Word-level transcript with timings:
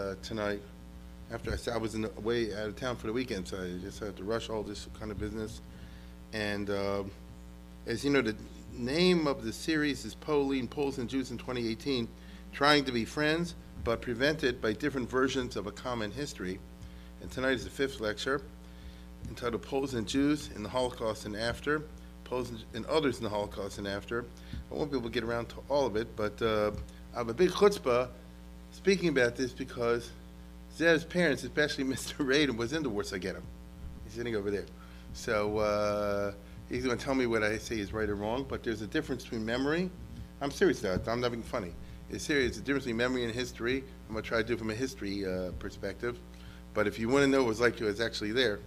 Uh, 0.00 0.14
tonight, 0.22 0.62
after 1.30 1.52
I 1.52 1.56
said 1.56 1.74
I 1.74 1.76
was 1.76 1.94
in 1.94 2.02
the, 2.02 2.10
away 2.16 2.54
out 2.54 2.68
of 2.68 2.76
town 2.76 2.96
for 2.96 3.06
the 3.06 3.12
weekend, 3.12 3.46
so 3.46 3.62
I 3.62 3.78
just 3.82 3.98
had 3.98 4.16
to 4.16 4.24
rush 4.24 4.48
all 4.48 4.62
this 4.62 4.88
kind 4.98 5.10
of 5.10 5.18
business. 5.18 5.60
And 6.32 6.70
uh, 6.70 7.02
as 7.86 8.02
you 8.02 8.10
know, 8.10 8.22
the 8.22 8.34
name 8.72 9.26
of 9.26 9.44
the 9.44 9.52
series 9.52 10.06
is 10.06 10.14
Polin, 10.14 10.68
Poles 10.68 10.96
and 10.96 11.06
Jews 11.06 11.30
in 11.30 11.36
2018, 11.36 12.08
trying 12.50 12.86
to 12.86 12.92
be 12.92 13.04
friends, 13.04 13.56
but 13.84 14.00
prevented 14.00 14.62
by 14.62 14.72
different 14.72 15.10
versions 15.10 15.54
of 15.54 15.66
a 15.66 15.72
common 15.72 16.10
history. 16.10 16.58
And 17.20 17.30
tonight 17.30 17.52
is 17.52 17.64
the 17.64 17.70
fifth 17.70 18.00
lecture, 18.00 18.40
entitled 19.28 19.60
Poles 19.60 19.92
and 19.92 20.08
Jews 20.08 20.48
in 20.56 20.62
the 20.62 20.70
Holocaust 20.70 21.26
and 21.26 21.36
After, 21.36 21.82
Poles 22.24 22.50
and 22.72 22.86
others 22.86 23.18
in 23.18 23.24
the 23.24 23.30
Holocaust 23.30 23.76
and 23.76 23.86
After. 23.86 24.24
I 24.72 24.74
won't 24.74 24.90
be 24.90 24.96
able 24.96 25.10
to 25.10 25.12
get 25.12 25.24
around 25.24 25.50
to 25.50 25.56
all 25.68 25.84
of 25.84 25.96
it, 25.96 26.16
but 26.16 26.40
uh, 26.40 26.70
I 27.14 27.18
have 27.18 27.28
a 27.28 27.34
big 27.34 27.50
chutzpah 27.50 28.08
speaking 28.72 29.08
about 29.08 29.36
this 29.36 29.52
because 29.52 30.10
Zev's 30.76 31.04
parents, 31.04 31.42
especially 31.42 31.84
Mr. 31.94 32.24
Radin, 32.24 32.56
was 32.56 32.72
in 32.72 32.82
the 32.82 32.88
Warsaw 32.88 33.18
Ghetto. 33.18 33.42
He's 34.04 34.14
sitting 34.14 34.36
over 34.36 34.50
there. 34.50 34.66
So 35.12 35.58
uh, 35.58 36.32
he's 36.68 36.84
going 36.84 36.96
to 36.96 37.04
tell 37.04 37.14
me 37.14 37.26
what 37.26 37.42
I 37.42 37.58
say 37.58 37.78
is 37.78 37.92
right 37.92 38.08
or 38.08 38.14
wrong, 38.14 38.46
but 38.48 38.62
there's 38.62 38.82
a 38.82 38.86
difference 38.86 39.24
between 39.24 39.44
memory. 39.44 39.90
I'm 40.40 40.50
serious 40.50 40.80
though, 40.80 40.98
I'm 41.06 41.20
not 41.20 41.32
being 41.32 41.42
funny. 41.42 41.72
It's 42.10 42.24
serious. 42.24 42.56
The 42.56 42.62
difference 42.62 42.84
between 42.84 42.96
memory 42.96 43.24
and 43.24 43.32
history. 43.32 43.84
I'm 44.08 44.14
going 44.14 44.22
to 44.22 44.28
try 44.28 44.38
to 44.38 44.44
do 44.44 44.54
it 44.54 44.58
from 44.58 44.70
a 44.70 44.74
history 44.74 45.24
uh, 45.24 45.52
perspective. 45.60 46.18
But 46.74 46.86
if 46.86 46.98
you 46.98 47.08
want 47.08 47.24
to 47.24 47.28
know 47.28 47.38
what 47.38 47.46
it 47.46 47.48
was 47.48 47.60
like, 47.60 47.80
it 47.80 47.84
was 47.84 48.00
actually 48.00 48.32
there. 48.32 48.58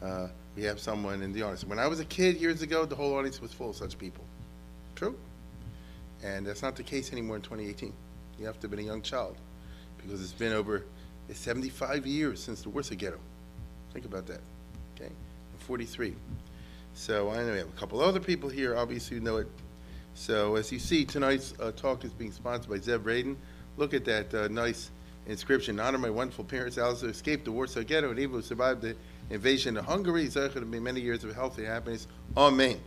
Uh, 0.00 0.28
we 0.54 0.62
have 0.62 0.78
someone 0.78 1.22
in 1.22 1.32
the 1.32 1.42
audience. 1.42 1.64
When 1.64 1.78
I 1.78 1.88
was 1.88 1.98
a 1.98 2.04
kid 2.04 2.36
years 2.36 2.62
ago, 2.62 2.84
the 2.84 2.94
whole 2.94 3.14
audience 3.14 3.40
was 3.40 3.52
full 3.52 3.70
of 3.70 3.76
such 3.76 3.98
people. 3.98 4.24
True? 4.94 5.16
And 6.22 6.46
that's 6.46 6.62
not 6.62 6.76
the 6.76 6.82
case 6.82 7.12
anymore 7.12 7.36
in 7.36 7.42
2018. 7.42 7.92
You 8.38 8.46
have 8.46 8.56
to 8.60 8.62
have 8.62 8.70
been 8.70 8.80
a 8.80 8.88
young 8.88 9.02
child 9.02 9.36
because 9.98 10.22
it's 10.22 10.32
been 10.32 10.52
over 10.52 10.84
it's 11.28 11.38
75 11.40 12.06
years 12.06 12.42
since 12.42 12.62
the 12.62 12.70
Warsaw 12.70 12.94
Ghetto. 12.94 13.18
Think 13.92 14.06
about 14.06 14.26
that. 14.26 14.40
Okay, 14.96 15.10
in 15.10 15.58
43. 15.60 16.14
So 16.94 17.30
I 17.30 17.42
know 17.42 17.52
we 17.52 17.58
have 17.58 17.68
a 17.68 17.72
couple 17.72 18.00
other 18.00 18.20
people 18.20 18.48
here, 18.48 18.76
obviously, 18.76 19.18
who 19.18 19.22
know 19.22 19.36
it. 19.36 19.48
So 20.14 20.56
as 20.56 20.72
you 20.72 20.78
see, 20.78 21.04
tonight's 21.04 21.54
uh, 21.60 21.72
talk 21.72 22.04
is 22.04 22.12
being 22.12 22.32
sponsored 22.32 22.70
by 22.70 22.78
Zev 22.78 23.00
Radin. 23.00 23.36
Look 23.76 23.94
at 23.94 24.04
that 24.06 24.34
uh, 24.34 24.48
nice 24.48 24.90
inscription. 25.26 25.78
Honor 25.78 25.98
my 25.98 26.10
wonderful 26.10 26.44
parents, 26.44 26.78
Alice, 26.78 27.02
who 27.02 27.08
escaped 27.08 27.44
the 27.44 27.52
Warsaw 27.52 27.82
Ghetto 27.82 28.10
and 28.10 28.18
able 28.18 28.40
to 28.40 28.46
survive 28.46 28.80
the 28.80 28.96
invasion 29.30 29.76
of 29.76 29.84
Hungary. 29.84 30.26
Zecher 30.26 30.54
to 30.54 30.62
be 30.62 30.80
many 30.80 31.00
years 31.00 31.22
of 31.22 31.34
health 31.34 31.58
and 31.58 31.66
happiness. 31.66 32.08
Amen. 32.36 32.80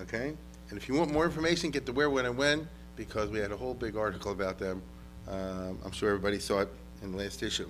Okay? 0.00 0.34
And 0.70 0.78
if 0.78 0.88
you 0.88 0.94
want 0.94 1.12
more 1.12 1.24
information, 1.24 1.70
get 1.70 1.84
the 1.84 1.92
where, 1.92 2.08
when, 2.08 2.26
and 2.26 2.38
when, 2.38 2.68
because 2.98 3.30
we 3.30 3.38
had 3.38 3.52
a 3.52 3.56
whole 3.56 3.72
big 3.72 3.96
article 3.96 4.32
about 4.32 4.58
them. 4.58 4.82
Um, 5.28 5.78
I'm 5.84 5.92
sure 5.92 6.10
everybody 6.10 6.38
saw 6.38 6.60
it 6.60 6.68
in 7.02 7.12
the 7.12 7.18
last 7.18 7.42
issue. 7.42 7.68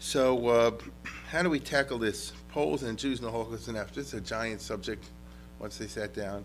So, 0.00 0.48
uh, 0.48 0.70
how 1.28 1.42
do 1.42 1.50
we 1.50 1.60
tackle 1.60 1.98
this? 1.98 2.32
Poles 2.48 2.82
and 2.82 2.98
Jews 2.98 3.20
in 3.20 3.24
the 3.24 3.30
Holocaust 3.30 3.68
and 3.68 3.76
after. 3.76 4.00
It's 4.00 4.14
a 4.14 4.20
giant 4.20 4.60
subject 4.60 5.04
once 5.60 5.76
they 5.78 5.86
sat 5.86 6.14
down. 6.14 6.44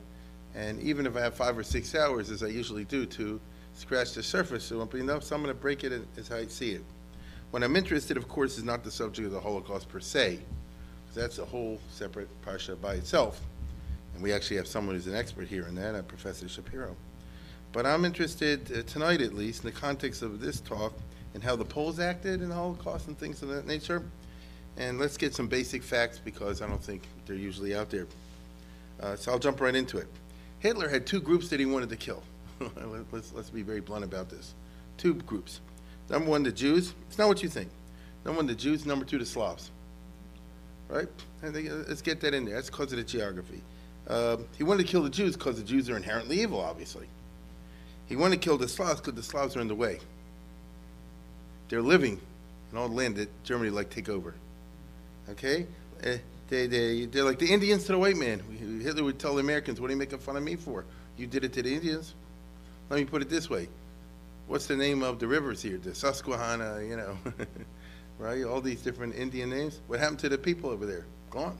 And 0.53 0.79
even 0.81 1.07
if 1.07 1.15
I 1.15 1.21
have 1.21 1.33
five 1.33 1.57
or 1.57 1.63
six 1.63 1.95
hours, 1.95 2.29
as 2.29 2.43
I 2.43 2.47
usually 2.47 2.83
do, 2.83 3.05
to 3.07 3.39
scratch 3.73 4.13
the 4.13 4.21
surface, 4.21 4.69
it 4.71 4.75
won't 4.75 4.91
be 4.91 4.99
enough, 4.99 5.23
so 5.23 5.35
I'm 5.35 5.41
going 5.41 5.53
to 5.53 5.59
break 5.59 5.83
it 5.83 5.93
as 6.17 6.31
I 6.31 6.45
see 6.47 6.71
it. 6.71 6.83
What 7.51 7.63
I'm 7.63 7.75
interested, 7.75 8.17
of 8.17 8.27
course, 8.27 8.57
is 8.57 8.63
not 8.63 8.83
the 8.83 8.91
subject 8.91 9.25
of 9.25 9.31
the 9.31 9.39
Holocaust 9.39 9.87
per 9.87 9.99
se, 9.99 10.39
that's 11.15 11.39
a 11.39 11.45
whole 11.45 11.79
separate 11.89 12.29
parsha 12.45 12.79
by 12.79 12.93
itself. 12.93 13.41
And 14.13 14.21
we 14.21 14.33
actually 14.33 14.57
have 14.57 14.67
someone 14.67 14.95
who's 14.95 15.07
an 15.07 15.15
expert 15.15 15.47
here 15.47 15.67
in 15.67 15.75
that, 15.75 15.95
uh, 15.95 16.01
Professor 16.03 16.47
Shapiro. 16.47 16.95
But 17.77 17.85
I'm 17.85 18.05
interested, 18.05 18.71
uh, 18.75 18.81
tonight 18.91 19.21
at 19.21 19.35
least, 19.35 19.63
in 19.63 19.71
the 19.71 19.79
context 19.79 20.23
of 20.23 20.39
this 20.39 20.59
talk, 20.59 20.93
and 21.35 21.43
how 21.43 21.55
the 21.55 21.63
Poles 21.63 21.99
acted 21.99 22.41
in 22.41 22.49
the 22.49 22.55
Holocaust 22.55 23.07
and 23.07 23.15
things 23.15 23.43
of 23.43 23.49
that 23.49 23.67
nature. 23.67 24.01
And 24.77 24.97
let's 24.97 25.15
get 25.15 25.35
some 25.35 25.47
basic 25.47 25.83
facts 25.83 26.17
because 26.17 26.63
I 26.63 26.67
don't 26.67 26.83
think 26.83 27.03
they're 27.27 27.35
usually 27.35 27.75
out 27.75 27.91
there. 27.91 28.07
Uh, 28.99 29.15
so 29.15 29.31
I'll 29.31 29.37
jump 29.37 29.61
right 29.61 29.75
into 29.75 29.99
it. 29.99 30.07
Hitler 30.57 30.89
had 30.89 31.05
two 31.05 31.21
groups 31.21 31.49
that 31.49 31.59
he 31.59 31.67
wanted 31.67 31.89
to 31.89 31.97
kill. 31.97 32.23
let's, 33.11 33.31
let's 33.33 33.51
be 33.51 33.61
very 33.61 33.81
blunt 33.81 34.03
about 34.03 34.27
this. 34.27 34.55
Two 34.97 35.13
groups. 35.13 35.61
Number 36.09 36.31
one, 36.31 36.41
the 36.41 36.51
Jews. 36.51 36.95
It's 37.07 37.19
not 37.19 37.27
what 37.27 37.43
you 37.43 37.49
think. 37.49 37.69
Number 38.25 38.37
one, 38.37 38.47
the 38.47 38.55
Jews. 38.55 38.87
Number 38.87 39.05
two, 39.05 39.19
the 39.19 39.25
Slavs. 39.27 39.69
Right? 40.89 41.07
Uh, 41.43 41.51
let's 41.87 42.01
get 42.01 42.21
that 42.21 42.33
in 42.33 42.43
there. 42.43 42.55
That's 42.55 42.71
because 42.71 42.91
of 42.91 42.97
the 42.97 43.03
geography. 43.03 43.61
Uh, 44.07 44.37
he 44.57 44.63
wanted 44.63 44.87
to 44.87 44.91
kill 44.91 45.03
the 45.03 45.11
Jews 45.11 45.37
because 45.37 45.57
the 45.57 45.63
Jews 45.63 45.91
are 45.91 45.95
inherently 45.95 46.41
evil, 46.41 46.59
obviously. 46.59 47.07
He 48.07 48.15
wanted 48.15 48.41
to 48.41 48.45
kill 48.45 48.57
the 48.57 48.67
Slavs 48.67 49.01
because 49.01 49.15
the 49.15 49.23
Slavs 49.23 49.55
are 49.55 49.61
in 49.61 49.67
the 49.67 49.75
way. 49.75 49.99
They're 51.69 51.81
living 51.81 52.19
in 52.71 52.77
all 52.77 52.87
the 52.87 52.95
land 52.95 53.17
that 53.17 53.29
Germany 53.43 53.69
like 53.69 53.89
take 53.89 54.09
over. 54.09 54.33
Okay? 55.29 55.67
Uh, 56.03 56.17
they, 56.49 56.67
they, 56.67 57.05
they're 57.05 57.23
like 57.23 57.39
the 57.39 57.51
Indians 57.51 57.83
to 57.85 57.91
the 57.91 57.97
white 57.97 58.15
man. 58.15 58.41
Hitler 58.81 59.03
would 59.03 59.19
tell 59.19 59.35
the 59.35 59.41
Americans, 59.41 59.81
what 59.81 59.89
are 59.89 59.93
you 59.93 59.99
making 59.99 60.19
fun 60.19 60.37
of 60.37 60.43
me 60.43 60.55
for? 60.55 60.85
You 61.17 61.27
did 61.27 61.43
it 61.43 61.53
to 61.53 61.63
the 61.63 61.73
Indians? 61.73 62.13
Let 62.89 62.99
me 62.99 63.05
put 63.05 63.21
it 63.21 63.29
this 63.29 63.49
way. 63.49 63.67
What's 64.47 64.65
the 64.65 64.77
name 64.77 65.03
of 65.03 65.19
the 65.19 65.27
rivers 65.27 65.61
here? 65.61 65.77
The 65.77 65.93
Susquehanna, 65.93 66.81
you 66.87 66.95
know, 66.95 67.17
right? 68.19 68.45
All 68.45 68.61
these 68.61 68.81
different 68.81 69.15
Indian 69.15 69.49
names. 69.49 69.81
What 69.87 69.99
happened 69.99 70.19
to 70.19 70.29
the 70.29 70.37
people 70.37 70.69
over 70.69 70.85
there? 70.85 71.05
Gone. 71.29 71.57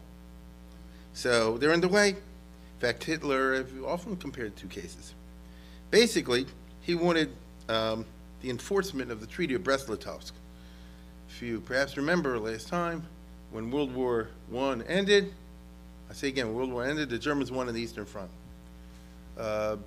So 1.14 1.58
they're 1.58 1.74
in 1.74 1.82
the 1.82 1.90
way. 1.90 2.10
In 2.10 2.80
fact, 2.80 3.04
Hitler 3.04 3.66
often 3.86 4.16
compared 4.16 4.56
two 4.56 4.68
cases. 4.68 5.14
Basically, 5.92 6.46
he 6.82 6.96
wanted 6.96 7.32
um, 7.70 8.06
the 8.42 8.50
enforcement 8.50 9.12
of 9.12 9.22
the 9.22 9.28
Treaty 9.28 9.54
of 9.56 9.64
Brest-Litovsk. 9.64 10.32
If 11.30 11.42
you 11.42 11.60
perhaps 11.62 11.98
remember 11.98 12.38
last 12.40 12.68
time, 12.68 13.06
when 13.52 13.72
World 13.72 13.94
War 13.94 14.30
I 14.54 14.82
ended, 14.88 15.34
I 16.10 16.14
say 16.14 16.28
again, 16.28 16.54
World 16.54 16.72
War 16.72 16.86
ended, 16.86 17.10
the 17.10 17.18
Germans 17.18 17.52
won 17.52 17.68
in 17.68 17.76
the 17.76 17.82
Eastern 17.82 18.06
Front. 18.06 18.30
Uh, 19.38 19.78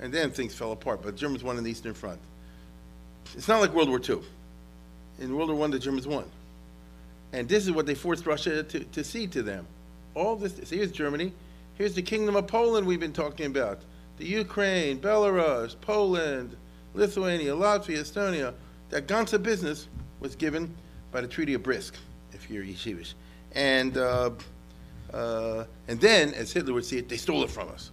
and 0.00 0.12
then 0.12 0.30
things 0.30 0.54
fell 0.54 0.72
apart, 0.72 1.02
but 1.02 1.12
the 1.12 1.18
Germans 1.18 1.44
won 1.44 1.58
in 1.58 1.64
the 1.64 1.70
Eastern 1.70 1.94
Front. 1.94 2.20
It's 3.36 3.48
not 3.48 3.60
like 3.60 3.72
World 3.72 3.88
War 3.88 4.00
II. 4.00 4.20
In 5.20 5.36
World 5.36 5.50
War 5.50 5.66
I, 5.66 5.70
the 5.70 5.78
Germans 5.78 6.06
won. 6.06 6.24
And 7.32 7.48
this 7.48 7.64
is 7.64 7.72
what 7.72 7.86
they 7.86 7.94
forced 7.94 8.26
Russia 8.26 8.62
to, 8.62 8.80
to 8.80 9.04
cede 9.04 9.32
to 9.32 9.42
them. 9.42 9.66
All 10.14 10.36
this, 10.36 10.56
so 10.56 10.76
here's 10.76 10.92
Germany. 10.92 11.32
Here's 11.76 11.94
the 11.94 12.02
Kingdom 12.02 12.36
of 12.36 12.46
Poland 12.46 12.86
we've 12.86 13.00
been 13.00 13.12
talking 13.12 13.46
about. 13.46 13.80
The 14.18 14.26
Ukraine, 14.26 15.00
Belarus, 15.00 15.76
Poland, 15.80 16.56
Lithuania, 16.94 17.54
Latvia, 17.54 18.00
Estonia, 18.00 18.54
that 18.90 19.06
Gansa 19.06 19.42
business 19.42 19.88
was 20.20 20.36
given 20.36 20.74
by 21.10 21.20
the 21.20 21.28
Treaty 21.28 21.54
of 21.54 21.62
Brisk, 21.62 21.94
if 22.32 22.50
you're 22.50 22.64
yeshivish. 22.64 23.14
And, 23.52 23.96
uh, 23.96 24.30
uh, 25.12 25.64
and 25.88 26.00
then, 26.00 26.34
as 26.34 26.52
Hitler 26.52 26.74
would 26.74 26.84
see 26.84 26.98
it, 26.98 27.08
they 27.08 27.16
stole 27.16 27.42
it 27.42 27.50
from 27.50 27.68
us 27.68 27.90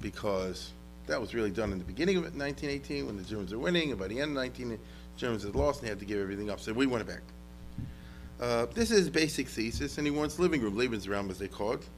because 0.00 0.72
that 1.06 1.20
was 1.20 1.34
really 1.34 1.50
done 1.50 1.72
in 1.72 1.78
the 1.78 1.84
beginning 1.84 2.16
of 2.16 2.24
1918 2.24 3.06
when 3.06 3.16
the 3.16 3.22
Germans 3.22 3.52
were 3.52 3.58
winning, 3.58 3.90
and 3.90 3.98
by 3.98 4.08
the 4.08 4.20
end 4.20 4.30
of 4.30 4.36
19, 4.36 4.70
the 4.70 4.78
Germans 5.16 5.42
had 5.42 5.54
lost 5.54 5.80
and 5.80 5.86
they 5.86 5.90
had 5.90 5.98
to 6.00 6.04
give 6.04 6.20
everything 6.20 6.50
up. 6.50 6.60
So 6.60 6.72
we 6.72 6.86
want 6.86 7.02
it 7.02 7.06
back. 7.06 7.22
Uh, 8.40 8.66
this 8.74 8.90
is 8.90 9.08
basic 9.08 9.48
thesis, 9.48 9.98
and 9.98 10.06
he 10.06 10.10
wants 10.10 10.38
living 10.38 10.60
room, 10.60 10.76
Lebensraum, 10.76 11.30
as 11.30 11.38
they 11.38 11.48
call 11.48 11.72
it, 11.72 11.88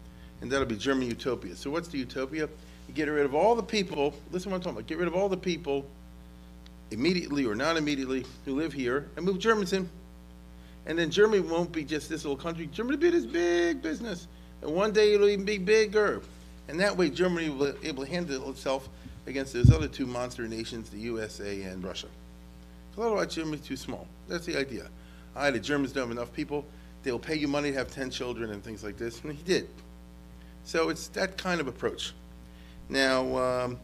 and 0.40 0.50
that'll 0.50 0.66
be 0.66 0.76
German 0.76 1.08
utopia. 1.08 1.56
So 1.56 1.70
what's 1.70 1.88
the 1.88 1.98
utopia? 1.98 2.48
Get 2.92 3.08
rid 3.08 3.24
of 3.24 3.34
all 3.34 3.54
the 3.54 3.62
people, 3.62 4.14
listen 4.30 4.50
what 4.50 4.58
I'm 4.58 4.62
talking 4.62 4.78
about, 4.78 4.86
get 4.86 4.98
rid 4.98 5.08
of 5.08 5.14
all 5.14 5.28
the 5.28 5.36
people 5.36 5.86
immediately 6.90 7.44
or 7.44 7.54
not 7.54 7.76
immediately 7.76 8.24
who 8.44 8.54
live 8.54 8.72
here 8.72 9.08
and 9.16 9.24
move 9.24 9.38
Germans 9.38 9.72
in. 9.72 9.88
And 10.86 10.98
then 10.98 11.10
Germany 11.10 11.40
won't 11.40 11.72
be 11.72 11.82
just 11.82 12.08
this 12.08 12.24
little 12.24 12.36
country. 12.36 12.66
Germany 12.66 12.96
will 12.96 13.02
be 13.02 13.10
this 13.10 13.24
big 13.26 13.82
business. 13.82 14.28
And 14.62 14.72
one 14.72 14.92
day 14.92 15.14
it'll 15.14 15.28
even 15.28 15.44
be 15.44 15.58
bigger. 15.58 16.20
And 16.68 16.78
that 16.80 16.96
way 16.96 17.10
Germany 17.10 17.50
will 17.50 17.72
be 17.72 17.88
able 17.88 18.04
to 18.04 18.10
handle 18.10 18.50
itself 18.50 18.88
against 19.26 19.52
those 19.52 19.72
other 19.72 19.88
two 19.88 20.06
monster 20.06 20.46
nations, 20.46 20.90
the 20.90 20.98
USA 20.98 21.62
and 21.62 21.82
Russia. 21.82 22.08
So 22.94 23.02
otherwise 23.02 23.34
Germany's 23.34 23.66
too 23.66 23.76
small. 23.76 24.06
That's 24.28 24.46
the 24.46 24.56
idea. 24.56 24.88
I, 25.34 25.50
the 25.50 25.58
Germans 25.58 25.92
don't 25.92 26.08
have 26.08 26.16
enough 26.16 26.32
people. 26.32 26.64
They'll 27.02 27.18
pay 27.18 27.34
you 27.34 27.48
money 27.48 27.70
to 27.70 27.78
have 27.78 27.90
10 27.90 28.10
children 28.10 28.50
and 28.50 28.62
things 28.62 28.84
like 28.84 28.96
this. 28.96 29.20
And 29.22 29.32
he 29.32 29.42
did. 29.42 29.68
So 30.64 30.90
it's 30.90 31.08
that 31.08 31.36
kind 31.36 31.60
of 31.60 31.68
approach. 31.68 32.12
Now, 32.88 33.36
um, 33.36 33.78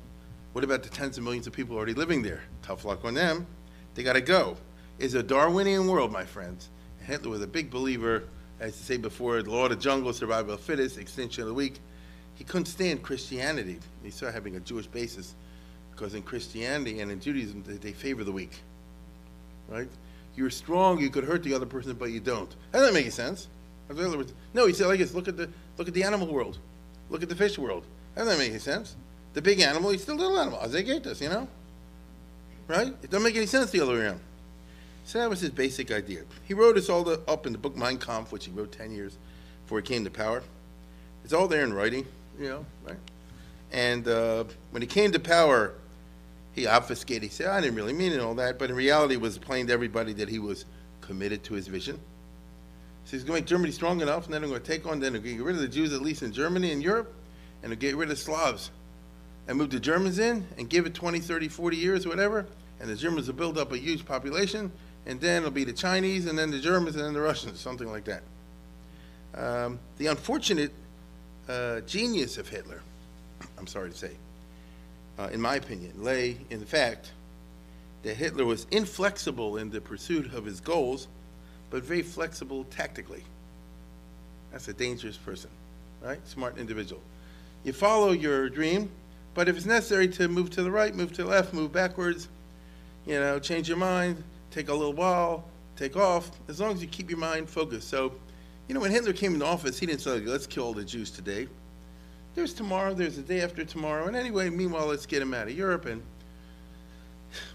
what 0.53 0.65
about 0.65 0.83
the 0.83 0.89
tens 0.89 1.17
of 1.17 1.25
millions 1.25 1.47
of 1.47 1.53
people 1.53 1.77
already 1.77 1.95
living 1.95 2.23
there? 2.23 2.43
Tough 2.63 2.85
luck 2.85 3.05
on 3.05 3.15
them. 3.15 3.47
They 3.95 4.03
got 4.03 4.15
to 4.15 4.21
go. 4.21 4.57
It's 4.99 5.15
a 5.15 5.23
Darwinian 5.23 5.87
world, 5.87 6.13
my 6.13 6.25
friends. 6.25 6.69
Hitler 7.05 7.31
was 7.31 7.43
a 7.43 7.47
big 7.47 7.71
believer, 7.71 8.25
as 8.61 8.73
I 8.75 8.77
say 8.77 8.97
before, 8.97 9.43
the 9.43 9.51
law 9.51 9.65
of 9.65 9.71
the 9.71 9.77
jungle, 9.77 10.13
survival 10.13 10.55
of 10.55 10.61
the 10.61 10.65
fittest, 10.65 10.99
extinction 10.99 11.43
of 11.43 11.49
the 11.49 11.55
weak. 11.55 11.81
He 12.35 12.45
couldn't 12.45 12.67
stand 12.67 13.03
Christianity. 13.03 13.79
He 14.03 14.11
started 14.11 14.35
having 14.35 14.57
a 14.57 14.61
Jewish 14.61 14.87
basis 14.87 15.35
because 15.91 16.15
in 16.15 16.23
Christianity 16.23 17.01
and 17.01 17.11
in 17.11 17.21
Judaism, 17.21 17.63
they, 17.67 17.75
they 17.75 17.93
favor 17.93 18.25
the 18.25 18.33
weak. 18.33 18.53
Right? 19.69 19.89
You're 20.37 20.51
strong, 20.51 21.01
you 21.01 21.11
could 21.11 21.25
hurt 21.25 21.43
the 21.43 21.55
other 21.55 21.67
person, 21.67 21.95
but 21.95 22.11
you 22.11 22.21
don't. 22.21 22.51
That 22.73 22.79
doesn't 22.79 22.95
make 22.95 23.05
any 23.05 23.11
sense. 23.11 23.49
No, 24.55 24.67
he 24.67 24.73
said 24.73 24.87
like 24.87 24.99
this, 24.99 25.15
look 25.15 25.29
at 25.29 25.37
the 25.37 25.51
look 25.77 25.89
at 25.89 25.95
the 25.95 26.05
animal 26.05 26.29
world. 26.29 26.59
Look 27.09 27.23
at 27.23 27.29
the 27.29 27.35
fish 27.35 27.59
world. 27.59 27.85
That 28.21 28.27
doesn't 28.27 28.39
make 28.39 28.51
any 28.51 28.59
sense. 28.59 28.97
The 29.33 29.41
big 29.41 29.61
animal, 29.61 29.93
he's 29.93 30.03
still 30.03 30.15
a 30.15 30.21
little 30.21 30.39
animal. 30.39 30.61
This, 30.69 31.23
you 31.23 31.31
know? 31.31 31.49
Right? 32.69 32.89
It 32.89 33.11
doesn't 33.11 33.23
make 33.23 33.35
any 33.35 33.47
sense 33.47 33.71
the 33.71 33.81
other 33.81 33.95
way 33.95 34.01
around. 34.01 34.21
So 35.05 35.21
that 35.21 35.31
was 35.31 35.41
his 35.41 35.49
basic 35.49 35.91
idea. 35.91 36.25
He 36.45 36.53
wrote 36.53 36.75
this 36.75 36.91
all 36.91 37.03
the, 37.03 37.23
up 37.27 37.47
in 37.47 37.53
the 37.53 37.59
book 37.59 37.79
Mein 37.79 37.97
Kampf, 37.97 38.31
which 38.31 38.45
he 38.45 38.51
wrote 38.51 38.73
10 38.73 38.93
years 38.93 39.17
before 39.65 39.79
he 39.79 39.87
came 39.87 40.05
to 40.05 40.11
power. 40.11 40.43
It's 41.25 41.33
all 41.33 41.49
there 41.49 41.65
in 41.65 41.73
writing, 41.73 42.07
you 42.39 42.49
know, 42.49 42.67
right? 42.87 42.99
And 43.73 44.07
uh, 44.07 44.45
when 44.71 44.83
he 44.83 44.87
came 44.87 45.13
to 45.13 45.19
power, 45.19 45.73
he 46.53 46.67
obfuscated. 46.67 47.23
He 47.23 47.31
said, 47.31 47.47
I 47.47 47.63
didn't 47.63 47.77
really 47.77 47.95
mean 47.95 48.13
it 48.13 48.21
all 48.21 48.35
that, 48.35 48.59
but 48.59 48.69
in 48.69 48.77
reality, 48.77 49.15
it 49.15 49.23
was 49.23 49.39
plain 49.39 49.67
to 49.69 49.73
everybody 49.73 50.13
that 50.13 50.29
he 50.29 50.39
was 50.39 50.67
committed 51.01 51.43
to 51.45 51.55
his 51.55 51.69
vision. 51.69 51.99
So 53.07 53.13
he's 53.13 53.25
going 53.25 53.39
to 53.39 53.41
make 53.41 53.49
Germany 53.49 53.73
strong 53.73 54.03
enough, 54.03 54.27
and 54.27 54.35
then 54.35 54.45
I'm 54.45 54.51
going 54.51 54.61
to 54.61 54.67
take 54.67 54.85
on, 54.85 55.01
then 55.01 55.15
get 55.15 55.41
rid 55.41 55.57
of 55.57 55.63
the 55.63 55.69
Jews, 55.69 55.95
at 55.95 56.03
least 56.03 56.23
in 56.23 56.33
Germany 56.33 56.71
and 56.71 56.83
Europe, 56.83 57.15
and 57.63 57.71
to 57.71 57.77
get 57.77 57.97
rid 57.97 58.11
of 58.11 58.19
Slavs 58.19 58.71
and 59.49 59.59
move 59.59 59.71
the 59.71 59.81
Germans 59.81 60.19
in 60.19 60.47
and 60.59 60.69
give 60.69 60.87
it 60.87 60.95
20, 60.95 61.21
30, 61.21 61.49
40 61.49 61.77
years, 61.77 62.07
whatever, 62.07 62.47
and 62.81 62.89
the 62.89 62.97
Germans 62.97 63.27
will 63.27 63.35
build 63.35 63.59
up 63.59 63.73
a 63.73 63.79
huge 63.79 64.05
population, 64.05 64.71
and 65.07 65.21
then 65.21 65.43
it'll 65.43 65.51
be 65.51 65.65
the 65.65 65.73
Chinese, 65.73 66.27
and 66.27 66.39
then 66.39 66.51
the 66.51 66.61
Germans, 66.61 66.97
and 66.97 67.05
then 67.05 67.13
the 67.13 67.21
Russians, 67.21 67.61
something 67.61 67.91
like 67.91 68.05
that. 68.05 68.23
Um, 69.35 69.79
the 69.99 70.07
unfortunate 70.07 70.73
uh, 71.49 71.81
genius 71.81 72.39
of 72.39 72.49
Hitler, 72.49 72.81
I'm 73.59 73.67
sorry 73.67 73.91
to 73.91 73.97
say, 73.97 74.13
uh, 75.19 75.29
in 75.33 75.41
my 75.41 75.57
opinion, 75.57 75.93
lay 76.03 76.37
in 76.51 76.61
the 76.61 76.67
fact 76.67 77.13
that 78.03 78.17
Hitler 78.17 78.45
was 78.45 78.67
inflexible 78.71 79.59
in 79.59 79.71
the 79.71 79.81
pursuit 79.81 80.33
of 80.33 80.45
his 80.45 80.61
goals, 80.61 81.09
but 81.71 81.83
very 81.83 82.03
flexible 82.03 82.65
tactically. 82.71 83.23
That's 84.53 84.69
a 84.69 84.73
dangerous 84.73 85.17
person, 85.17 85.51
right? 86.03 86.27
Smart 86.27 86.59
individual. 86.59 87.03
You 87.63 87.73
follow 87.75 88.13
your 88.13 88.49
dream, 88.49 88.91
but 89.35 89.49
if 89.49 89.57
it's 89.57 89.67
necessary 89.67 90.09
to 90.09 90.29
move 90.29 90.51
to 90.51 90.63
the 90.63 90.71
right, 90.71 90.95
move 90.95 91.13
to 91.15 91.25
the 91.25 91.29
left, 91.29 91.53
move 91.53 91.73
backwards, 91.73 92.29
you 93.07 93.15
know, 93.15 93.39
change 93.39 93.69
your 93.69 93.77
mind, 93.77 94.23
take 94.51 94.69
a 94.69 94.75
little 94.75 94.95
while, 94.95 95.45
take 95.77 95.97
off, 95.97 96.31
as 96.49 96.61
long 96.61 96.73
as 96.73 96.81
you 96.81 96.89
keep 96.89 97.11
your 97.11 97.19
mind 97.19 97.51
focused. 97.51 97.89
So, 97.89 98.13
you 98.67 98.75
know, 98.75 98.81
when 98.81 98.91
Hitler 98.91 99.13
came 99.13 99.35
into 99.35 99.45
office, 99.45 99.79
he 99.79 99.87
didn't 99.87 100.01
say, 100.01 100.21
let's 100.21 100.47
kill 100.47 100.65
all 100.65 100.73
the 100.73 100.85
Jews 100.85 101.11
today. 101.11 101.49
There's 102.35 102.55
tomorrow, 102.55 102.95
there's 102.95 103.17
the 103.17 103.23
day 103.23 103.43
after 103.43 103.65
tomorrow, 103.65 104.07
and 104.07 104.17
anyway, 104.17 104.49
meanwhile, 104.49 104.87
let's 104.87 105.05
get 105.05 105.19
them 105.19 105.35
out 105.35 105.49
of 105.49 105.57
Europe. 105.57 105.85
And 105.85 106.03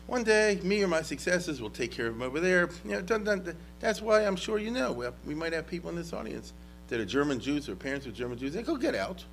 one 0.06 0.24
day, 0.24 0.60
me 0.64 0.84
or 0.84 0.88
my 0.88 1.02
successors 1.02 1.62
will 1.62 1.70
take 1.70 1.92
care 1.92 2.08
of 2.08 2.14
them 2.14 2.22
over 2.22 2.40
there. 2.40 2.70
You 2.84 2.92
know, 2.92 3.02
dun, 3.02 3.24
dun, 3.24 3.44
dun. 3.44 3.56
that's 3.80 4.02
why 4.02 4.22
I'm 4.22 4.36
sure 4.36 4.60
you 4.60 4.72
know. 4.72 4.92
We, 4.92 5.06
have, 5.06 5.16
we 5.26 5.34
might 5.34 5.54
have 5.54 5.68
people 5.68 5.90
in 5.90 5.96
this 5.96 6.14
audience 6.14 6.54
that 6.90 7.00
are 7.00 7.06
German 7.06 7.40
Jews 7.40 7.68
or 7.68 7.76
parents 7.76 8.06
of 8.06 8.14
German 8.14 8.38
Jews. 8.38 8.54
They 8.54 8.62
go 8.62 8.76
get 8.76 8.94
out 8.94 9.24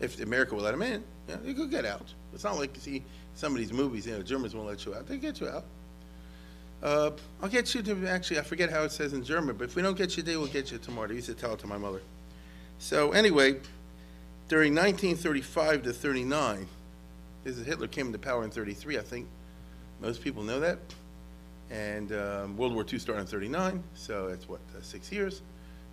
if 0.00 0.20
America 0.20 0.54
will 0.54 0.62
let 0.62 0.72
them 0.72 0.82
in. 0.82 1.04
You 1.44 1.54
could 1.54 1.70
get 1.70 1.84
out. 1.84 2.12
It's 2.34 2.44
not 2.44 2.58
like 2.58 2.74
you 2.74 2.80
see 2.80 3.04
some 3.34 3.52
of 3.52 3.58
these 3.58 3.72
movies, 3.72 4.06
you 4.06 4.12
know, 4.12 4.22
Germans 4.22 4.54
won't 4.54 4.66
let 4.66 4.84
you 4.84 4.94
out. 4.94 5.06
They 5.06 5.16
get 5.16 5.40
you 5.40 5.48
out. 5.48 5.64
Uh, 6.82 7.10
I'll 7.42 7.48
get 7.48 7.74
you 7.74 7.82
to, 7.82 8.06
actually, 8.06 8.38
I 8.38 8.42
forget 8.42 8.70
how 8.70 8.82
it 8.82 8.92
says 8.92 9.12
in 9.12 9.22
German, 9.22 9.56
but 9.56 9.64
if 9.64 9.76
we 9.76 9.82
don't 9.82 9.96
get 9.96 10.16
you 10.16 10.22
today, 10.22 10.36
we'll 10.36 10.46
get 10.46 10.72
you 10.72 10.78
tomorrow. 10.78 11.08
I 11.08 11.12
used 11.12 11.26
to 11.26 11.34
tell 11.34 11.52
it 11.52 11.58
to 11.60 11.66
my 11.66 11.76
mother. 11.76 12.00
So 12.78 13.12
anyway, 13.12 13.60
during 14.48 14.74
1935 14.74 15.82
to 15.82 15.92
39, 15.92 16.66
this 17.44 17.56
is 17.56 17.66
Hitler 17.66 17.86
came 17.86 18.06
into 18.06 18.18
power 18.18 18.44
in 18.44 18.50
33, 18.50 18.98
I 18.98 19.02
think. 19.02 19.26
Most 20.00 20.22
people 20.22 20.42
know 20.42 20.60
that. 20.60 20.78
And 21.70 22.12
um, 22.12 22.56
World 22.56 22.74
War 22.74 22.84
II 22.90 22.98
started 22.98 23.22
in 23.22 23.26
39, 23.26 23.82
so 23.94 24.28
that's 24.28 24.48
what, 24.48 24.60
uh, 24.76 24.80
six 24.82 25.12
years. 25.12 25.42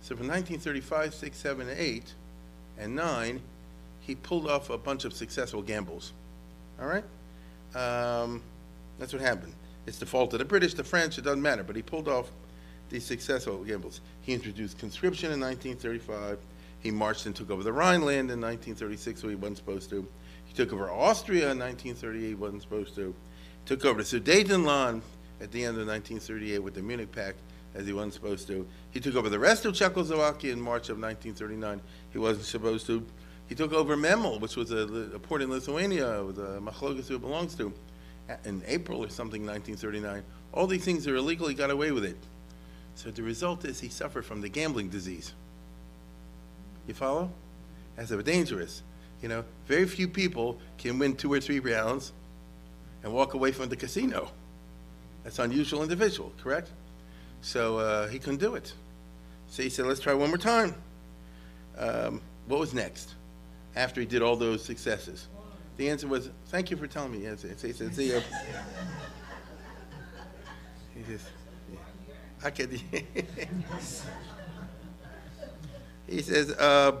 So 0.00 0.16
from 0.16 0.26
1935, 0.26 1.14
6, 1.14 1.36
7, 1.36 1.68
8, 1.76 2.14
and 2.78 2.96
9, 2.96 3.40
he 4.08 4.14
pulled 4.14 4.48
off 4.48 4.70
a 4.70 4.78
bunch 4.78 5.04
of 5.04 5.12
successful 5.12 5.60
gambles. 5.60 6.14
All 6.80 6.88
right? 6.88 7.04
Um, 7.76 8.42
that's 8.98 9.12
what 9.12 9.20
happened. 9.20 9.52
It's 9.86 9.98
the 9.98 10.06
fault 10.06 10.32
of 10.32 10.38
the 10.38 10.46
British, 10.46 10.72
the 10.72 10.82
French, 10.82 11.18
it 11.18 11.24
doesn't 11.24 11.42
matter, 11.42 11.62
but 11.62 11.76
he 11.76 11.82
pulled 11.82 12.08
off 12.08 12.30
these 12.88 13.04
successful 13.04 13.62
gambles. 13.64 14.00
He 14.22 14.32
introduced 14.32 14.78
conscription 14.78 15.30
in 15.30 15.40
1935. 15.40 16.38
He 16.80 16.90
marched 16.90 17.26
and 17.26 17.36
took 17.36 17.50
over 17.50 17.62
the 17.62 17.72
Rhineland 17.72 18.30
in 18.30 18.40
1936, 18.40 19.20
so 19.20 19.28
he 19.28 19.34
wasn't 19.34 19.58
supposed 19.58 19.90
to. 19.90 20.08
He 20.46 20.54
took 20.54 20.72
over 20.72 20.90
Austria 20.90 21.50
in 21.50 21.58
1938, 21.58 22.38
wasn't 22.38 22.62
supposed 22.62 22.94
to. 22.94 23.14
He 23.64 23.66
took 23.66 23.84
over 23.84 24.02
the 24.02 24.20
Sudetenland 24.20 25.02
at 25.42 25.52
the 25.52 25.64
end 25.64 25.78
of 25.78 25.86
1938 25.86 26.60
with 26.60 26.72
the 26.72 26.82
Munich 26.82 27.12
Pact, 27.12 27.36
as 27.74 27.86
he 27.86 27.92
wasn't 27.92 28.14
supposed 28.14 28.46
to. 28.46 28.66
He 28.90 29.00
took 29.00 29.16
over 29.16 29.28
the 29.28 29.38
rest 29.38 29.66
of 29.66 29.74
Czechoslovakia 29.74 30.54
in 30.54 30.60
March 30.60 30.88
of 30.88 30.98
1939. 30.98 31.82
He 32.10 32.18
wasn't 32.18 32.46
supposed 32.46 32.86
to. 32.86 33.04
He 33.48 33.54
took 33.54 33.72
over 33.72 33.96
Memel, 33.96 34.40
which 34.40 34.56
was 34.56 34.70
a, 34.70 35.12
a 35.14 35.18
port 35.18 35.40
in 35.40 35.50
Lithuania, 35.50 36.22
the 36.32 36.60
Machlokas 36.60 37.08
who 37.08 37.18
belongs 37.18 37.54
to, 37.56 37.72
in 38.44 38.62
April 38.66 39.02
or 39.02 39.08
something, 39.08 39.46
1939. 39.46 40.22
All 40.52 40.66
these 40.66 40.84
things 40.84 41.06
are 41.06 41.16
illegal. 41.16 41.48
He 41.48 41.54
got 41.54 41.70
away 41.70 41.90
with 41.90 42.04
it. 42.04 42.18
So 42.94 43.10
the 43.10 43.22
result 43.22 43.64
is 43.64 43.80
he 43.80 43.88
suffered 43.88 44.24
from 44.24 44.40
the 44.40 44.48
gambling 44.48 44.90
disease. 44.90 45.32
You 46.86 46.94
follow? 46.94 47.30
That's 47.96 48.10
dangerous. 48.24 48.82
You 49.22 49.28
know, 49.28 49.44
very 49.66 49.86
few 49.86 50.08
people 50.08 50.58
can 50.76 50.98
win 50.98 51.16
two 51.16 51.32
or 51.32 51.40
three 51.40 51.58
rounds 51.58 52.12
and 53.02 53.12
walk 53.12 53.34
away 53.34 53.52
from 53.52 53.68
the 53.68 53.76
casino. 53.76 54.30
That's 55.24 55.38
an 55.38 55.50
unusual 55.50 55.82
individual, 55.82 56.32
correct? 56.42 56.70
So 57.40 57.78
uh, 57.78 58.08
he 58.08 58.18
couldn't 58.18 58.40
do 58.40 58.54
it. 58.54 58.72
So 59.48 59.62
he 59.62 59.70
said, 59.70 59.86
let's 59.86 60.00
try 60.00 60.12
one 60.12 60.28
more 60.28 60.38
time. 60.38 60.74
Um, 61.76 62.20
what 62.46 62.60
was 62.60 62.74
next? 62.74 63.14
After 63.76 64.00
he 64.00 64.06
did 64.06 64.22
all 64.22 64.36
those 64.36 64.64
successes? 64.64 65.28
The 65.76 65.88
answer 65.90 66.08
was, 66.08 66.30
thank 66.46 66.70
you 66.70 66.76
for 66.76 66.86
telling 66.86 67.12
me. 67.12 67.18
Yes, 67.22 67.44
you. 67.44 68.20
He 70.94 71.04
says, 71.04 71.24
I 72.44 72.50
could. 72.50 72.72
he 76.08 76.22
says, 76.22 76.50
uh, 76.52 77.00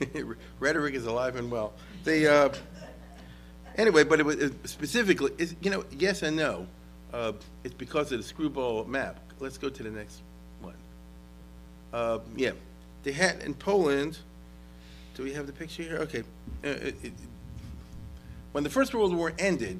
rhetoric 0.58 0.94
is 0.94 1.06
alive 1.06 1.36
and 1.36 1.50
well. 1.50 1.72
The, 2.04 2.32
uh, 2.32 2.52
anyway, 3.76 4.04
but 4.04 4.20
it 4.20 4.26
was 4.26 4.50
specifically, 4.64 5.32
you 5.60 5.70
know, 5.70 5.84
yes 5.90 6.22
and 6.22 6.36
no. 6.36 6.66
Uh, 7.12 7.32
it's 7.64 7.74
because 7.74 8.12
of 8.12 8.18
the 8.18 8.24
screwball 8.24 8.84
map. 8.84 9.20
Let's 9.40 9.58
go 9.58 9.68
to 9.68 9.82
the 9.82 9.90
next 9.90 10.22
one. 10.60 10.74
Uh, 11.92 12.18
yeah, 12.36 12.52
they 13.02 13.12
had 13.12 13.40
in 13.40 13.54
Poland 13.54 14.18
do 15.20 15.24
we 15.24 15.34
have 15.34 15.46
the 15.46 15.52
picture 15.52 15.82
here? 15.82 15.98
Okay. 15.98 16.20
Uh, 16.64 16.68
it, 16.68 16.94
it, 17.02 17.12
when 18.52 18.64
the 18.64 18.70
First 18.70 18.94
World 18.94 19.14
War 19.14 19.34
ended, 19.38 19.78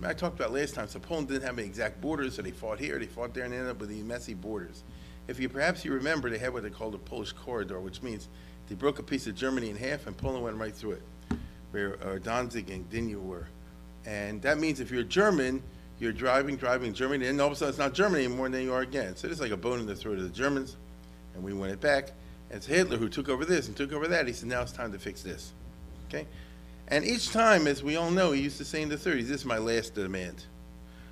I, 0.00 0.12
talked 0.12 0.38
about 0.38 0.52
last 0.52 0.76
time, 0.76 0.86
so 0.86 1.00
Poland 1.00 1.26
didn't 1.26 1.42
have 1.42 1.58
any 1.58 1.66
exact 1.66 2.00
borders, 2.00 2.36
so 2.36 2.42
they 2.42 2.52
fought 2.52 2.78
here, 2.78 2.96
they 3.00 3.06
fought 3.06 3.34
there, 3.34 3.44
and 3.44 3.52
ended 3.52 3.68
up 3.68 3.80
with 3.80 3.88
these 3.88 4.04
messy 4.04 4.34
borders. 4.34 4.84
If 5.26 5.40
you 5.40 5.48
perhaps 5.48 5.84
you 5.84 5.92
remember, 5.92 6.30
they 6.30 6.38
had 6.38 6.52
what 6.52 6.62
they 6.62 6.70
called 6.70 6.94
the 6.94 6.98
Polish 6.98 7.32
corridor, 7.32 7.80
which 7.80 8.00
means 8.00 8.28
they 8.68 8.76
broke 8.76 9.00
a 9.00 9.02
piece 9.02 9.26
of 9.26 9.34
Germany 9.34 9.70
in 9.70 9.76
half, 9.76 10.06
and 10.06 10.16
Poland 10.16 10.44
went 10.44 10.56
right 10.56 10.74
through 10.74 10.92
it, 10.92 11.02
where 11.72 11.98
uh, 12.06 12.18
Danzig 12.18 12.70
and 12.70 12.88
Gdynia 12.88 13.20
were. 13.20 13.48
And 14.06 14.40
that 14.42 14.58
means 14.58 14.78
if 14.78 14.92
you're 14.92 15.02
German, 15.02 15.64
you're 15.98 16.12
driving, 16.12 16.54
driving 16.54 16.94
Germany, 16.94 17.26
and 17.26 17.40
all 17.40 17.48
of 17.48 17.54
a 17.54 17.56
sudden 17.56 17.70
it's 17.70 17.78
not 17.78 17.92
Germany 17.92 18.24
anymore, 18.24 18.46
and 18.46 18.54
then 18.54 18.62
you 18.62 18.72
are 18.72 18.82
again. 18.82 19.16
So 19.16 19.26
it's 19.26 19.40
like 19.40 19.50
a 19.50 19.56
bone 19.56 19.80
in 19.80 19.86
the 19.86 19.96
throat 19.96 20.18
of 20.18 20.24
the 20.24 20.28
Germans, 20.28 20.76
and 21.34 21.42
we 21.42 21.52
went 21.52 21.72
it 21.72 21.80
back. 21.80 22.12
It's 22.54 22.66
Hitler 22.66 22.98
who 22.98 23.08
took 23.08 23.28
over 23.28 23.44
this 23.44 23.66
and 23.66 23.76
took 23.76 23.92
over 23.92 24.06
that. 24.06 24.28
He 24.28 24.32
said, 24.32 24.48
now 24.48 24.62
it's 24.62 24.70
time 24.70 24.92
to 24.92 24.98
fix 24.98 25.22
this. 25.22 25.52
Okay? 26.06 26.24
And 26.86 27.04
each 27.04 27.30
time, 27.30 27.66
as 27.66 27.82
we 27.82 27.96
all 27.96 28.12
know, 28.12 28.30
he 28.30 28.42
used 28.42 28.58
to 28.58 28.64
say 28.64 28.80
in 28.80 28.88
the 28.88 28.96
30s, 28.96 29.26
this 29.26 29.40
is 29.40 29.44
my 29.44 29.58
last 29.58 29.94
demand. 29.94 30.44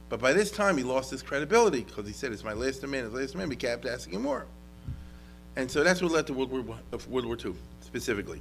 But 0.09 0.21
by 0.21 0.33
this 0.33 0.53
time, 0.53 0.77
he 0.77 0.85
lost 0.85 1.11
his 1.11 1.21
credibility 1.21 1.81
because 1.83 2.07
he 2.07 2.13
said, 2.13 2.31
it's 2.31 2.45
my 2.45 2.53
last 2.53 2.81
demand, 2.81 3.07
it's 3.07 3.15
my 3.15 3.21
last 3.21 3.33
demand. 3.33 3.51
We 3.51 3.57
kept 3.57 3.87
asking 3.87 4.23
more. 4.23 4.47
And 5.57 5.69
so 5.69 5.83
that's 5.83 6.01
what 6.01 6.13
led 6.13 6.29
to 6.29 6.33
World 6.33 6.53
War, 6.53 6.79
uh, 6.93 6.99
World 7.09 7.27
War 7.27 7.37
II, 7.45 7.55
specifically. 7.81 8.41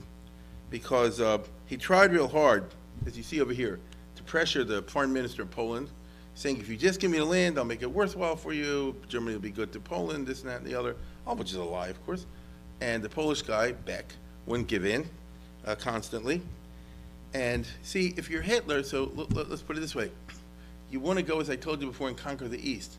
Because 0.69 1.19
uh, 1.19 1.39
he 1.65 1.77
tried 1.77 2.11
real 2.11 2.27
hard, 2.27 2.65
as 3.07 3.17
you 3.17 3.23
see 3.23 3.41
over 3.41 3.51
here, 3.51 3.79
to 4.15 4.23
pressure 4.23 4.63
the 4.63 4.83
foreign 4.83 5.11
minister 5.11 5.41
of 5.41 5.49
Poland, 5.49 5.89
saying, 6.35 6.59
if 6.59 6.69
you 6.69 6.77
just 6.77 6.99
give 6.99 7.09
me 7.09 7.17
the 7.17 7.25
land, 7.25 7.57
I'll 7.57 7.65
make 7.65 7.81
it 7.81 7.91
worthwhile 7.91 8.35
for 8.35 8.53
you. 8.53 8.95
Germany 9.09 9.33
will 9.33 9.41
be 9.41 9.49
good 9.49 9.73
to 9.73 9.79
Poland, 9.79 10.27
this 10.27 10.41
and 10.41 10.51
that 10.51 10.59
and 10.59 10.67
the 10.67 10.75
other. 10.75 10.95
All 11.25 11.35
which 11.35 11.49
is 11.49 11.55
a 11.55 11.63
lie, 11.63 11.87
of 11.87 12.05
course 12.05 12.27
and 12.81 13.01
the 13.01 13.09
Polish 13.09 13.43
guy, 13.43 13.71
Beck, 13.71 14.13
wouldn't 14.45 14.67
give 14.67 14.85
in 14.85 15.07
uh, 15.65 15.75
constantly. 15.75 16.41
And 17.33 17.65
see, 17.83 18.13
if 18.17 18.29
you're 18.29 18.41
Hitler, 18.41 18.83
so 18.83 19.11
let's 19.31 19.61
put 19.61 19.77
it 19.77 19.79
this 19.79 19.95
way 19.95 20.11
you 20.91 20.99
want 20.99 21.17
to 21.17 21.23
go, 21.23 21.39
as 21.39 21.49
I 21.49 21.55
told 21.55 21.79
you 21.79 21.87
before, 21.87 22.09
and 22.09 22.17
conquer 22.17 22.49
the 22.49 22.69
East, 22.69 22.97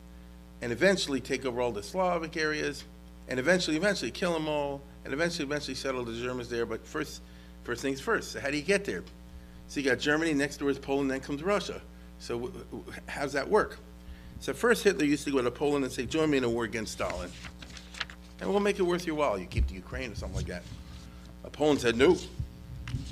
and 0.62 0.72
eventually 0.72 1.20
take 1.20 1.44
over 1.44 1.60
all 1.60 1.72
the 1.72 1.82
Slavic 1.82 2.38
areas, 2.38 2.84
and 3.28 3.38
eventually, 3.38 3.76
eventually 3.76 4.10
kill 4.10 4.32
them 4.32 4.48
all, 4.48 4.80
and 5.04 5.12
eventually, 5.12 5.44
eventually 5.44 5.74
settle 5.74 6.02
the 6.02 6.14
Germans 6.14 6.48
there. 6.48 6.64
But 6.64 6.86
first, 6.86 7.20
first 7.64 7.82
things 7.82 8.00
first. 8.00 8.32
So 8.32 8.40
how 8.40 8.50
do 8.50 8.56
you 8.56 8.62
get 8.62 8.86
there? 8.86 9.04
So 9.68 9.80
you 9.80 9.86
got 9.86 9.98
Germany, 9.98 10.32
next 10.32 10.56
door 10.56 10.70
is 10.70 10.78
Poland, 10.78 11.10
then 11.10 11.20
comes 11.20 11.42
Russia. 11.42 11.82
So 12.18 12.50
how 13.06 13.22
does 13.22 13.34
that 13.34 13.48
work? 13.48 13.78
So 14.40 14.52
first 14.52 14.84
Hitler 14.84 15.04
used 15.04 15.24
to 15.24 15.30
go 15.30 15.42
to 15.42 15.50
Poland 15.50 15.84
and 15.84 15.92
say, 15.92 16.06
join 16.06 16.30
me 16.30 16.38
in 16.38 16.44
a 16.44 16.48
war 16.48 16.64
against 16.64 16.92
Stalin. 16.92 17.30
And 18.42 18.50
we'll 18.50 18.58
make 18.58 18.80
it 18.80 18.82
worth 18.82 19.06
your 19.06 19.14
while. 19.14 19.38
You 19.38 19.46
keep 19.46 19.68
the 19.68 19.74
Ukraine 19.74 20.10
or 20.10 20.16
something 20.16 20.36
like 20.36 20.46
that. 20.46 20.64
Uh, 21.44 21.48
Poland 21.50 21.80
said, 21.80 21.96
no. 21.96 22.16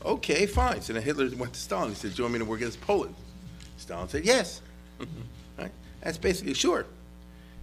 Okay, 0.04 0.44
fine. 0.44 0.82
So 0.82 0.92
then 0.92 1.02
Hitler 1.02 1.30
went 1.36 1.52
to 1.52 1.60
Stalin. 1.60 1.90
He 1.90 1.94
said, 1.94 2.14
join 2.14 2.32
me 2.32 2.36
in 2.36 2.42
a 2.42 2.44
war 2.44 2.56
against 2.56 2.80
Poland. 2.80 3.14
Stalin 3.76 4.08
said, 4.08 4.24
yes. 4.24 4.60
right? 5.58 5.70
That's 6.00 6.18
basically 6.18 6.54
sure. 6.54 6.84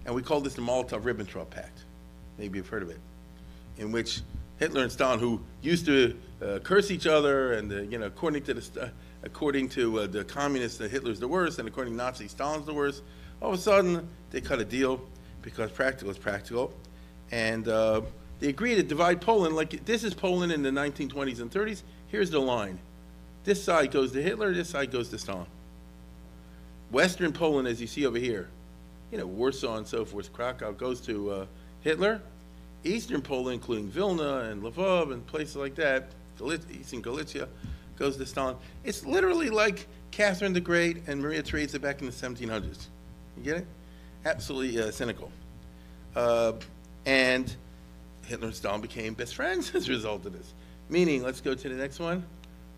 And 0.06 0.14
we 0.14 0.22
call 0.22 0.40
this 0.40 0.54
the 0.54 0.62
Molotov-Ribbentrop 0.62 1.50
Pact. 1.50 1.84
Maybe 2.38 2.56
you've 2.56 2.68
heard 2.68 2.82
of 2.82 2.88
it. 2.88 3.00
In 3.76 3.92
which 3.92 4.22
Hitler 4.58 4.82
and 4.82 4.90
Stalin, 4.90 5.20
who 5.20 5.42
used 5.60 5.84
to 5.86 6.16
uh, 6.42 6.60
curse 6.60 6.90
each 6.90 7.06
other, 7.06 7.52
and 7.52 7.70
uh, 7.70 7.82
you 7.82 7.98
know, 7.98 8.06
according 8.06 8.44
to 8.44 8.54
the 8.54 8.82
uh, 8.82 8.88
according 9.24 9.68
to 9.70 10.00
uh, 10.00 10.06
the 10.06 10.24
communists, 10.24 10.78
Hitler's 10.78 11.20
the 11.20 11.28
worst, 11.28 11.58
and 11.58 11.68
according 11.68 11.92
to 11.92 11.96
Nazis, 11.98 12.30
Stalin's 12.30 12.64
the 12.64 12.72
worst. 12.72 13.02
All 13.42 13.52
of 13.52 13.58
a 13.58 13.62
sudden, 13.62 14.08
they 14.30 14.40
cut 14.40 14.58
a 14.58 14.64
deal 14.64 15.02
because 15.42 15.70
practical 15.70 16.10
is 16.10 16.18
practical, 16.18 16.72
and 17.30 17.68
uh, 17.68 18.02
they 18.40 18.48
agree 18.48 18.74
to 18.74 18.82
divide 18.82 19.20
Poland. 19.20 19.56
Like 19.56 19.84
this 19.84 20.04
is 20.04 20.14
Poland 20.14 20.52
in 20.52 20.62
the 20.62 20.70
1920s 20.70 21.40
and 21.40 21.50
30s. 21.50 21.82
Here's 22.08 22.30
the 22.30 22.40
line: 22.40 22.78
this 23.44 23.62
side 23.62 23.90
goes 23.90 24.12
to 24.12 24.22
Hitler, 24.22 24.52
this 24.52 24.70
side 24.70 24.90
goes 24.90 25.08
to 25.10 25.18
Stalin. 25.18 25.46
Western 26.90 27.32
Poland, 27.32 27.68
as 27.68 27.80
you 27.80 27.86
see 27.86 28.06
over 28.06 28.18
here, 28.18 28.48
you 29.12 29.18
know, 29.18 29.26
Warsaw 29.26 29.76
and 29.76 29.86
so 29.86 30.04
forth, 30.04 30.32
Krakow 30.32 30.72
goes 30.72 31.00
to 31.02 31.30
uh, 31.30 31.46
Hitler. 31.82 32.20
Eastern 32.84 33.20
Poland, 33.20 33.54
including 33.54 33.88
Vilna 33.88 34.50
and 34.50 34.62
Lvov 34.62 35.12
and 35.12 35.26
places 35.26 35.56
like 35.56 35.74
that, 35.74 36.10
Eastern 36.70 37.02
Galicia, 37.02 37.48
goes 37.98 38.16
to 38.16 38.24
Stalin. 38.24 38.56
It's 38.84 39.04
literally 39.04 39.50
like 39.50 39.86
Catherine 40.10 40.52
the 40.52 40.60
Great 40.60 41.02
and 41.08 41.20
Maria 41.20 41.42
Theresa 41.42 41.78
back 41.78 42.00
in 42.00 42.06
the 42.06 42.12
1700s. 42.12 42.86
You 43.36 43.42
get 43.42 43.56
it? 43.58 43.66
Absolutely 44.24 44.80
uh, 44.80 44.90
cynical. 44.90 45.32
Uh, 46.14 46.52
and 47.08 47.56
Hitler 48.26 48.48
and 48.48 48.54
Stalin 48.54 48.82
became 48.82 49.14
best 49.14 49.34
friends 49.34 49.70
as 49.74 49.88
a 49.88 49.90
result 49.90 50.26
of 50.26 50.34
this. 50.34 50.52
Meaning, 50.90 51.22
let's 51.22 51.40
go 51.40 51.54
to 51.54 51.68
the 51.68 51.74
next 51.74 51.98
one. 51.98 52.22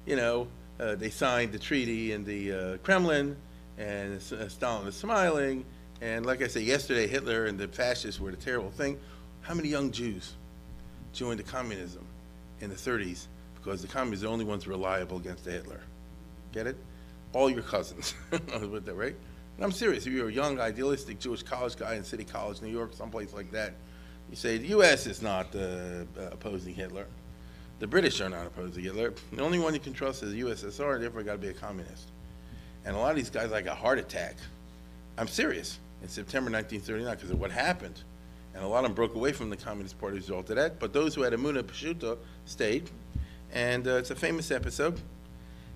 You 0.06 0.16
know, 0.16 0.48
uh, 0.78 0.94
they 0.94 1.10
signed 1.10 1.52
the 1.52 1.58
treaty 1.58 2.12
in 2.12 2.24
the 2.24 2.52
uh, 2.52 2.76
Kremlin, 2.78 3.36
and 3.76 4.14
uh, 4.14 4.48
Stalin 4.48 4.86
is 4.86 4.94
smiling. 4.94 5.64
And 6.00 6.24
like 6.24 6.42
I 6.42 6.46
said 6.46 6.62
yesterday, 6.62 7.08
Hitler 7.08 7.46
and 7.46 7.58
the 7.58 7.66
fascists 7.66 8.20
were 8.20 8.30
the 8.30 8.36
terrible 8.36 8.70
thing. 8.70 8.98
How 9.42 9.54
many 9.54 9.68
young 9.68 9.90
Jews 9.90 10.34
joined 11.12 11.40
the 11.40 11.44
communism 11.44 12.06
in 12.60 12.70
the 12.70 12.76
30s 12.76 13.26
because 13.56 13.82
the 13.82 13.88
communists 13.88 14.24
are 14.24 14.28
the 14.28 14.32
only 14.32 14.44
ones 14.44 14.68
reliable 14.68 15.16
against 15.16 15.44
the 15.44 15.50
Hitler? 15.50 15.80
Get 16.52 16.68
it? 16.68 16.76
All 17.32 17.50
your 17.50 17.62
cousins. 17.62 18.14
that, 18.30 18.94
right? 18.94 19.16
And 19.56 19.64
I'm 19.64 19.72
serious. 19.72 20.06
If 20.06 20.12
you're 20.12 20.28
a 20.28 20.32
young, 20.32 20.60
idealistic 20.60 21.18
Jewish 21.18 21.42
college 21.42 21.76
guy 21.76 21.94
in 21.94 22.04
City 22.04 22.24
College, 22.24 22.62
New 22.62 22.70
York, 22.70 22.94
someplace 22.94 23.34
like 23.34 23.50
that, 23.50 23.74
you 24.30 24.36
say 24.36 24.58
the 24.58 24.68
U.S. 24.68 25.06
is 25.06 25.20
not 25.22 25.54
uh, 25.54 26.04
opposing 26.30 26.74
Hitler. 26.74 27.06
The 27.80 27.86
British 27.86 28.20
are 28.20 28.28
not 28.28 28.46
opposing 28.46 28.84
Hitler. 28.84 29.12
The 29.32 29.42
only 29.42 29.58
one 29.58 29.74
you 29.74 29.80
can 29.80 29.92
trust 29.92 30.22
is 30.22 30.32
the 30.32 30.40
USSR, 30.42 31.00
therefore 31.00 31.22
got 31.22 31.32
to 31.32 31.38
be 31.38 31.48
a 31.48 31.52
communist. 31.52 32.08
And 32.84 32.94
a 32.94 32.98
lot 32.98 33.10
of 33.10 33.16
these 33.16 33.30
guys 33.30 33.50
like 33.50 33.66
a 33.66 33.74
heart 33.74 33.98
attack. 33.98 34.36
I'm 35.18 35.28
serious. 35.28 35.78
In 36.02 36.08
September 36.08 36.50
1939, 36.50 37.14
because 37.14 37.30
of 37.30 37.40
what 37.40 37.50
happened 37.50 38.02
and 38.54 38.64
a 38.64 38.66
lot 38.66 38.78
of 38.78 38.84
them 38.84 38.94
broke 38.94 39.14
away 39.14 39.32
from 39.32 39.50
the 39.50 39.56
Communist 39.56 39.98
Party 39.98 40.16
as 40.16 40.28
a 40.28 40.32
result 40.32 40.50
of 40.50 40.56
that. 40.56 40.78
But 40.78 40.92
those 40.92 41.14
who 41.14 41.22
had 41.22 41.32
Emuna 41.32 41.62
Pshuta 41.62 42.18
stayed, 42.46 42.90
and 43.52 43.86
uh, 43.86 43.96
it's 43.96 44.10
a 44.10 44.16
famous 44.16 44.50
episode. 44.50 45.00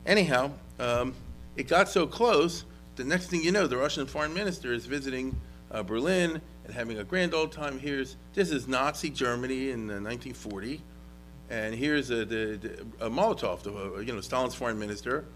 Anyhow, 0.07 0.51
um, 0.79 1.15
it 1.57 1.69
got 1.69 1.89
so 1.89 2.07
close. 2.07 2.65
The 2.97 3.05
next 3.05 3.29
thing 3.29 3.43
you 3.43 3.53
know, 3.53 3.67
the 3.67 3.77
Russian 3.77 4.07
foreign 4.07 4.35
minister 4.35 4.73
is 4.73 4.87
visiting 4.87 5.39
uh, 5.71 5.83
Berlin 5.83 6.41
and 6.65 6.75
having 6.75 6.99
a 6.99 7.05
grand 7.05 7.35
old 7.35 7.53
time. 7.53 7.79
Here's 7.79 8.17
this 8.33 8.51
is 8.51 8.67
Nazi 8.67 9.11
Germany 9.11 9.71
in 9.71 9.91
uh, 9.91 10.01
1940, 10.01 10.81
and 11.51 11.75
here's 11.75 12.11
a, 12.11 12.25
the, 12.25 12.59
the, 12.61 13.07
a 13.07 13.11
Molotov, 13.11 13.63
the, 13.63 13.73
uh, 13.73 14.01
you 14.01 14.13
know, 14.13 14.21
Stalin's 14.21 14.55
foreign 14.55 14.79
minister. 14.79 15.27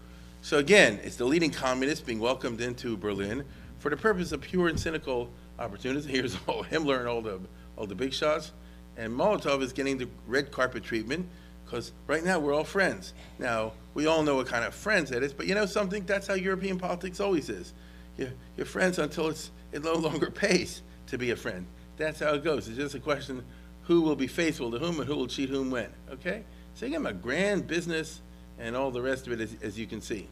So 0.41 0.57
again, 0.57 0.99
it's 1.03 1.17
the 1.17 1.25
leading 1.25 1.51
communist 1.51 2.05
being 2.05 2.19
welcomed 2.19 2.61
into 2.61 2.97
Berlin 2.97 3.45
for 3.77 3.89
the 3.89 3.97
purpose 3.97 4.31
of 4.31 4.41
pure 4.41 4.67
and 4.67 4.79
cynical 4.79 5.29
opportunism. 5.57 6.09
Here's 6.11 6.37
all 6.47 6.63
Himmler 6.63 6.99
and 6.99 7.07
all 7.07 7.21
the 7.21 7.39
all 7.77 7.85
the 7.85 7.95
big 7.95 8.13
shots, 8.13 8.51
and 8.97 9.13
Molotov 9.13 9.61
is 9.61 9.71
getting 9.71 9.97
the 9.97 10.07
red 10.27 10.51
carpet 10.51 10.83
treatment 10.83 11.27
because 11.65 11.93
right 12.07 12.23
now 12.23 12.39
we're 12.39 12.53
all 12.53 12.63
friends. 12.63 13.13
Now 13.37 13.73
we 13.93 14.07
all 14.07 14.23
know 14.23 14.35
what 14.35 14.47
kind 14.47 14.65
of 14.65 14.73
friends 14.73 15.11
that 15.11 15.23
is, 15.23 15.33
but 15.33 15.45
you 15.45 15.55
know 15.55 15.65
something? 15.65 16.03
That's 16.05 16.27
how 16.27 16.33
European 16.33 16.79
politics 16.79 17.19
always 17.19 17.49
is. 17.49 17.73
You're, 18.17 18.33
you're 18.57 18.65
friends 18.65 18.97
until 18.97 19.27
it's 19.27 19.51
it 19.71 19.83
no 19.83 19.93
longer 19.93 20.31
pays 20.31 20.81
to 21.09 21.17
be 21.17 21.31
a 21.31 21.35
friend. 21.35 21.65
That's 21.97 22.19
how 22.19 22.33
it 22.33 22.43
goes. 22.43 22.67
It's 22.67 22.77
just 22.77 22.95
a 22.95 22.99
question 22.99 23.43
who 23.83 24.01
will 24.01 24.15
be 24.15 24.27
faithful 24.27 24.71
to 24.71 24.79
whom 24.79 24.99
and 24.99 25.07
who 25.07 25.15
will 25.15 25.27
cheat 25.27 25.49
whom 25.49 25.71
when. 25.71 25.89
Okay? 26.11 26.43
So 26.75 26.85
you 26.85 26.97
got 26.97 27.09
a 27.09 27.13
grand 27.13 27.67
business 27.67 28.21
and 28.59 28.75
all 28.75 28.91
the 28.91 29.01
rest 29.01 29.27
of 29.27 29.33
it, 29.33 29.41
as, 29.41 29.55
as 29.61 29.79
you 29.79 29.87
can 29.87 30.01
see. 30.01 30.27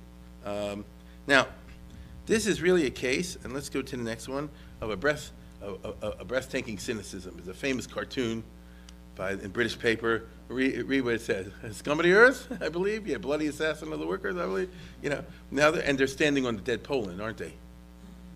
Um, 0.45 0.85
now, 1.25 1.47
this 2.25 2.45
is 2.45 2.61
really 2.61 2.85
a 2.85 2.91
case, 2.91 3.37
and 3.43 3.53
let's 3.53 3.69
go 3.69 3.81
to 3.81 3.97
the 3.97 4.03
next 4.03 4.27
one, 4.27 4.49
of 4.81 4.91
a, 4.91 4.97
breath, 4.97 5.31
a, 5.61 5.73
a, 6.01 6.09
a 6.19 6.25
breathtaking 6.25 6.77
cynicism. 6.77 7.35
It's 7.39 7.47
a 7.47 7.53
famous 7.53 7.87
cartoon 7.87 8.43
by 9.15 9.31
in 9.31 9.49
British 9.49 9.77
paper. 9.79 10.27
Read, 10.47 10.83
read 10.83 11.01
what 11.01 11.15
it 11.15 11.21
says. 11.21 11.51
Scum 11.71 11.99
of 11.99 12.05
the 12.05 12.13
earth, 12.13 12.47
I 12.61 12.69
believe. 12.69 13.07
Yeah, 13.07 13.17
bloody 13.17 13.47
assassin 13.47 13.91
of 13.91 13.99
the 13.99 14.07
workers, 14.07 14.37
I 14.37 14.45
believe. 14.45 14.69
You 15.01 15.09
know, 15.09 15.23
now 15.51 15.71
they're, 15.71 15.83
and 15.83 15.97
they're 15.97 16.07
standing 16.07 16.45
on 16.45 16.55
the 16.55 16.61
dead 16.61 16.83
Poland, 16.83 17.21
aren't 17.21 17.37
they? 17.37 17.53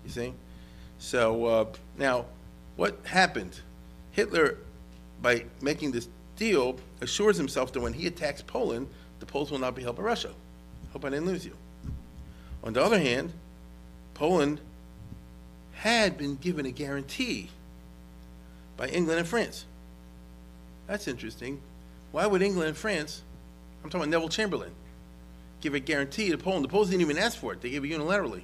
You 0.04 0.10
see? 0.10 0.34
So 1.02 1.44
uh, 1.46 1.64
now, 1.98 2.26
what 2.76 2.96
happened? 3.04 3.60
Hitler, 4.12 4.58
by 5.20 5.46
making 5.60 5.90
this 5.90 6.08
deal, 6.36 6.78
assures 7.00 7.36
himself 7.36 7.72
that 7.72 7.80
when 7.80 7.92
he 7.92 8.06
attacks 8.06 8.40
Poland, 8.40 8.88
the 9.18 9.26
Poles 9.26 9.50
will 9.50 9.58
not 9.58 9.74
be 9.74 9.82
helped 9.82 9.98
by 9.98 10.04
Russia. 10.04 10.30
Hope 10.92 11.04
I 11.04 11.10
didn't 11.10 11.26
lose 11.26 11.44
you. 11.44 11.56
On 12.62 12.72
the 12.72 12.80
other 12.80 13.00
hand, 13.00 13.32
Poland 14.14 14.60
had 15.72 16.16
been 16.16 16.36
given 16.36 16.66
a 16.66 16.70
guarantee 16.70 17.50
by 18.76 18.86
England 18.86 19.18
and 19.18 19.28
France. 19.28 19.64
That's 20.86 21.08
interesting. 21.08 21.60
Why 22.12 22.28
would 22.28 22.42
England 22.42 22.68
and 22.68 22.76
France, 22.76 23.22
I'm 23.82 23.90
talking 23.90 24.02
about 24.02 24.10
Neville 24.10 24.28
Chamberlain, 24.28 24.72
give 25.60 25.74
a 25.74 25.80
guarantee 25.80 26.30
to 26.30 26.38
Poland? 26.38 26.64
The 26.64 26.68
Poles 26.68 26.90
didn't 26.90 27.02
even 27.02 27.18
ask 27.18 27.36
for 27.38 27.52
it, 27.52 27.60
they 27.60 27.70
gave 27.70 27.84
it 27.84 27.90
unilaterally. 27.90 28.42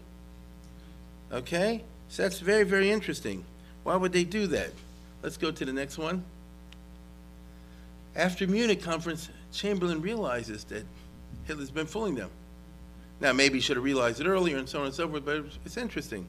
Okay? 1.32 1.84
So 2.08 2.22
that's 2.22 2.40
very, 2.40 2.64
very 2.64 2.90
interesting. 2.90 3.44
Why 3.84 3.96
would 3.96 4.12
they 4.12 4.24
do 4.24 4.46
that? 4.48 4.70
Let's 5.22 5.36
go 5.36 5.50
to 5.50 5.64
the 5.64 5.72
next 5.72 5.98
one. 5.98 6.24
After 8.16 8.46
Munich 8.46 8.82
conference, 8.82 9.28
Chamberlain 9.52 10.00
realizes 10.00 10.64
that 10.64 10.84
Hitler's 11.46 11.70
been 11.70 11.86
fooling 11.86 12.14
them. 12.14 12.30
Now, 13.20 13.32
maybe 13.32 13.54
he 13.56 13.60
should 13.60 13.76
have 13.76 13.84
realized 13.84 14.20
it 14.20 14.26
earlier 14.26 14.58
and 14.58 14.68
so 14.68 14.80
on 14.80 14.86
and 14.86 14.94
so 14.94 15.08
forth, 15.08 15.24
but 15.24 15.44
it's 15.64 15.76
interesting. 15.76 16.26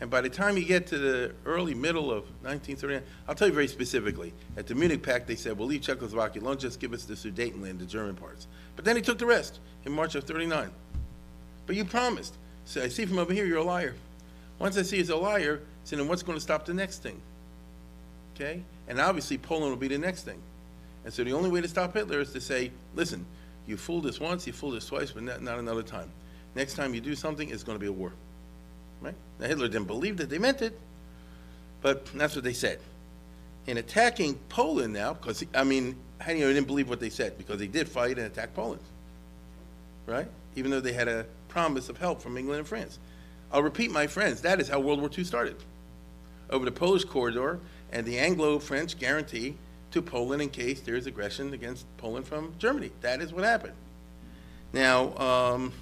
And 0.00 0.10
by 0.10 0.22
the 0.22 0.30
time 0.30 0.56
you 0.56 0.64
get 0.64 0.86
to 0.88 0.98
the 0.98 1.32
early 1.44 1.74
middle 1.74 2.10
of 2.10 2.24
1939, 2.42 3.02
I'll 3.28 3.34
tell 3.34 3.48
you 3.48 3.54
very 3.54 3.68
specifically. 3.68 4.32
At 4.56 4.66
the 4.66 4.74
Munich 4.74 5.02
Pact, 5.02 5.26
they 5.26 5.36
said, 5.36 5.58
we'll 5.58 5.68
leave 5.68 5.82
Czechoslovakia 5.82 6.42
alone, 6.42 6.58
just 6.58 6.80
give 6.80 6.94
us 6.94 7.04
the 7.04 7.14
Sudetenland, 7.14 7.78
the 7.78 7.86
German 7.86 8.16
parts. 8.16 8.46
But 8.76 8.84
then 8.84 8.96
he 8.96 9.02
took 9.02 9.18
the 9.18 9.26
rest 9.26 9.60
in 9.84 9.92
March 9.92 10.14
of 10.14 10.24
39. 10.24 10.70
But 11.66 11.76
you 11.76 11.84
promised. 11.84 12.34
So 12.64 12.82
I 12.82 12.88
see 12.88 13.04
from 13.04 13.18
over 13.18 13.32
here, 13.32 13.44
you're 13.44 13.58
a 13.58 13.62
liar. 13.62 13.94
Once 14.60 14.76
I 14.78 14.82
see 14.82 14.98
he's 14.98 15.08
a 15.08 15.16
liar, 15.16 15.62
so 15.82 15.96
then 15.96 16.06
what's 16.06 16.22
going 16.22 16.36
to 16.36 16.42
stop 16.42 16.66
the 16.66 16.74
next 16.74 17.02
thing? 17.02 17.20
Okay? 18.36 18.62
And 18.86 19.00
obviously, 19.00 19.38
Poland 19.38 19.70
will 19.70 19.78
be 19.78 19.88
the 19.88 19.98
next 19.98 20.22
thing. 20.22 20.38
And 21.04 21.12
so 21.12 21.24
the 21.24 21.32
only 21.32 21.50
way 21.50 21.62
to 21.62 21.68
stop 21.68 21.94
Hitler 21.94 22.20
is 22.20 22.32
to 22.34 22.40
say, 22.40 22.70
listen, 22.94 23.24
you 23.66 23.76
fooled 23.76 24.06
us 24.06 24.20
once, 24.20 24.46
you 24.46 24.52
fooled 24.52 24.74
us 24.74 24.86
twice, 24.86 25.10
but 25.10 25.22
not, 25.22 25.42
not 25.42 25.58
another 25.58 25.82
time. 25.82 26.10
Next 26.54 26.74
time 26.74 26.94
you 26.94 27.00
do 27.00 27.14
something, 27.14 27.48
it's 27.48 27.62
going 27.62 27.76
to 27.76 27.80
be 27.80 27.86
a 27.86 27.92
war. 27.92 28.12
Right? 29.00 29.14
Now, 29.38 29.46
Hitler 29.46 29.68
didn't 29.68 29.86
believe 29.86 30.18
that 30.18 30.28
they 30.28 30.38
meant 30.38 30.60
it, 30.60 30.78
but 31.80 32.04
that's 32.06 32.34
what 32.34 32.44
they 32.44 32.52
said. 32.52 32.80
In 33.66 33.78
attacking 33.78 34.34
Poland 34.50 34.92
now, 34.92 35.14
because, 35.14 35.42
I 35.54 35.64
mean, 35.64 35.96
he 36.26 36.34
didn't 36.34 36.66
believe 36.66 36.88
what 36.88 37.00
they 37.00 37.08
said? 37.08 37.38
Because 37.38 37.58
they 37.58 37.66
did 37.66 37.88
fight 37.88 38.18
and 38.18 38.26
attack 38.26 38.54
Poland, 38.54 38.82
right? 40.06 40.28
Even 40.54 40.70
though 40.70 40.80
they 40.80 40.92
had 40.92 41.08
a 41.08 41.24
promise 41.48 41.88
of 41.88 41.96
help 41.96 42.20
from 42.20 42.36
England 42.36 42.58
and 42.58 42.68
France. 42.68 42.98
I'll 43.52 43.62
repeat, 43.62 43.90
my 43.90 44.06
friends, 44.06 44.40
that 44.42 44.60
is 44.60 44.68
how 44.68 44.80
World 44.80 45.00
War 45.00 45.10
II 45.16 45.24
started. 45.24 45.56
Over 46.50 46.64
the 46.64 46.72
Polish 46.72 47.04
corridor 47.04 47.58
and 47.92 48.06
the 48.06 48.18
Anglo-French 48.18 48.98
guarantee 48.98 49.56
to 49.90 50.00
Poland 50.00 50.40
in 50.40 50.48
case 50.48 50.80
there 50.80 50.94
is 50.94 51.06
aggression 51.06 51.52
against 51.52 51.84
Poland 51.96 52.26
from 52.26 52.54
Germany. 52.58 52.90
That 53.00 53.20
is 53.20 53.32
what 53.32 53.44
happened. 53.44 53.74
Now, 54.72 55.16
um, 55.18 55.72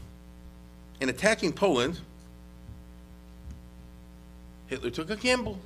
in 1.01 1.11
attacking 1.11 1.53
Poland, 1.53 2.01
Hitler 4.69 4.91
took 4.91 5.11
a 5.11 5.17
gamble. 5.17 5.59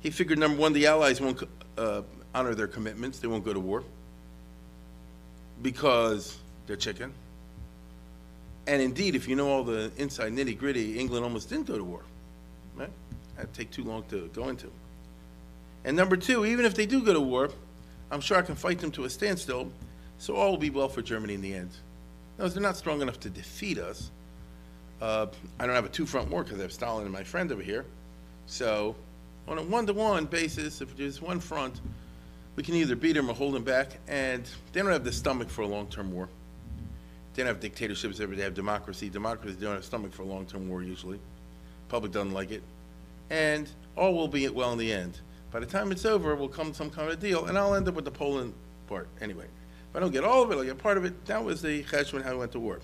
He 0.00 0.10
figured, 0.10 0.38
number 0.38 0.60
one, 0.60 0.72
the 0.72 0.86
Allies 0.86 1.20
won't 1.20 1.42
uh, 1.76 2.02
honor 2.34 2.54
their 2.54 2.66
commitments. 2.66 3.18
They 3.18 3.28
won't 3.28 3.44
go 3.44 3.52
to 3.52 3.60
war 3.60 3.84
because 5.62 6.38
they're 6.66 6.76
chicken. 6.76 7.12
And 8.68 8.82
indeed, 8.82 9.16
if 9.16 9.26
you 9.26 9.34
know 9.34 9.48
all 9.48 9.64
the 9.64 9.90
inside 9.96 10.32
nitty 10.32 10.58
gritty, 10.58 10.98
England 10.98 11.24
almost 11.24 11.48
didn't 11.48 11.66
go 11.66 11.78
to 11.78 11.82
war. 11.82 12.02
Right? 12.76 12.90
That'd 13.34 13.54
take 13.54 13.70
too 13.70 13.82
long 13.82 14.04
to 14.10 14.28
go 14.34 14.50
into. 14.50 14.70
And 15.86 15.96
number 15.96 16.18
two, 16.18 16.44
even 16.44 16.66
if 16.66 16.74
they 16.74 16.84
do 16.84 17.02
go 17.02 17.14
to 17.14 17.20
war, 17.20 17.48
I'm 18.10 18.20
sure 18.20 18.36
I 18.36 18.42
can 18.42 18.56
fight 18.56 18.78
them 18.78 18.90
to 18.92 19.04
a 19.04 19.10
standstill, 19.10 19.72
so 20.18 20.34
all 20.34 20.50
will 20.50 20.58
be 20.58 20.68
well 20.68 20.90
for 20.90 21.00
Germany 21.00 21.32
in 21.32 21.40
the 21.40 21.54
end. 21.54 21.70
No, 22.38 22.46
they're 22.46 22.62
not 22.62 22.76
strong 22.76 23.00
enough 23.00 23.18
to 23.20 23.30
defeat 23.30 23.78
us. 23.78 24.10
Uh, 25.00 25.28
I 25.58 25.66
don't 25.66 25.74
have 25.74 25.86
a 25.86 25.90
two-front 25.90 26.28
war 26.28 26.44
because 26.44 26.58
I 26.58 26.62
have 26.62 26.72
Stalin 26.72 27.04
and 27.04 27.12
my 27.12 27.24
friend 27.24 27.50
over 27.50 27.62
here. 27.62 27.86
So 28.46 28.96
on 29.46 29.56
a 29.56 29.62
one-to-one 29.62 30.26
basis, 30.26 30.82
if 30.82 30.94
there's 30.94 31.22
one 31.22 31.40
front, 31.40 31.80
we 32.54 32.62
can 32.62 32.74
either 32.74 32.96
beat 32.96 33.14
them 33.14 33.30
or 33.30 33.34
hold 33.34 33.54
them 33.54 33.64
back, 33.64 33.98
and 34.08 34.44
they 34.72 34.82
don't 34.82 34.92
have 34.92 35.04
the 35.04 35.12
stomach 35.12 35.48
for 35.48 35.62
a 35.62 35.66
long-term 35.66 36.12
war. 36.12 36.28
They 37.38 37.44
don't 37.44 37.54
have 37.54 37.60
dictatorships, 37.60 38.18
they 38.18 38.42
have 38.42 38.54
democracy. 38.54 39.08
Democracy 39.08 39.56
don't 39.60 39.76
have 39.76 39.84
stomach 39.84 40.12
for 40.12 40.24
long-term 40.24 40.68
war 40.68 40.82
usually. 40.82 41.20
Public 41.88 42.10
doesn't 42.10 42.32
like 42.32 42.50
it. 42.50 42.64
And 43.30 43.68
all 43.96 44.12
will 44.12 44.26
be 44.26 44.48
well 44.48 44.72
in 44.72 44.78
the 44.78 44.92
end. 44.92 45.20
By 45.52 45.60
the 45.60 45.66
time 45.66 45.92
it's 45.92 46.04
over, 46.04 46.34
we'll 46.34 46.48
come 46.48 46.72
to 46.72 46.74
some 46.74 46.90
kind 46.90 47.12
of 47.12 47.20
deal, 47.20 47.46
and 47.46 47.56
I'll 47.56 47.76
end 47.76 47.86
up 47.86 47.94
with 47.94 48.06
the 48.06 48.10
Poland 48.10 48.54
part 48.88 49.06
anyway. 49.20 49.44
If 49.44 49.94
I 49.94 50.00
don't 50.00 50.10
get 50.10 50.24
all 50.24 50.42
of 50.42 50.50
it, 50.50 50.56
I'll 50.56 50.64
get 50.64 50.78
part 50.78 50.96
of 50.96 51.04
it. 51.04 51.26
That 51.26 51.44
was 51.44 51.62
the 51.62 51.84
cheshbon 51.84 52.24
how 52.24 52.32
we 52.32 52.38
went 52.38 52.50
to 52.52 52.58
war. 52.58 52.80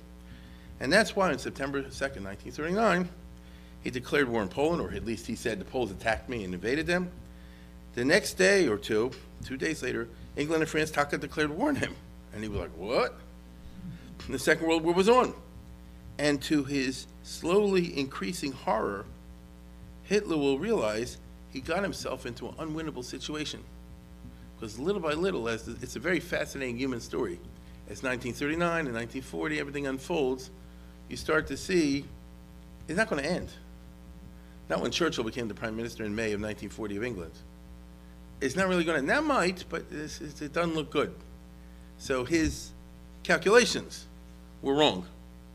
And 0.79 0.93
that's 0.93 1.17
why 1.17 1.33
on 1.33 1.39
September 1.41 1.83
2nd, 1.83 2.23
1939, 2.23 3.09
he 3.83 3.91
declared 3.91 4.29
war 4.29 4.41
on 4.41 4.49
Poland, 4.49 4.81
or 4.81 4.93
at 4.93 5.05
least 5.05 5.27
he 5.27 5.35
said 5.35 5.59
the 5.59 5.65
Poles 5.65 5.91
attacked 5.91 6.29
me 6.29 6.45
and 6.45 6.55
invaded 6.55 6.87
them. 6.87 7.11
The 7.97 8.05
next 8.05 8.35
day 8.35 8.69
or 8.69 8.79
two, 8.79 9.11
two 9.45 9.57
days 9.57 9.83
later, 9.83 10.07
England 10.37 10.63
and 10.63 10.71
France 10.71 10.93
Taka 10.93 11.19
declared 11.19 11.51
war 11.51 11.71
on 11.71 11.75
him. 11.75 11.97
And 12.33 12.41
he 12.45 12.49
was 12.49 12.61
like, 12.61 12.77
what? 12.77 13.19
The 14.29 14.39
Second 14.39 14.67
World 14.67 14.85
War 14.85 14.95
was 14.95 15.09
on. 15.09 15.35
And 16.19 16.41
to 16.43 16.65
his 16.65 17.07
slowly 17.23 17.99
increasing 17.99 18.53
horror, 18.53 19.05
Hitler 20.05 20.37
will 20.37 20.59
realize 20.59 21.19
he 21.51 21.61
got 21.61 21.83
himself 21.83 22.25
into 22.27 22.49
an 22.49 22.55
unwinnable 22.55 23.05
situation. 23.05 23.63
Because 24.57 24.79
little 24.79 25.01
by 25.01 25.13
little, 25.13 25.49
as 25.49 25.65
the, 25.65 25.77
it's 25.83 25.97
a 25.97 26.01
very 26.01 26.21
fascinating 26.21 26.77
human 26.77 27.01
story, 27.01 27.39
as 27.89 28.03
1939 28.03 28.87
and 28.87 28.95
1940, 28.95 29.61
everything 29.61 29.87
unfolds, 29.87 30.51
you 31.09 31.17
start 31.17 31.47
to 31.49 31.57
see 31.57 32.05
it's 32.89 32.97
not 32.97 33.09
going 33.11 33.23
to 33.23 33.29
end. 33.29 33.51
Not 34.69 34.81
when 34.81 34.91
Churchill 34.91 35.25
became 35.25 35.49
the 35.49 35.55
prime 35.55 35.77
minister 35.77 36.05
in 36.05 36.15
May 36.15 36.33
of 36.33 36.41
1940 36.41 36.97
of 36.97 37.05
England. 37.05 37.33
It's 38.41 38.57
not 38.57 38.69
really 38.69 38.85
going 38.85 39.01
to, 39.01 39.07
that 39.07 39.25
might, 39.25 39.65
but 39.69 39.85
it 39.91 40.53
doesn't 40.53 40.75
look 40.75 40.91
good. 40.91 41.15
So 41.99 42.25
his 42.25 42.71
calculations 43.23 44.07
were 44.65 44.75
wrong. 44.75 45.07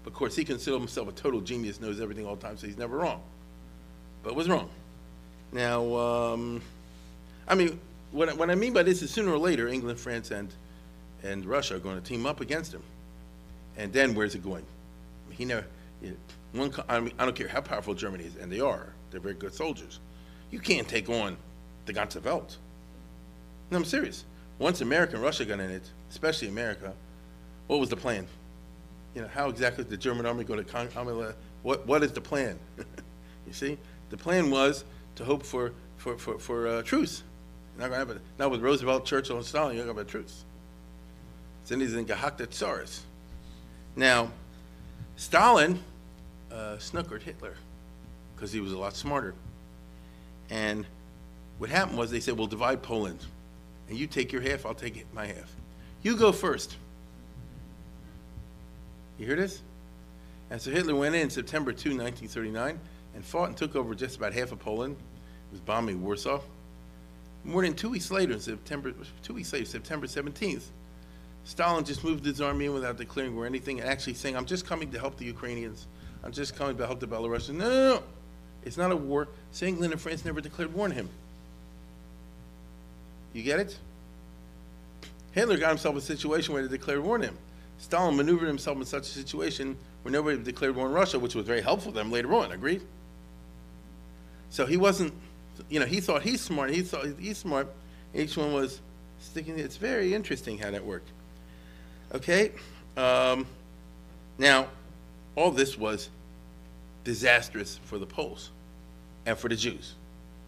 Of 0.05 0.13
course, 0.13 0.35
he 0.35 0.45
considered 0.45 0.79
himself 0.79 1.09
a 1.09 1.11
total 1.11 1.41
genius, 1.41 1.81
knows 1.81 1.99
everything 1.99 2.25
all 2.25 2.35
the 2.35 2.41
time, 2.41 2.57
so 2.57 2.67
he's 2.67 2.77
never 2.77 2.97
wrong. 2.97 3.21
But 4.23 4.35
was 4.35 4.47
wrong. 4.47 4.69
Now, 5.51 5.95
um, 5.95 6.61
I 7.47 7.55
mean, 7.55 7.79
what, 8.11 8.35
what 8.37 8.49
I 8.49 8.55
mean 8.55 8.73
by 8.73 8.83
this 8.83 9.01
is 9.01 9.11
sooner 9.11 9.31
or 9.31 9.37
later, 9.37 9.67
England, 9.67 9.99
France, 9.99 10.31
and, 10.31 10.49
and 11.23 11.45
Russia 11.45 11.75
are 11.75 11.79
going 11.79 11.95
to 11.95 12.01
team 12.01 12.25
up 12.25 12.39
against 12.39 12.73
him. 12.73 12.83
And 13.77 13.91
then 13.91 14.13
where's 14.15 14.35
it 14.35 14.43
going? 14.43 14.65
He 15.31 15.45
never, 15.45 15.65
one, 16.53 16.73
I, 16.87 16.99
mean, 16.99 17.13
I 17.19 17.25
don't 17.25 17.35
care 17.35 17.47
how 17.47 17.61
powerful 17.61 17.93
Germany 17.93 18.25
is, 18.25 18.35
and 18.35 18.51
they 18.51 18.59
are. 18.59 18.93
They're 19.11 19.19
very 19.19 19.35
good 19.35 19.53
soldiers. 19.53 19.99
You 20.51 20.59
can't 20.59 20.87
take 20.87 21.09
on 21.09 21.37
the 21.85 21.93
ganze 21.93 22.21
Welt. 22.23 22.57
No, 23.71 23.77
I'm 23.77 23.85
serious. 23.85 24.25
Once 24.57 24.81
America 24.81 25.15
and 25.15 25.23
Russia 25.23 25.45
got 25.45 25.59
in 25.59 25.69
it, 25.69 25.83
especially 26.09 26.47
America, 26.47 26.93
what 27.67 27.79
was 27.79 27.89
the 27.89 27.95
plan? 27.95 28.27
You 29.19 29.25
know, 29.25 29.31
how 29.33 29.49
exactly 29.49 29.83
is 29.83 29.89
the 29.89 29.97
German 29.97 30.25
army 30.25 30.45
going 30.45 30.63
to 30.63 30.71
conquer? 30.71 31.35
What, 31.61 31.85
what 31.85 32.03
is 32.03 32.13
the 32.13 32.21
plan? 32.21 32.57
you 33.45 33.51
see? 33.51 33.77
The 34.11 34.15
plan 34.15 34.49
was 34.49 34.85
to 35.15 35.25
hope 35.25 35.43
for, 35.43 35.73
for, 35.97 36.17
for, 36.17 36.39
for 36.39 36.67
uh, 36.69 36.81
truce. 36.83 37.23
Not, 37.77 37.89
gonna 37.89 37.97
have 37.97 38.11
a, 38.11 38.21
not 38.37 38.49
with 38.49 38.61
Roosevelt, 38.61 39.05
Churchill, 39.05 39.35
and 39.35 39.45
Stalin, 39.45 39.75
you're 39.75 39.83
going 39.83 39.93
to 39.93 39.99
have 39.99 40.07
a 40.07 40.09
truce. 40.09 40.45
He's 41.67 41.93
in 41.93 42.05
gehackte 42.05 42.47
Tsars. 42.47 43.01
Now, 43.97 44.31
Stalin 45.17 45.83
uh, 46.49 46.77
snookered 46.77 47.21
Hitler 47.21 47.55
because 48.37 48.53
he 48.53 48.61
was 48.61 48.71
a 48.71 48.77
lot 48.77 48.95
smarter. 48.95 49.35
And 50.49 50.85
what 51.57 51.69
happened 51.69 51.97
was 51.97 52.09
they 52.09 52.21
said, 52.21 52.37
we'll 52.37 52.47
divide 52.47 52.81
Poland. 52.81 53.19
And 53.89 53.97
you 53.97 54.07
take 54.07 54.31
your 54.31 54.41
half, 54.41 54.65
I'll 54.65 54.73
take 54.73 55.05
my 55.13 55.25
half. 55.25 55.53
You 56.03 56.15
go 56.15 56.31
first. 56.31 56.77
You 59.19 59.25
hear 59.25 59.35
this? 59.35 59.61
And 60.49 60.61
so 60.61 60.71
Hitler 60.71 60.95
went 60.95 61.13
in 61.13 61.29
September 61.29 61.71
2, 61.71 61.89
1939, 61.89 62.79
and 63.13 63.25
fought 63.25 63.49
and 63.49 63.57
took 63.57 63.75
over 63.75 63.93
just 63.93 64.15
about 64.15 64.33
half 64.33 64.51
of 64.51 64.59
Poland. 64.59 64.95
He 64.95 65.55
was 65.55 65.61
bombing 65.61 66.01
Warsaw. 66.01 66.39
More 67.43 67.61
than 67.61 67.73
two 67.73 67.89
weeks 67.89 68.11
later, 68.11 68.33
in 68.33 68.39
September, 68.39 68.93
two 69.21 69.33
weeks 69.33 69.51
later, 69.53 69.65
September 69.65 70.07
17th, 70.07 70.63
Stalin 71.43 71.83
just 71.83 72.03
moved 72.03 72.25
his 72.25 72.41
army 72.41 72.65
in 72.65 72.73
without 72.73 72.97
declaring 72.97 73.35
war 73.35 73.45
anything, 73.45 73.79
and 73.81 73.89
actually 73.89 74.13
saying, 74.13 74.37
I'm 74.37 74.45
just 74.45 74.65
coming 74.65 74.89
to 74.91 74.99
help 74.99 75.17
the 75.17 75.25
Ukrainians. 75.25 75.87
I'm 76.23 76.31
just 76.31 76.55
coming 76.55 76.77
to 76.77 76.85
help 76.85 76.99
the 76.99 77.07
Belarusians. 77.07 77.55
No, 77.55 77.69
no, 77.69 77.93
no. 77.95 78.03
It's 78.63 78.77
not 78.77 78.91
a 78.91 78.95
war. 78.95 79.27
England 79.61 79.93
and 79.93 80.01
France 80.01 80.25
never 80.25 80.41
declared 80.41 80.73
war 80.73 80.85
on 80.85 80.91
him. 80.91 81.09
You 83.33 83.43
get 83.43 83.59
it? 83.59 83.77
Hitler 85.31 85.57
got 85.57 85.69
himself 85.69 85.95
a 85.95 86.01
situation 86.01 86.53
where 86.53 86.63
they 86.63 86.77
declared 86.77 87.01
war 87.01 87.15
on 87.15 87.21
him. 87.21 87.37
Stalin 87.79 88.15
maneuvered 88.15 88.47
himself 88.47 88.77
in 88.77 88.85
such 88.85 89.03
a 89.03 89.11
situation 89.11 89.77
where 90.03 90.11
nobody 90.11 90.37
declared 90.37 90.75
war 90.75 90.85
on 90.85 90.91
Russia, 90.93 91.17
which 91.17 91.33
was 91.33 91.45
very 91.45 91.61
helpful 91.61 91.91
to 91.91 91.97
them 91.97 92.11
later 92.11 92.33
on. 92.33 92.51
Agreed? 92.51 92.81
So 94.49 94.65
he 94.65 94.77
wasn't, 94.77 95.13
you 95.69 95.79
know, 95.79 95.85
he 95.85 96.01
thought 96.01 96.21
he's 96.21 96.41
smart. 96.41 96.71
He 96.71 96.81
thought 96.81 97.07
he's 97.17 97.37
smart. 97.37 97.67
Each 98.13 98.35
one 98.35 98.53
was 98.53 98.81
sticking. 99.19 99.57
It's 99.57 99.77
very 99.77 100.13
interesting 100.13 100.57
how 100.57 100.71
that 100.71 100.85
worked. 100.85 101.09
Okay? 102.13 102.51
Um, 102.97 103.45
now, 104.37 104.67
all 105.35 105.51
this 105.51 105.77
was 105.77 106.09
disastrous 107.03 107.79
for 107.85 107.97
the 107.97 108.05
Poles 108.05 108.49
and 109.25 109.37
for 109.37 109.47
the 109.47 109.55
Jews. 109.55 109.95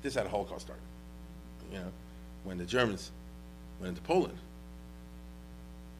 This 0.01 0.15
had 0.15 0.25
a 0.25 0.29
Holocaust 0.29 0.65
started. 0.65 0.83
You 1.71 1.79
know, 1.79 1.91
when 2.43 2.57
the 2.57 2.65
Germans 2.65 3.11
went 3.79 3.89
into 3.89 4.01
Poland, 4.01 4.37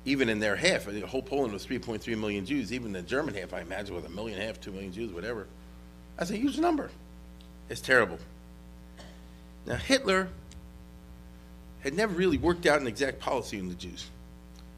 even 0.05 0.29
in 0.29 0.39
their 0.39 0.55
half, 0.55 0.87
I 0.87 0.99
whole 1.01 1.21
Poland 1.21 1.53
was 1.53 1.65
3.3 1.65 2.17
million 2.17 2.45
Jews. 2.45 2.73
Even 2.73 2.91
the 2.91 3.01
German 3.01 3.35
half, 3.35 3.53
I 3.53 3.61
imagine, 3.61 3.95
was 3.95 4.03
a 4.03 4.09
million 4.09 4.35
and 4.35 4.43
a 4.43 4.47
half, 4.47 4.59
two 4.59 4.71
million 4.71 4.91
Jews, 4.91 5.11
whatever. 5.11 5.47
That's 6.17 6.31
a 6.31 6.37
huge 6.37 6.57
number. 6.57 6.89
It's 7.69 7.81
terrible. 7.81 8.17
Now, 9.65 9.75
Hitler 9.75 10.29
had 11.81 11.93
never 11.93 12.13
really 12.13 12.37
worked 12.37 12.65
out 12.65 12.81
an 12.81 12.87
exact 12.87 13.19
policy 13.19 13.59
on 13.59 13.67
the 13.67 13.75
Jews. 13.75 14.09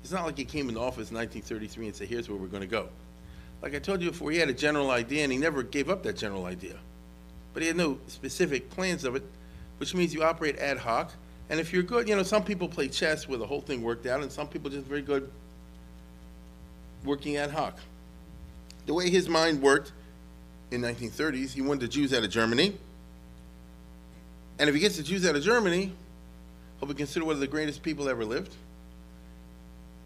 It's 0.04 0.12
not 0.12 0.26
like 0.26 0.38
he 0.38 0.46
came 0.46 0.68
into 0.68 0.82
office 0.82 1.10
in 1.10 1.18
1933 1.18 1.88
and 1.88 1.96
said, 1.96 2.08
here's 2.08 2.30
where 2.30 2.38
we're 2.38 2.48
going 2.48 2.62
to 2.62 2.68
go. 2.68 2.90
Like 3.62 3.74
I 3.74 3.80
told 3.80 4.02
you 4.02 4.12
before, 4.12 4.32
he 4.32 4.38
had 4.38 4.50
a 4.50 4.54
general 4.54 4.92
idea 4.92 5.24
and 5.24 5.32
he 5.32 5.38
never 5.38 5.64
gave 5.64 5.90
up 5.90 6.04
that 6.04 6.18
general 6.18 6.46
idea. 6.46 6.76
But 7.54 7.62
he 7.62 7.68
had 7.68 7.78
no 7.78 8.00
specific 8.08 8.70
plans 8.70 9.06
of 9.06 9.16
it, 9.16 9.24
which 9.78 9.96
means 9.96 10.14
you 10.14 10.24
operate 10.24 10.58
ad 10.60 10.78
hoc. 10.78 11.14
And 11.54 11.60
if 11.60 11.72
you're 11.72 11.84
good, 11.84 12.10
you 12.10 12.16
know, 12.16 12.24
some 12.24 12.44
people 12.44 12.68
play 12.68 12.88
chess 12.88 13.28
where 13.28 13.38
the 13.38 13.46
whole 13.46 13.62
thing 13.62 13.84
worked 13.84 14.08
out, 14.08 14.24
and 14.24 14.32
some 14.32 14.48
people 14.48 14.72
just 14.72 14.88
very 14.88 15.04
good 15.04 15.30
working 17.06 17.38
ad 17.38 17.52
hoc. 17.52 17.78
The 18.88 18.94
way 18.96 19.12
his 19.12 19.30
mind 19.30 19.62
worked 19.62 19.92
in 20.72 20.82
1930s, 20.82 21.52
he 21.52 21.62
wanted 21.62 21.82
the 21.82 21.88
Jews 21.90 22.12
out 22.12 22.24
of 22.24 22.32
Germany. 22.32 22.76
And 24.58 24.68
if 24.68 24.74
he 24.74 24.82
gets 24.82 24.98
the 24.98 25.04
Jews 25.04 25.28
out 25.28 25.36
of 25.36 25.44
Germany, 25.44 25.92
he'll 26.80 26.90
be 26.90 26.96
considered 26.96 27.28
one 27.28 27.36
of 27.36 27.40
the 27.40 27.46
greatest 27.46 27.84
people 27.84 28.10
ever 28.10 28.26
lived. 28.26 28.56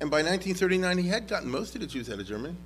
And 0.02 0.12
by 0.12 0.18
1939, 0.18 0.98
he 0.98 1.08
had 1.08 1.30
gotten 1.30 1.50
most 1.50 1.76
of 1.76 1.80
the 1.80 1.88
Jews 1.88 2.10
out 2.10 2.20
of 2.20 2.28
Germany. 2.28 2.58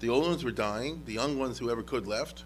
The 0.00 0.08
old 0.08 0.26
ones 0.26 0.42
were 0.42 0.52
dying. 0.52 1.02
The 1.04 1.12
young 1.12 1.38
ones, 1.38 1.58
whoever 1.58 1.82
could, 1.82 2.06
left. 2.06 2.44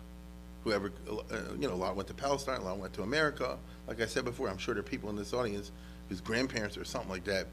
Whoever, 0.64 0.90
uh, 1.08 1.37
you 1.60 1.68
know, 1.68 1.74
a 1.74 1.76
lot 1.76 1.94
went 1.94 2.08
to 2.08 2.14
Palestine, 2.14 2.60
a 2.60 2.64
lot 2.64 2.78
went 2.78 2.92
to 2.94 3.02
America. 3.02 3.56
Like 3.87 4.01
I 4.01 4.07
said 4.07 4.25
before, 4.25 4.49
I'm 4.49 4.59
sure 4.59 4.75
there 4.75 4.81
are 4.81 4.85
people 4.85 5.11
in 5.11 5.16
this 5.16 5.33
audience 5.33 5.70
whose 6.09 6.20
grandparents 6.20 6.77
or 6.77 6.85
something 6.85 7.11
like 7.11 7.25
that 7.25 7.47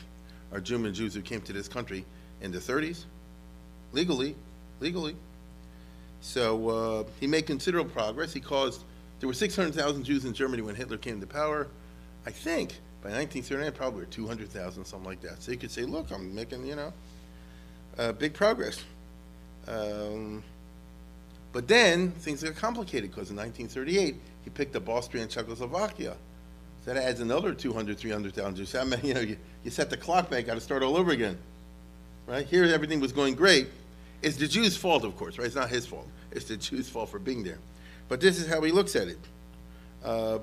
are 0.52 0.60
German 0.60 0.94
Jews 0.94 1.14
who 1.14 1.22
came 1.22 1.42
to 1.42 1.54
this 1.54 1.68
country 1.68 2.06
in 2.42 2.52
the 2.52 2.60
30s, 2.60 3.06
legally, 3.94 4.36
legally. 4.80 5.16
So 6.22 6.70
uh, 6.70 7.04
he 7.20 7.28
made 7.28 7.46
considerable 7.48 7.90
progress. 7.92 8.34
He 8.34 8.40
caused, 8.40 8.84
there 9.20 9.28
were 9.28 9.34
600,000 9.34 10.04
Jews 10.04 10.26
in 10.26 10.34
Germany 10.34 10.62
when 10.62 10.76
Hitler 10.76 10.98
came 10.98 11.20
to 11.20 11.28
power. 11.28 11.68
I 12.26 12.32
think 12.32 12.80
by 13.02 13.10
1939, 13.10 13.72
probably 13.74 14.06
200,000, 14.08 14.86
something 14.86 15.08
like 15.08 15.22
that. 15.22 15.42
So 15.42 15.52
you 15.52 15.58
could 15.58 15.72
say, 15.72 15.84
look, 15.84 16.12
I'm 16.12 16.34
making, 16.36 16.66
you 16.66 16.76
know, 16.76 16.94
uh, 17.98 18.12
big 18.14 18.34
progress. 18.34 18.84
Um, 19.68 20.44
But 21.54 21.68
then 21.68 22.12
things 22.12 22.44
got 22.44 22.56
complicated 22.56 23.10
because 23.10 23.30
in 23.30 23.36
1938 23.36 24.16
he 24.44 24.50
picked 24.50 24.76
up 24.76 24.88
Austria 24.90 25.24
and 25.24 25.32
Czechoslovakia. 25.32 26.16
So 26.84 26.94
that 26.94 27.04
adds 27.04 27.20
another 27.20 27.54
200, 27.54 27.98
300,000 27.98 28.56
Jews. 28.56 28.74
I 28.76 28.84
mean, 28.84 29.00
you 29.04 29.14
know, 29.14 29.20
you, 29.20 29.38
you 29.64 29.72
set 29.72 29.90
the 29.90 29.98
clock 29.98 30.30
back, 30.30 30.48
got 30.48 30.56
to 30.56 30.62
start 30.62 30.84
all 30.84 30.98
over 30.98 31.12
again. 31.12 31.38
Right? 32.26 32.46
Here 32.46 32.64
everything 32.66 33.00
was 33.00 33.12
going 33.12 33.36
great. 33.36 33.68
It's 34.22 34.38
the 34.38 34.48
Jews' 34.48 34.78
fault, 34.78 35.04
of 35.04 35.16
course, 35.18 35.38
right? 35.38 35.46
It's 35.46 35.56
not 35.56 35.70
his 35.70 35.86
fault. 35.86 36.08
It's 36.32 36.46
the 36.46 36.58
Jews' 36.58 36.90
fault 36.90 37.10
for 37.10 37.20
being 37.20 37.44
there. 37.44 37.58
But 38.08 38.22
this 38.22 38.40
is 38.40 38.48
how 38.48 38.62
he 38.62 38.72
looks 38.72 38.96
at 38.96 39.08
it. 39.08 39.20
Uh, 40.04 40.40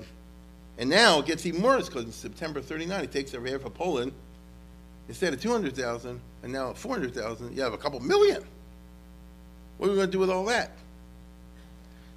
and 0.77 0.89
now 0.89 1.19
it 1.19 1.25
gets 1.25 1.45
even 1.45 1.61
worse 1.61 1.87
because 1.87 2.05
in 2.05 2.11
September 2.11 2.61
39, 2.61 3.01
he 3.01 3.07
takes 3.07 3.33
over 3.33 3.47
half 3.47 3.65
of 3.65 3.73
Poland. 3.73 4.13
Instead 5.07 5.33
of 5.33 5.41
200,000 5.41 6.21
and 6.43 6.53
now 6.53 6.71
400,000, 6.73 7.55
you 7.55 7.61
have 7.61 7.73
a 7.73 7.77
couple 7.77 7.99
million. 7.99 8.43
What 9.77 9.87
are 9.87 9.89
we 9.91 9.95
going 9.95 10.07
to 10.07 10.11
do 10.11 10.19
with 10.19 10.29
all 10.29 10.45
that? 10.45 10.71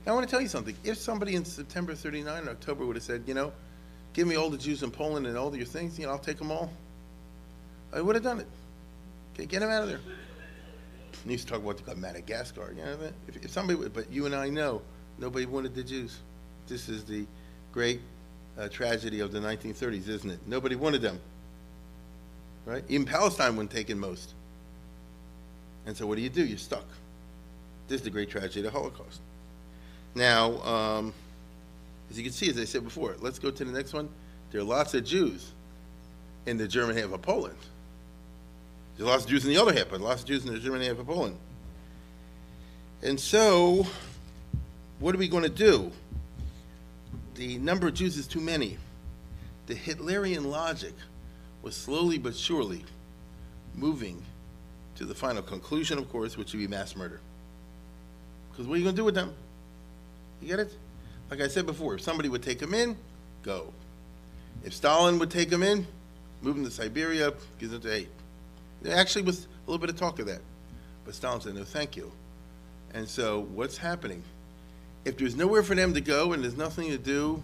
Now, 0.05 0.13
I 0.13 0.15
want 0.17 0.27
to 0.27 0.31
tell 0.31 0.41
you 0.41 0.49
something. 0.49 0.77
If 0.83 0.99
somebody 0.99 1.37
in 1.37 1.45
September 1.45 1.95
39 1.95 2.49
or 2.49 2.51
October 2.51 2.85
would 2.85 2.97
have 2.97 3.05
said, 3.05 3.23
you 3.27 3.35
know, 3.35 3.53
give 4.13 4.27
me 4.27 4.35
all 4.35 4.51
the 4.51 4.59
Jews 4.59 4.83
in 4.83 4.91
Poland 4.91 5.27
and 5.27 5.39
all 5.39 5.55
your 5.57 5.67
things, 5.67 5.99
you 5.99 6.07
know, 6.07 6.13
I'll 6.13 6.19
take 6.19 6.39
them 6.39 6.51
all, 6.51 6.73
I 7.93 8.01
would 8.01 8.17
have 8.17 8.25
done 8.25 8.41
it. 8.41 8.49
Okay, 9.35 9.47
get 9.47 9.61
them 9.61 9.71
out 9.71 9.85
of 9.85 9.89
there. 9.89 10.01
He 11.25 11.33
used 11.33 11.47
to 11.47 11.55
talk 11.55 11.63
about 11.63 11.85
the 11.85 11.95
Madagascar. 11.95 12.75
You 12.77 12.85
know, 12.85 12.97
if, 13.29 13.45
if 13.45 13.51
somebody 13.51 13.79
would, 13.79 13.95
but 13.95 14.11
you 14.11 14.27
and 14.27 14.35
I 14.35 14.49
know 14.49 14.83
nobody 15.19 15.47
wanted 15.47 15.75
the 15.75 15.85
Jews. 15.85 16.19
This 16.67 16.89
is 16.89 17.05
the 17.05 17.27
great 17.73 18.01
uh, 18.59 18.69
tragedy 18.69 19.21
of 19.21 19.31
the 19.33 19.39
1930s, 19.39 20.09
isn't 20.09 20.31
it? 20.31 20.41
Nobody 20.47 20.75
wanted 20.75 21.03
them. 21.03 21.21
Right? 22.67 22.85
Even 22.89 23.07
Palestine 23.07 23.57
wasn't 23.57 23.71
taken 23.71 23.99
most. 23.99 24.35
And 25.87 25.97
so 25.97 26.07
what 26.07 26.17
do 26.17 26.23
you 26.23 26.29
do? 26.29 26.45
You're 26.45 26.59
stuck. 26.59 26.87
This 27.89 28.01
is 28.01 28.05
the 28.05 28.11
great 28.11 28.31
tragedy 28.31 28.61
of 28.61 28.65
the 28.65 28.71
Holocaust. 28.71 29.21
Now, 30.15 30.63
um, 30.63 31.15
as 32.11 32.19
you 32.19 32.25
can 32.25 32.33
see, 32.33 32.51
as 32.51 32.59
I 32.59 32.65
said 32.65 32.85
before, 32.85 33.17
let's 33.21 33.39
go 33.39 33.51
to 33.51 33.65
the 33.65 33.73
next 33.73 33.93
one. 33.93 34.09
There 34.51 34.61
are 34.61 34.65
lots 34.65 34.95
of 34.95 35.05
Jews 35.05 35.53
in 36.47 36.59
the 36.59 36.69
German 36.69 36.97
half 36.97 37.13
of 37.13 37.23
Poland. 37.23 37.57
There's 38.97 39.09
lots 39.09 39.25
of 39.25 39.31
Jews 39.31 39.45
in 39.45 39.51
the 39.51 39.61
other 39.61 39.73
half, 39.73 39.89
but 39.91 40.01
lots 40.01 40.21
of 40.23 40.29
Jews 40.29 40.45
in 40.45 40.53
the 40.53 40.59
German 40.59 40.83
half 40.83 40.99
of 40.99 41.07
Poland. 41.07 41.39
And 43.03 43.19
so, 43.19 43.87
what 44.99 45.15
are 45.15 45.19
we 45.19 45.29
going 45.29 45.45
to 45.45 45.49
do? 45.49 45.91
The 47.35 47.59
number 47.59 47.89
of 47.89 47.95
Jews 47.95 48.17
is 48.19 48.27
too 48.27 48.41
many. 48.41 48.77
The 49.67 49.75
Hitlerian 49.75 50.45
logic 50.45 50.95
was 51.63 51.75
slowly 51.75 52.19
but 52.19 52.37
surely 52.37 52.85
moving 53.75 54.23
to 54.97 55.05
the 55.05 55.15
final 55.15 55.43
conclusion, 55.43 55.99
of 55.99 56.11
course, 56.11 56.37
which 56.37 56.53
would 56.53 56.59
be 56.59 56.69
mass 56.69 56.95
murder. 56.95 57.21
Because 58.51 58.67
what 58.67 58.75
are 58.75 58.79
you 58.79 58.85
going 58.85 58.95
to 58.95 59.01
do 59.01 59.05
with 59.07 59.15
them? 59.15 59.35
You 60.43 60.49
get 60.49 60.59
it? 60.59 60.77
Like 61.31 61.41
I 61.41 61.49
said 61.49 61.65
before, 61.67 61.95
if 61.95 62.01
somebody 62.01 62.29
would 62.29 62.43
take 62.43 62.59
them 62.59 62.75
in, 62.75 62.97
go. 63.43 63.73
If 64.65 64.75
Stalin 64.75 65.19
would 65.19 65.31
take 65.31 65.49
them 65.49 65.63
in, 65.63 65.87
move 66.43 66.57
them 66.57 66.65
to 66.65 66.71
Siberia, 66.71 67.33
give 67.59 67.71
them 67.71 67.81
to 67.81 67.93
eight. 67.93 68.09
There 68.83 68.97
actually 68.97 69.23
was 69.23 69.47
a 69.47 69.71
little 69.71 69.79
bit 69.79 69.89
of 69.89 69.97
talk 69.97 70.19
of 70.19 70.27
that. 70.27 70.41
But 71.05 71.15
Stalin 71.15 71.41
said, 71.41 71.55
no, 71.55 71.65
thank 71.65 71.97
you. 71.97 72.11
And 72.93 73.09
so 73.09 73.47
what's 73.55 73.77
happening? 73.77 74.23
If 75.05 75.17
there's 75.17 75.35
nowhere 75.35 75.63
for 75.63 75.75
them 75.75 75.95
to 75.95 76.01
go 76.01 76.33
and 76.33 76.43
there's 76.43 76.57
nothing 76.57 76.91
to 76.91 76.99
do, 76.99 77.43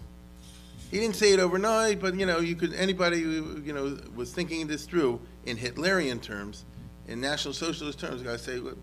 he 0.91 0.99
didn't 0.99 1.15
say 1.15 1.33
it 1.33 1.39
overnight, 1.39 1.99
but 1.99 2.15
you 2.15 2.25
know, 2.25 2.39
you 2.39 2.55
could 2.55 2.73
anybody 2.73 3.21
who 3.21 3.61
you 3.63 3.73
know 3.73 3.97
was 4.15 4.33
thinking 4.33 4.65
this 4.65 4.85
through 4.85 5.19
in 5.45 5.55
Hitlerian 5.55 6.21
terms, 6.21 6.65
in 7.07 7.21
National 7.21 7.53
Socialist 7.53 7.99
terms, 7.99 8.23
got 8.23 8.31
to 8.31 8.39
say 8.39 8.59
well, 8.59 8.75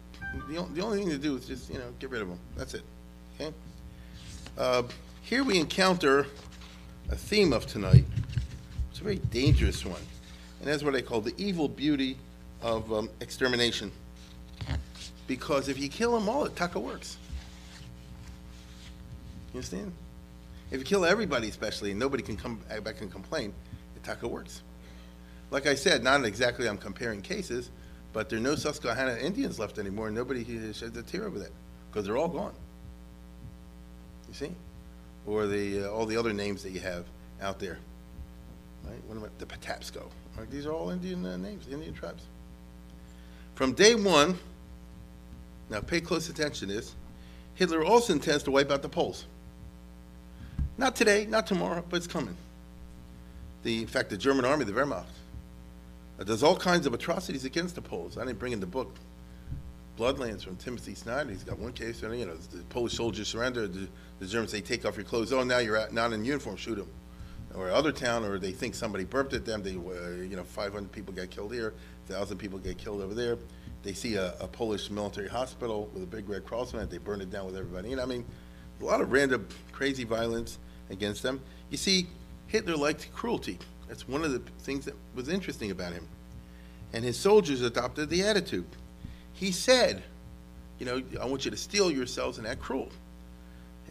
the, 0.48 0.62
the 0.74 0.82
only 0.82 0.98
thing 0.98 1.10
to 1.10 1.18
do 1.18 1.36
is 1.36 1.46
just 1.46 1.68
you 1.68 1.78
know 1.78 1.86
get 1.98 2.10
rid 2.10 2.22
of 2.22 2.28
them. 2.28 2.38
That's 2.56 2.74
it. 2.74 2.82
Okay. 3.40 3.52
Uh, 4.58 4.82
here 5.20 5.44
we 5.44 5.58
encounter 5.58 6.26
a 7.10 7.16
theme 7.16 7.52
of 7.52 7.66
tonight. 7.66 8.04
It's 8.90 9.00
a 9.00 9.04
very 9.04 9.16
dangerous 9.16 9.84
one, 9.84 10.00
and 10.60 10.68
that's 10.68 10.82
what 10.82 10.94
I 10.94 11.02
call 11.02 11.20
the 11.20 11.34
evil 11.36 11.68
beauty 11.68 12.16
of 12.62 12.90
um, 12.90 13.10
extermination. 13.20 13.92
Because 15.26 15.68
if 15.68 15.78
you 15.78 15.90
kill 15.90 16.12
them 16.18 16.26
all, 16.26 16.46
it 16.46 16.56
taka 16.56 16.80
works. 16.80 17.18
You 19.52 19.58
understand? 19.58 19.92
If 20.70 20.78
you 20.78 20.86
kill 20.86 21.04
everybody, 21.04 21.48
especially, 21.48 21.90
and 21.90 22.00
nobody 22.00 22.22
can 22.22 22.38
come 22.38 22.58
back 22.82 23.02
and 23.02 23.12
complain, 23.12 23.52
it 23.94 24.04
taka 24.04 24.26
works. 24.26 24.62
Like 25.50 25.66
I 25.66 25.74
said, 25.74 26.02
not 26.02 26.24
exactly 26.24 26.66
I'm 26.66 26.78
comparing 26.78 27.20
cases, 27.20 27.70
but 28.14 28.30
there 28.30 28.38
are 28.38 28.42
no 28.42 28.54
Susquehanna 28.54 29.18
Indians 29.18 29.58
left 29.58 29.78
anymore, 29.78 30.06
and 30.06 30.16
nobody 30.16 30.44
sheds 30.72 30.96
a 30.96 31.02
tear 31.02 31.26
over 31.26 31.40
that 31.40 31.52
because 31.90 32.06
they're 32.06 32.16
all 32.16 32.28
gone. 32.28 32.54
See? 34.36 34.52
Or 35.26 35.46
the 35.46 35.86
uh, 35.86 35.88
all 35.88 36.04
the 36.04 36.18
other 36.18 36.34
names 36.34 36.62
that 36.62 36.72
you 36.72 36.80
have 36.80 37.06
out 37.40 37.58
there. 37.58 37.78
Right? 38.84 39.02
What 39.06 39.16
about 39.16 39.38
the 39.38 39.46
Patapsco? 39.46 40.02
Right? 40.36 40.50
These 40.50 40.66
are 40.66 40.72
all 40.72 40.90
Indian 40.90 41.24
uh, 41.24 41.38
names, 41.38 41.66
Indian 41.68 41.94
tribes. 41.94 42.22
From 43.54 43.72
day 43.72 43.94
one, 43.94 44.38
now 45.70 45.80
pay 45.80 46.02
close 46.02 46.28
attention 46.28 46.68
to 46.68 46.74
this, 46.74 46.94
Hitler 47.54 47.82
also 47.82 48.12
intends 48.12 48.42
to 48.42 48.50
wipe 48.50 48.70
out 48.70 48.82
the 48.82 48.90
Poles. 48.90 49.24
Not 50.76 50.94
today, 50.94 51.24
not 51.24 51.46
tomorrow, 51.46 51.82
but 51.88 51.96
it's 51.96 52.06
coming. 52.06 52.36
The, 53.62 53.80
in 53.80 53.86
fact, 53.86 54.10
the 54.10 54.18
German 54.18 54.44
army, 54.44 54.66
the 54.66 54.72
Wehrmacht, 54.72 55.06
uh, 56.20 56.24
does 56.24 56.42
all 56.42 56.56
kinds 56.56 56.86
of 56.86 56.92
atrocities 56.92 57.46
against 57.46 57.74
the 57.74 57.80
Poles. 57.80 58.18
I 58.18 58.26
didn't 58.26 58.38
bring 58.38 58.52
in 58.52 58.60
the 58.60 58.66
book, 58.66 58.94
Bloodlands 59.96 60.42
from 60.42 60.56
Timothy 60.56 60.94
Snyder. 60.94 61.30
He's 61.30 61.44
got 61.44 61.58
one 61.58 61.72
case, 61.72 62.02
and 62.02 62.18
you 62.18 62.26
know, 62.26 62.36
the 62.36 62.62
Polish 62.64 62.94
soldiers 62.94 63.28
surrender. 63.28 63.66
The, 63.66 63.88
the 64.18 64.26
Germans 64.26 64.50
say, 64.50 64.60
take 64.60 64.84
off 64.84 64.96
your 64.96 65.04
clothes. 65.04 65.32
Oh, 65.32 65.42
now 65.42 65.58
you're 65.58 65.78
out, 65.78 65.92
not 65.92 66.12
in 66.12 66.24
uniform, 66.24 66.56
shoot 66.56 66.76
them. 66.76 66.90
Or 67.54 67.70
other 67.70 67.92
town, 67.92 68.24
or 68.24 68.38
they 68.38 68.52
think 68.52 68.74
somebody 68.74 69.04
burped 69.04 69.32
at 69.32 69.46
them. 69.46 69.62
They, 69.62 69.72
uh, 69.72 70.22
you 70.22 70.36
know, 70.36 70.44
500 70.44 70.92
people 70.92 71.14
get 71.14 71.30
killed 71.30 71.52
here, 71.52 71.72
1,000 72.08 72.36
people 72.36 72.58
get 72.58 72.76
killed 72.76 73.00
over 73.00 73.14
there. 73.14 73.38
They 73.82 73.94
see 73.94 74.16
a, 74.16 74.34
a, 74.40 74.48
Polish 74.48 74.90
military 74.90 75.28
hospital 75.28 75.88
with 75.94 76.02
a 76.02 76.06
big 76.06 76.28
red 76.28 76.44
cross 76.44 76.74
on 76.74 76.80
it. 76.80 76.90
They 76.90 76.98
burn 76.98 77.20
it 77.20 77.30
down 77.30 77.46
with 77.46 77.56
everybody. 77.56 77.92
And 77.92 78.00
I 78.00 78.04
mean, 78.04 78.24
a 78.80 78.84
lot 78.84 79.00
of 79.00 79.12
random 79.12 79.46
crazy 79.72 80.04
violence 80.04 80.58
against 80.90 81.22
them. 81.22 81.40
You 81.70 81.76
see, 81.76 82.08
Hitler 82.48 82.76
liked 82.76 83.12
cruelty. 83.14 83.58
That's 83.88 84.08
one 84.08 84.24
of 84.24 84.32
the 84.32 84.40
things 84.60 84.84
that 84.86 84.94
was 85.14 85.28
interesting 85.28 85.70
about 85.70 85.92
him. 85.92 86.06
And 86.92 87.04
his 87.04 87.16
soldiers 87.16 87.62
adopted 87.62 88.08
the 88.08 88.22
attitude. 88.22 88.66
He 89.36 89.52
said, 89.52 90.02
you 90.78 90.86
know, 90.86 91.02
I 91.20 91.26
want 91.26 91.44
you 91.44 91.50
to 91.50 91.56
steel 91.56 91.90
yourselves 91.90 92.38
and 92.38 92.46
act 92.46 92.60
cruel. 92.60 92.88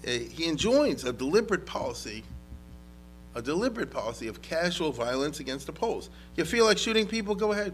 Uh, 0.05 0.11
he 0.11 0.47
enjoins 0.47 1.03
a 1.05 1.13
deliberate 1.13 1.65
policy, 1.65 2.23
a 3.33 3.41
deliberate 3.41 3.89
policy 3.89 4.27
of 4.27 4.41
casual 4.41 4.91
violence 4.91 5.39
against 5.39 5.65
the 5.65 5.71
Poles. 5.71 6.09
You 6.35 6.45
feel 6.45 6.65
like 6.65 6.77
shooting 6.77 7.07
people, 7.07 7.33
go 7.33 7.53
ahead. 7.53 7.73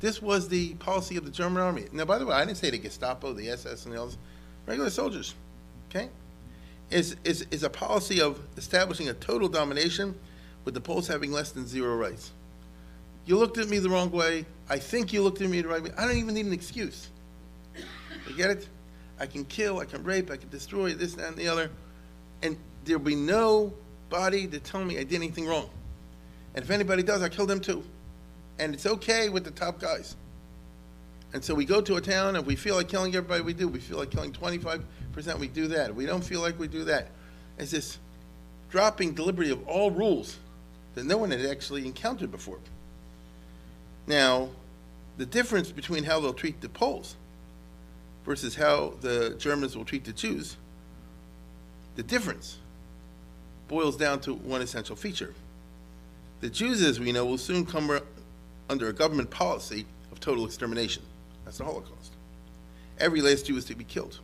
This 0.00 0.20
was 0.20 0.48
the 0.48 0.74
policy 0.74 1.16
of 1.16 1.24
the 1.24 1.30
German 1.30 1.62
army. 1.62 1.84
Now, 1.92 2.04
by 2.04 2.18
the 2.18 2.26
way, 2.26 2.34
I 2.34 2.44
didn't 2.44 2.58
say 2.58 2.70
the 2.70 2.78
Gestapo, 2.78 3.32
the 3.32 3.48
SS, 3.50 3.86
and 3.86 3.94
the 3.94 4.02
others, 4.02 4.18
regular 4.66 4.90
soldiers, 4.90 5.34
okay? 5.88 6.08
is, 6.90 7.16
is, 7.24 7.46
is 7.50 7.62
a 7.62 7.70
policy 7.70 8.20
of 8.20 8.38
establishing 8.56 9.08
a 9.08 9.14
total 9.14 9.48
domination 9.48 10.14
with 10.64 10.74
the 10.74 10.80
Poles 10.80 11.08
having 11.08 11.32
less 11.32 11.50
than 11.52 11.66
zero 11.66 11.96
rights. 11.96 12.30
You 13.26 13.38
looked 13.38 13.58
at 13.58 13.68
me 13.68 13.78
the 13.78 13.90
wrong 13.90 14.10
way. 14.10 14.46
I 14.68 14.78
think 14.78 15.12
you 15.12 15.22
looked 15.22 15.40
at 15.40 15.48
me 15.48 15.60
the 15.60 15.68
right 15.68 15.82
way. 15.82 15.90
I 15.96 16.06
don't 16.06 16.16
even 16.16 16.34
need 16.34 16.46
an 16.46 16.52
excuse. 16.52 17.08
You 18.28 18.34
get 18.36 18.50
it? 18.50 18.68
I 19.18 19.26
can 19.26 19.44
kill, 19.44 19.78
I 19.78 19.84
can 19.84 20.02
rape, 20.02 20.30
I 20.30 20.36
can 20.36 20.48
destroy 20.48 20.92
this, 20.94 21.14
that, 21.14 21.28
and 21.28 21.36
the 21.36 21.48
other. 21.48 21.70
And 22.42 22.56
there'll 22.84 23.02
be 23.02 23.14
nobody 23.14 24.46
to 24.48 24.58
tell 24.58 24.84
me 24.84 24.98
I 24.98 25.04
did 25.04 25.16
anything 25.16 25.46
wrong. 25.46 25.68
And 26.54 26.64
if 26.64 26.70
anybody 26.70 27.02
does, 27.02 27.22
I 27.22 27.28
kill 27.28 27.46
them 27.46 27.60
too. 27.60 27.84
And 28.58 28.74
it's 28.74 28.86
okay 28.86 29.28
with 29.28 29.44
the 29.44 29.50
top 29.50 29.80
guys. 29.80 30.16
And 31.32 31.44
so 31.44 31.54
we 31.54 31.64
go 31.64 31.80
to 31.80 31.96
a 31.96 32.00
town, 32.00 32.36
and 32.36 32.46
we 32.46 32.54
feel 32.54 32.76
like 32.76 32.88
killing 32.88 33.14
everybody 33.14 33.42
we 33.42 33.54
do. 33.54 33.66
We 33.66 33.80
feel 33.80 33.98
like 33.98 34.10
killing 34.10 34.32
25 34.32 34.84
percent 35.12 35.38
we 35.38 35.48
do 35.48 35.68
that. 35.68 35.94
We 35.94 36.06
don't 36.06 36.22
feel 36.22 36.40
like 36.40 36.58
we 36.58 36.68
do 36.68 36.84
that. 36.84 37.08
It's 37.58 37.72
this 37.72 37.98
dropping 38.70 39.14
deliberately 39.14 39.52
of 39.52 39.66
all 39.68 39.90
rules 39.90 40.36
that 40.94 41.04
no 41.04 41.16
one 41.16 41.30
had 41.30 41.44
actually 41.46 41.86
encountered 41.86 42.30
before. 42.30 42.58
Now, 44.06 44.50
the 45.16 45.26
difference 45.26 45.70
between 45.72 46.04
how 46.04 46.20
they'll 46.20 46.34
treat 46.34 46.60
the 46.60 46.68
Poles 46.68 47.16
versus 48.24 48.54
how 48.54 48.94
the 49.00 49.34
Germans 49.38 49.76
will 49.76 49.84
treat 49.84 50.04
the 50.04 50.12
Jews, 50.12 50.56
the 51.96 52.02
difference 52.02 52.58
boils 53.68 53.96
down 53.96 54.20
to 54.20 54.34
one 54.34 54.60
essential 54.60 54.96
feature. 54.96 55.34
The 56.40 56.50
Jews, 56.50 56.82
as 56.82 57.00
we 57.00 57.12
know, 57.12 57.24
will 57.24 57.38
soon 57.38 57.64
come 57.64 57.98
under 58.68 58.88
a 58.88 58.92
government 58.92 59.30
policy 59.30 59.86
of 60.12 60.20
total 60.20 60.44
extermination. 60.44 61.02
That's 61.44 61.58
the 61.58 61.64
Holocaust. 61.64 62.12
Every 62.98 63.20
last 63.20 63.46
Jew 63.46 63.56
is 63.56 63.64
to 63.66 63.74
be 63.74 63.84
killed. 63.84 64.18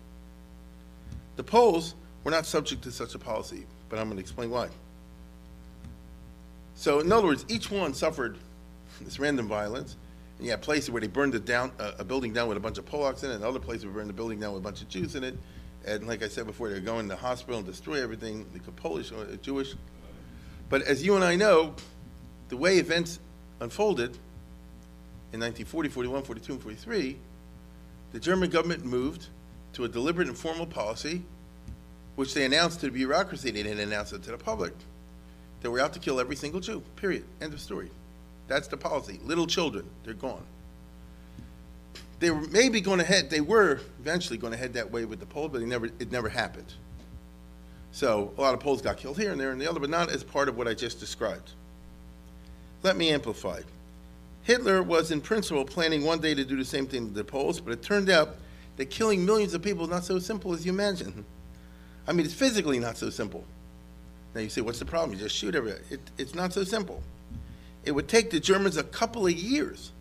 The 1.36 1.44
Poles 1.44 1.94
were 2.24 2.30
not 2.30 2.46
subject 2.46 2.82
to 2.82 2.92
such 2.92 3.14
a 3.14 3.18
policy, 3.18 3.64
but 3.88 3.98
I'm 3.98 4.06
going 4.06 4.16
to 4.16 4.20
explain 4.20 4.50
why. 4.50 4.68
So, 6.74 7.00
in 7.00 7.10
other 7.12 7.26
words, 7.26 7.44
each 7.48 7.70
one 7.70 7.94
suffered 7.94 8.38
this 9.04 9.18
random 9.18 9.48
violence, 9.48 9.96
And 10.38 10.46
you 10.46 10.52
have 10.52 10.60
places 10.60 10.90
where 10.90 11.00
they 11.00 11.06
burned 11.06 11.34
it 11.34 11.44
down, 11.44 11.72
uh, 11.78 11.92
a 11.98 12.04
building 12.04 12.32
down 12.32 12.48
with 12.48 12.56
a 12.56 12.60
bunch 12.60 12.78
of 12.78 12.86
Polacks 12.86 13.24
in 13.24 13.30
it, 13.30 13.34
and 13.34 13.44
other 13.44 13.58
places 13.58 13.84
where 13.84 13.92
they 13.92 13.98
burned 13.98 14.08
the 14.10 14.14
building 14.14 14.40
down 14.40 14.52
with 14.52 14.62
a 14.62 14.64
bunch 14.64 14.82
of 14.82 14.88
Jews 14.88 15.14
in 15.14 15.24
it. 15.24 15.36
And 15.86 16.06
like 16.06 16.22
I 16.22 16.28
said 16.28 16.46
before, 16.46 16.68
they're 16.68 16.80
going 16.80 17.08
to 17.08 17.14
the 17.14 17.20
hospital 17.20 17.58
and 17.58 17.66
destroy 17.66 18.02
everything, 18.02 18.46
the 18.52 18.72
Polish 18.72 19.12
or 19.12 19.24
Jewish. 19.36 19.74
But 20.68 20.82
as 20.82 21.04
you 21.04 21.16
and 21.16 21.24
I 21.24 21.36
know, 21.36 21.74
the 22.48 22.56
way 22.56 22.78
events 22.78 23.18
unfolded 23.60 24.16
in 25.32 25.40
1940, 25.40 25.88
41, 25.88 26.22
42, 26.22 26.52
and 26.52 26.62
43, 26.62 27.18
the 28.12 28.20
German 28.20 28.50
government 28.50 28.84
moved 28.84 29.28
to 29.74 29.84
a 29.84 29.88
deliberate 29.88 30.28
and 30.28 30.36
formal 30.36 30.66
policy, 30.66 31.22
which 32.16 32.34
they 32.34 32.44
announced 32.44 32.80
to 32.80 32.86
the 32.86 32.92
bureaucracy. 32.92 33.50
They 33.50 33.62
didn't 33.62 33.80
announce 33.80 34.12
it 34.12 34.22
to 34.24 34.32
the 34.32 34.38
public. 34.38 34.72
They 35.60 35.68
were 35.68 35.80
out 35.80 35.92
to 35.94 35.98
kill 35.98 36.20
every 36.20 36.36
single 36.36 36.60
Jew, 36.60 36.82
period. 36.96 37.24
End 37.40 37.52
of 37.52 37.60
story. 37.60 37.90
That's 38.50 38.66
the 38.66 38.76
policy. 38.76 39.20
Little 39.24 39.46
children, 39.46 39.88
they're 40.02 40.12
gone. 40.12 40.42
They 42.18 42.32
were 42.32 42.40
maybe 42.48 42.80
going 42.80 42.98
to 42.98 43.04
head, 43.04 43.30
they 43.30 43.40
were 43.40 43.80
eventually 44.00 44.38
going 44.38 44.52
to 44.52 44.58
head 44.58 44.72
that 44.74 44.90
way 44.90 45.04
with 45.04 45.20
the 45.20 45.26
Poles, 45.26 45.52
but 45.52 45.62
it 45.62 45.66
never, 45.66 45.86
it 45.86 46.10
never 46.10 46.28
happened. 46.28 46.74
So 47.92 48.34
a 48.36 48.40
lot 48.40 48.52
of 48.52 48.58
Poles 48.58 48.82
got 48.82 48.96
killed 48.96 49.18
here 49.18 49.30
and 49.30 49.40
there 49.40 49.52
and 49.52 49.60
the 49.60 49.70
other, 49.70 49.78
but 49.78 49.88
not 49.88 50.10
as 50.10 50.24
part 50.24 50.48
of 50.48 50.56
what 50.56 50.66
I 50.66 50.74
just 50.74 50.98
described. 50.98 51.52
Let 52.82 52.96
me 52.96 53.10
amplify. 53.10 53.60
Hitler 54.42 54.82
was 54.82 55.12
in 55.12 55.20
principle 55.20 55.64
planning 55.64 56.04
one 56.04 56.18
day 56.18 56.34
to 56.34 56.44
do 56.44 56.56
the 56.56 56.64
same 56.64 56.88
thing 56.88 57.06
to 57.06 57.14
the 57.14 57.22
Poles, 57.22 57.60
but 57.60 57.72
it 57.72 57.82
turned 57.82 58.10
out 58.10 58.34
that 58.78 58.86
killing 58.86 59.24
millions 59.24 59.54
of 59.54 59.62
people 59.62 59.84
is 59.84 59.90
not 59.90 60.04
so 60.04 60.18
simple 60.18 60.52
as 60.54 60.66
you 60.66 60.72
imagine. 60.72 61.24
I 62.08 62.12
mean, 62.12 62.26
it's 62.26 62.34
physically 62.34 62.80
not 62.80 62.96
so 62.96 63.10
simple. 63.10 63.44
Now 64.34 64.40
you 64.40 64.48
say, 64.48 64.60
what's 64.60 64.80
the 64.80 64.86
problem? 64.86 65.12
You 65.12 65.22
just 65.22 65.36
shoot 65.36 65.54
everybody. 65.54 65.84
It, 65.88 66.00
it's 66.18 66.34
not 66.34 66.52
so 66.52 66.64
simple. 66.64 67.00
It 67.84 67.92
would 67.92 68.08
take 68.08 68.30
the 68.30 68.40
Germans 68.40 68.76
a 68.76 68.82
couple 68.82 69.26
of 69.26 69.32
years 69.32 69.92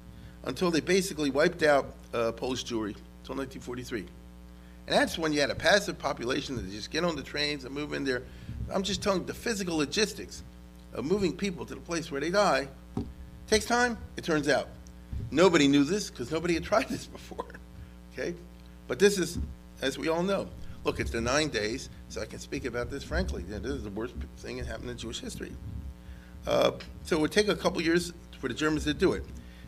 until 0.43 0.71
they 0.71 0.81
basically 0.81 1.29
wiped 1.29 1.63
out 1.63 1.93
uh, 2.13 2.31
Polish 2.33 2.63
Jewry 2.63 2.95
until 3.21 3.35
1943. 3.35 3.99
And 3.99 4.97
that's 4.97 5.17
when 5.17 5.31
you 5.33 5.39
had 5.39 5.51
a 5.51 5.55
passive 5.55 5.99
population 5.99 6.55
that 6.55 6.69
just 6.71 6.89
get 6.89 7.03
on 7.03 7.15
the 7.15 7.21
trains 7.21 7.63
and 7.63 7.73
move 7.73 7.93
in 7.93 8.03
there. 8.03 8.23
I'm 8.71 8.83
just 8.83 9.03
telling 9.03 9.21
you, 9.21 9.27
the 9.27 9.33
physical 9.33 9.77
logistics 9.77 10.43
of 10.93 11.05
moving 11.05 11.35
people 11.35 11.65
to 11.65 11.75
the 11.75 11.81
place 11.81 12.11
where 12.11 12.19
they 12.19 12.31
die 12.31 12.67
takes 13.47 13.65
time, 13.65 13.97
it 14.17 14.23
turns 14.23 14.49
out. 14.49 14.67
Nobody 15.31 15.67
knew 15.67 15.83
this 15.83 16.09
because 16.09 16.31
nobody 16.31 16.55
had 16.55 16.63
tried 16.63 16.89
this 16.89 17.05
before. 17.07 17.45
Okay? 18.13 18.33
But 18.87 18.99
this 18.99 19.19
is, 19.19 19.37
as 19.81 19.97
we 19.97 20.07
all 20.07 20.23
know, 20.23 20.47
look, 20.83 20.99
it's 20.99 21.11
the 21.11 21.21
nine 21.21 21.49
days, 21.49 21.89
so 22.09 22.21
I 22.21 22.25
can 22.25 22.39
speak 22.39 22.65
about 22.65 22.89
this 22.89 23.03
frankly. 23.03 23.43
This 23.43 23.71
is 23.71 23.83
the 23.83 23.91
worst 23.91 24.15
thing 24.37 24.57
that 24.57 24.65
happened 24.65 24.89
in 24.89 24.97
Jewish 24.97 25.19
history. 25.19 25.51
Uh, 26.47 26.71
so 27.03 27.17
it 27.17 27.21
would 27.21 27.31
take 27.31 27.47
a 27.47 27.55
couple 27.55 27.81
years 27.81 28.13
for 28.39 28.47
the 28.47 28.53
Germans 28.53 28.85
to 28.85 28.93
do 28.93 29.13
it. 29.13 29.23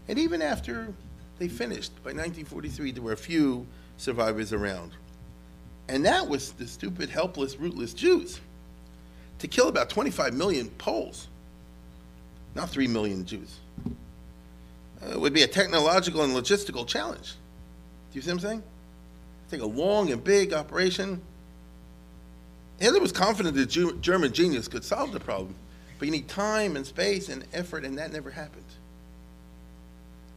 And 0.07 0.17
even 0.17 0.41
after 0.41 0.93
they 1.39 1.47
finished, 1.47 1.95
by 2.03 2.10
1943, 2.10 2.91
there 2.91 3.03
were 3.03 3.13
a 3.13 3.17
few 3.17 3.65
survivors 3.97 4.53
around. 4.53 4.91
And 5.88 6.05
that 6.05 6.27
was 6.27 6.53
the 6.53 6.67
stupid, 6.67 7.10
helpless, 7.10 7.57
rootless 7.57 7.93
Jews. 7.93 8.39
To 9.39 9.47
kill 9.47 9.67
about 9.67 9.89
25 9.89 10.34
million 10.34 10.69
Poles, 10.77 11.27
not 12.55 12.69
3 12.69 12.88
million 12.88 13.25
Jews, 13.25 13.60
uh, 15.01 15.19
would 15.19 15.34
be 15.34 15.41
a 15.41 15.47
technological 15.47 16.23
and 16.23 16.34
logistical 16.34 16.86
challenge. 16.86 17.34
Do 18.12 18.17
you 18.17 18.21
see 18.21 18.29
what 18.29 18.36
I'm 18.36 18.39
saying? 18.39 18.63
Take 19.49 19.62
a 19.62 19.65
long 19.65 20.12
and 20.12 20.23
big 20.23 20.53
operation. 20.53 21.21
Hitler 22.79 22.99
was 22.99 23.12
confident 23.12 23.55
that 23.55 23.67
Jew- 23.67 23.97
German 23.99 24.31
genius 24.31 24.67
could 24.67 24.84
solve 24.84 25.12
the 25.12 25.19
problem, 25.19 25.55
but 26.01 26.07
you 26.07 26.11
need 26.13 26.27
time 26.27 26.77
and 26.77 26.87
space 26.87 27.29
and 27.29 27.45
effort, 27.53 27.85
and 27.85 27.99
that 27.99 28.11
never 28.11 28.31
happened. 28.31 28.65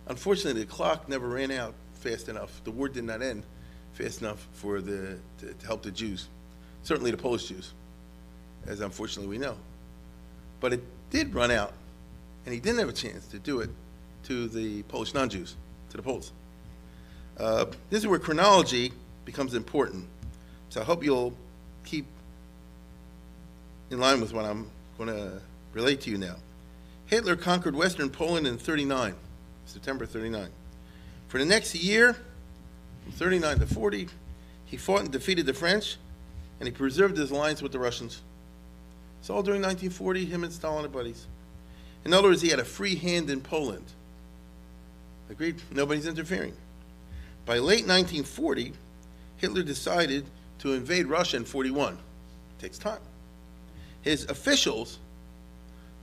Unfortunately, 0.09 0.61
the 0.61 0.71
clock 0.71 1.09
never 1.09 1.27
ran 1.27 1.51
out 1.51 1.73
fast 1.95 2.29
enough. 2.29 2.61
The 2.65 2.71
war 2.71 2.87
did 2.87 3.05
not 3.05 3.23
end 3.23 3.45
fast 3.95 4.21
enough 4.21 4.47
for 4.53 4.83
the 4.83 5.17
to, 5.39 5.55
to 5.55 5.67
help 5.67 5.83
the 5.83 5.91
Jews, 5.91 6.29
certainly 6.83 7.11
the 7.11 7.17
Polish 7.17 7.49
Jews, 7.49 7.73
as 8.67 8.83
unfortunately 8.83 9.31
we 9.31 9.39
know. 9.39 9.57
But 10.61 10.75
it 10.75 10.83
did 11.09 11.35
run 11.35 11.51
out, 11.51 11.73
and 12.45 12.53
he 12.53 12.61
didn't 12.61 12.81
have 12.81 12.91
a 12.91 12.93
chance 12.93 13.27
to 13.29 13.39
do 13.39 13.61
it 13.61 13.71
to 14.25 14.49
the 14.49 14.83
Polish 14.83 15.15
non-Jews, 15.15 15.57
to 15.89 15.97
the 15.97 16.03
Poles. 16.03 16.33
Uh, 17.39 17.65
this 17.89 18.01
is 18.01 18.07
where 18.07 18.19
chronology 18.19 18.93
becomes 19.25 19.55
important. 19.55 20.05
So 20.69 20.83
I 20.83 20.85
hope 20.85 21.03
you'll 21.03 21.33
keep 21.87 22.05
in 23.91 23.99
line 23.99 24.21
with 24.21 24.35
what 24.35 24.45
I'm 24.45 24.71
going 24.99 25.09
to 25.09 25.41
relate 25.75 26.01
to 26.03 26.11
you 26.11 26.17
now. 26.17 26.37
Hitler 27.07 27.37
conquered 27.37 27.75
Western 27.75 28.09
Poland 28.09 28.47
in 28.47 28.57
39, 28.57 29.15
September 29.67 30.07
39. 30.07 30.49
For 31.29 31.39
the 31.39 31.45
next 31.45 31.75
year, 31.75 32.17
from 33.03 33.13
39 33.13 33.59
to 33.59 33.67
40, 33.67 34.09
he 34.65 34.77
fought 34.77 35.01
and 35.01 35.11
defeated 35.11 35.45
the 35.47 35.53
French, 35.53 35.99
and 36.59 36.67
he 36.67 36.73
preserved 36.73 37.17
his 37.19 37.31
alliance 37.31 37.61
with 37.61 37.73
the 37.73 37.79
Russians. 37.79 38.23
It's 39.21 39.29
all 39.29 39.43
during 39.43 39.61
1940, 39.61 40.25
him 40.25 40.45
and 40.45 40.53
Stalin 40.53 40.85
are 40.85 40.89
buddies. 40.89 41.27
In 42.05 42.13
other 42.13 42.29
words, 42.29 42.43
he 42.43 42.49
had 42.49 42.59
a 42.59 42.65
free 42.65 42.95
hand 42.95 43.29
in 43.29 43.41
Poland. 43.41 43.85
Agreed? 45.31 45.61
Nobody's 45.71 46.07
interfering. 46.07 46.55
By 47.47 47.55
late 47.55 47.87
1940, 47.87 48.73
Hitler 49.39 49.63
decided 49.63 50.27
to 50.61 50.73
invade 50.73 51.07
Russia 51.07 51.39
in 51.39 51.45
41. 51.45 51.95
It 51.95 51.99
takes 52.59 52.79
time. 52.79 53.01
His 54.03 54.25
officials, 54.27 54.99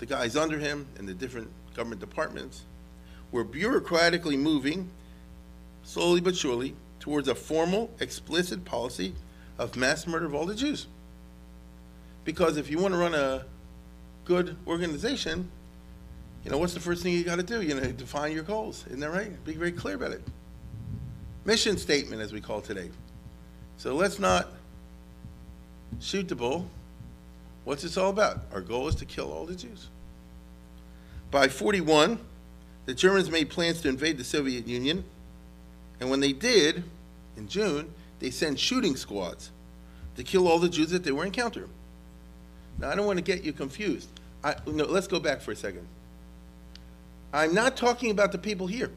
the 0.02 0.06
guys 0.08 0.36
under 0.36 0.58
him 0.58 0.88
in 0.98 1.06
the 1.06 1.14
different 1.14 1.48
government 1.76 2.02
departments, 2.02 2.64
were 3.32 3.46
bureaucratically 3.46 4.38
moving, 4.38 4.90
slowly 5.84 6.20
but 6.20 6.36
surely, 6.36 6.76
towards 7.00 7.28
a 7.28 7.36
formal, 7.36 7.92
explicit 8.00 8.66
policy 8.66 9.14
of 9.60 9.76
mass 9.78 10.08
murder 10.08 10.26
of 10.26 10.34
all 10.34 10.48
the 10.48 10.56
Jews. 10.56 10.88
Because 12.26 12.58
if 12.58 12.70
you 12.70 12.80
want 12.80 12.96
to 12.96 12.98
run 12.98 13.14
a 13.14 13.46
good 14.26 14.58
organization, 14.66 15.50
you 16.44 16.50
know, 16.50 16.58
what's 16.58 16.74
the 16.74 16.80
first 16.80 17.04
thing 17.04 17.14
you 17.14 17.24
got 17.24 17.36
to 17.36 17.44
do? 17.44 17.62
You 17.62 17.76
know, 17.76 17.92
define 17.92 18.32
your 18.32 18.44
goals. 18.44 18.84
Isn't 18.88 19.02
that 19.02 19.12
right? 19.12 19.46
Be 19.46 19.54
very 19.54 19.72
clear 19.72 19.96
about 19.96 20.14
it. 20.14 20.24
Mission 21.46 21.78
statement, 21.78 22.24
as 22.24 22.34
we 22.34 22.42
call 22.42 22.58
it 22.58 22.66
today. 22.66 22.90
So 23.78 23.94
let's 23.94 24.18
not 24.18 24.48
shoot 26.00 26.28
the 26.28 26.36
bull. 26.36 26.68
What's 27.64 27.84
this 27.84 27.98
all 27.98 28.10
about? 28.10 28.40
Our 28.54 28.62
goal 28.62 28.88
is 28.88 28.96
to 28.96 29.06
kill 29.06 29.32
all 29.32 29.46
the 29.46 29.56
Jews. 29.56 29.88
By 31.30 31.48
41, 31.48 32.20
the 32.86 32.94
Germans 32.94 33.30
made 33.30 33.50
plans 33.50 33.82
to 33.82 33.90
invade 33.90 34.18
the 34.18 34.24
Soviet 34.24 34.68
Union, 34.68 35.04
and 36.00 36.10
when 36.10 36.20
they 36.20 36.34
did, 36.34 36.84
in 37.38 37.48
June, 37.48 37.94
they 38.20 38.32
sent 38.32 38.60
shooting 38.60 38.96
squads 38.96 39.52
to 40.16 40.24
kill 40.24 40.48
all 40.48 40.60
the 40.60 40.70
Jews 40.70 40.90
that 40.90 41.04
they 41.04 41.12
were 41.12 41.24
encountering. 41.24 41.70
Now, 42.80 42.90
I 42.90 42.96
don't 42.96 43.06
want 43.06 43.18
to 43.18 43.24
get 43.24 43.44
you 43.44 43.54
confused. 43.54 44.10
I, 44.44 44.56
no, 44.66 44.86
let's 44.86 45.08
go 45.08 45.20
back 45.20 45.42
for 45.42 45.52
a 45.52 45.56
second. 45.56 45.88
I'm 47.32 47.54
not 47.54 47.78
talking 47.78 48.12
about 48.12 48.32
the 48.32 48.38
people 48.38 48.68
here, 48.68 48.92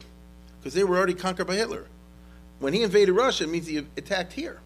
because 0.59 0.73
they 0.73 0.83
were 0.83 0.97
already 0.97 1.13
conquered 1.13 1.47
by 1.47 1.55
Hitler. 1.55 1.85
When 2.59 2.73
he 2.73 2.83
invaded 2.83 3.13
Russia, 3.13 3.43
it 3.43 3.49
means 3.49 3.67
he 3.67 3.77
attacked 3.77 4.33
here 4.33 4.59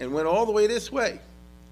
and 0.00 0.12
went 0.12 0.26
all 0.26 0.46
the 0.46 0.52
way 0.52 0.66
this 0.66 0.92
way. 0.92 1.20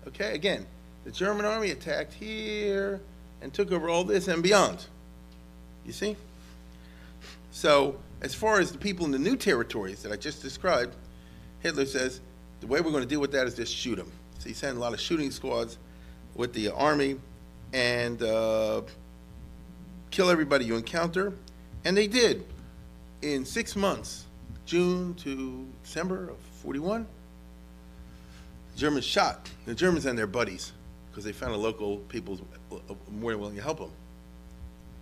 Okay, 0.09 0.35
again, 0.35 0.67
the 1.07 1.13
German 1.13 1.47
army 1.47 1.71
attacked 1.71 2.13
here 2.13 3.01
and 3.41 3.55
took 3.55 3.71
over 3.71 3.89
all 3.89 4.03
this 4.03 4.27
and 4.27 4.43
beyond. 4.43 4.85
You 5.87 5.93
see? 5.93 6.17
So, 7.53 7.97
as 8.21 8.35
far 8.35 8.59
as 8.59 8.73
the 8.73 8.79
people 8.79 9.07
in 9.07 9.13
the 9.13 9.19
new 9.19 9.37
territories 9.37 10.03
that 10.03 10.11
I 10.11 10.17
just 10.17 10.43
described, 10.43 10.97
Hitler 11.61 11.87
says 11.87 12.21
the 12.61 12.67
way 12.67 12.81
we're 12.81 12.91
going 12.91 13.05
to 13.05 13.09
deal 13.09 13.21
with 13.21 13.31
that 13.33 13.47
is 13.47 13.55
just 13.55 13.73
shoot 13.73 13.95
them. 13.95 14.11
So 14.41 14.49
he 14.49 14.55
sent 14.55 14.77
a 14.77 14.81
lot 14.81 14.95
of 14.95 15.01
shooting 15.01 15.31
squads 15.31 15.79
with 16.35 16.53
the 16.53 16.71
army 16.71 17.21
and 17.73 18.21
uh, 18.21 18.83
kill 20.11 20.29
everybody 20.29 20.65
you 20.65 20.75
encounter. 20.75 21.35
And 21.85 21.97
they 21.97 22.09
did. 22.09 22.45
In 23.23 23.45
six 23.45 23.77
months, 23.77 24.25
June 24.65 25.15
to 25.15 25.69
December 25.85 26.31
of 26.31 26.39
41, 26.63 27.07
the 28.73 28.79
Germans 28.79 29.05
shot 29.05 29.49
the 29.67 29.75
Germans 29.75 30.05
and 30.05 30.19
their 30.19 30.27
buddies 30.27 30.73
because 31.17 31.25
they 31.25 31.33
found 31.33 31.55
a 31.55 31.57
local 31.57 31.97
people 32.11 32.39
more 33.11 33.31
than 33.31 33.41
willing 33.41 33.57
to 33.57 33.63
help 33.63 33.79
them, 33.79 33.91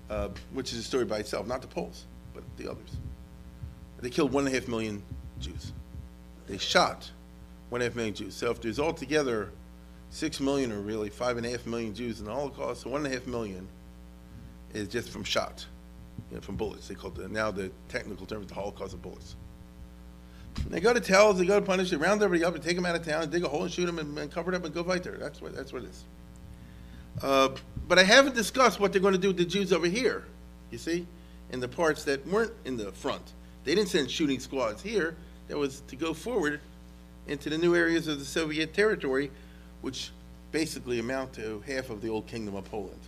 uh, 0.09 0.29
which 0.53 0.72
is 0.72 0.79
a 0.79 0.83
story 0.85 1.05
by 1.05 1.18
itself, 1.18 1.44
not 1.44 1.61
the 1.61 1.66
Poles, 1.66 2.05
but 2.33 2.44
the 2.57 2.70
others. 2.70 2.98
They 3.98 4.11
killed 4.11 4.33
one 4.33 4.46
and 4.46 4.55
a 4.55 4.61
half 4.61 4.68
million 4.68 5.03
Jews. 5.40 5.72
They 6.46 6.57
shot 6.57 7.11
one 7.68 7.81
and 7.81 7.88
a 7.88 7.90
half 7.90 7.96
million 7.96 8.14
Jews. 8.14 8.37
So 8.37 8.53
if 8.53 8.61
there's 8.61 8.79
altogether 8.79 9.50
six 10.11 10.38
million 10.38 10.70
or 10.70 10.79
really 10.79 11.11
five 11.11 11.37
and 11.37 11.44
a 11.44 11.50
half 11.50 11.66
million 11.66 11.92
Jews 11.92 12.20
in 12.20 12.27
the 12.27 12.33
Holocaust, 12.33 12.83
so 12.83 12.90
one 12.90 13.05
and 13.05 13.12
a 13.12 13.18
half 13.18 13.27
million 13.27 13.66
is 14.72 14.87
just 14.87 15.11
from 15.11 15.24
shot, 15.24 15.66
you 16.31 16.37
know, 16.37 16.42
from 16.42 16.55
bullets. 16.55 16.87
They 16.87 16.94
call 16.94 17.11
it 17.11 17.16
the, 17.16 17.29
now 17.29 17.50
the 17.50 17.72
technical 17.88 18.24
term 18.24 18.42
is 18.42 18.46
the 18.46 18.55
Holocaust 18.55 18.94
of 18.94 19.03
bullets. 19.03 19.35
They 20.68 20.80
go 20.80 20.92
to 20.92 21.00
towels, 21.00 21.38
they 21.38 21.46
go 21.46 21.58
to 21.58 21.66
punish, 21.66 21.90
they 21.90 21.96
round 21.96 22.22
everybody 22.22 22.44
up 22.44 22.54
and 22.54 22.62
take 22.62 22.76
them 22.76 22.86
out 22.86 22.96
of 22.96 23.04
town, 23.04 23.22
and 23.22 23.32
dig 23.32 23.44
a 23.44 23.48
hole 23.48 23.64
and 23.64 23.72
shoot 23.72 23.86
them 23.86 23.98
and, 23.98 24.18
and 24.18 24.30
cover 24.30 24.52
it 24.52 24.56
up 24.56 24.64
and 24.64 24.74
go 24.74 24.82
fight 24.84 25.02
there. 25.02 25.18
That's 25.18 25.40
what 25.40 25.54
that's 25.54 25.72
what 25.72 25.82
it 25.82 25.90
is. 25.90 26.04
Uh, 27.22 27.50
but 27.86 27.98
I 27.98 28.02
haven't 28.02 28.34
discussed 28.34 28.80
what 28.80 28.92
they're 28.92 29.02
going 29.02 29.14
to 29.14 29.20
do 29.20 29.28
with 29.28 29.36
the 29.36 29.44
Jews 29.44 29.72
over 29.72 29.86
here. 29.86 30.24
You 30.70 30.78
see, 30.78 31.06
in 31.50 31.60
the 31.60 31.68
parts 31.68 32.04
that 32.04 32.26
weren't 32.26 32.52
in 32.64 32.76
the 32.76 32.90
front. 32.92 33.32
They 33.64 33.74
didn't 33.74 33.88
send 33.88 34.10
shooting 34.10 34.40
squads 34.40 34.82
here. 34.82 35.16
That 35.48 35.56
was 35.58 35.80
to 35.88 35.96
go 35.96 36.14
forward 36.14 36.60
into 37.26 37.50
the 37.50 37.58
new 37.58 37.74
areas 37.74 38.08
of 38.08 38.18
the 38.18 38.24
Soviet 38.24 38.74
territory, 38.74 39.30
which 39.82 40.10
basically 40.52 40.98
amount 40.98 41.32
to 41.34 41.62
half 41.66 41.90
of 41.90 42.00
the 42.00 42.08
old 42.08 42.26
Kingdom 42.26 42.54
of 42.54 42.64
Poland. 42.70 43.00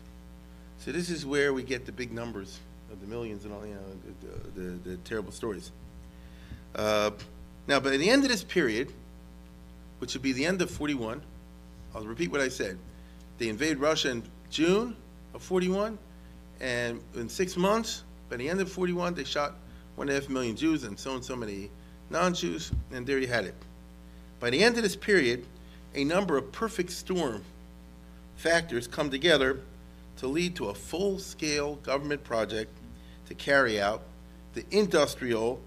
So 0.78 0.92
this 0.92 1.10
is 1.10 1.26
where 1.26 1.52
we 1.52 1.62
get 1.62 1.86
the 1.86 1.92
big 1.92 2.12
numbers 2.12 2.60
of 2.92 3.00
the 3.00 3.06
millions 3.06 3.44
and 3.44 3.52
all, 3.52 3.66
you 3.66 3.74
know, 3.74 4.50
the, 4.54 4.60
the, 4.60 4.90
the 4.90 4.96
terrible 4.98 5.32
stories. 5.32 5.72
Uh, 6.74 7.10
now, 7.66 7.80
by 7.80 7.96
the 7.96 8.08
end 8.08 8.22
of 8.22 8.30
this 8.30 8.44
period, 8.44 8.92
which 9.98 10.14
would 10.14 10.22
be 10.22 10.32
the 10.32 10.46
end 10.46 10.62
of 10.62 10.70
41, 10.70 11.20
I'll 11.94 12.04
repeat 12.04 12.30
what 12.30 12.40
I 12.40 12.48
said. 12.48 12.78
They 13.38 13.48
invade 13.48 13.78
Russia 13.78 14.10
in 14.10 14.22
June 14.50 14.96
of 15.34 15.42
41, 15.42 15.98
and 16.60 17.00
in 17.14 17.28
six 17.28 17.56
months, 17.56 18.04
by 18.28 18.36
the 18.36 18.48
end 18.48 18.60
of 18.60 18.70
41, 18.70 19.14
they 19.14 19.24
shot 19.24 19.54
one 19.96 20.08
and 20.08 20.16
a 20.16 20.20
half 20.20 20.30
million 20.30 20.54
Jews 20.54 20.84
and 20.84 20.98
so 20.98 21.14
and 21.14 21.24
so 21.24 21.34
many 21.34 21.70
non-Jews, 22.10 22.70
and 22.92 23.06
there 23.06 23.18
you 23.18 23.26
had 23.26 23.44
it. 23.44 23.54
By 24.38 24.50
the 24.50 24.62
end 24.62 24.76
of 24.76 24.82
this 24.82 24.96
period, 24.96 25.44
a 25.94 26.04
number 26.04 26.36
of 26.36 26.52
perfect 26.52 26.90
storm 26.90 27.42
factors 28.36 28.86
come 28.86 29.10
together 29.10 29.60
to 30.18 30.26
lead 30.26 30.54
to 30.56 30.68
a 30.68 30.74
full-scale 30.74 31.76
government 31.76 32.22
project 32.22 32.70
to 33.26 33.34
carry 33.34 33.80
out 33.80 34.02
the 34.54 34.64
industrial 34.70 35.60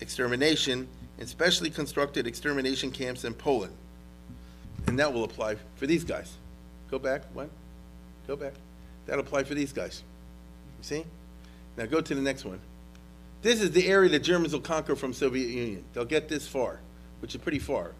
extermination 0.00 0.88
in 1.18 1.26
specially 1.26 1.70
constructed 1.70 2.26
extermination 2.26 2.90
camps 2.90 3.24
in 3.24 3.34
Poland. 3.34 3.74
And 4.86 4.98
that 4.98 5.12
will 5.12 5.24
apply 5.24 5.56
for 5.76 5.86
these 5.86 6.04
guys. 6.04 6.32
Go 6.90 6.98
back, 6.98 7.22
one, 7.32 7.50
go 8.26 8.36
back. 8.36 8.52
That'll 9.06 9.24
apply 9.24 9.44
for 9.44 9.54
these 9.54 9.72
guys. 9.72 10.02
You 10.78 10.84
see? 10.84 11.04
Now 11.76 11.86
go 11.86 12.00
to 12.00 12.14
the 12.14 12.20
next 12.20 12.44
one. 12.44 12.60
This 13.42 13.60
is 13.60 13.72
the 13.72 13.86
area 13.86 14.08
the 14.08 14.18
Germans 14.18 14.52
will 14.52 14.60
conquer 14.60 14.96
from 14.96 15.12
Soviet 15.12 15.48
Union. 15.48 15.84
They'll 15.92 16.04
get 16.04 16.28
this 16.28 16.48
far, 16.48 16.80
which 17.20 17.34
is 17.34 17.40
pretty 17.40 17.58
far. 17.58 17.92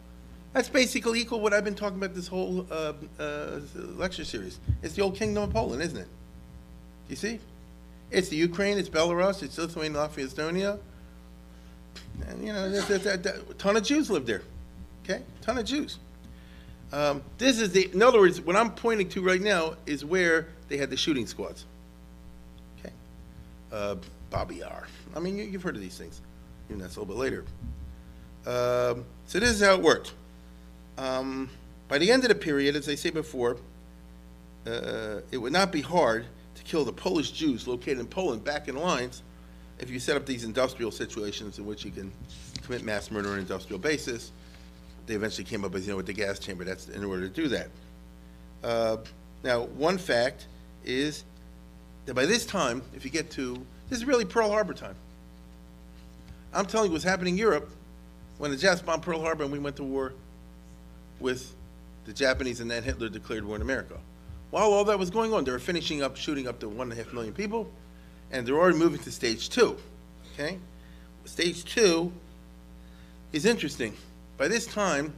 That's 0.55 0.69
basically 0.69 1.21
equal 1.21 1.41
what 1.41 1.53
I've 1.53 1.65
been 1.65 1.75
talking 1.75 1.99
about 1.99 2.15
this 2.15 2.29
whole 2.29 2.67
uh, 2.71 2.93
uh, 3.19 3.61
lecture 3.75 4.25
series. 4.25 4.59
It's 4.83 4.95
the 4.95 5.03
old 5.03 5.17
Kingdom 5.17 5.43
of 5.43 5.53
Poland, 5.53 5.83
isn't 5.83 5.99
it? 5.99 6.09
You 7.09 7.17
see? 7.17 7.41
It's 8.11 8.29
the 8.29 8.37
Ukraine, 8.37 8.79
it's 8.79 8.89
Belarus, 8.89 9.43
it's 9.43 9.59
Lithuania, 9.59 9.99
Latvia, 9.99 10.29
Estonia. 10.29 10.79
And, 12.29 12.47
you 12.47 12.53
know, 12.53 12.65
a 12.67 13.55
ton 13.55 13.77
of 13.77 13.83
Jews 13.83 14.11
live 14.11 14.27
there. 14.27 14.43
Okay? 15.05 15.23
Ton 15.43 15.59
of 15.59 15.65
Jews. 15.65 15.99
Um, 16.93 17.23
this 17.39 17.59
is 17.59 17.73
the, 17.73 17.91
in 17.93 18.03
other 18.03 18.21
words, 18.21 18.41
what 18.41 18.57
I'm 18.57 18.71
pointing 18.71 19.09
to 19.11 19.23
right 19.23 19.41
now 19.41 19.75
is 19.87 20.05
where 20.05 20.49
they 20.69 20.77
had 20.77 20.91
the 20.91 20.97
shooting 20.97 21.27
squads. 21.27 21.65
Okay? 22.79 22.95
Uh, 23.73 23.97
Babi 24.31 24.57
Yar. 24.57 24.87
I 25.15 25.21
mean, 25.21 25.37
you, 25.37 25.51
have 25.53 25.63
heard 25.63 25.77
of 25.77 25.83
these 25.83 25.99
things. 25.99 26.21
Even 26.69 26.81
that's 26.81 26.97
a 26.97 27.01
little 27.01 27.15
bit 27.15 27.21
later. 27.21 27.45
Um, 28.47 29.05
so 29.27 29.41
this 29.41 29.51
is 29.51 29.61
how 29.61 29.75
it 29.75 29.83
worked. 29.83 30.13
Um, 30.97 31.51
by 31.89 31.99
the 31.99 32.11
end 32.11 32.23
of 32.25 32.29
the 32.29 32.35
period, 32.35 32.77
as 32.77 32.89
I 32.89 32.95
say 32.95 33.11
before, 33.11 33.57
uh, 34.67 35.21
it 35.31 35.39
would 35.39 35.53
not 35.53 35.73
be 35.73 35.81
hard 35.81 36.27
to 36.55 36.63
kill 36.63 36.85
the 36.85 36.93
Polish 36.93 37.33
Jews 37.33 37.67
located 37.67 37.99
in 37.99 38.07
Poland 38.07 38.45
back 38.45 38.69
in 38.69 38.77
lines 38.77 39.23
if 39.79 39.91
you 39.91 39.99
set 39.99 40.17
up 40.17 40.27
these 40.27 40.45
industrial 40.45 40.91
situations 40.91 41.59
in 41.59 41.67
which 41.67 41.85
you 41.85 41.91
can 41.91 42.13
commit 42.65 42.83
mass 42.83 43.11
murder 43.11 43.29
on 43.29 43.35
an 43.35 43.41
industrial 43.41 43.79
basis. 43.79 44.33
They 45.07 45.15
eventually 45.15 45.45
came 45.45 45.65
up, 45.65 45.75
as 45.75 45.87
you 45.87 45.93
know, 45.93 45.97
with 45.99 46.07
the 46.07 46.13
gas 46.13 46.39
chamber. 46.39 46.65
That's 46.65 46.89
in 46.89 47.05
order 47.05 47.29
to 47.29 47.29
do 47.29 47.49
that. 47.49 47.69
Uh, 48.63 48.97
now, 49.43 49.65
one 49.65 49.99
fact 49.99 50.47
is 50.85 51.25
that 52.07 52.15
by 52.15 52.25
this 52.25 52.47
time, 52.47 52.83
if 52.95 53.05
you 53.05 53.11
get 53.11 53.31
to, 53.33 53.55
this 53.91 53.99
is 53.99 54.05
really 54.07 54.25
Pearl 54.25 54.51
Harbor 54.51 54.73
time. 54.73 54.97
I'm 56.55 56.67
telling 56.67 56.89
you 56.89 56.93
what's 56.93 57.05
happening 57.05 57.35
in 57.35 57.39
Europe 57.39 57.69
when 58.39 58.51
the 58.51 58.57
Japs 58.57 58.81
bombed 58.81 59.03
Pearl 59.03 59.21
Harbor 59.21 59.45
and 59.45 59.53
we 59.53 59.59
went 59.59 59.77
to 59.77 59.85
war 59.85 60.13
with 61.21 61.55
the 62.07 62.13
Japanese 62.13 62.61
and 62.61 62.71
then 62.71 62.83
Hitler 62.83 63.09
declared 63.09 63.45
war 63.45 63.57
in 63.57 63.63
America. 63.63 63.99
While 64.51 64.73
all 64.73 64.85
that 64.85 64.99
was 64.99 65.11
going 65.11 65.35
on, 65.35 65.45
they 65.45 65.51
were 65.51 65.59
finishing 65.59 66.03
up 66.03 66.17
shooting 66.17 66.47
up 66.47 66.61
to 66.61 66.69
one 66.69 66.91
and 66.91 66.99
a 66.99 67.03
half 67.03 67.13
million 67.13 67.35
people, 67.35 67.69
and 68.35 68.45
they're 68.45 68.57
already 68.57 68.77
moving 68.77 68.99
to 68.99 69.13
stage 69.13 69.49
two. 69.49 69.79
Okay? 70.35 70.59
Stage 71.25 71.65
two 71.65 72.13
is 73.33 73.47
interesting. 73.47 73.97
By 74.37 74.49
this 74.49 74.67
time, 74.67 75.15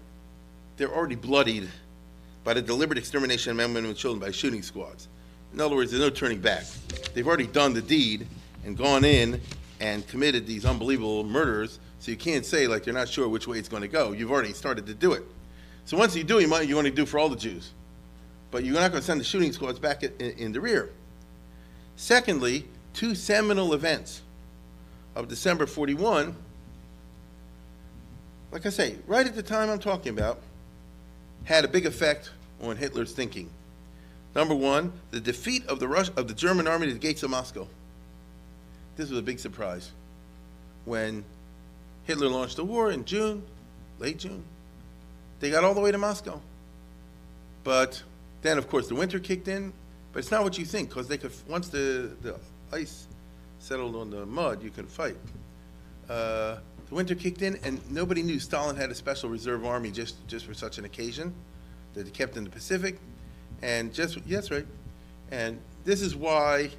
they're 0.77 0.95
already 0.95 1.15
bloodied 1.15 1.69
by 2.45 2.53
the 2.53 2.61
deliberate 2.61 2.99
extermination 2.99 3.51
of 3.51 3.57
men, 3.57 3.73
women, 3.73 3.89
and 3.89 3.99
children 3.99 4.21
by 4.21 4.31
shooting 4.31 4.63
squads. 4.63 5.09
In 5.55 5.61
other 5.63 5.75
words, 5.75 5.91
there's 5.91 6.03
no 6.03 6.11
turning 6.11 6.41
back. 6.41 6.65
They've 7.15 7.27
already 7.27 7.47
done 7.47 7.73
the 7.73 7.81
deed 7.81 8.27
and 8.67 8.77
gone 8.77 9.05
in 9.05 9.41
and 9.81 10.07
committed 10.07 10.47
these 10.47 10.67
unbelievable 10.67 11.25
murders, 11.25 11.81
so 11.99 12.11
you 12.11 12.19
can't 12.19 12.45
say, 12.45 12.67
like, 12.67 12.85
they're 12.85 12.93
not 12.93 13.09
sure 13.09 13.29
which 13.29 13.49
way 13.49 13.59
it's 13.59 13.69
going 13.69 13.83
to 13.83 13.89
go. 13.89 14.13
You've 14.13 14.31
already 14.31 14.53
started 14.53 14.87
to 14.87 14.95
do 14.95 15.15
it. 15.15 15.23
So 15.87 15.97
once 15.97 16.15
you 16.15 16.23
do, 16.23 16.39
you 16.39 16.49
might 16.49 16.69
you 16.69 16.75
want 16.75 16.87
to 16.87 16.93
do 16.93 17.07
for 17.07 17.19
all 17.19 17.31
the 17.31 17.37
Jews, 17.37 17.73
but 18.51 18.63
you're 18.63 18.75
not 18.75 18.91
going 18.91 19.01
to 19.01 19.07
send 19.07 19.21
the 19.21 19.25
shooting 19.25 19.53
squads 19.53 19.79
back 19.79 20.03
in, 20.03 20.13
in 20.21 20.53
the 20.53 20.61
rear. 20.61 20.91
Secondly, 21.97 22.67
two 22.97 23.15
seminal 23.15 23.75
events 23.75 24.23
of 25.15 25.29
December 25.29 25.67
41. 25.67 26.35
Like 28.51 28.67
I 28.67 28.71
say, 28.71 28.97
right 29.07 29.27
at 29.27 29.37
the 29.37 29.43
time 29.43 29.71
I'm 29.71 29.79
talking 29.79 30.13
about, 30.13 30.41
had 31.45 31.65
a 31.65 31.69
big 31.69 31.87
effect 31.87 32.31
on 32.63 32.77
Hitler's 32.77 33.13
thinking. 33.13 33.51
Number 34.35 34.55
one, 34.55 34.93
the 35.11 35.21
defeat 35.21 35.67
of 35.67 35.79
the 35.79 35.87
Rus- 35.87 36.09
of 36.11 36.27
the 36.27 36.35
German 36.35 36.67
army 36.67 36.89
at 36.89 36.95
the 36.95 36.99
gates 36.99 37.23
of 37.23 37.31
Moscow. 37.31 37.69
This 38.97 39.11
was 39.11 39.19
a 39.19 39.23
big 39.23 39.39
surprise 39.39 39.93
when 40.87 41.25
Hitler 42.05 42.29
launched 42.29 42.57
the 42.57 42.65
war 42.65 42.91
in 42.91 43.05
June, 43.05 43.43
late 43.99 44.19
June, 44.19 44.43
they 45.41 45.51
got 45.51 45.65
all 45.65 45.75
the 45.75 45.81
way 45.81 45.93
to 45.93 45.99
Moscow. 45.99 46.41
But 47.63 48.03
then, 48.43 48.57
of 48.57 48.69
course, 48.71 48.89
the 48.89 48.95
winter 48.95 49.19
kicked 49.19 49.49
in. 49.49 49.73
But 50.13 50.21
it's 50.21 50.31
not 50.31 50.45
what 50.45 50.57
you 50.57 50.65
think, 50.65 50.89
because 50.89 51.09
they 51.09 51.19
could 51.19 51.33
once 51.47 51.69
the, 51.69 52.11
the 52.23 52.37
ice 52.73 53.07
settled 53.59 53.97
on 53.97 54.11
the 54.11 54.27
mud, 54.27 54.63
you 54.63 54.71
could 54.71 54.89
fight. 54.89 55.17
Uh, 56.09 56.59
the 56.89 56.95
winter 56.95 57.15
kicked 57.15 57.43
in, 57.43 57.59
and 57.65 57.81
nobody 57.91 58.23
knew 58.23 58.39
Stalin 58.39 58.77
had 58.77 58.91
a 58.91 58.95
special 58.95 59.29
reserve 59.29 59.65
army 59.65 59.91
just, 59.91 60.27
just 60.29 60.47
for 60.47 60.55
such 60.55 60.79
an 60.79 60.85
occasion 60.85 61.35
that 61.95 62.07
he 62.07 62.13
kept 62.13 62.37
in 62.37 62.45
the 62.45 62.51
Pacific. 62.51 62.99
And 63.63 63.93
just, 63.93 64.19
yes, 64.27 64.51
right. 64.51 64.67
And 65.31 65.61
this 65.85 66.01
is 66.01 66.15
why, 66.15 66.71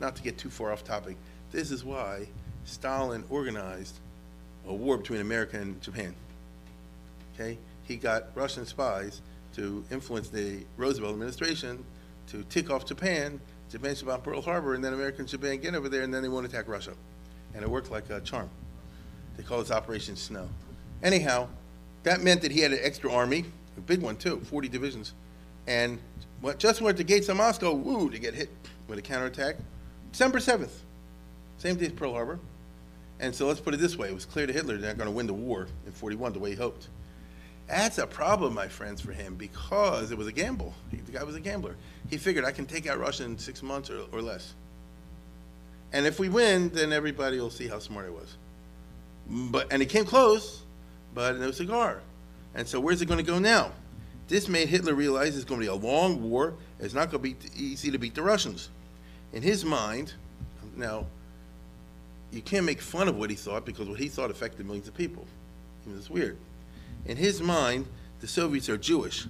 not 0.00 0.16
to 0.16 0.22
get 0.22 0.38
too 0.38 0.50
far 0.50 0.72
off 0.72 0.82
topic, 0.82 1.16
this 1.52 1.70
is 1.70 1.84
why 1.84 2.26
Stalin 2.64 3.24
organized 3.30 4.00
a 4.66 4.74
war 4.74 4.96
between 4.96 5.20
America 5.20 5.58
and 5.58 5.80
Japan. 5.80 6.14
Okay? 7.34 7.58
he 7.84 7.96
got 7.96 8.28
Russian 8.34 8.66
spies 8.66 9.20
to 9.54 9.84
influence 9.90 10.28
the 10.28 10.64
Roosevelt 10.76 11.12
administration 11.12 11.84
to 12.28 12.42
tick 12.44 12.70
off 12.70 12.86
Japan. 12.86 13.40
Japan 13.74 13.96
bomb 14.06 14.20
Pearl 14.20 14.40
Harbor, 14.40 14.74
and 14.74 14.84
then 14.84 14.92
Americans 14.92 15.30
should 15.30 15.40
get 15.40 15.74
over 15.74 15.88
there, 15.88 16.02
and 16.02 16.14
then 16.14 16.22
they 16.22 16.28
won't 16.28 16.46
attack 16.46 16.68
Russia. 16.68 16.92
And 17.54 17.62
it 17.64 17.68
worked 17.68 17.90
like 17.90 18.08
a 18.08 18.20
charm. 18.20 18.48
They 19.36 19.42
call 19.42 19.58
this 19.58 19.72
Operation 19.72 20.14
Snow. 20.14 20.48
Anyhow, 21.02 21.48
that 22.04 22.22
meant 22.22 22.42
that 22.42 22.52
he 22.52 22.60
had 22.60 22.72
an 22.72 22.78
extra 22.80 23.12
army, 23.12 23.44
a 23.76 23.80
big 23.80 24.00
one 24.00 24.16
too, 24.16 24.38
40 24.44 24.68
divisions, 24.68 25.12
and 25.66 25.98
what 26.40 26.60
just 26.60 26.82
went 26.82 26.98
to 26.98 27.04
gates 27.04 27.28
of 27.28 27.36
Moscow, 27.36 27.72
woo, 27.72 28.10
to 28.10 28.18
get 28.20 28.32
hit 28.32 28.48
with 28.86 29.00
a 29.00 29.02
counterattack. 29.02 29.56
December 30.12 30.38
7th, 30.38 30.70
same 31.58 31.74
day 31.74 31.86
as 31.86 31.92
Pearl 31.92 32.12
Harbor. 32.12 32.38
And 33.18 33.34
so 33.34 33.48
let's 33.48 33.60
put 33.60 33.74
it 33.74 33.78
this 33.78 33.96
way, 33.96 34.08
it 34.08 34.14
was 34.14 34.24
clear 34.24 34.46
to 34.46 34.52
Hitler 34.52 34.76
they're 34.76 34.90
not 34.90 34.98
going 34.98 35.10
to 35.10 35.16
win 35.16 35.26
the 35.26 35.34
war 35.34 35.66
in 35.84 35.90
41 35.90 36.32
the 36.32 36.38
way 36.38 36.50
he 36.50 36.56
hoped. 36.56 36.88
That's 37.66 37.98
a 37.98 38.06
problem, 38.06 38.54
my 38.54 38.68
friends, 38.68 39.00
for 39.00 39.12
him 39.12 39.34
because 39.34 40.12
it 40.12 40.18
was 40.18 40.28
a 40.28 40.32
gamble. 40.32 40.74
He, 40.92 40.98
the 40.98 41.12
guy 41.12 41.24
was 41.24 41.34
a 41.34 41.40
gambler. 41.40 41.76
He 42.10 42.16
figured 42.18 42.44
I 42.44 42.52
can 42.52 42.66
take 42.66 42.86
out 42.86 42.98
Russia 42.98 43.24
in 43.24 43.38
six 43.38 43.62
months 43.62 43.90
or, 43.90 44.02
or 44.12 44.20
less. 44.20 44.54
And 45.92 46.06
if 46.06 46.18
we 46.18 46.28
win, 46.28 46.70
then 46.70 46.92
everybody 46.92 47.38
will 47.38 47.50
see 47.50 47.68
how 47.68 47.78
smart 47.78 48.06
I 48.06 48.10
was. 48.10 48.36
But 49.28 49.72
and 49.72 49.80
he 49.80 49.86
came 49.86 50.04
close, 50.04 50.62
but 51.14 51.38
no 51.38 51.50
cigar. 51.50 52.02
And 52.54 52.66
so 52.66 52.78
where's 52.80 53.00
it 53.00 53.06
going 53.06 53.24
to 53.24 53.30
go 53.30 53.38
now? 53.38 53.72
This 54.28 54.48
made 54.48 54.68
Hitler 54.68 54.94
realize 54.94 55.36
it's 55.36 55.44
going 55.44 55.60
to 55.60 55.64
be 55.64 55.70
a 55.70 55.74
long 55.74 56.22
war. 56.30 56.54
It's 56.80 56.94
not 56.94 57.10
going 57.10 57.22
to 57.22 57.30
be 57.30 57.36
easy 57.56 57.90
to 57.90 57.98
beat 57.98 58.14
the 58.14 58.22
Russians. 58.22 58.70
In 59.32 59.42
his 59.42 59.64
mind, 59.64 60.14
now, 60.76 61.06
you 62.32 62.42
can't 62.42 62.64
make 62.64 62.80
fun 62.80 63.08
of 63.08 63.16
what 63.16 63.30
he 63.30 63.36
thought 63.36 63.64
because 63.64 63.88
what 63.88 63.98
he 63.98 64.08
thought 64.08 64.30
affected 64.30 64.66
millions 64.66 64.88
of 64.88 64.94
people. 64.94 65.26
It's 65.96 66.10
weird. 66.10 66.38
In 67.06 67.16
his 67.16 67.40
mind, 67.40 67.86
the 68.20 68.26
Soviets 68.26 68.68
are 68.68 68.76
Jewish. 68.76 69.26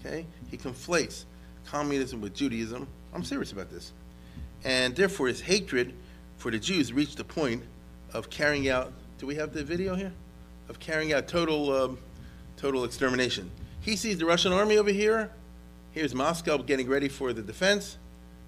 Okay? 0.00 0.24
He 0.50 0.56
conflates 0.56 1.24
communism 1.72 2.20
with 2.20 2.34
Judaism. 2.34 2.86
I'm 3.14 3.24
serious 3.24 3.50
about 3.50 3.70
this. 3.70 3.92
And 4.62 4.94
therefore, 4.94 5.28
his 5.28 5.40
hatred 5.40 5.94
for 6.36 6.50
the 6.50 6.58
Jews 6.58 6.92
reached 6.92 7.16
the 7.16 7.24
point 7.24 7.62
of 8.12 8.28
carrying 8.28 8.68
out. 8.68 8.92
Do 9.16 9.26
we 9.26 9.36
have 9.36 9.54
the 9.54 9.64
video 9.64 9.94
here? 9.94 10.12
Of 10.68 10.78
carrying 10.78 11.14
out 11.14 11.28
total, 11.28 11.72
um, 11.74 11.98
total 12.58 12.84
extermination. 12.84 13.50
He 13.80 13.96
sees 13.96 14.18
the 14.18 14.26
Russian 14.26 14.52
army 14.52 14.76
over 14.76 14.90
here. 14.90 15.30
Here's 15.92 16.14
Moscow 16.14 16.58
getting 16.58 16.90
ready 16.90 17.08
for 17.08 17.32
the 17.32 17.40
defense. 17.40 17.96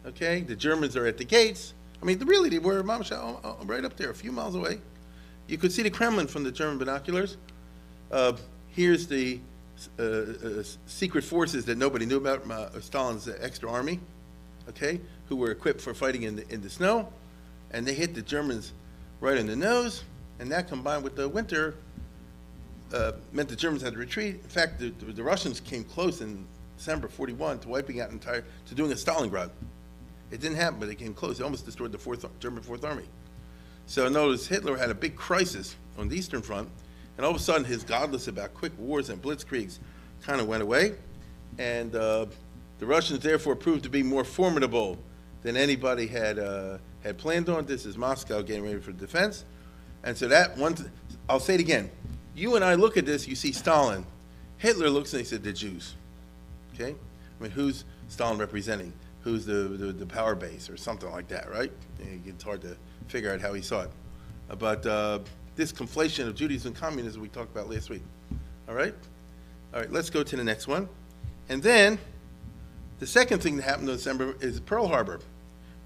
Okay, 0.06 0.42
the 0.42 0.54
Germans 0.54 0.94
are 0.94 1.06
at 1.06 1.16
the 1.16 1.24
gates. 1.24 1.72
I 2.02 2.04
mean, 2.04 2.18
really, 2.18 2.50
they 2.50 2.58
were 2.58 2.82
right 2.82 3.84
up 3.84 3.96
there, 3.96 4.10
a 4.10 4.14
few 4.14 4.32
miles 4.32 4.54
away. 4.54 4.80
You 5.46 5.56
could 5.56 5.72
see 5.72 5.82
the 5.82 5.90
Kremlin 5.90 6.26
from 6.26 6.44
the 6.44 6.52
German 6.52 6.76
binoculars. 6.76 7.38
Uh, 8.12 8.34
here's 8.68 9.06
the 9.06 9.40
uh, 9.98 10.02
uh, 10.02 10.62
secret 10.86 11.24
forces 11.24 11.64
that 11.64 11.78
nobody 11.78 12.06
knew 12.06 12.16
about, 12.16 12.48
uh, 12.50 12.80
Stalin's 12.80 13.28
extra 13.40 13.70
army, 13.70 14.00
okay, 14.68 15.00
who 15.28 15.36
were 15.36 15.50
equipped 15.50 15.80
for 15.80 15.94
fighting 15.94 16.22
in 16.22 16.36
the, 16.36 16.48
in 16.52 16.60
the 16.60 16.70
snow, 16.70 17.08
and 17.70 17.86
they 17.86 17.94
hit 17.94 18.14
the 18.14 18.22
Germans 18.22 18.72
right 19.20 19.36
in 19.36 19.46
the 19.46 19.56
nose, 19.56 20.04
and 20.38 20.50
that 20.52 20.68
combined 20.68 21.02
with 21.02 21.16
the 21.16 21.28
winter 21.28 21.74
uh, 22.92 23.12
meant 23.32 23.48
the 23.48 23.56
Germans 23.56 23.82
had 23.82 23.94
to 23.94 23.98
retreat. 23.98 24.36
In 24.36 24.48
fact, 24.48 24.78
the, 24.78 24.90
the, 24.90 25.22
Russians 25.22 25.60
came 25.60 25.84
close 25.84 26.20
in 26.20 26.46
December 26.76 27.08
41 27.08 27.60
to 27.60 27.68
wiping 27.68 28.00
out 28.00 28.10
entire, 28.10 28.44
to 28.66 28.74
doing 28.74 28.92
a 28.92 28.94
Stalingrad. 28.94 29.50
It 30.30 30.40
didn't 30.40 30.56
happen, 30.56 30.78
but 30.78 30.88
they 30.88 30.94
came 30.94 31.14
close. 31.14 31.38
They 31.38 31.44
almost 31.44 31.64
destroyed 31.64 31.92
the 31.92 31.98
fourth, 31.98 32.24
German 32.40 32.62
Fourth 32.62 32.84
Army. 32.84 33.04
So 33.86 34.08
notice 34.08 34.46
Hitler 34.46 34.76
had 34.76 34.90
a 34.90 34.94
big 34.94 35.16
crisis 35.16 35.76
on 35.98 36.08
the 36.08 36.16
Eastern 36.16 36.42
Front, 36.42 36.68
and 37.16 37.24
all 37.24 37.30
of 37.30 37.36
a 37.36 37.40
sudden 37.40 37.64
his 37.64 37.84
godless 37.84 38.28
about 38.28 38.54
quick 38.54 38.72
wars 38.78 39.10
and 39.10 39.20
blitzkriegs 39.22 39.78
kind 40.22 40.40
of 40.40 40.48
went 40.48 40.62
away, 40.62 40.94
and 41.58 41.94
uh, 41.94 42.26
the 42.78 42.86
Russians 42.86 43.20
therefore 43.20 43.56
proved 43.56 43.82
to 43.84 43.88
be 43.90 44.02
more 44.02 44.24
formidable 44.24 44.98
than 45.42 45.56
anybody 45.56 46.06
had 46.06 46.38
uh, 46.38 46.78
had 47.02 47.18
planned 47.18 47.48
on. 47.48 47.66
This 47.66 47.86
is 47.86 47.96
Moscow 47.96 48.42
getting 48.42 48.64
ready 48.64 48.80
for 48.80 48.92
defense, 48.92 49.44
and 50.02 50.16
so 50.16 50.28
that 50.28 50.56
one. 50.56 50.76
I'll 51.28 51.40
say 51.40 51.54
it 51.54 51.60
again. 51.60 51.90
You 52.34 52.56
and 52.56 52.64
I 52.64 52.74
look 52.74 52.96
at 52.96 53.06
this, 53.06 53.26
you 53.26 53.34
see 53.34 53.52
Stalin. 53.52 54.04
Hitler 54.58 54.90
looks 54.90 55.12
and 55.12 55.20
he 55.20 55.26
said 55.26 55.42
the 55.42 55.52
Jews. 55.52 55.94
Okay, 56.74 56.94
I 56.94 57.42
mean 57.42 57.52
who's 57.52 57.84
Stalin 58.08 58.38
representing? 58.38 58.92
Who's 59.22 59.46
the, 59.46 59.54
the, 59.54 59.92
the 59.92 60.04
power 60.04 60.34
base 60.34 60.68
or 60.68 60.76
something 60.76 61.10
like 61.10 61.28
that, 61.28 61.50
right? 61.50 61.72
It's 62.26 62.44
hard 62.44 62.60
to 62.60 62.76
figure 63.08 63.32
out 63.32 63.40
how 63.40 63.54
he 63.54 63.62
saw 63.62 63.82
it. 63.82 63.90
But 64.58 64.84
uh, 64.84 65.20
this 65.56 65.72
conflation 65.72 66.26
of 66.26 66.34
Judaism 66.34 66.68
and 66.68 66.76
communism 66.76 67.22
we 67.22 67.28
talked 67.28 67.54
about 67.54 67.68
last 67.68 67.90
week. 67.90 68.02
All 68.68 68.74
right? 68.74 68.94
All 69.72 69.80
right, 69.80 69.90
let's 69.90 70.10
go 70.10 70.22
to 70.22 70.36
the 70.36 70.44
next 70.44 70.66
one. 70.66 70.88
And 71.48 71.62
then 71.62 71.98
the 73.00 73.06
second 73.06 73.40
thing 73.40 73.56
that 73.56 73.62
happened 73.62 73.88
in 73.88 73.96
December 73.96 74.36
is 74.40 74.60
Pearl 74.60 74.86
Harbor, 74.86 75.20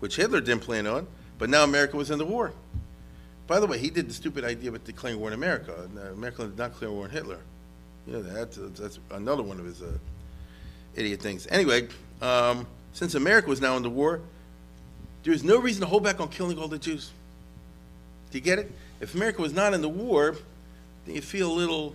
which 0.01 0.17
Hitler 0.17 0.41
didn't 0.41 0.63
plan 0.63 0.87
on, 0.87 1.07
but 1.39 1.51
now 1.51 1.65
America 1.65 1.97
was 1.97 2.11
in 2.11 2.19
the 2.19 2.25
war. 2.25 2.53
By 3.47 3.61
the 3.61 3.67
way, 3.67 3.79
he 3.79 3.89
did 3.89 4.09
the 4.09 4.15
stupid 4.15 4.45
idea 4.45 4.71
of 4.71 4.85
declaring 4.85 5.19
war 5.19 5.29
in 5.29 5.35
America. 5.35 5.89
America 6.13 6.45
did 6.45 6.59
not 6.59 6.73
declare 6.73 6.91
war 6.91 7.05
on 7.05 7.11
Hitler. 7.11 7.39
You 8.07 8.15
know, 8.15 8.23
that's, 8.23 8.57
that's 8.79 8.99
another 9.11 9.43
one 9.43 9.59
of 9.59 9.65
his 9.65 9.83
uh, 9.83 9.91
idiot 10.95 11.21
things. 11.21 11.47
Anyway, 11.51 11.89
um, 12.21 12.67
since 12.93 13.15
America 13.15 13.49
was 13.49 13.61
now 13.61 13.77
in 13.77 13.83
the 13.83 13.91
war, 13.91 14.21
there's 15.23 15.45
no 15.45 15.59
reason 15.59 15.81
to 15.81 15.87
hold 15.87 16.05
back 16.05 16.21
on 16.21 16.29
killing 16.29 16.59
all 16.59 16.69
the 16.69 16.79
Jews. 16.79 17.11
Do 18.31 18.39
you 18.39 18.45
get 18.45 18.59
it? 18.59 18.71
If 19.01 19.15
America 19.15 19.41
was 19.41 19.53
not 19.53 19.75
in 19.75 19.81
the 19.81 19.89
war, 19.89 20.37
then 21.07 21.15
you 21.15 21.23
feel 21.23 21.51
a 21.51 21.55
little, 21.55 21.95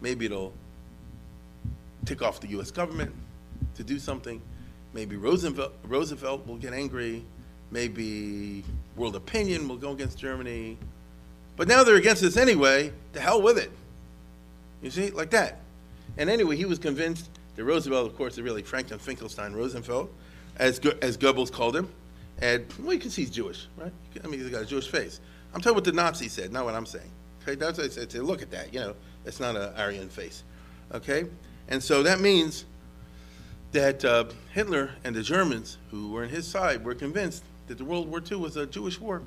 maybe 0.00 0.26
it'll 0.26 0.52
tick 2.04 2.22
off 2.22 2.40
the 2.40 2.48
U.S. 2.48 2.70
government 2.70 3.12
to 3.76 3.84
do 3.84 3.98
something. 3.98 4.40
Maybe 4.94 5.16
Roosevelt, 5.16 5.72
Roosevelt 5.84 6.46
will 6.46 6.56
get 6.56 6.72
angry. 6.72 7.24
Maybe 7.70 8.64
world 8.96 9.16
opinion 9.16 9.68
will 9.68 9.76
go 9.76 9.92
against 9.92 10.18
Germany. 10.18 10.76
But 11.56 11.68
now 11.68 11.84
they're 11.84 11.96
against 11.96 12.22
us 12.22 12.36
anyway. 12.36 12.92
To 13.14 13.20
hell 13.20 13.40
with 13.40 13.58
it. 13.58 13.70
You 14.82 14.90
see, 14.90 15.10
like 15.10 15.30
that. 15.30 15.60
And 16.18 16.28
anyway, 16.28 16.56
he 16.56 16.64
was 16.64 16.78
convinced 16.78 17.28
that 17.56 17.64
Roosevelt, 17.64 18.06
of 18.06 18.16
course, 18.16 18.34
is 18.34 18.42
really 18.42 18.62
Franklin 18.62 18.98
Finkelstein 18.98 19.52
Roosevelt, 19.52 20.10
as, 20.56 20.78
as 21.00 21.16
Goebbels 21.16 21.52
called 21.52 21.76
him. 21.76 21.88
And, 22.40 22.66
well, 22.80 22.92
you 22.92 22.98
can 22.98 23.10
see 23.10 23.22
he's 23.22 23.30
Jewish, 23.30 23.68
right? 23.76 23.92
I 24.22 24.26
mean, 24.26 24.40
he's 24.40 24.50
got 24.50 24.62
a 24.62 24.66
Jewish 24.66 24.88
face. 24.88 25.20
I'm 25.54 25.60
talking 25.60 25.74
what 25.74 25.84
the 25.84 25.92
Nazis 25.92 26.32
said, 26.32 26.52
not 26.52 26.64
what 26.64 26.74
I'm 26.74 26.86
saying. 26.86 27.10
Okay, 27.42 27.56
that's 27.56 27.78
what 27.78 27.86
I 27.86 27.90
said. 27.90 28.14
Look 28.14 28.42
at 28.42 28.50
that. 28.52 28.72
You 28.72 28.80
know, 28.80 28.94
it's 29.24 29.40
not 29.40 29.56
an 29.56 29.72
Aryan 29.76 30.08
face. 30.08 30.44
Okay, 30.92 31.24
and 31.68 31.82
so 31.82 32.02
that 32.02 32.20
means 32.20 32.64
that 33.72 34.04
uh, 34.04 34.24
Hitler 34.52 34.90
and 35.04 35.14
the 35.14 35.22
Germans, 35.22 35.78
who 35.90 36.10
were 36.10 36.24
on 36.24 36.28
his 36.28 36.46
side, 36.46 36.84
were 36.84 36.94
convinced 36.94 37.42
that 37.66 37.78
the 37.78 37.84
World 37.84 38.08
War 38.08 38.22
II 38.30 38.38
was 38.38 38.56
a 38.56 38.66
Jewish 38.66 39.00
war. 39.00 39.22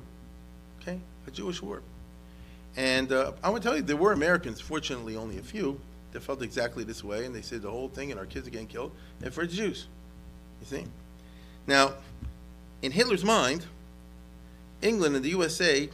Okay, 0.80 1.00
a 1.26 1.30
Jewish 1.30 1.60
war. 1.60 1.82
And 2.76 3.10
uh, 3.10 3.32
I 3.42 3.50
want 3.50 3.62
to 3.62 3.68
tell 3.68 3.76
you, 3.76 3.82
there 3.82 3.96
were 3.96 4.12
Americans, 4.12 4.60
fortunately 4.60 5.16
only 5.16 5.38
a 5.38 5.42
few, 5.42 5.80
that 6.12 6.22
felt 6.22 6.42
exactly 6.42 6.84
this 6.84 7.02
way, 7.02 7.24
and 7.24 7.34
they 7.34 7.42
said 7.42 7.62
the 7.62 7.70
whole 7.70 7.88
thing, 7.88 8.10
and 8.10 8.20
our 8.20 8.26
kids 8.26 8.46
are 8.46 8.50
getting 8.50 8.66
killed, 8.66 8.92
and 9.22 9.32
for 9.32 9.46
the 9.46 9.52
Jews. 9.52 9.86
You 10.60 10.66
see? 10.66 10.84
Now, 11.66 11.94
in 12.82 12.92
Hitler's 12.92 13.24
mind, 13.24 13.66
England 14.82 15.16
and 15.16 15.24
the 15.24 15.30
USA 15.30 15.88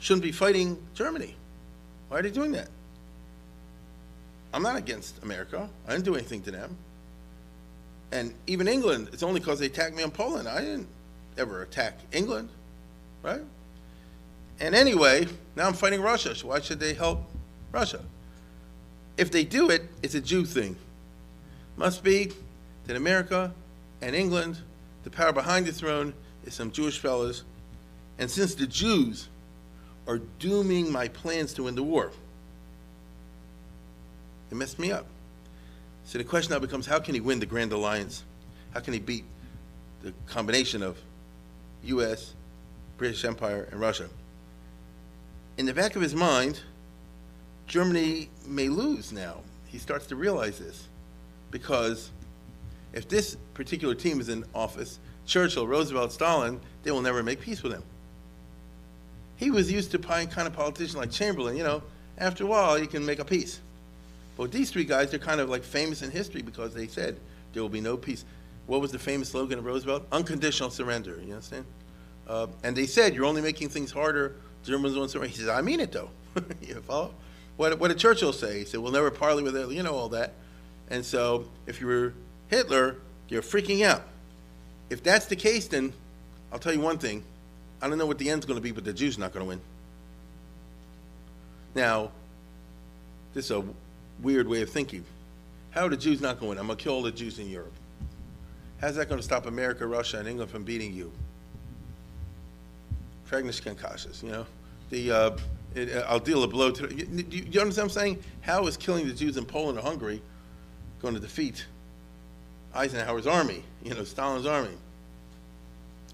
shouldn't 0.00 0.24
be 0.24 0.32
fighting 0.32 0.76
Germany. 0.94 1.36
Why 2.08 2.18
are 2.18 2.22
they 2.22 2.30
doing 2.30 2.52
that? 2.52 2.68
I'm 4.52 4.62
not 4.62 4.76
against 4.76 5.22
America. 5.22 5.68
I 5.86 5.92
didn't 5.92 6.04
do 6.04 6.14
anything 6.16 6.42
to 6.42 6.50
them. 6.50 6.76
And 8.10 8.34
even 8.48 8.66
England, 8.66 9.10
it's 9.12 9.22
only 9.22 9.38
because 9.38 9.60
they 9.60 9.66
attacked 9.66 9.94
me 9.94 10.02
in 10.02 10.10
Poland. 10.10 10.48
I 10.48 10.60
didn't 10.60 10.88
ever 11.38 11.62
attack 11.62 11.98
England, 12.12 12.48
right? 13.22 13.42
And 14.58 14.74
anyway, 14.74 15.28
now 15.54 15.68
I'm 15.68 15.74
fighting 15.74 16.02
Russia, 16.02 16.34
so 16.34 16.48
why 16.48 16.60
should 16.60 16.80
they 16.80 16.94
help 16.94 17.22
Russia? 17.70 18.00
If 19.16 19.30
they 19.30 19.44
do 19.44 19.70
it, 19.70 19.84
it's 20.02 20.14
a 20.14 20.20
Jew 20.20 20.44
thing. 20.44 20.76
Must 21.76 22.02
be 22.02 22.32
that 22.86 22.96
America 22.96 23.52
and 24.02 24.16
England, 24.16 24.58
the 25.04 25.10
power 25.10 25.32
behind 25.32 25.66
the 25.66 25.72
throne, 25.72 26.12
is 26.44 26.54
some 26.54 26.72
Jewish 26.72 26.98
fellows. 26.98 27.44
And 28.18 28.30
since 28.30 28.54
the 28.54 28.66
Jews 28.66 29.28
are 30.06 30.18
dooming 30.38 30.90
my 30.90 31.08
plans 31.08 31.52
to 31.54 31.64
win 31.64 31.74
the 31.74 31.82
war, 31.82 32.12
it 34.50 34.54
messed 34.56 34.78
me 34.78 34.90
up. 34.90 35.06
So 36.04 36.18
the 36.18 36.24
question 36.24 36.52
now 36.52 36.58
becomes 36.58 36.86
how 36.86 36.98
can 36.98 37.14
he 37.14 37.20
win 37.20 37.38
the 37.38 37.46
Grand 37.46 37.72
Alliance? 37.72 38.24
How 38.74 38.80
can 38.80 38.92
he 38.92 39.00
beat 39.00 39.24
the 40.02 40.12
combination 40.26 40.82
of 40.82 40.98
U.S., 41.84 42.34
British 42.98 43.24
Empire, 43.24 43.68
and 43.70 43.80
Russia? 43.80 44.08
In 45.56 45.66
the 45.66 45.74
back 45.74 45.94
of 45.94 46.02
his 46.02 46.14
mind, 46.14 46.60
Germany 47.66 48.28
may 48.46 48.68
lose 48.68 49.12
now. 49.12 49.36
He 49.66 49.78
starts 49.78 50.06
to 50.06 50.16
realize 50.16 50.58
this 50.58 50.88
because 51.50 52.10
if 52.92 53.08
this 53.08 53.36
particular 53.54 53.94
team 53.94 54.20
is 54.20 54.28
in 54.28 54.44
office, 54.54 54.98
Churchill, 55.26 55.66
Roosevelt, 55.66 56.12
Stalin, 56.12 56.60
they 56.82 56.90
will 56.90 57.02
never 57.02 57.22
make 57.22 57.40
peace 57.40 57.62
with 57.62 57.72
him. 57.72 57.84
He 59.40 59.50
was 59.50 59.72
used 59.72 59.90
to 59.92 59.98
kind 59.98 60.30
of 60.30 60.52
politician 60.52 60.98
like 60.98 61.10
Chamberlain, 61.10 61.56
you 61.56 61.64
know, 61.64 61.82
after 62.18 62.44
a 62.44 62.46
while 62.46 62.78
you 62.78 62.86
can 62.86 63.04
make 63.06 63.20
a 63.20 63.24
peace. 63.24 63.58
But 64.36 64.52
these 64.52 64.70
three 64.70 64.84
guys, 64.84 65.10
they're 65.10 65.18
kind 65.18 65.40
of 65.40 65.48
like 65.48 65.64
famous 65.64 66.02
in 66.02 66.10
history 66.10 66.42
because 66.42 66.74
they 66.74 66.86
said 66.86 67.18
there 67.54 67.62
will 67.62 67.70
be 67.70 67.80
no 67.80 67.96
peace. 67.96 68.26
What 68.66 68.82
was 68.82 68.92
the 68.92 68.98
famous 68.98 69.30
slogan 69.30 69.58
of 69.58 69.64
Roosevelt? 69.64 70.06
Unconditional 70.12 70.68
surrender, 70.68 71.18
you 71.24 71.32
understand? 71.32 71.64
Uh, 72.28 72.48
and 72.62 72.76
they 72.76 72.84
said, 72.84 73.14
you're 73.14 73.24
only 73.24 73.40
making 73.40 73.70
things 73.70 73.90
harder. 73.90 74.36
Germans 74.62 74.94
won't 74.94 75.10
surrender. 75.10 75.30
He 75.30 75.38
says, 75.38 75.48
I 75.48 75.62
mean 75.62 75.80
it 75.80 75.90
though. 75.90 76.10
you 76.60 76.74
follow? 76.82 77.14
What, 77.56 77.80
what 77.80 77.88
did 77.88 77.96
Churchill 77.96 78.34
say? 78.34 78.58
He 78.58 78.64
said, 78.66 78.80
we'll 78.80 78.92
never 78.92 79.10
parley 79.10 79.42
with 79.42 79.56
it, 79.56 79.70
you 79.70 79.82
know 79.82 79.94
all 79.94 80.10
that. 80.10 80.34
And 80.90 81.02
so 81.02 81.46
if 81.66 81.80
you 81.80 81.86
were 81.86 82.12
Hitler, 82.48 82.96
you're 83.30 83.42
freaking 83.42 83.86
out. 83.86 84.02
If 84.90 85.02
that's 85.02 85.24
the 85.24 85.36
case, 85.36 85.66
then 85.66 85.94
I'll 86.52 86.58
tell 86.58 86.74
you 86.74 86.80
one 86.80 86.98
thing. 86.98 87.24
I 87.82 87.88
don't 87.88 87.98
know 87.98 88.06
what 88.06 88.18
the 88.18 88.28
end's 88.28 88.46
going 88.46 88.58
to 88.58 88.62
be, 88.62 88.72
but 88.72 88.84
the 88.84 88.92
Jews 88.92 89.18
not 89.18 89.32
going 89.32 89.44
to 89.44 89.48
win. 89.48 89.60
Now, 91.74 92.10
this 93.32 93.46
is 93.46 93.50
a 93.52 93.64
weird 94.22 94.48
way 94.48 94.62
of 94.62 94.70
thinking. 94.70 95.04
How 95.70 95.86
are 95.86 95.88
the 95.88 95.96
Jews 95.96 96.20
not 96.20 96.40
going 96.40 96.40
to 96.40 96.48
win? 96.50 96.58
I'm 96.58 96.66
going 96.66 96.76
to 96.76 96.82
kill 96.82 96.94
all 96.94 97.02
the 97.02 97.12
Jews 97.12 97.38
in 97.38 97.48
Europe. 97.48 97.72
How's 98.80 98.96
that 98.96 99.08
going 99.08 99.18
to 99.18 99.24
stop 99.24 99.46
America, 99.46 99.86
Russia, 99.86 100.18
and 100.18 100.28
England 100.28 100.50
from 100.50 100.64
beating 100.64 100.92
you? 100.92 101.12
Fragnish 103.28 103.62
cautious, 103.80 104.22
you 104.22 104.30
know. 104.30 104.46
The, 104.90 105.12
uh, 105.12 105.36
it, 105.74 105.94
uh, 105.94 106.06
I'll 106.08 106.18
deal 106.18 106.42
a 106.42 106.48
blow 106.48 106.72
to. 106.72 106.94
You, 106.94 107.06
you, 107.30 107.46
you 107.50 107.60
understand 107.60 107.66
what 107.66 107.80
I'm 107.82 107.88
saying? 107.90 108.24
How 108.40 108.66
is 108.66 108.76
killing 108.76 109.06
the 109.06 109.14
Jews 109.14 109.36
in 109.36 109.44
Poland 109.44 109.78
or 109.78 109.82
Hungary 109.82 110.20
going 111.00 111.14
to 111.14 111.20
defeat 111.20 111.64
Eisenhower's 112.74 113.26
army, 113.26 113.64
you 113.82 113.94
know, 113.94 114.04
Stalin's 114.04 114.46
army. 114.46 114.76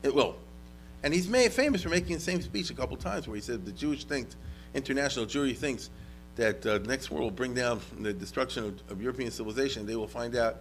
It 0.02 0.14
will. 0.14 0.36
And 1.03 1.12
he's 1.14 1.28
made 1.28 1.53
famous 1.53 1.82
for 1.82 1.88
making 1.88 2.16
the 2.16 2.22
same 2.22 2.42
speech 2.42 2.70
a 2.70 2.74
couple 2.74 2.97
times 2.97 3.28
where 3.28 3.36
he 3.36 3.42
said 3.42 3.64
the 3.64 3.72
Jewish 3.72 4.05
thinks, 4.05 4.36
international 4.74 5.26
Jewry 5.26 5.57
thinks 5.57 5.90
that 6.36 6.64
uh, 6.66 6.78
the 6.78 6.88
next 6.88 7.11
war 7.11 7.20
will 7.20 7.30
bring 7.30 7.55
down 7.55 7.80
the 8.01 8.12
destruction 8.12 8.64
of, 8.64 8.92
of, 8.92 9.03
European 9.03 9.30
civilization. 9.30 9.86
They 9.86 9.97
will 9.97 10.07
find 10.07 10.36
out 10.36 10.57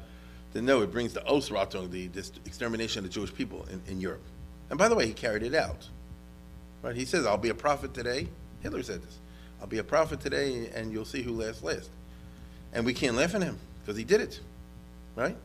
that 0.54 0.62
no, 0.62 0.82
it 0.82 0.92
brings 0.92 1.14
the 1.14 1.22
Ausrottung, 1.22 1.92
the 1.92 2.10
extermination 2.46 3.00
of 3.00 3.12
the 3.12 3.14
Jewish 3.14 3.34
people 3.34 3.66
in, 3.70 3.82
in 3.88 4.00
Europe. 4.00 4.24
And 4.70 4.80
by 4.80 4.88
the 4.88 4.96
way, 4.96 5.06
he 5.06 5.14
carried 5.14 5.44
it 5.44 5.54
out. 5.54 5.88
Right? 6.82 6.96
He 6.96 7.06
says, 7.06 7.26
I'll 7.26 7.38
be 7.38 7.50
a 7.50 7.56
prophet 7.56 7.94
today. 7.94 8.28
Hitler 8.62 8.84
said 8.84 9.02
this. 9.02 9.18
I'll 9.60 9.68
be 9.68 9.80
a 9.80 9.84
prophet 9.84 10.20
today 10.20 10.70
and 10.74 10.92
you'll 10.92 11.06
see 11.06 11.22
who 11.22 11.32
laughs 11.32 11.64
last. 11.64 11.90
And 12.74 12.86
we 12.86 12.94
can't 12.94 13.16
laugh 13.16 13.36
at 13.36 13.42
him 13.42 13.58
because 13.82 13.98
he 13.98 14.04
did 14.04 14.22
it. 14.22 14.40
Right? 15.16 15.36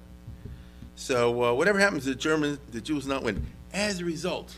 So 0.96 1.44
uh, 1.44 1.54
whatever 1.54 1.78
happens, 1.78 2.04
the 2.04 2.14
Germans, 2.14 2.58
the 2.70 2.80
Jews 2.80 3.06
not 3.06 3.22
win. 3.22 3.46
As 3.72 4.00
a 4.00 4.04
result, 4.04 4.56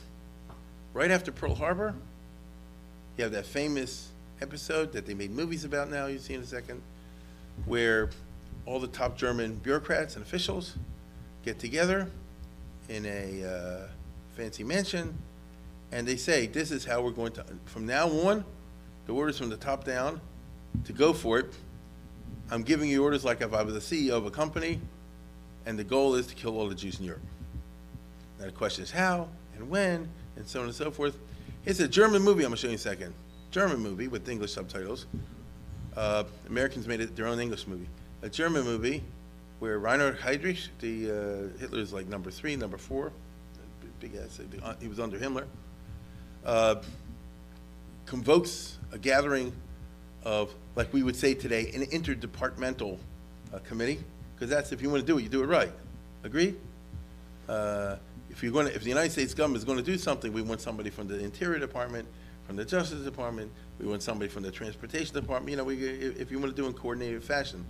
right 0.95 1.11
after 1.11 1.33
Pearl 1.33 1.55
Harbor, 1.55 1.95
you 3.17 3.25
have 3.25 3.33
that 3.33 3.47
famous 3.47 4.11
episode 4.41 4.93
that 4.93 5.07
they 5.07 5.15
made 5.15 5.31
movies 5.31 5.65
about 5.65 5.91
now, 5.91 6.07
you 6.07 6.19
see 6.19 6.35
in 6.35 6.43
a 6.43 6.47
second, 6.47 6.83
where 7.65 8.11
all 8.67 8.79
the 8.79 8.89
top 8.89 9.17
German 9.17 9.55
bureaucrats 9.57 10.17
and 10.17 10.25
officials 10.25 10.77
get 11.45 11.59
together 11.59 12.09
in 12.89 13.07
a 13.07 13.45
uh, 13.45 13.89
fancy 14.37 14.65
mansion, 14.65 15.17
and 15.91 16.07
they 16.07 16.17
say, 16.17 16.47
this 16.47 16.71
is 16.71 16.85
how 16.85 17.03
we're 17.03 17.11
going 17.11 17.33
to, 17.33 17.45
from 17.67 17.87
now 17.87 18.09
on, 18.09 18.45
the 19.07 19.13
orders 19.13 19.39
from 19.39 19.51
the 19.51 19.57
top 19.57 19.85
down 19.85 20.21
to 20.85 20.93
go 20.93 21.13
for 21.13 21.39
it. 21.39 21.53
I'm 22.51 22.63
giving 22.63 22.89
you 22.89 23.03
orders 23.03 23.25
like 23.25 23.41
if 23.41 23.53
I 23.53 23.63
was 23.63 23.75
the 23.75 24.07
CEO 24.07 24.13
of 24.13 24.27
a 24.27 24.31
company, 24.31 24.81
and 25.67 25.79
the 25.79 25.85
goal 25.85 26.15
is 26.15 26.27
to 26.27 26.35
kill 26.35 26.59
all 26.59 26.69
the 26.69 26.75
Jews 26.75 26.99
in 26.99 27.07
Europe. 27.07 27.23
Now 28.39 28.47
the 28.47 28.53
question 28.53 28.83
is 28.83 28.91
how 28.91 29.29
and 29.57 29.71
when 29.71 30.09
and 30.37 30.47
so 30.47 30.61
on 30.61 30.67
and 30.67 30.75
so 30.75 30.91
forth. 30.91 31.17
It's 31.65 31.81
a 31.81 31.89
German 31.89 32.23
movie. 32.23 32.45
I'm 32.45 32.51
gonna 32.51 32.57
show 32.57 32.67
you 32.69 32.73
in 32.73 32.77
a 32.77 32.79
second. 32.79 33.15
German 33.51 33.79
movie 33.79 34.09
with 34.09 34.29
English 34.29 34.53
subtitles. 34.53 35.07
Uh, 35.97 36.25
Americans 36.49 36.89
made 36.89 37.01
it 37.01 37.15
their 37.15 37.27
own 37.27 37.39
English 37.39 37.67
movie. 37.67 37.89
A 38.23 38.29
German 38.29 38.65
movie 38.65 39.03
where 39.59 39.79
Reinhard 39.79 40.19
Heydrich, 40.19 40.69
the 40.81 41.11
uh, 41.11 41.59
Hitler's 41.59 41.93
like 41.93 42.09
number 42.09 42.31
three, 42.31 42.57
number 42.57 42.79
four, 42.79 43.13
big 44.01 44.17
ass. 44.17 44.41
uh, 44.63 44.75
He 44.81 44.89
was 44.89 44.99
under 44.99 45.19
Himmler. 45.19 45.45
Uh, 46.45 46.77
convokes 48.07 48.79
a 48.91 48.99
gathering 48.99 49.53
of, 50.25 50.53
like 50.75 50.93
we 50.93 51.03
would 51.03 51.17
say 51.17 51.35
today, 51.35 51.71
an 51.75 51.83
interdepartmental 51.87 52.99
uh, 53.55 53.59
committee, 53.61 54.01
because 54.35 54.51
that's, 54.51 54.73
if 54.73 54.83
you 54.83 54.91
want 54.91 55.01
to 55.01 55.07
do 55.07 55.19
it, 55.19 55.23
you 55.23 55.29
do 55.29 55.43
it 55.43 55.47
right. 55.47 55.73
Agreed? 56.25 56.57
If 58.33 58.43
you're 58.43 58.51
going 58.51 58.67
to, 58.67 58.75
if 58.75 58.83
the 58.83 58.89
United 58.89 59.13
States 59.13 59.35
government 59.35 59.59
is 59.59 59.65
going 59.65 59.79
to 59.79 59.85
do 59.85 59.99
something, 59.99 60.33
we 60.33 60.43
want 60.43 60.61
somebody 60.61 60.91
from 60.91 61.07
the 61.07 61.23
Interior 61.23 61.59
Department, 61.59 62.09
from 62.47 62.57
the 62.57 62.65
Justice 62.65 63.05
Department, 63.05 63.53
we 63.79 63.87
want 63.87 64.03
somebody 64.03 64.29
from 64.29 64.43
the 64.43 64.51
Transportation 64.51 65.15
Department, 65.15 65.51
you 65.51 65.57
know, 65.57 65.65
we, 65.65 65.77
if 65.77 66.19
if 66.19 66.31
you 66.31 66.39
want 66.39 66.51
to 66.51 66.57
do 66.57 66.65
it 66.65 66.71
in 66.71 66.75
coordinated 66.75 67.23
fashion. 67.23 67.65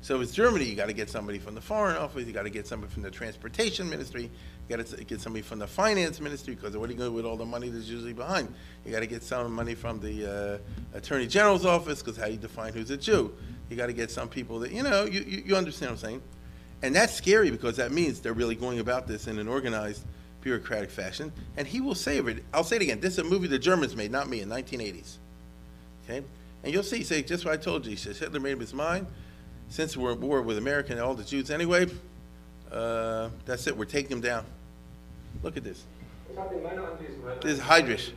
So 0.00 0.20
it's 0.20 0.32
Germany, 0.32 0.64
you 0.64 0.76
got 0.76 0.86
to 0.86 0.92
get 0.92 1.08
somebody 1.08 1.38
from 1.38 1.54
the 1.54 1.60
Foreign 1.60 1.96
Office, 1.96 2.26
you 2.26 2.32
got 2.32 2.42
to 2.42 2.50
get 2.50 2.66
somebody 2.66 2.92
from 2.92 3.02
the 3.02 3.10
Transportation 3.10 3.88
Ministry, 3.88 4.24
you 4.68 4.76
got 4.76 4.86
to 4.86 5.04
get 5.04 5.20
somebody 5.20 5.42
from 5.42 5.58
the 5.58 5.66
Finance 5.66 6.20
Ministry, 6.20 6.54
because 6.54 6.76
what 6.76 6.88
are 6.88 6.92
you 6.92 6.98
going 6.98 7.10
to 7.10 7.12
do 7.12 7.16
with 7.16 7.24
all 7.24 7.36
the 7.36 7.46
money 7.46 7.68
that's 7.68 7.86
usually 7.86 8.12
behind? 8.12 8.52
You 8.84 8.92
got 8.92 9.00
to 9.00 9.06
get 9.06 9.22
some 9.22 9.52
money 9.52 9.74
from 9.74 9.98
the 9.98 10.60
uh, 10.94 10.96
Attorney 10.96 11.26
General's 11.26 11.66
office, 11.66 12.00
because 12.02 12.16
how 12.16 12.26
do 12.26 12.32
you 12.32 12.38
define 12.38 12.72
who's 12.72 12.90
a 12.90 12.96
Jew? 12.96 13.34
You 13.70 13.76
got 13.76 13.86
to 13.86 13.92
get 13.92 14.10
some 14.10 14.28
people 14.28 14.60
that, 14.60 14.72
you 14.72 14.82
know, 14.82 15.04
you, 15.04 15.20
you 15.20 15.42
you 15.46 15.56
understand 15.56 15.90
what 15.90 15.98
I'm 15.98 16.04
saying? 16.10 16.22
And 16.82 16.94
that's 16.94 17.14
scary, 17.14 17.50
because 17.50 17.76
that 17.76 17.92
means 17.92 18.20
they're 18.20 18.32
really 18.32 18.54
going 18.54 18.78
about 18.78 19.06
this 19.06 19.26
in 19.26 19.38
an 19.38 19.48
organized 19.48 20.04
bureaucratic 20.40 20.90
fashion, 20.90 21.32
and 21.56 21.66
he 21.66 21.80
will 21.80 21.94
save 21.94 22.28
it. 22.28 22.44
I'll 22.54 22.64
say 22.64 22.76
it 22.76 22.82
again, 22.82 23.00
this 23.00 23.14
is 23.14 23.18
a 23.18 23.24
movie 23.24 23.48
the 23.48 23.58
Germans 23.58 23.96
made, 23.96 24.10
not 24.10 24.28
me, 24.28 24.40
in 24.40 24.48
1980s. 24.48 25.16
Okay? 26.04 26.22
And 26.62 26.72
you'll 26.72 26.82
see, 26.82 27.02
say, 27.02 27.22
just 27.22 27.44
what 27.44 27.54
I 27.54 27.56
told 27.56 27.84
you, 27.84 27.90
he 27.90 27.96
says 27.96 28.18
Hitler 28.18 28.40
made 28.40 28.54
up 28.54 28.60
his 28.60 28.74
mind, 28.74 29.06
since 29.68 29.96
we're 29.96 30.12
at 30.12 30.20
war 30.20 30.42
with 30.42 30.58
America 30.58 30.92
and 30.92 31.00
all 31.00 31.14
the 31.14 31.24
Jews 31.24 31.50
anyway, 31.50 31.86
uh, 32.72 33.28
that's 33.44 33.66
it, 33.66 33.76
we're 33.76 33.84
taking 33.84 34.10
them 34.10 34.20
down. 34.20 34.44
Look 35.42 35.56
at 35.56 35.64
this. 35.64 35.84
Ist 37.44 37.60
eine 37.60 37.68
Heydrich. 37.68 38.12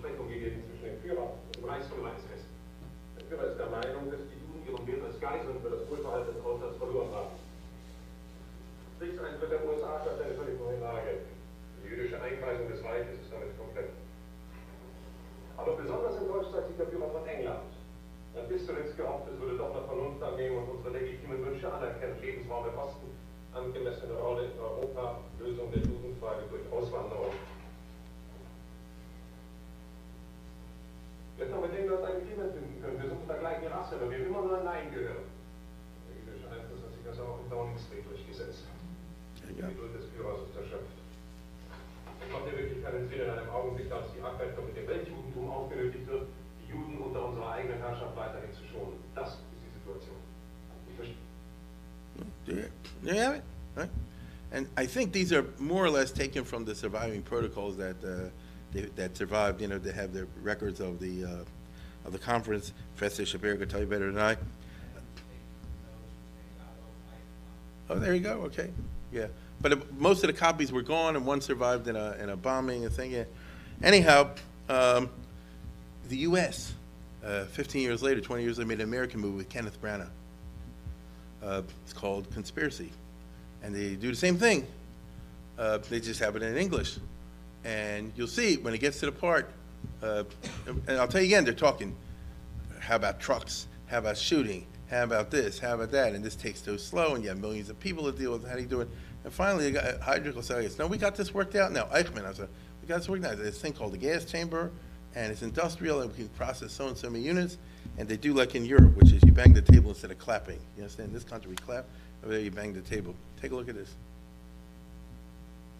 Der 3.32 3.70
Meinung, 3.70 4.12
dass 4.12 4.20
die 4.28 4.70
Juden 4.70 4.88
ihren 4.88 5.06
als 5.06 5.20
Geiseln 5.20 5.56
für 5.64 5.70
das 5.70 5.90
Wohlverhalten 5.90 6.34
des 6.34 6.78
verloren 6.78 7.10
haben. 7.16 7.41
Kriegseintritt 9.02 9.50
der 9.50 9.66
USA 9.66 9.98
eine 9.98 10.38
völlig 10.38 10.62
neue 10.62 10.78
Lage. 10.78 11.26
Die 11.82 11.90
jüdische 11.90 12.22
Einweisung 12.22 12.70
des 12.70 12.86
Reiches 12.86 13.18
ist 13.18 13.34
damit 13.34 13.58
komplett. 13.58 13.90
Aber 15.58 15.74
besonders 15.74 16.22
enttäuscht 16.22 16.54
zeigt 16.54 16.68
sich 16.70 16.78
der 16.78 16.86
Führer 16.86 17.10
von 17.10 17.26
England. 17.26 17.66
Hat 18.38 18.48
bis 18.48 18.62
zuletzt 18.62 18.96
gehofft, 18.96 19.26
es 19.26 19.42
würde 19.42 19.58
doch 19.58 19.74
noch 19.74 19.90
Vernunft 19.90 20.22
annehmen 20.22 20.62
und 20.62 20.78
unsere 20.78 20.94
legitimen 20.94 21.42
Wünsche 21.42 21.66
anerkennen. 21.66 22.22
Lebensraum 22.22 22.70
im 22.70 22.78
Osten, 22.78 23.10
angemessene 23.58 24.14
Rolle 24.22 24.54
in 24.54 24.60
Europa, 24.62 25.18
Lösung 25.42 25.74
der 25.74 25.82
Judenfrage 25.82 26.46
durch 26.54 26.62
Auswanderung. 26.70 27.34
Wir 31.38 31.46
hätten 31.50 31.58
auch 31.58 31.66
mit 31.66 31.74
England 31.74 32.06
einen 32.06 32.22
Frieden 32.22 32.54
finden 32.54 32.78
können. 32.86 33.02
Wir 33.02 33.10
sind 33.10 33.26
der 33.26 33.42
gleichen 33.42 33.66
Rasse, 33.66 33.98
aber 33.98 34.14
wir 34.14 34.18
haben 34.22 34.30
immer 34.30 34.46
nur 34.46 34.62
ein 34.62 34.64
Nein 34.64 34.94
gehört. 34.94 35.26
Der 36.06 36.14
jüdische 36.22 36.46
Einfluss 36.54 36.86
hat 36.86 36.94
sich 36.94 37.06
also 37.10 37.26
auch 37.26 37.42
in 37.42 37.50
Downing 37.50 37.82
Street 37.82 38.06
durchgesetzt. 38.06 38.71
Ja. 39.60 39.68
Geduld 39.68 39.94
des 39.96 40.06
Führers 40.16 40.40
ist 40.48 40.56
erschöpft. 40.56 40.96
Es 42.24 42.32
macht 42.32 42.46
ja 42.48 42.54
wirklich 42.58 42.84
keinen 42.84 43.10
Sinn 43.10 43.22
in 43.22 43.30
einem 43.30 43.50
Augenblick, 43.50 43.92
als 43.92 44.08
die 44.16 44.22
Abwertung 44.22 44.66
mit 44.68 44.78
dem 44.78 44.88
Weltjudentum 44.88 45.50
aufgenötigt 45.50 46.08
wird, 46.08 46.28
die 46.64 46.72
Juden 46.72 46.98
unter 46.98 47.28
unserer 47.28 47.52
eigenen 47.52 47.78
Herrschaft 47.80 48.16
weiterhin 48.16 48.54
zu 48.54 48.64
schonen. 48.72 48.98
Das 49.16 49.30
ist 49.30 49.40
die 49.52 49.72
Situation. 49.80 50.16
Ich 50.90 50.96
verstehe. 50.96 51.18
There 52.46 52.70
there 53.04 53.16
you 53.16 53.22
have 53.24 53.36
it, 53.38 53.44
right? 53.76 53.90
And 54.54 54.68
I 54.78 54.86
think 54.86 55.14
these 55.14 55.32
are 55.34 55.46
more 55.60 55.86
or 55.86 55.92
less 55.92 56.12
taken 56.12 56.44
from 56.46 56.66
the 56.66 56.76
surviving 56.76 57.22
protocols 57.24 57.78
that, 57.78 57.96
uh, 58.04 58.30
they- 58.74 58.90
that 58.96 59.16
survived, 59.16 59.62
you 59.62 59.68
know, 59.68 59.80
they 59.80 59.94
have 59.94 60.12
the 60.14 60.28
records 60.44 60.80
of 60.82 61.00
the, 61.00 61.24
uh, 61.24 61.46
of 62.06 62.12
the 62.12 62.20
conference. 62.20 62.74
Professor 62.98 63.26
Shapiro 63.26 63.58
could 63.58 63.70
tell 63.70 63.80
you 63.80 63.88
better 63.88 64.12
than 64.12 64.20
I. 64.22 64.38
Oh, 67.90 68.00
there 68.00 68.14
you 68.14 68.22
go, 68.22 68.42
okay, 68.46 68.72
yeah. 69.12 69.28
But 69.62 69.94
most 70.00 70.24
of 70.24 70.28
the 70.28 70.34
copies 70.34 70.72
were 70.72 70.82
gone 70.82 71.16
and 71.16 71.26
one 71.26 71.42
survived 71.42 71.88
in 71.88 71.96
a, 71.96 72.16
in 72.20 72.30
a 72.30 72.36
bombing 72.36 72.86
and 72.86 72.94
thing. 72.94 73.26
Anyhow, 73.84 74.32
um, 74.70 75.10
the 76.10 76.18
US, 76.18 76.74
uh, 77.24 77.46
fifteen 77.46 77.84
years 77.84 78.02
later, 78.02 78.22
twenty 78.22 78.44
years 78.44 78.58
later, 78.58 78.68
made 78.68 78.80
an 78.80 78.88
American 78.88 79.20
movie 79.20 79.38
with 79.38 79.50
Kenneth 79.50 79.82
Branagh. 79.82 80.10
Uh, 81.44 81.62
it's 81.84 81.94
called 81.94 82.30
Conspiracy. 82.32 82.92
And 83.64 83.76
they 83.76 83.96
do 83.96 84.10
the 84.10 84.16
same 84.16 84.38
thing. 84.38 84.66
Uh, 85.58 85.78
they 85.90 86.00
just 86.00 86.20
have 86.20 86.36
it 86.36 86.44
in 86.44 86.58
English. 86.58 86.98
And 87.64 88.12
you'll 88.16 88.28
see 88.28 88.58
when 88.58 88.74
it 88.74 88.80
gets 88.80 89.00
to 89.02 89.06
the 89.06 89.12
part, 89.12 89.52
uh, 90.02 90.24
and 90.88 90.98
I'll 90.98 91.08
tell 91.08 91.22
you 91.22 91.28
again, 91.28 91.46
they're 91.46 91.54
talking, 91.54 91.96
how 92.80 92.96
about 92.96 93.20
trucks? 93.20 93.68
How 93.86 94.00
about 94.00 94.18
shooting? 94.18 94.66
How 94.90 95.04
about 95.04 95.30
this? 95.30 95.60
How 95.60 95.76
about 95.76 95.92
that? 95.92 96.14
And 96.14 96.26
this 96.26 96.36
takes 96.36 96.62
so 96.64 96.78
slow, 96.78 97.14
and 97.14 97.24
you 97.24 97.30
have 97.30 97.40
millions 97.40 97.70
of 97.70 97.80
people 97.80 98.12
to 98.12 98.18
deal 98.18 98.32
with. 98.32 98.48
How 98.48 98.56
do 98.56 98.62
you 98.62 98.68
do 98.68 98.82
it? 98.82 98.90
And 99.24 99.32
finally, 99.34 99.72
the 99.72 99.80
guy- 99.80 100.18
Heydrich 100.18 100.34
will 100.36 100.42
say, 100.42 100.68
no, 100.80 100.88
we 100.88 100.98
got 100.98 101.16
this 101.16 101.34
worked 101.34 101.56
out 101.56 101.72
now. 101.72 101.84
Eichmann, 101.86 102.26
I 102.26 102.34
said, 102.34 102.50
we 102.82 102.88
got 102.88 102.98
this 103.00 103.10
worked 103.10 103.24
out. 103.26 103.38
There's 103.38 103.52
this 103.54 103.62
thing 103.62 103.74
called 103.74 103.94
the 103.94 103.98
gas 103.98 104.26
chamber, 104.26 104.72
and 105.16 105.32
it's 105.32 105.42
industrial, 105.44 106.02
and 106.02 106.10
we 106.12 106.18
can 106.18 106.30
process 106.30 106.72
so 106.72 106.88
and 106.88 106.98
so 106.98 107.10
many 107.10 107.24
units. 107.24 107.58
And 107.98 108.08
they 108.08 108.18
do 108.18 108.34
like 108.34 108.56
in 108.56 108.66
Europe, 108.66 108.96
which 108.96 109.12
is 109.12 109.22
you 109.24 109.32
bang 109.32 109.54
the 109.54 109.62
table 109.62 109.90
instead 109.90 110.12
of 110.12 110.18
clapping. 110.18 110.60
You 110.76 110.84
understand? 110.84 111.10
In 111.10 111.14
this 111.14 111.24
country, 111.24 111.50
we 111.50 111.56
clap. 111.58 111.86
Over 112.24 112.34
there, 112.34 112.42
you 112.42 112.52
bang 112.52 112.74
the 112.74 112.82
table. 112.82 113.14
Take 113.42 113.52
a 113.52 113.56
look 113.56 113.70
at 113.70 113.76
this. 113.76 113.94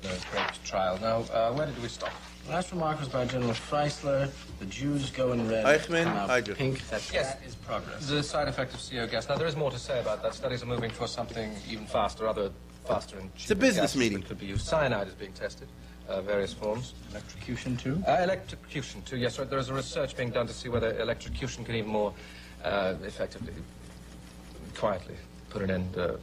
the 0.02 0.10
great 0.32 0.50
trial. 0.64 0.98
Now, 1.00 1.18
uh, 1.32 1.54
where 1.54 1.68
did 1.68 1.80
we 1.82 1.88
stop? 1.88 2.10
Last 2.50 2.72
remark 2.72 3.00
was 3.00 3.08
by 3.10 3.24
General 3.26 3.54
Freisler. 3.54 4.32
The 4.60 4.66
Jews 4.66 5.12
go 5.12 5.32
in 5.32 5.48
red. 5.48 5.64
Eichmann, 5.64 6.06
come 6.06 6.18
out 6.18 6.30
Heydrich. 6.30 6.56
pink. 6.56 6.88
That, 6.90 7.08
Yes. 7.14 7.36
that 7.36 7.46
is 7.46 7.54
progress. 7.56 8.08
The 8.08 8.24
side 8.24 8.48
effect 8.48 8.74
of 8.74 8.80
CO 8.82 9.06
gas. 9.06 9.30
Now, 9.30 9.36
there 9.38 9.46
is 9.48 9.56
more 9.56 9.70
to 9.70 9.78
say 9.78 10.00
about 10.00 10.24
that. 10.24 10.34
Studies 10.34 10.64
are 10.64 10.68
moving 10.68 10.90
for 10.90 11.08
something 11.08 11.52
even 11.70 11.86
faster, 11.86 12.28
other 12.28 12.50
faster 12.86 13.18
and 13.18 13.34
cheaper 13.36 13.54
a 13.54 13.56
business 13.56 13.82
gases 13.82 13.98
meeting. 13.98 14.20
that 14.20 14.28
could 14.28 14.40
be 14.40 14.46
used. 14.46 14.66
Cyanide 14.66 15.08
is 15.08 15.14
being 15.14 15.34
tested, 15.34 15.68
uh, 16.08 16.22
various 16.22 16.54
forms. 16.54 16.94
Electrocution 17.12 17.78
too. 17.78 18.02
Uh, 18.08 18.18
electrocution, 18.22 19.02
too. 19.04 19.18
Yes, 19.18 19.40
right. 19.40 19.50
There 19.50 19.60
is 19.60 19.70
a 19.70 19.74
research 19.74 20.16
being 20.16 20.32
done 20.32 20.48
to 20.48 20.54
see 20.54 20.70
whether 20.70 21.00
electrocution 21.00 21.64
can 21.64 21.76
even 21.76 21.92
more 21.92 22.14
uh, 22.64 22.96
effectively, 23.04 23.54
quietly, 24.76 25.16
put 25.50 25.62
an 25.62 25.72
end, 25.72 25.98
uh, 25.98 26.14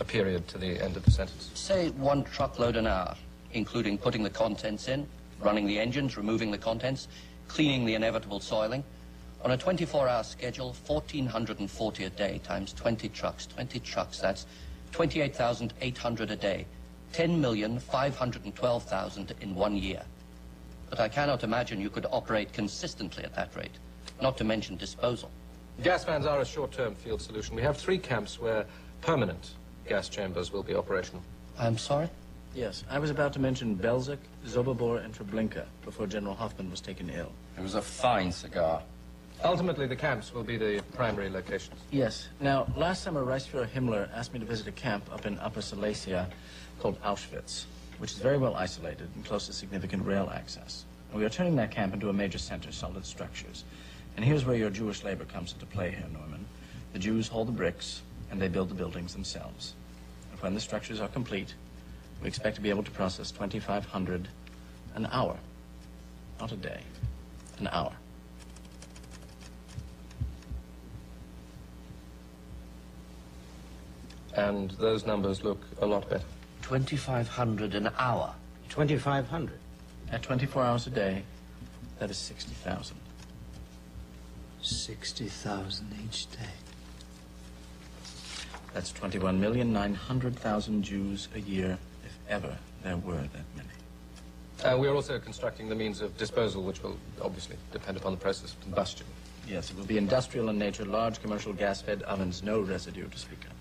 a 0.00 0.04
period 0.04 0.46
to 0.48 0.58
the 0.58 0.80
end 0.82 0.96
of 0.96 1.04
the 1.04 1.10
sentence. 1.10 1.50
Say 1.54 1.90
one 1.90 2.24
truckload 2.24 2.76
an 2.76 2.86
hour, 2.86 3.16
including 3.52 3.98
putting 3.98 4.22
the 4.22 4.30
contents 4.30 4.88
in, 4.88 5.06
running 5.40 5.66
the 5.66 5.78
engines, 5.78 6.16
removing 6.16 6.50
the 6.50 6.58
contents, 6.58 7.08
cleaning 7.48 7.84
the 7.84 7.94
inevitable 7.94 8.40
soiling. 8.40 8.84
On 9.44 9.52
a 9.52 9.58
24-hour 9.58 10.24
schedule, 10.24 10.74
1,440 10.86 12.04
a 12.04 12.10
day 12.10 12.40
times 12.42 12.72
20 12.72 13.08
trucks. 13.10 13.46
20 13.46 13.78
trucks, 13.80 14.18
that's 14.18 14.46
28,800 14.96 16.30
a 16.30 16.36
day. 16.36 16.64
10,512,000 17.12 19.32
in 19.42 19.54
one 19.54 19.76
year. 19.76 20.02
But 20.88 21.00
I 21.00 21.08
cannot 21.08 21.44
imagine 21.44 21.82
you 21.82 21.90
could 21.90 22.06
operate 22.10 22.54
consistently 22.54 23.22
at 23.22 23.34
that 23.34 23.54
rate, 23.54 23.76
not 24.22 24.38
to 24.38 24.44
mention 24.44 24.78
disposal. 24.78 25.30
Gas 25.82 26.04
vans 26.04 26.24
are 26.24 26.40
a 26.40 26.46
short-term 26.46 26.94
field 26.94 27.20
solution. 27.20 27.54
We 27.54 27.60
have 27.60 27.76
three 27.76 27.98
camps 27.98 28.40
where 28.40 28.64
permanent 29.02 29.50
gas 29.86 30.08
chambers 30.08 30.50
will 30.50 30.62
be 30.62 30.74
operational. 30.74 31.20
I'm 31.58 31.76
sorry? 31.76 32.08
Yes, 32.54 32.82
I 32.88 32.98
was 32.98 33.10
about 33.10 33.34
to 33.34 33.38
mention 33.38 33.76
Belzec, 33.76 34.16
Sobibor, 34.46 35.04
and 35.04 35.12
Treblinka 35.12 35.66
before 35.84 36.06
General 36.06 36.34
Hofmann 36.34 36.70
was 36.70 36.80
taken 36.80 37.10
ill. 37.10 37.32
It 37.58 37.62
was 37.62 37.74
a 37.74 37.82
fine 37.82 38.32
cigar. 38.32 38.82
Ultimately, 39.46 39.86
the 39.86 39.94
camps 39.94 40.34
will 40.34 40.42
be 40.42 40.56
the 40.56 40.82
primary 40.96 41.30
locations. 41.30 41.78
Yes. 41.92 42.28
Now, 42.40 42.66
last 42.76 43.04
summer, 43.04 43.24
Reichsfuhrer 43.24 43.68
Himmler 43.68 44.08
asked 44.12 44.32
me 44.32 44.40
to 44.40 44.44
visit 44.44 44.66
a 44.66 44.72
camp 44.72 45.04
up 45.12 45.24
in 45.24 45.38
Upper 45.38 45.62
Silesia 45.62 46.28
called 46.80 47.00
Auschwitz, 47.02 47.66
which 47.98 48.10
is 48.10 48.18
very 48.18 48.38
well 48.38 48.56
isolated 48.56 49.08
and 49.14 49.24
close 49.24 49.46
to 49.46 49.52
significant 49.52 50.04
rail 50.04 50.32
access. 50.34 50.84
And 51.10 51.20
we 51.20 51.24
are 51.24 51.28
turning 51.28 51.54
that 51.56 51.70
camp 51.70 51.94
into 51.94 52.08
a 52.08 52.12
major 52.12 52.38
center, 52.38 52.72
solid 52.72 53.06
structures. 53.06 53.62
And 54.16 54.24
here's 54.24 54.44
where 54.44 54.56
your 54.56 54.68
Jewish 54.68 55.04
labor 55.04 55.24
comes 55.24 55.52
into 55.52 55.64
play, 55.66 55.90
Herr 55.90 56.08
Neumann. 56.08 56.44
The 56.92 56.98
Jews 56.98 57.28
haul 57.28 57.44
the 57.44 57.52
bricks, 57.52 58.02
and 58.32 58.42
they 58.42 58.48
build 58.48 58.68
the 58.68 58.74
buildings 58.74 59.12
themselves. 59.12 59.74
And 60.32 60.40
when 60.40 60.54
the 60.54 60.60
structures 60.60 61.00
are 61.00 61.08
complete, 61.08 61.54
we 62.20 62.26
expect 62.26 62.56
to 62.56 62.62
be 62.62 62.70
able 62.70 62.82
to 62.82 62.90
process 62.90 63.30
2,500 63.30 64.26
an 64.96 65.06
hour. 65.12 65.36
Not 66.40 66.50
a 66.50 66.56
day, 66.56 66.80
an 67.60 67.68
hour. 67.68 67.92
And 74.36 74.70
those 74.72 75.06
numbers 75.06 75.42
look 75.42 75.60
a 75.80 75.86
lot 75.86 76.08
better. 76.08 76.24
2,500 76.62 77.74
an 77.74 77.90
hour. 77.98 78.34
2,500. 78.68 79.58
At 80.12 80.22
24 80.22 80.62
hours 80.62 80.86
a 80.86 80.90
day, 80.90 81.22
that 81.98 82.10
is 82.10 82.18
60,000. 82.18 82.96
60,000 84.62 85.86
each 86.04 86.30
day. 86.32 86.38
That's 88.74 88.92
21,900,000 88.92 90.82
Jews 90.82 91.28
a 91.34 91.40
year, 91.40 91.78
if 92.04 92.18
ever 92.28 92.56
there 92.82 92.96
were 92.98 93.16
that 93.16 93.44
many. 93.56 93.68
Uh, 94.64 94.78
we 94.78 94.86
are 94.86 94.94
also 94.94 95.18
constructing 95.18 95.68
the 95.68 95.74
means 95.74 96.00
of 96.00 96.16
disposal, 96.18 96.62
which 96.62 96.82
will 96.82 96.98
obviously 97.22 97.56
depend 97.72 97.96
upon 97.96 98.12
the 98.12 98.18
process 98.18 98.52
of 98.52 98.60
combustion. 98.60 99.06
Yes, 99.48 99.70
it 99.70 99.76
will 99.76 99.86
be 99.86 99.98
industrial 99.98 100.48
in 100.50 100.58
nature, 100.58 100.84
large 100.84 101.22
commercial 101.22 101.52
gas-fed 101.52 102.02
ovens, 102.02 102.42
no 102.42 102.60
residue 102.60 103.08
to 103.08 103.18
speak 103.18 103.44
of. 103.44 103.55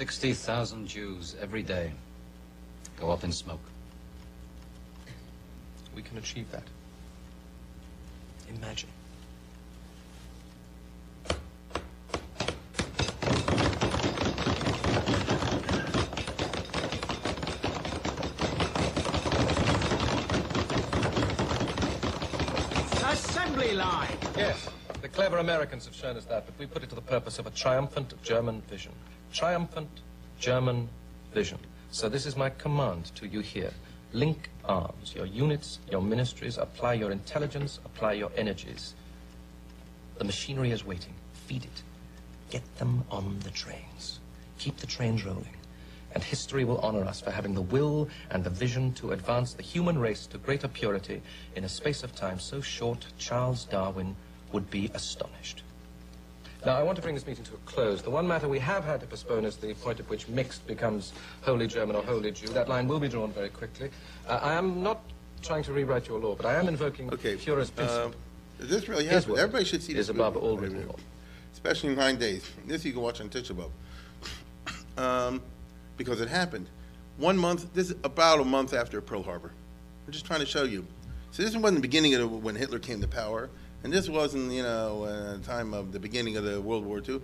Sixty 0.00 0.32
thousand 0.32 0.88
Jews 0.88 1.36
every 1.42 1.62
day 1.62 1.92
go 2.98 3.10
up 3.10 3.22
in 3.22 3.30
smoke. 3.30 3.60
We 5.94 6.00
can 6.00 6.16
achieve 6.16 6.50
that. 6.52 6.62
Imagine. 8.48 8.88
Assembly 23.04 23.74
line! 23.74 24.08
Yes, 24.34 24.66
the 25.02 25.08
clever 25.08 25.36
Americans 25.36 25.84
have 25.84 25.94
shown 25.94 26.16
us 26.16 26.24
that, 26.24 26.46
but 26.46 26.58
we 26.58 26.64
put 26.64 26.82
it 26.82 26.88
to 26.88 26.94
the 26.94 27.02
purpose 27.02 27.38
of 27.38 27.46
a 27.46 27.50
triumphant 27.50 28.14
German 28.22 28.62
vision. 28.62 28.92
Triumphant 29.32 29.88
German 30.38 30.88
vision. 31.32 31.58
So 31.90 32.08
this 32.08 32.26
is 32.26 32.36
my 32.36 32.50
command 32.50 33.12
to 33.16 33.26
you 33.26 33.40
here. 33.40 33.72
Link 34.12 34.50
arms, 34.64 35.14
your 35.14 35.26
units, 35.26 35.78
your 35.90 36.02
ministries, 36.02 36.58
apply 36.58 36.94
your 36.94 37.12
intelligence, 37.12 37.78
apply 37.84 38.14
your 38.14 38.30
energies. 38.36 38.94
The 40.18 40.24
machinery 40.24 40.72
is 40.72 40.84
waiting. 40.84 41.14
Feed 41.46 41.64
it. 41.64 41.82
Get 42.50 42.62
them 42.78 43.04
on 43.10 43.38
the 43.40 43.50
trains. 43.50 44.18
Keep 44.58 44.78
the 44.78 44.86
trains 44.86 45.24
rolling. 45.24 45.56
And 46.12 46.24
history 46.24 46.64
will 46.64 46.78
honor 46.78 47.04
us 47.04 47.20
for 47.20 47.30
having 47.30 47.54
the 47.54 47.62
will 47.62 48.08
and 48.30 48.42
the 48.42 48.50
vision 48.50 48.92
to 48.94 49.12
advance 49.12 49.52
the 49.52 49.62
human 49.62 49.96
race 49.96 50.26
to 50.26 50.38
greater 50.38 50.66
purity 50.66 51.22
in 51.54 51.64
a 51.64 51.68
space 51.68 52.02
of 52.02 52.16
time 52.16 52.40
so 52.40 52.60
short 52.60 53.06
Charles 53.18 53.64
Darwin 53.64 54.16
would 54.52 54.68
be 54.70 54.90
astonished. 54.92 55.62
Now, 56.66 56.76
I 56.76 56.82
want 56.82 56.96
to 56.96 57.02
bring 57.02 57.14
this 57.14 57.26
meeting 57.26 57.44
to 57.44 57.54
a 57.54 57.56
close. 57.64 58.02
The 58.02 58.10
one 58.10 58.28
matter 58.28 58.46
we 58.48 58.58
have 58.58 58.84
had 58.84 59.00
to 59.00 59.06
postpone 59.06 59.46
is 59.46 59.56
the 59.56 59.72
point 59.74 59.98
at 59.98 60.08
which 60.10 60.28
mixed 60.28 60.66
becomes 60.66 61.12
wholly 61.40 61.66
German 61.66 61.96
or 61.96 62.02
wholly 62.02 62.32
Jew. 62.32 62.48
That 62.48 62.68
line 62.68 62.86
will 62.86 63.00
be 63.00 63.08
drawn 63.08 63.32
very 63.32 63.48
quickly. 63.48 63.90
Uh, 64.28 64.40
I 64.42 64.52
am 64.54 64.82
not 64.82 65.00
trying 65.42 65.62
to 65.64 65.72
rewrite 65.72 66.06
your 66.06 66.20
law, 66.20 66.34
but 66.34 66.44
I 66.44 66.54
am 66.56 66.68
invoking 66.68 67.10
Okay. 67.14 67.36
purist 67.36 67.74
principle. 67.74 68.06
um, 68.08 68.14
This 68.58 68.88
really 68.88 69.04
His 69.04 69.12
happened. 69.24 69.32
word 69.32 69.40
Everybody 69.40 69.64
should 69.64 69.82
see 69.82 69.94
this. 69.94 70.06
is 70.06 70.10
above 70.10 70.36
all 70.36 70.58
written 70.58 70.86
law. 70.86 70.96
Especially 71.54 71.90
in 71.90 71.96
nine 71.96 72.18
days. 72.18 72.44
This 72.66 72.84
you 72.84 72.92
can 72.92 73.00
watch 73.00 73.22
on 73.22 73.30
Tisha 73.30 73.54
B'Av. 73.56 73.70
Um, 75.02 75.40
because 75.96 76.20
it 76.20 76.28
happened. 76.28 76.66
One 77.16 77.38
month, 77.38 77.72
this 77.72 77.88
is 77.90 77.96
about 78.04 78.38
a 78.40 78.44
month 78.44 78.74
after 78.74 79.00
Pearl 79.00 79.22
Harbor. 79.22 79.50
I'm 80.06 80.12
just 80.12 80.26
trying 80.26 80.40
to 80.40 80.46
show 80.46 80.64
you. 80.64 80.86
So 81.30 81.42
this 81.42 81.54
wasn't 81.56 81.76
the 81.76 81.80
beginning 81.82 82.12
of 82.14 82.20
the, 82.20 82.26
when 82.28 82.54
Hitler 82.54 82.78
came 82.78 83.00
to 83.00 83.08
power, 83.08 83.48
and 83.82 83.92
this 83.92 84.08
wasn't, 84.08 84.52
you 84.52 84.62
know, 84.62 85.38
time 85.44 85.72
of 85.74 85.92
the 85.92 85.98
beginning 85.98 86.36
of 86.36 86.44
the 86.44 86.60
World 86.60 86.84
War 86.84 87.02
II. 87.06 87.20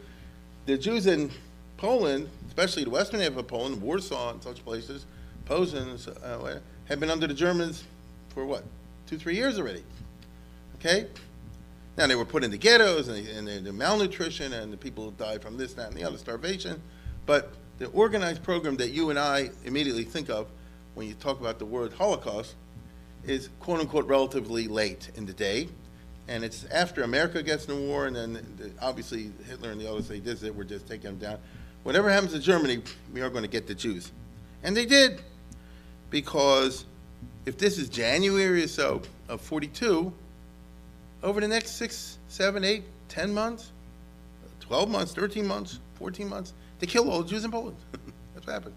The 0.67 0.79
Jews 0.79 1.07
in 1.07 1.31
Poland, 1.77 2.29
especially 2.49 2.85
the 2.85 2.91
western 2.91 3.21
half 3.21 3.37
of 3.37 3.47
Poland, 3.47 3.81
Warsaw 3.81 4.33
and 4.33 4.43
such 4.43 4.65
places, 4.65 5.07
Posen, 5.45 5.99
uh, 6.23 6.59
had 6.87 6.99
been 6.99 7.11
under 7.11 7.27
the 7.27 7.35
Germans 7.35 7.85
for 8.31 8.45
what, 8.45 8.65
two, 9.07 9.19
three 9.19 9.37
years 9.37 9.59
already. 9.59 9.85
Okay? 10.77 11.07
Now, 11.97 12.07
they 12.07 12.15
were 12.15 12.25
put 12.25 12.45
into 12.45 12.59
ghettos, 12.59 13.09
and, 13.09 13.27
and 13.29 13.49
the, 13.49 13.59
the 13.61 13.73
malnutrition, 13.73 14.53
and 14.53 14.73
the 14.73 14.77
people 14.77 15.11
died 15.13 15.43
from 15.43 15.57
this, 15.57 15.75
that, 15.75 15.89
and 15.89 15.97
the 15.97 16.05
other, 16.05 16.19
starvation. 16.19 16.83
But 17.25 17.53
the 17.79 17.87
organized 17.89 18.43
program 18.43 18.77
that 18.77 18.91
you 18.91 19.11
and 19.11 19.19
I 19.19 19.51
immediately 19.65 20.05
think 20.05 20.29
of 20.29 20.49
when 20.95 21.07
you 21.07 21.15
talk 21.15 21.41
about 21.41 21.59
the 21.59 21.65
word 21.65 21.93
Holocaust 21.93 22.55
is 23.25 23.49
quote 23.61 23.81
unquote 23.81 24.07
relatively 24.07 24.69
late 24.69 25.11
in 25.17 25.27
the 25.27 25.33
day. 25.33 25.69
And 26.29 26.45
it's 26.45 26.65
after 26.67 27.03
America 27.03 27.43
gets 27.43 27.67
in 27.67 27.75
the 27.75 27.81
war, 27.81 28.07
and 28.07 28.17
then 28.17 28.33
the, 28.57 28.71
obviously 28.83 29.31
Hitler 29.47 29.71
and 29.71 29.81
the 29.81 29.91
others 29.91 30.09
say 30.09 30.19
this, 30.19 30.41
that 30.41 30.55
we're 30.55 30.65
just 30.65 30.89
taking 30.89 31.11
them 31.11 31.19
down. 31.19 31.39
Whatever 31.85 32.11
happens 32.11 32.33
to 32.33 32.41
Germany, 32.41 32.83
we 33.13 33.21
are 33.21 33.31
going 33.31 33.45
to 33.45 33.49
get 33.49 33.67
the 33.67 33.75
Jews. 33.75 34.11
And 34.65 34.77
they 34.77 34.87
did, 34.87 35.23
because 36.11 36.85
if 37.45 37.59
this 37.59 37.79
is 37.79 37.89
January 37.89 38.65
or 38.65 38.69
so 38.69 39.03
of 39.29 39.41
42, 39.41 40.13
over 41.23 41.41
the 41.41 41.49
next 41.49 41.73
six, 41.73 42.19
seven, 42.29 42.65
eight, 42.65 42.83
ten 43.09 43.33
months, 43.33 43.71
12 44.61 44.91
months, 44.91 45.15
13 45.15 45.47
months, 45.47 45.79
14 45.95 46.29
months, 46.29 46.53
they 46.81 46.87
kill 46.87 47.09
all 47.11 47.23
the 47.23 47.29
Jews 47.29 47.45
in 47.45 47.51
Poland. 47.51 47.77
That's 48.35 48.47
what 48.47 48.53
happened. 48.53 48.75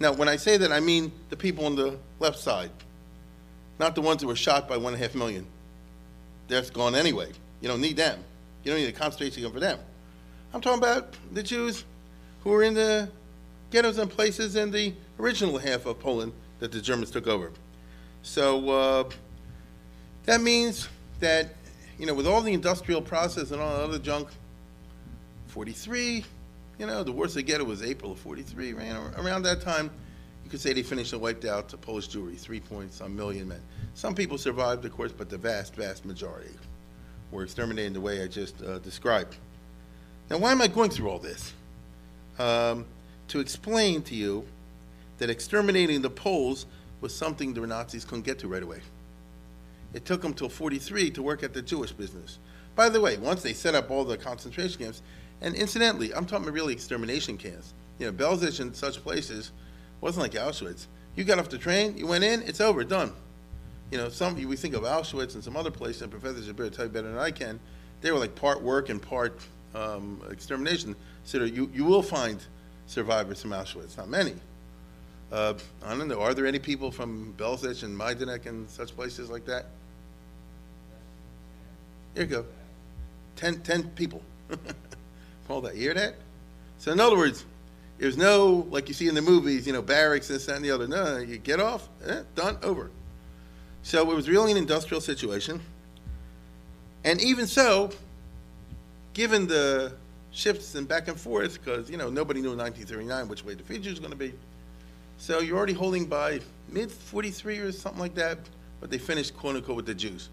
Now, 0.00 0.12
when 0.12 0.28
I 0.28 0.36
say 0.36 0.56
that, 0.56 0.72
I 0.72 0.80
mean 0.80 1.12
the 1.30 1.36
people 1.36 1.66
on 1.66 1.76
the 1.76 1.98
left 2.18 2.38
side, 2.38 2.70
not 3.78 3.94
the 3.94 4.00
ones 4.00 4.20
that 4.20 4.26
were 4.26 4.36
shot 4.36 4.68
by 4.68 4.76
one 4.76 4.94
and 4.94 5.02
a 5.02 5.06
half 5.06 5.14
million. 5.14 5.46
That's 6.48 6.70
gone 6.70 6.94
anyway. 6.94 7.30
You 7.60 7.68
don't 7.68 7.80
need 7.80 7.96
them. 7.96 8.22
You 8.62 8.72
don't 8.72 8.80
need 8.80 8.88
a 8.88 8.92
concentration 8.92 9.42
camp 9.42 9.54
for 9.54 9.60
them. 9.60 9.78
I'm 10.52 10.60
talking 10.60 10.78
about 10.78 11.14
the 11.32 11.42
Jews 11.42 11.84
who 12.42 12.50
were 12.50 12.62
in 12.62 12.74
the 12.74 13.10
ghettos 13.70 13.98
and 13.98 14.10
places 14.10 14.56
in 14.56 14.70
the 14.70 14.94
original 15.18 15.58
half 15.58 15.86
of 15.86 15.98
Poland 15.98 16.32
that 16.60 16.70
the 16.72 16.80
Germans 16.80 17.10
took 17.10 17.26
over. 17.26 17.50
So 18.22 18.70
uh, 18.70 19.10
that 20.24 20.40
means 20.40 20.88
that, 21.20 21.54
you 21.98 22.06
know, 22.06 22.14
with 22.14 22.26
all 22.26 22.40
the 22.40 22.52
industrial 22.52 23.02
process 23.02 23.50
and 23.50 23.60
all 23.60 23.76
the 23.76 23.84
other 23.84 23.98
junk, 23.98 24.28
43, 25.48 26.24
you 26.78 26.86
know, 26.86 27.02
the 27.02 27.12
worst 27.12 27.34
they 27.34 27.42
get 27.42 27.60
it 27.60 27.66
was 27.66 27.82
April 27.82 28.12
of 28.12 28.18
43. 28.18 28.72
Right? 28.72 28.92
Around 29.16 29.42
that 29.42 29.60
time, 29.60 29.90
you 30.44 30.50
could 30.50 30.60
say 30.60 30.72
they 30.72 30.82
finished 30.82 31.12
and 31.12 31.22
wiped 31.22 31.46
out 31.46 31.68
the 31.68 31.76
Polish 31.78 32.08
Jewry, 32.08 32.38
three 32.38 32.60
point 32.60 32.92
some 32.92 33.16
million 33.16 33.48
men. 33.48 33.60
Some 33.94 34.14
people 34.14 34.36
survived, 34.36 34.84
of 34.84 34.92
course, 34.92 35.12
but 35.12 35.30
the 35.30 35.38
vast, 35.38 35.74
vast 35.74 36.04
majority 36.04 36.50
were 37.30 37.42
exterminated 37.42 37.86
in 37.88 37.92
the 37.94 38.00
way 38.00 38.22
I 38.22 38.26
just 38.26 38.62
uh, 38.62 38.78
described. 38.80 39.36
Now, 40.30 40.38
why 40.38 40.52
am 40.52 40.60
I 40.60 40.66
going 40.66 40.90
through 40.90 41.08
all 41.08 41.18
this? 41.18 41.52
Um, 42.38 42.84
to 43.28 43.40
explain 43.40 44.02
to 44.02 44.14
you 44.14 44.46
that 45.18 45.30
exterminating 45.30 46.02
the 46.02 46.10
Poles 46.10 46.66
was 47.00 47.14
something 47.14 47.54
the 47.54 47.66
Nazis 47.66 48.04
couldn't 48.04 48.24
get 48.24 48.38
to 48.40 48.48
right 48.48 48.62
away. 48.62 48.80
It 49.94 50.04
took 50.04 50.22
them 50.22 50.34
till 50.34 50.48
43 50.48 51.10
to 51.12 51.22
work 51.22 51.42
at 51.42 51.54
the 51.54 51.62
Jewish 51.62 51.92
business. 51.92 52.38
By 52.74 52.88
the 52.88 53.00
way, 53.00 53.16
once 53.16 53.42
they 53.42 53.52
set 53.52 53.74
up 53.74 53.90
all 53.90 54.04
the 54.04 54.16
concentration 54.16 54.82
camps, 54.82 55.02
and 55.40 55.54
incidentally, 55.54 56.12
I'm 56.14 56.26
talking 56.26 56.44
about 56.44 56.54
really 56.54 56.72
extermination 56.72 57.36
camps. 57.38 57.72
You 57.98 58.06
know, 58.06 58.12
Belzec 58.12 58.58
and 58.60 58.74
such 58.74 59.02
places 59.02 59.52
wasn't 60.04 60.22
like 60.22 60.32
Auschwitz. 60.32 60.86
You 61.16 61.24
got 61.24 61.38
off 61.38 61.48
the 61.48 61.56
train, 61.56 61.96
you 61.96 62.06
went 62.06 62.24
in, 62.24 62.42
it's 62.42 62.60
over, 62.60 62.84
done. 62.84 63.10
You 63.90 63.96
know, 63.96 64.10
some 64.10 64.34
we 64.34 64.54
think 64.54 64.74
of 64.74 64.82
Auschwitz 64.82 65.34
and 65.34 65.42
some 65.42 65.56
other 65.56 65.70
places, 65.70 66.02
and 66.02 66.10
Professor 66.10 66.40
Jabir 66.40 66.70
tell 66.70 66.84
you 66.84 66.90
better 66.90 67.08
than 67.08 67.18
I 67.18 67.30
can. 67.30 67.58
They 68.02 68.12
were 68.12 68.18
like 68.18 68.34
part 68.34 68.60
work 68.60 68.90
and 68.90 69.00
part 69.00 69.40
um, 69.74 70.20
extermination. 70.30 70.94
So 71.24 71.44
you 71.44 71.70
you 71.72 71.84
will 71.84 72.02
find 72.02 72.38
survivors 72.86 73.40
from 73.40 73.52
Auschwitz, 73.52 73.96
not 73.96 74.10
many. 74.10 74.34
Uh, 75.32 75.54
I 75.82 75.96
don't 75.96 76.06
know. 76.06 76.20
Are 76.20 76.34
there 76.34 76.46
any 76.46 76.58
people 76.58 76.90
from 76.90 77.32
Belzec 77.38 77.82
and 77.82 77.98
Majdanek 77.98 78.44
and 78.44 78.68
such 78.68 78.94
places 78.94 79.30
like 79.30 79.46
that? 79.46 79.66
Here 82.14 82.24
you 82.24 82.28
go. 82.28 82.44
Ten, 83.36 83.60
ten 83.62 83.84
people. 83.90 84.20
Hold 85.48 85.64
that. 85.64 85.76
You 85.76 85.80
hear 85.80 85.94
that? 85.94 86.16
So 86.78 86.92
in 86.92 87.00
other 87.00 87.16
words, 87.16 87.46
there's 87.98 88.16
no, 88.16 88.66
like 88.70 88.88
you 88.88 88.94
see 88.94 89.08
in 89.08 89.14
the 89.14 89.22
movies, 89.22 89.66
you 89.66 89.72
know, 89.72 89.82
barracks, 89.82 90.28
and 90.28 90.36
this, 90.36 90.46
that, 90.46 90.56
and 90.56 90.64
the 90.64 90.70
other. 90.70 90.86
No, 90.86 91.18
you 91.18 91.38
get 91.38 91.60
off, 91.60 91.88
eh, 92.06 92.22
done, 92.34 92.58
over. 92.62 92.90
So 93.82 94.10
it 94.10 94.14
was 94.14 94.28
really 94.28 94.50
an 94.50 94.56
industrial 94.56 95.00
situation. 95.00 95.60
And 97.04 97.20
even 97.20 97.46
so, 97.46 97.90
given 99.12 99.46
the 99.46 99.92
shifts 100.32 100.74
and 100.74 100.88
back 100.88 101.06
and 101.08 101.18
forth, 101.18 101.62
because, 101.62 101.88
you 101.88 101.96
know, 101.96 102.10
nobody 102.10 102.40
knew 102.40 102.52
in 102.52 102.58
1939 102.58 103.28
which 103.28 103.44
way 103.44 103.54
the 103.54 103.62
future 103.62 103.90
was 103.90 104.00
going 104.00 104.10
to 104.10 104.16
be. 104.16 104.32
So 105.18 105.40
you're 105.40 105.56
already 105.56 105.74
holding 105.74 106.06
by 106.06 106.40
mid-43 106.70 107.62
or 107.62 107.72
something 107.72 108.00
like 108.00 108.14
that, 108.16 108.38
but 108.80 108.90
they 108.90 108.98
finished 108.98 109.36
quote-unquote 109.36 109.76
with 109.76 109.86
the 109.86 109.94
Jews, 109.94 110.30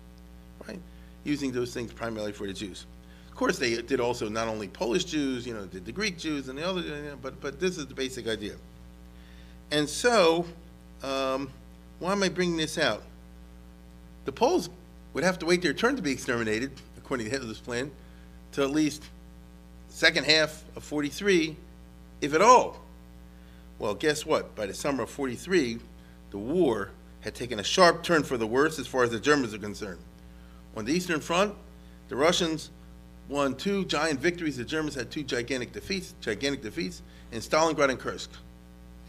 right? 0.68 0.80
Using 1.24 1.52
those 1.52 1.74
things 1.74 1.94
primarily 1.94 2.32
for 2.32 2.48
the 2.48 2.54
Jews. 2.54 2.88
Of 3.32 3.38
course, 3.38 3.58
they 3.58 3.82
did 3.82 4.00
also 4.00 4.30
not 4.30 4.48
only 4.48 4.68
Polish 4.68 5.06
Jews, 5.06 5.48
you 5.48 5.54
know, 5.54 5.66
did 5.66 5.86
the 5.86 5.92
Greek 5.92 6.18
Jews 6.18 6.50
and 6.50 6.60
the 6.60 6.68
other, 6.68 6.82
you 6.82 6.90
know, 6.90 7.18
but, 7.22 7.42
but 7.42 7.60
this 7.60 7.78
is 7.78 7.88
the 7.88 7.96
basic 7.96 8.28
idea. 8.28 8.54
And 9.72 9.90
so, 9.90 10.46
um, 11.02 11.50
why 12.00 12.12
am 12.12 12.22
I 12.22 12.30
bringing 12.30 12.58
this 12.58 12.78
out? 12.78 13.02
The 14.26 14.32
Poles 14.32 14.70
would 15.14 15.24
have 15.24 15.40
to 15.40 15.46
wait 15.46 15.62
their 15.62 15.74
turn 15.74 15.96
to 15.96 16.02
be 16.02 16.12
exterminated, 16.12 16.72
according 16.98 17.26
to 17.26 17.32
Hitler's 17.32 17.60
plan, 17.60 17.90
till 18.52 18.66
at 18.66 18.72
least 18.72 19.04
second 19.90 20.26
half 20.26 20.64
of 20.76 20.84
43, 20.84 21.56
if 22.22 22.34
at 22.34 22.42
all. 22.42 22.82
Well, 23.80 23.96
guess 23.96 24.26
what? 24.26 24.56
By 24.56 24.68
the 24.68 24.74
summer 24.74 25.04
of 25.04 25.10
43, 25.10 25.80
the 26.30 26.38
war 26.38 26.92
had 27.22 27.34
taken 27.34 27.60
a 27.60 27.64
sharp 27.64 28.04
turn 28.04 28.24
for 28.24 28.38
the 28.38 28.48
worse 28.48 28.78
as 28.78 28.88
far 28.88 29.04
as 29.04 29.12
the 29.12 29.20
Germans 29.20 29.54
are 29.54 29.60
concerned. 29.60 30.00
On 30.76 30.86
the 30.86 30.94
Eastern 30.94 31.20
Front, 31.20 31.56
the 32.10 32.16
Russians 32.16 32.70
won 33.32 33.56
two 33.56 33.86
giant 33.86 34.20
victories. 34.20 34.58
The 34.58 34.66
Germans 34.66 34.94
had 34.94 35.10
two 35.10 35.24
gigantic 35.24 35.72
defeats, 35.72 36.14
gigantic 36.22 36.62
defeats 36.62 37.02
in 37.32 37.40
Stalingrad 37.40 37.90
and 37.90 37.98
Kursk. 37.98 38.30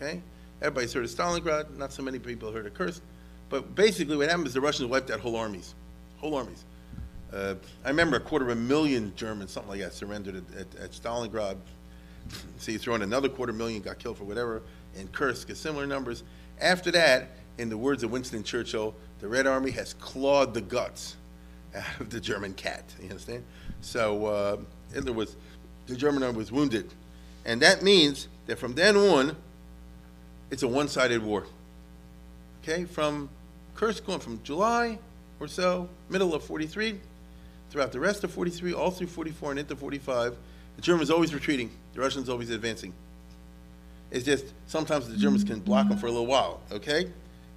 Okay? 0.00 0.22
Everybody's 0.60 0.92
heard 0.92 1.04
of 1.04 1.10
Stalingrad, 1.10 1.76
not 1.76 1.92
so 1.92 2.02
many 2.02 2.18
people 2.18 2.52
heard 2.52 2.66
of 2.66 2.74
Kursk. 2.74 3.02
But 3.50 3.74
basically 3.74 4.16
what 4.16 4.28
happened 4.28 4.46
is 4.46 4.54
the 4.54 4.60
Russians 4.60 4.88
wiped 4.88 5.10
out 5.10 5.20
whole 5.20 5.36
armies, 5.36 5.74
whole 6.18 6.36
armies. 6.36 6.64
Uh, 7.32 7.54
I 7.84 7.88
remember 7.88 8.16
a 8.16 8.20
quarter 8.20 8.44
of 8.44 8.50
a 8.50 8.60
million 8.60 9.12
Germans, 9.16 9.50
something 9.50 9.70
like 9.70 9.80
that, 9.80 9.92
surrendered 9.92 10.36
at, 10.36 10.60
at, 10.60 10.74
at 10.76 10.90
Stalingrad. 10.92 11.56
So 12.58 12.70
you 12.70 12.94
in 12.94 13.02
another 13.02 13.28
quarter 13.28 13.52
million, 13.52 13.82
got 13.82 13.98
killed 13.98 14.18
for 14.18 14.24
whatever, 14.24 14.62
and 14.96 15.10
Kursk, 15.10 15.50
similar 15.56 15.86
numbers. 15.86 16.22
After 16.60 16.92
that, 16.92 17.30
in 17.58 17.68
the 17.68 17.76
words 17.76 18.04
of 18.04 18.12
Winston 18.12 18.44
Churchill, 18.44 18.94
the 19.18 19.28
Red 19.28 19.46
Army 19.46 19.72
has 19.72 19.94
clawed 19.94 20.54
the 20.54 20.60
guts 20.60 21.16
out 21.74 22.00
of 22.00 22.10
the 22.10 22.20
German 22.20 22.54
cat. 22.54 22.84
You 23.02 23.10
understand? 23.10 23.44
So 23.82 24.26
uh, 24.26 24.56
Hitler 24.94 25.12
was, 25.12 25.36
the 25.86 25.96
German 25.96 26.22
army 26.22 26.38
was 26.38 26.50
wounded. 26.50 26.92
And 27.44 27.60
that 27.60 27.82
means 27.82 28.28
that 28.46 28.58
from 28.58 28.74
then 28.74 28.96
on, 28.96 29.36
it's 30.50 30.62
a 30.62 30.68
one-sided 30.68 31.22
war. 31.22 31.44
Okay, 32.62 32.84
from 32.84 33.28
Kursk 33.74 34.06
going 34.06 34.20
from 34.20 34.40
July 34.44 34.98
or 35.40 35.48
so, 35.48 35.88
middle 36.08 36.34
of 36.34 36.44
43, 36.44 37.00
throughout 37.70 37.90
the 37.90 37.98
rest 37.98 38.22
of 38.22 38.30
43, 38.30 38.72
all 38.72 38.90
through 38.90 39.08
44 39.08 39.50
and 39.50 39.60
into 39.60 39.74
45, 39.74 40.36
the 40.76 40.82
Germans 40.82 41.10
always 41.10 41.34
retreating, 41.34 41.70
the 41.94 42.00
Russians 42.00 42.28
always 42.28 42.50
advancing. 42.50 42.92
It's 44.12 44.24
just 44.24 44.44
sometimes 44.66 45.08
the 45.08 45.16
Germans 45.16 45.42
can 45.42 45.60
block 45.60 45.88
them 45.88 45.98
for 45.98 46.06
a 46.06 46.10
little 46.10 46.26
while, 46.26 46.60
okay? 46.70 47.10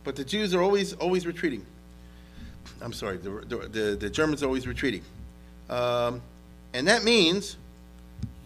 But 0.04 0.16
the 0.16 0.24
Jews 0.24 0.56
are 0.56 0.62
always 0.62 0.94
always 0.94 1.28
retreating. 1.28 1.66
I'm 2.82 2.94
sorry, 2.94 3.18
the, 3.18 3.30
the, 3.30 3.58
the, 3.68 3.96
the 3.96 4.10
Germans 4.10 4.42
are 4.42 4.48
always 4.48 4.66
retreating. 4.66 5.02
Um, 5.70 6.22
and 6.74 6.88
that 6.88 7.04
means 7.04 7.58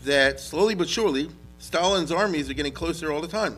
that 0.05 0.39
slowly 0.39 0.75
but 0.75 0.87
surely, 0.87 1.29
Stalin's 1.57 2.11
armies 2.11 2.49
are 2.49 2.53
getting 2.53 2.73
closer 2.73 3.11
all 3.11 3.21
the 3.21 3.27
time. 3.27 3.57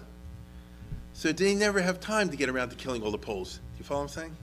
So 1.13 1.31
they 1.31 1.53
never 1.53 1.81
have 1.81 1.99
time 1.99 2.29
to 2.29 2.37
get 2.37 2.49
around 2.49 2.69
to 2.69 2.75
killing 2.75 3.03
all 3.03 3.11
the 3.11 3.17
Poles. 3.17 3.55
Do 3.55 3.61
you 3.77 3.83
follow 3.83 4.01
what 4.01 4.11
I'm 4.11 4.21
saying? 4.21 4.37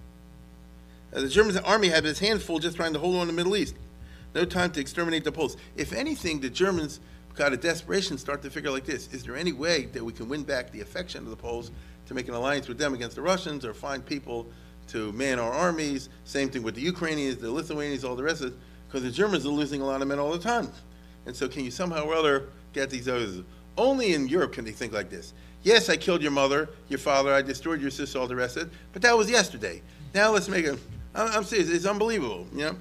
Uh, 1.13 1.21
the 1.23 1.29
German 1.29 1.57
army 1.59 1.89
had 1.89 2.05
its 2.05 2.19
hands 2.19 2.45
full 2.45 2.59
just 2.59 2.77
trying 2.77 2.93
to 2.93 2.99
hold 2.99 3.17
on 3.17 3.23
to 3.23 3.27
the 3.29 3.33
Middle 3.33 3.57
East. 3.57 3.75
No 4.35 4.45
time 4.45 4.71
to 4.73 4.81
exterminate 4.81 5.25
the 5.25 5.33
Poles. 5.33 5.57
If 5.77 5.93
anything, 5.93 6.41
the 6.41 6.51
Germans 6.51 7.01
got 7.35 7.53
a 7.53 7.57
desperation 7.57 8.19
start 8.19 8.43
to 8.43 8.51
figure 8.51 8.71
like 8.71 8.85
this: 8.85 9.13
Is 9.13 9.25
there 9.25 9.37
any 9.37 9.53
way 9.53 9.87
that 9.87 10.05
we 10.05 10.13
can 10.13 10.29
win 10.29 10.43
back 10.45 10.71
the 10.71 10.83
affection 10.83 11.25
of 11.25 11.31
the 11.31 11.37
Poles 11.37 11.71
to 12.07 12.15
make 12.15 12.29
an 12.29 12.35
alliance 12.35 12.69
with 12.69 12.79
them 12.79 12.95
against 12.95 13.17
the 13.17 13.23
Russians, 13.23 13.65
or 13.65 13.73
find 13.73 14.05
people 14.05 14.47
to 14.89 15.11
man 15.13 15.39
our 15.39 15.53
armies? 15.53 16.11
Same 16.25 16.51
thing 16.51 16.63
with 16.63 16.75
the 16.75 16.83
Ukrainians, 16.83 17.39
the 17.39 17.51
Lithuanians, 17.51 18.05
all 18.05 18.17
the 18.17 18.23
rest 18.23 18.43
of 18.43 18.53
it. 18.53 18.59
Because 18.89 19.03
the 19.03 19.11
Germans 19.11 19.45
are 19.47 19.51
losing 19.51 19.83
a 19.83 19.87
lot 19.87 20.03
of 20.03 20.09
men 20.09 20.19
all 20.19 20.33
the 20.33 20.39
time. 20.39 20.71
And 21.27 21.37
so, 21.37 21.47
can 21.47 21.65
you 21.65 21.71
somehow 21.71 22.05
or 22.05 22.15
other 22.15 22.49
get 22.73 22.91
these 22.91 23.07
others? 23.07 23.43
Only 23.77 24.15
in 24.15 24.27
Europe 24.29 24.55
can 24.55 24.65
they 24.65 24.73
think 24.73 24.93
like 24.93 25.11
this. 25.11 25.35
Yes, 25.63 25.89
I 25.89 25.97
killed 25.97 26.23
your 26.23 26.31
mother, 26.31 26.69
your 26.89 26.99
father, 26.99 27.33
I 27.33 27.43
destroyed 27.43 27.81
your 27.81 27.91
sister, 27.91 28.19
all 28.19 28.27
the 28.27 28.37
rest 28.37 28.57
of 28.57 28.65
it, 28.65 28.73
but 28.93 29.03
that 29.03 29.17
was 29.17 29.31
yesterday. 29.31 29.83
Now 30.15 30.33
let's 30.33 30.49
make 30.49 30.67
a. 30.67 30.79
I'm 31.15 31.29
I'm 31.29 31.45
serious, 31.45 31.69
it's 31.69 31.85
unbelievable, 31.85 32.47
you 32.53 32.61
know? 32.61 32.77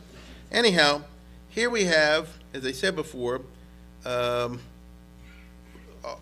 Anyhow, 0.52 1.02
here 1.50 1.70
we 1.70 1.86
have, 1.86 2.30
as 2.54 2.66
I 2.66 2.72
said 2.72 2.96
before, 2.96 3.42
um, 4.06 4.60
uh, 6.06 6.16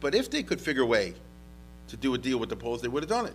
but 0.00 0.14
if 0.14 0.30
they 0.30 0.42
could 0.42 0.60
figure 0.60 0.82
a 0.82 0.86
way 0.86 1.14
to 1.88 1.96
do 1.96 2.14
a 2.14 2.18
deal 2.18 2.38
with 2.38 2.48
the 2.48 2.56
Poles, 2.56 2.80
they 2.80 2.88
would 2.88 3.02
have 3.02 3.10
done 3.10 3.26
it. 3.26 3.34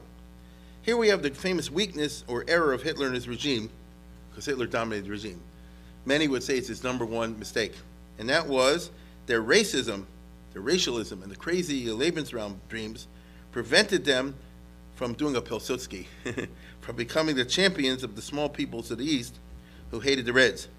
Here 0.81 0.97
we 0.97 1.09
have 1.09 1.21
the 1.21 1.29
famous 1.31 1.69
weakness 1.69 2.23
or 2.27 2.45
error 2.47 2.73
of 2.73 2.81
Hitler 2.81 3.05
and 3.07 3.15
his 3.15 3.27
regime, 3.27 3.69
because 4.29 4.45
Hitler 4.45 4.67
dominated 4.67 5.05
the 5.05 5.11
regime. 5.11 5.41
Many 6.05 6.27
would 6.27 6.43
say 6.43 6.57
it's 6.57 6.67
his 6.67 6.83
number 6.83 7.05
one 7.05 7.39
mistake, 7.39 7.73
and 8.19 8.29
that 8.29 8.47
was 8.47 8.91
their 9.25 9.41
racism, 9.41 10.05
their 10.51 10.61
racialism, 10.61 11.23
and 11.23 11.31
the 11.31 11.35
crazy 11.35 11.85
Lebensraum 11.85 12.55
dreams 12.67 13.07
prevented 13.51 14.03
them 14.03 14.35
from 14.95 15.13
doing 15.13 15.35
a 15.35 15.41
Pilsudski, 15.41 16.05
from 16.81 16.95
becoming 16.95 17.35
the 17.35 17.45
champions 17.45 18.03
of 18.03 18.15
the 18.15 18.21
small 18.21 18.49
peoples 18.49 18.91
of 18.91 18.97
the 18.97 19.05
East 19.05 19.37
who 19.91 19.99
hated 19.99 20.25
the 20.25 20.33
Reds. 20.33 20.65
Do 20.65 20.69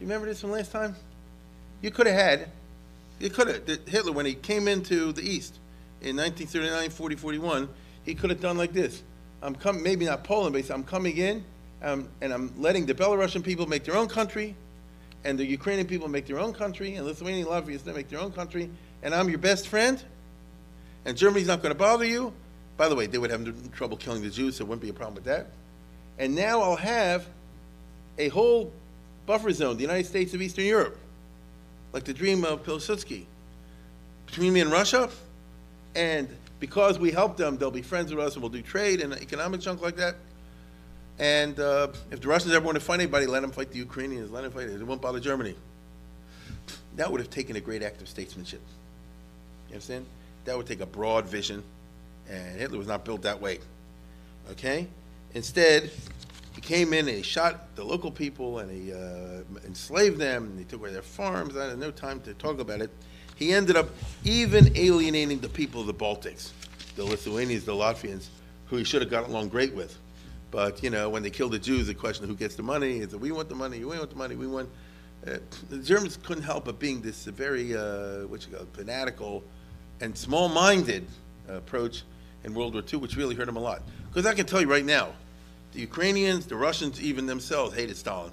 you 0.00 0.06
remember 0.06 0.26
this 0.26 0.40
from 0.40 0.50
last 0.50 0.72
time? 0.72 0.96
You 1.82 1.90
could 1.90 2.06
have 2.06 2.16
had, 2.16 2.50
you 3.20 3.30
could 3.30 3.48
have, 3.48 3.66
Hitler, 3.86 4.12
when 4.12 4.26
he 4.26 4.34
came 4.34 4.68
into 4.68 5.12
the 5.12 5.22
East 5.22 5.58
in 6.00 6.16
1939, 6.16 6.90
40, 6.90 7.16
41, 7.16 7.68
he 8.04 8.14
could 8.14 8.30
have 8.30 8.40
done 8.40 8.56
like 8.56 8.72
this. 8.72 9.02
I'm 9.42 9.54
coming, 9.54 9.82
maybe 9.82 10.06
not 10.06 10.24
Poland, 10.24 10.54
but 10.54 10.70
I'm 10.70 10.84
coming 10.84 11.16
in, 11.16 11.44
um, 11.84 12.08
and 12.22 12.32
I'm 12.32 12.52
letting 12.60 12.86
the 12.86 12.94
Belarusian 12.94 13.44
people 13.44 13.66
make 13.66 13.84
their 13.84 13.94
own 13.96 14.08
country, 14.08 14.56
and 15.24 15.38
the 15.38 15.44
Ukrainian 15.44 15.86
people 15.86 16.08
make 16.08 16.26
their 16.26 16.38
own 16.38 16.52
country, 16.52 16.94
and 16.94 17.06
Lithuanian, 17.06 17.46
Latvians, 17.46 17.84
they 17.84 17.92
make 17.92 18.08
their 18.08 18.20
own 18.20 18.32
country, 18.32 18.70
and 19.02 19.14
I'm 19.14 19.28
your 19.28 19.38
best 19.38 19.68
friend, 19.68 20.02
and 21.04 21.16
Germany's 21.16 21.46
not 21.46 21.62
going 21.62 21.72
to 21.72 21.78
bother 21.78 22.06
you. 22.06 22.32
By 22.78 22.88
the 22.88 22.94
way, 22.94 23.06
they 23.06 23.18
would 23.18 23.30
have 23.30 23.72
trouble 23.72 23.96
killing 23.98 24.22
the 24.22 24.30
Jews, 24.30 24.56
so 24.56 24.64
it 24.64 24.68
wouldn't 24.68 24.82
be 24.82 24.88
a 24.88 24.94
problem 24.94 25.14
with 25.14 25.24
that. 25.24 25.48
And 26.18 26.34
now 26.34 26.62
I'll 26.62 26.76
have 26.76 27.26
a 28.18 28.28
whole 28.28 28.72
buffer 29.26 29.52
zone, 29.52 29.76
the 29.76 29.82
United 29.82 30.06
States 30.06 30.32
of 30.34 30.40
Eastern 30.40 30.64
Europe, 30.64 30.98
like 31.92 32.04
the 32.04 32.14
dream 32.14 32.44
of 32.44 32.64
Pilsudski, 32.64 33.26
between 34.26 34.52
me 34.52 34.60
and 34.60 34.72
Russia. 34.72 35.10
And 35.94 36.28
because 36.60 36.98
we 36.98 37.10
help 37.10 37.36
them, 37.36 37.58
they'll 37.58 37.70
be 37.70 37.82
friends 37.82 38.12
with 38.12 38.24
us 38.24 38.34
and 38.34 38.42
we'll 38.42 38.50
do 38.50 38.62
trade 38.62 39.00
and 39.00 39.12
economic 39.12 39.60
junk 39.60 39.82
like 39.82 39.96
that. 39.96 40.16
And 41.18 41.58
uh, 41.60 41.88
if 42.10 42.20
the 42.20 42.28
Russians 42.28 42.52
ever 42.54 42.64
want 42.64 42.76
to 42.76 42.80
fight 42.80 43.00
anybody, 43.00 43.26
let 43.26 43.42
them 43.42 43.52
fight 43.52 43.70
the 43.70 43.78
Ukrainians, 43.78 44.30
let 44.30 44.42
them 44.42 44.52
fight 44.52 44.68
it. 44.68 44.80
It 44.80 44.86
won't 44.86 45.00
bother 45.00 45.20
Germany. 45.20 45.54
That 46.96 47.10
would 47.10 47.20
have 47.20 47.30
taken 47.30 47.56
a 47.56 47.60
great 47.60 47.82
act 47.82 48.00
of 48.02 48.08
statesmanship. 48.08 48.60
You 49.68 49.74
understand? 49.74 50.06
That 50.44 50.56
would 50.56 50.66
take 50.66 50.80
a 50.80 50.86
broad 50.86 51.26
vision, 51.26 51.62
and 52.28 52.58
Hitler 52.58 52.78
was 52.78 52.86
not 52.86 53.04
built 53.04 53.22
that 53.22 53.40
way. 53.40 53.60
Okay? 54.50 54.86
Instead, 55.34 55.90
he 56.54 56.60
came 56.60 56.92
in 56.92 57.08
and 57.08 57.16
he 57.16 57.22
shot 57.22 57.74
the 57.74 57.84
local 57.84 58.10
people 58.10 58.60
and 58.60 58.70
he 58.70 58.92
uh, 58.92 59.42
enslaved 59.66 60.18
them 60.18 60.44
and 60.44 60.58
he 60.58 60.64
took 60.64 60.80
away 60.80 60.92
their 60.92 61.02
farms. 61.02 61.56
I 61.56 61.70
had 61.70 61.78
no 61.78 61.90
time 61.90 62.20
to 62.22 62.34
talk 62.34 62.60
about 62.60 62.80
it. 62.80 62.90
He 63.34 63.52
ended 63.52 63.76
up 63.76 63.88
even 64.22 64.76
alienating 64.76 65.40
the 65.40 65.48
people 65.48 65.80
of 65.80 65.88
the 65.88 65.94
Baltics, 65.94 66.50
the 66.94 67.04
Lithuanians, 67.04 67.64
the 67.64 67.72
Latvians, 67.72 68.28
who 68.66 68.76
he 68.76 68.84
should 68.84 69.02
have 69.02 69.10
gotten 69.10 69.30
along 69.30 69.48
great 69.48 69.74
with. 69.74 69.98
But, 70.54 70.84
you 70.84 70.90
know, 70.90 71.10
when 71.10 71.24
they 71.24 71.30
killed 71.30 71.50
the 71.50 71.58
Jews, 71.58 71.88
the 71.88 71.94
question 71.94 72.22
of 72.22 72.30
who 72.30 72.36
gets 72.36 72.54
the 72.54 72.62
money 72.62 72.98
is 72.98 73.12
we 73.16 73.32
want 73.32 73.48
the 73.48 73.56
money, 73.56 73.80
we 73.80 73.98
want 73.98 74.08
the 74.08 74.14
money, 74.14 74.36
we 74.36 74.46
want. 74.46 74.70
Uh, 75.26 75.38
the 75.68 75.78
Germans 75.78 76.16
couldn't 76.22 76.44
help 76.44 76.66
but 76.66 76.78
being 76.78 77.00
this 77.00 77.24
very, 77.24 77.76
uh, 77.76 78.28
what 78.28 78.46
you 78.46 78.56
call, 78.56 78.64
fanatical 78.72 79.42
and 80.00 80.16
small-minded 80.16 81.08
uh, 81.50 81.54
approach 81.54 82.04
in 82.44 82.54
World 82.54 82.74
War 82.74 82.84
II, 82.92 83.00
which 83.00 83.16
really 83.16 83.34
hurt 83.34 83.46
them 83.46 83.56
a 83.56 83.60
lot. 83.60 83.82
Because 84.06 84.26
I 84.26 84.34
can 84.34 84.46
tell 84.46 84.60
you 84.60 84.70
right 84.70 84.84
now, 84.84 85.08
the 85.72 85.80
Ukrainians, 85.80 86.46
the 86.46 86.54
Russians, 86.54 87.02
even 87.02 87.26
themselves 87.26 87.74
hated 87.74 87.96
Stalin. 87.96 88.30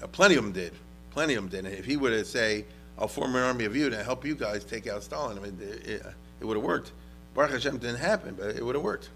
Uh, 0.00 0.06
plenty 0.06 0.36
of 0.36 0.44
them 0.44 0.52
did. 0.52 0.72
Plenty 1.10 1.34
of 1.34 1.50
them 1.50 1.64
did. 1.64 1.72
If 1.76 1.84
he 1.84 1.96
were 1.96 2.10
to 2.10 2.24
say, 2.24 2.64
I'll 2.96 3.08
form 3.08 3.34
an 3.34 3.42
army 3.42 3.64
of 3.64 3.74
you 3.74 3.90
to 3.90 4.04
help 4.04 4.24
you 4.24 4.36
guys 4.36 4.62
take 4.62 4.86
out 4.86 5.02
Stalin, 5.02 5.36
I 5.36 5.40
mean, 5.40 5.58
it, 5.60 5.84
it, 5.84 6.06
it 6.38 6.44
would 6.44 6.56
have 6.56 6.64
worked. 6.64 6.92
Baruch 7.34 7.50
Hashem 7.50 7.78
didn't 7.78 7.96
happen, 7.96 8.36
but 8.38 8.54
it 8.54 8.64
would 8.64 8.76
have 8.76 8.84
worked. 8.84 9.08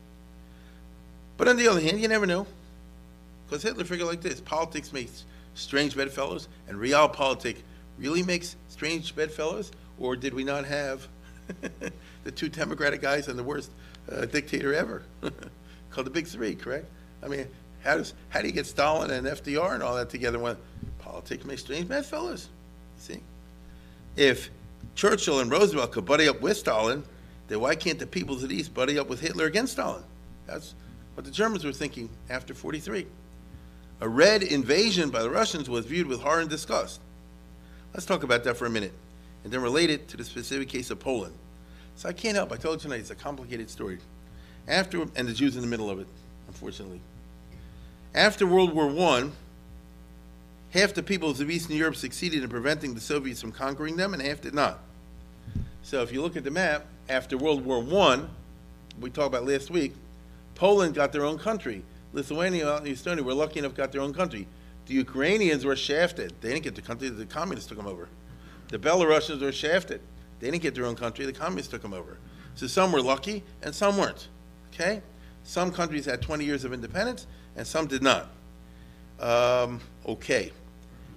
But 1.38 1.48
on 1.48 1.56
the 1.56 1.68
other 1.68 1.80
hand, 1.80 2.00
you 2.00 2.08
never 2.08 2.26
know. 2.26 2.46
Because 3.46 3.62
Hitler 3.62 3.84
figured 3.84 4.06
like 4.06 4.20
this 4.20 4.42
politics 4.42 4.92
makes 4.92 5.24
strange 5.54 5.96
bedfellows, 5.96 6.48
and 6.68 6.76
realpolitik 6.76 7.56
really 7.98 8.22
makes 8.22 8.56
strange 8.68 9.16
bedfellows? 9.16 9.72
Or 9.98 10.14
did 10.14 10.34
we 10.34 10.44
not 10.44 10.66
have 10.66 11.08
the 12.24 12.30
two 12.30 12.50
Democratic 12.50 13.00
guys 13.00 13.28
and 13.28 13.38
the 13.38 13.42
worst 13.42 13.70
uh, 14.12 14.26
dictator 14.26 14.74
ever? 14.74 15.02
Called 15.90 16.06
the 16.06 16.10
Big 16.10 16.26
Three, 16.26 16.54
correct? 16.54 16.84
I 17.22 17.28
mean, 17.28 17.46
how 17.82 17.96
does 17.96 18.12
how 18.28 18.42
do 18.42 18.48
you 18.48 18.52
get 18.52 18.66
Stalin 18.66 19.10
and 19.10 19.26
FDR 19.26 19.72
and 19.72 19.82
all 19.82 19.96
that 19.96 20.10
together 20.10 20.38
when 20.38 20.58
politics 20.98 21.46
makes 21.46 21.62
strange 21.62 21.88
bedfellows? 21.88 22.48
You 22.98 23.14
see? 23.14 23.20
if 24.18 24.50
Churchill 24.94 25.40
and 25.40 25.50
Roosevelt 25.50 25.92
could 25.92 26.04
buddy 26.04 26.28
up 26.28 26.40
with 26.40 26.56
Stalin, 26.56 27.04
then 27.46 27.60
why 27.60 27.76
can't 27.76 27.98
the 27.98 28.06
peoples 28.06 28.42
of 28.42 28.48
the 28.50 28.56
East 28.56 28.74
buddy 28.74 28.98
up 28.98 29.08
with 29.08 29.20
Hitler 29.20 29.46
against 29.46 29.72
Stalin? 29.72 30.02
That's 30.46 30.74
what 31.18 31.24
the 31.24 31.32
Germans 31.32 31.64
were 31.64 31.72
thinking 31.72 32.08
after 32.30 32.54
43. 32.54 33.04
A 34.02 34.08
red 34.08 34.44
invasion 34.44 35.10
by 35.10 35.20
the 35.20 35.28
Russians 35.28 35.68
was 35.68 35.84
viewed 35.84 36.06
with 36.06 36.20
horror 36.20 36.42
and 36.42 36.48
disgust. 36.48 37.00
Let's 37.92 38.06
talk 38.06 38.22
about 38.22 38.44
that 38.44 38.56
for 38.56 38.66
a 38.66 38.70
minute, 38.70 38.92
and 39.42 39.52
then 39.52 39.60
relate 39.60 39.90
it 39.90 40.06
to 40.10 40.16
the 40.16 40.22
specific 40.22 40.68
case 40.68 40.92
of 40.92 41.00
Poland. 41.00 41.34
So 41.96 42.08
I 42.08 42.12
can't 42.12 42.36
help, 42.36 42.52
I 42.52 42.56
told 42.56 42.76
you 42.76 42.82
tonight, 42.82 43.00
it's 43.00 43.10
a 43.10 43.16
complicated 43.16 43.68
story. 43.68 43.98
After, 44.68 45.00
and 45.16 45.26
the 45.26 45.32
Jews 45.32 45.56
in 45.56 45.62
the 45.62 45.66
middle 45.66 45.90
of 45.90 45.98
it, 45.98 46.06
unfortunately. 46.46 47.00
After 48.14 48.46
World 48.46 48.72
War 48.72 48.88
I, 48.88 49.28
half 50.70 50.94
the 50.94 51.02
peoples 51.02 51.40
of 51.40 51.50
Eastern 51.50 51.74
Europe 51.74 51.96
succeeded 51.96 52.44
in 52.44 52.48
preventing 52.48 52.94
the 52.94 53.00
Soviets 53.00 53.40
from 53.40 53.50
conquering 53.50 53.96
them, 53.96 54.14
and 54.14 54.22
half 54.22 54.40
did 54.40 54.54
not. 54.54 54.78
So 55.82 56.00
if 56.00 56.12
you 56.12 56.22
look 56.22 56.36
at 56.36 56.44
the 56.44 56.52
map, 56.52 56.86
after 57.08 57.36
World 57.36 57.64
War 57.64 57.82
I, 58.08 58.20
we 59.00 59.10
talked 59.10 59.34
about 59.34 59.48
last 59.48 59.68
week, 59.68 59.94
Poland 60.58 60.92
got 60.94 61.12
their 61.12 61.24
own 61.24 61.38
country. 61.38 61.84
Lithuania 62.12 62.76
and 62.76 62.86
Estonia 62.86 63.22
were 63.22 63.32
lucky 63.32 63.60
enough 63.60 63.74
got 63.74 63.92
their 63.92 64.00
own 64.00 64.12
country. 64.12 64.46
The 64.86 64.94
Ukrainians 64.94 65.64
were 65.64 65.76
shafted. 65.76 66.34
They 66.40 66.50
didn't 66.50 66.64
get 66.64 66.74
the 66.74 66.82
country, 66.82 67.08
the 67.08 67.24
communists 67.24 67.68
took 67.68 67.78
them 67.78 67.86
over. 67.86 68.08
The 68.68 68.78
Belarusians 68.78 69.40
were 69.40 69.52
shafted. 69.52 70.00
They 70.40 70.50
didn't 70.50 70.62
get 70.62 70.74
their 70.74 70.84
own 70.84 70.96
country, 70.96 71.24
the 71.26 71.32
communists 71.32 71.70
took 71.70 71.82
them 71.82 71.94
over. 71.94 72.18
So 72.56 72.66
some 72.66 72.90
were 72.90 73.00
lucky 73.00 73.44
and 73.62 73.72
some 73.72 73.96
weren't. 73.96 74.28
Okay? 74.74 75.00
Some 75.44 75.70
countries 75.70 76.04
had 76.04 76.20
20 76.20 76.44
years 76.44 76.64
of 76.64 76.72
independence 76.72 77.26
and 77.56 77.64
some 77.66 77.86
did 77.86 78.02
not. 78.02 78.30
Um, 79.20 79.80
okay. 80.06 80.50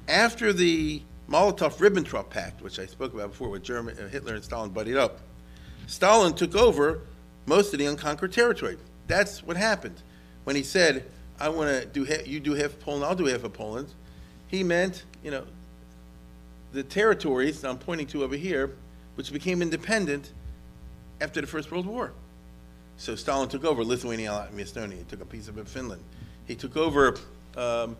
After 0.07 0.53
the 0.53 1.01
Molotov-Ribbentrop 1.29 2.29
Pact, 2.29 2.61
which 2.61 2.77
I 2.77 2.85
spoke 2.85 3.13
about 3.13 3.31
before, 3.31 3.49
with 3.49 3.63
German, 3.63 3.97
uh, 3.97 4.07
Hitler 4.07 4.35
and 4.35 4.43
Stalin 4.43 4.69
buddied 4.69 4.97
up, 4.97 5.19
Stalin 5.87 6.33
took 6.33 6.55
over 6.55 7.01
most 7.47 7.73
of 7.73 7.79
the 7.79 7.85
unconquered 7.87 8.33
territory. 8.33 8.77
That's 9.11 9.43
what 9.43 9.57
happened. 9.57 10.01
When 10.45 10.55
he 10.55 10.63
said, 10.63 11.03
I 11.37 11.49
want 11.49 11.69
to 11.69 11.85
do, 11.85 12.07
you 12.25 12.39
do 12.39 12.53
half 12.53 12.79
Poland, 12.79 13.03
I'll 13.03 13.13
do 13.13 13.25
half 13.25 13.43
of 13.43 13.51
Poland, 13.51 13.89
he 14.47 14.63
meant, 14.63 15.03
you 15.21 15.31
know, 15.31 15.43
the 16.71 16.81
territories 16.81 17.65
I'm 17.65 17.77
pointing 17.77 18.07
to 18.07 18.23
over 18.23 18.37
here, 18.37 18.77
which 19.15 19.33
became 19.33 19.61
independent 19.61 20.31
after 21.19 21.41
the 21.41 21.47
First 21.47 21.71
World 21.71 21.87
War. 21.87 22.13
So 22.95 23.17
Stalin 23.17 23.49
took 23.49 23.65
over 23.65 23.83
Lithuania, 23.83 24.29
Latvia, 24.29 24.61
Estonia. 24.61 24.97
He 24.99 25.03
took 25.03 25.19
a 25.19 25.25
piece 25.25 25.49
of 25.49 25.67
Finland. 25.67 26.01
He 26.45 26.55
took 26.55 26.77
over, 26.77 27.17
um, 27.57 27.97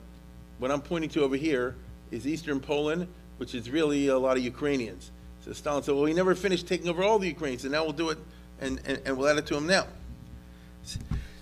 what 0.59 0.71
I'm 0.71 0.81
pointing 0.81 1.09
to 1.09 1.23
over 1.23 1.35
here 1.35 1.75
is 2.11 2.25
eastern 2.25 2.61
Poland, 2.61 3.05
which 3.37 3.53
is 3.53 3.69
really 3.69 4.07
a 4.07 4.17
lot 4.17 4.37
of 4.37 4.43
Ukrainians. 4.43 5.11
So 5.43 5.51
Stalin 5.51 5.83
said, 5.83 5.93
well, 5.93 6.05
he 6.05 6.13
never 6.13 6.35
finished 6.35 6.67
taking 6.67 6.87
over 6.87 7.03
all 7.03 7.19
the 7.19 7.27
Ukrainians, 7.27 7.65
and 7.65 7.73
now 7.73 7.83
we'll 7.83 7.91
do 7.91 8.11
it, 8.11 8.17
and, 8.61 8.79
and, 8.85 9.01
and 9.05 9.17
we'll 9.17 9.27
add 9.27 9.37
it 9.37 9.45
to 9.47 9.57
him 9.57 9.67
now. 9.67 9.87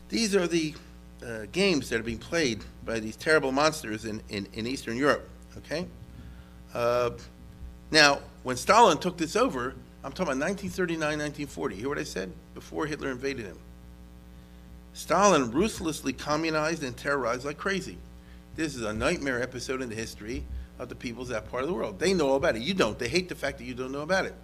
These 0.10 0.36
are 0.36 0.48
the 0.48 0.74
uh, 1.26 1.46
games 1.52 1.90
that 1.90 2.00
are 2.00 2.04
being 2.04 2.18
played 2.18 2.64
by 2.86 3.00
these 3.00 3.16
terrible 3.16 3.52
monsters 3.52 4.06
in, 4.06 4.22
in, 4.30 4.48
in 4.54 4.66
Eastern 4.66 4.98
Europe, 4.98 5.28
okay? 5.58 5.86
Uh, 6.74 7.12
now, 7.92 8.20
when 8.44 8.58
Stalin 8.58 8.98
took 8.98 9.18
this 9.18 9.36
over, 9.36 9.76
I'm 10.04 10.12
talking 10.12 10.34
about 10.34 10.48
1939, 10.48 11.00
1940. 11.00 11.76
Hear 11.76 11.90
what 11.90 11.98
I 11.98 12.04
said? 12.04 12.32
Before 12.54 12.86
Hitler 12.86 13.12
invaded 13.12 13.46
him. 13.46 13.58
Stalin 14.94 15.52
ruthlessly 15.52 16.14
communized 16.14 16.84
and 16.84 16.96
terrorized 16.96 17.46
like 17.46 17.58
crazy. 17.58 17.98
This 18.56 18.76
is 18.76 18.82
a 18.82 18.94
nightmare 18.94 19.42
episode 19.42 19.82
in 19.82 19.90
the 19.90 19.96
history 19.96 20.44
of 20.78 20.90
the 20.90 20.96
peoples 20.96 21.30
that 21.30 21.50
part 21.50 21.64
of 21.64 21.70
the 21.70 21.76
world. 21.76 22.00
They 22.00 22.14
know 22.14 22.30
all 22.30 22.36
about 22.36 22.56
it. 22.56 22.62
You 22.62 22.74
don't. 22.74 22.98
They 22.98 23.10
hate 23.10 23.30
the 23.30 23.36
fact 23.36 23.58
that 23.58 23.66
you 23.66 23.74
don't 23.74 23.92
know 23.92 24.02
about 24.02 24.26
it. 24.26 24.36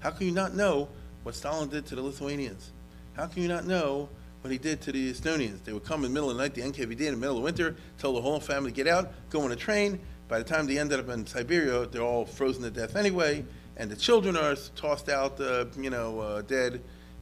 How 0.00 0.10
can 0.10 0.26
you 0.26 0.32
not 0.32 0.54
know 0.54 0.88
what 1.22 1.34
Stalin 1.34 1.68
did 1.68 1.86
to 1.86 1.94
the 1.94 2.02
Lithuanians? 2.02 2.72
How 3.14 3.26
can 3.26 3.42
you 3.42 3.48
not 3.48 3.66
know 3.66 4.08
what 4.42 4.50
he 4.50 4.58
did 4.58 4.80
to 4.82 4.92
the 4.92 5.12
Estonians? 5.12 5.62
They 5.64 5.72
would 5.72 5.84
come 5.84 6.04
in 6.04 6.10
the 6.12 6.14
middle 6.14 6.30
of 6.30 6.36
the 6.36 6.42
night, 6.42 6.54
the 6.54 6.62
NKVD 6.62 7.00
in 7.00 7.12
the 7.12 7.16
middle 7.16 7.38
of 7.38 7.42
winter, 7.42 7.76
tell 7.98 8.14
the 8.14 8.20
whole 8.20 8.40
family 8.40 8.70
to 8.70 8.74
get 8.74 8.86
out, 8.86 9.12
go 9.30 9.42
on 9.42 9.52
a 9.52 9.56
train. 9.56 10.00
By 10.28 10.38
the 10.38 10.44
time 10.44 10.66
they 10.66 10.78
ended 10.78 11.00
up 11.00 11.08
in 11.08 11.26
Siberia, 11.26 11.86
they're 11.86 12.02
all 12.02 12.24
frozen 12.24 12.62
to 12.62 12.70
death 12.70 12.94
anyway, 12.94 13.44
and 13.76 13.90
the 13.90 13.96
children 13.96 14.36
are 14.36 14.54
tossed 14.76 15.08
out, 15.08 15.40
uh, 15.40 15.66
you 15.76 15.90
know, 15.90 16.20
uh, 16.20 16.42
dead 16.42 16.80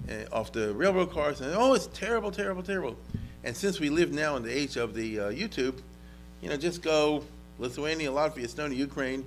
uh, 0.09 0.35
off 0.35 0.53
the 0.53 0.75
railroad 0.75 1.11
cars. 1.11 1.41
And 1.41 1.55
oh, 1.55 1.75
it's 1.75 1.87
terrible, 1.89 2.31
terrible, 2.31 2.63
terrible. 2.63 2.97
And 3.45 3.57
since 3.57 3.81
we 3.81 3.89
live 3.89 4.13
now 4.13 4.37
in 4.37 4.43
the 4.43 4.57
age 4.57 4.77
of 4.77 4.95
the 4.95 5.21
uh, 5.21 5.31
YouTube, 5.31 5.81
you 6.43 6.51
know, 6.51 6.57
just 6.57 6.83
go 6.83 7.25
Lithuania, 7.59 8.11
Latvia, 8.11 8.45
Estonia, 8.45 8.77
Ukraine, 8.77 9.25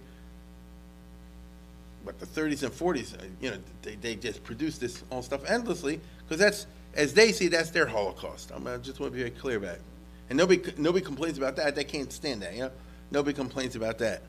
but 2.05 2.20
the 2.20 2.26
30s 2.26 2.64
and 2.64 2.72
40s, 2.72 3.18
uh, 3.18 3.24
you 3.39 3.51
know, 3.51 3.57
they, 3.82 3.95
they 3.95 4.16
just 4.16 4.43
produce 4.43 4.78
this 4.78 5.03
all 5.09 5.22
stuff 5.22 5.43
endlessly 5.49 5.99
because 6.32 6.39
that's, 6.39 6.67
as 6.93 7.13
they 7.13 7.34
see, 7.34 7.49
that's 7.49 7.71
their 7.71 7.86
Holocaust. 7.86 8.53
I'm, 8.55 8.65
I 8.65 8.77
just 8.77 9.01
want 9.01 9.11
to 9.11 9.17
be 9.17 9.21
very 9.21 9.32
clear 9.32 9.57
about 9.57 9.75
it. 9.75 9.82
And 10.29 10.38
nobody, 10.38 10.61
nobody 10.77 11.03
complains 11.03 11.38
about 11.38 11.57
that. 11.57 11.75
They 11.75 11.84
can't 11.84 12.09
stand 12.09 12.41
that, 12.41 12.53
you 12.53 12.61
know? 12.61 12.71
Nobody 13.11 13.36
complains 13.36 13.75
about 13.75 13.97
that. 13.97 14.21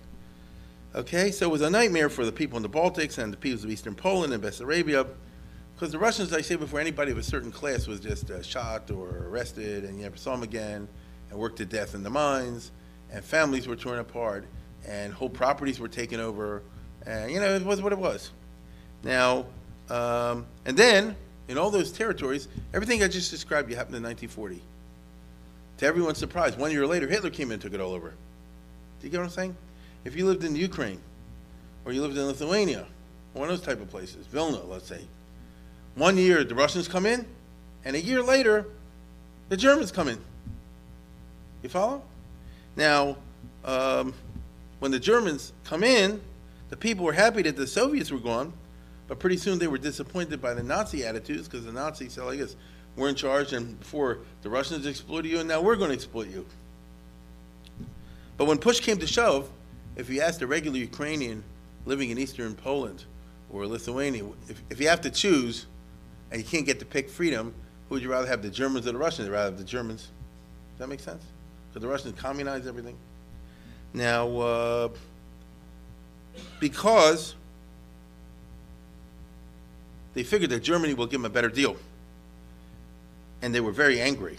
Okay, 0.96 1.30
so 1.30 1.46
it 1.46 1.52
was 1.52 1.60
a 1.60 1.70
nightmare 1.70 2.08
for 2.08 2.24
the 2.24 2.32
people 2.32 2.56
in 2.56 2.64
the 2.64 2.68
Baltics 2.68 3.18
and 3.18 3.32
the 3.32 3.36
peoples 3.36 3.62
of 3.62 3.70
Eastern 3.70 3.94
Poland 3.94 4.32
and 4.32 4.42
Bessarabia 4.42 5.06
because 5.76 5.92
the 5.92 5.98
Russians, 6.00 6.32
like 6.32 6.40
I 6.40 6.42
said 6.42 6.58
before, 6.58 6.80
anybody 6.80 7.12
of 7.12 7.18
a 7.18 7.22
certain 7.22 7.52
class 7.52 7.86
was 7.86 8.00
just 8.00 8.32
uh, 8.32 8.42
shot 8.42 8.90
or 8.90 9.28
arrested 9.28 9.84
and 9.84 9.96
you 9.96 10.02
never 10.02 10.16
saw 10.16 10.32
them 10.32 10.42
again 10.42 10.88
and 11.30 11.38
worked 11.38 11.58
to 11.58 11.64
death 11.64 11.94
in 11.94 12.02
the 12.02 12.10
mines 12.10 12.72
and 13.12 13.24
families 13.24 13.68
were 13.68 13.76
torn 13.76 14.00
apart 14.00 14.44
and 14.88 15.12
whole 15.12 15.30
properties 15.30 15.78
were 15.78 15.86
taken 15.86 16.18
over 16.18 16.64
and 17.06 17.30
you 17.30 17.38
know 17.38 17.54
it 17.54 17.64
was 17.64 17.80
what 17.80 17.92
it 17.92 17.98
was 17.98 18.32
now 19.04 19.46
um, 19.88 20.44
and 20.66 20.76
then 20.76 21.14
in 21.52 21.58
all 21.58 21.70
those 21.70 21.92
territories 21.92 22.48
everything 22.74 23.02
i 23.02 23.08
just 23.08 23.30
described 23.30 23.70
you 23.70 23.76
happened 23.76 23.94
in 23.94 24.02
1940 24.02 24.60
to 25.78 25.86
everyone's 25.86 26.18
surprise 26.18 26.56
one 26.56 26.72
year 26.72 26.86
later 26.86 27.06
hitler 27.06 27.30
came 27.30 27.48
in 27.48 27.54
and 27.54 27.62
took 27.62 27.74
it 27.74 27.80
all 27.80 27.92
over. 27.92 28.10
Do 28.10 29.06
you 29.06 29.10
get 29.10 29.18
what 29.18 29.24
i'm 29.24 29.30
saying? 29.30 29.56
If 30.04 30.16
you 30.16 30.26
lived 30.26 30.42
in 30.42 30.56
ukraine 30.56 31.00
or 31.84 31.92
you 31.92 32.02
lived 32.02 32.16
in 32.16 32.26
lithuania 32.26 32.86
one 33.34 33.48
of 33.48 33.56
those 33.56 33.64
type 33.64 33.80
of 33.80 33.88
places 33.88 34.26
vilna 34.26 34.62
let's 34.64 34.88
say 34.88 35.02
one 35.94 36.16
year 36.16 36.42
the 36.42 36.54
russians 36.54 36.88
come 36.88 37.06
in 37.06 37.24
and 37.84 37.94
a 37.94 38.00
year 38.00 38.22
later 38.22 38.66
the 39.48 39.56
germans 39.56 39.92
come 39.92 40.08
in. 40.08 40.18
You 41.62 41.68
follow? 41.68 42.02
Now, 42.74 43.16
um, 43.64 44.14
when 44.80 44.90
the 44.90 44.98
Germans 44.98 45.52
come 45.64 45.84
in, 45.84 46.20
the 46.70 46.76
people 46.76 47.04
were 47.04 47.12
happy 47.12 47.42
that 47.42 47.56
the 47.56 47.66
Soviets 47.66 48.10
were 48.10 48.18
gone, 48.18 48.52
but 49.12 49.18
pretty 49.18 49.36
soon 49.36 49.58
they 49.58 49.66
were 49.66 49.76
disappointed 49.76 50.40
by 50.40 50.54
the 50.54 50.62
Nazi 50.62 51.04
attitudes 51.04 51.46
because 51.46 51.66
the 51.66 51.72
Nazis 51.72 52.14
said, 52.14 52.24
I 52.24 52.34
guess, 52.34 52.56
we're 52.96 53.10
in 53.10 53.14
charge, 53.14 53.52
and 53.52 53.78
before 53.78 54.20
the 54.40 54.48
Russians 54.48 54.86
exploited 54.86 55.30
you, 55.30 55.38
and 55.38 55.46
now 55.46 55.60
we're 55.60 55.76
going 55.76 55.90
to 55.90 55.94
exploit 55.94 56.28
you. 56.30 56.46
But 58.38 58.46
when 58.46 58.56
push 58.56 58.80
came 58.80 58.96
to 58.96 59.06
shove, 59.06 59.50
if 59.96 60.08
you 60.08 60.22
asked 60.22 60.40
a 60.40 60.46
regular 60.46 60.78
Ukrainian 60.78 61.44
living 61.84 62.08
in 62.08 62.16
eastern 62.16 62.54
Poland 62.54 63.04
or 63.50 63.66
Lithuania, 63.66 64.24
if, 64.48 64.62
if 64.70 64.80
you 64.80 64.88
have 64.88 65.02
to 65.02 65.10
choose 65.10 65.66
and 66.30 66.40
you 66.40 66.48
can't 66.48 66.64
get 66.64 66.78
to 66.78 66.86
pick 66.86 67.10
freedom, 67.10 67.52
who 67.90 67.96
would 67.96 68.02
you 68.02 68.10
rather 68.10 68.26
have, 68.26 68.40
the 68.40 68.48
Germans 68.48 68.86
or 68.86 68.92
the 68.92 68.98
Russians? 68.98 69.28
Rather 69.28 69.50
have 69.50 69.58
the 69.58 69.64
Germans. 69.64 70.04
Does 70.70 70.78
that 70.78 70.88
make 70.88 71.00
sense? 71.00 71.22
Because 71.68 71.82
the 71.82 71.88
Russians 71.88 72.18
communized 72.18 72.66
everything. 72.66 72.96
Now, 73.92 74.38
uh, 74.38 74.88
because 76.60 77.34
they 80.14 80.22
figured 80.22 80.50
that 80.50 80.62
Germany 80.62 80.94
will 80.94 81.06
give 81.06 81.20
them 81.20 81.24
a 81.24 81.34
better 81.34 81.48
deal, 81.48 81.76
and 83.40 83.54
they 83.54 83.60
were 83.60 83.72
very 83.72 84.00
angry 84.00 84.38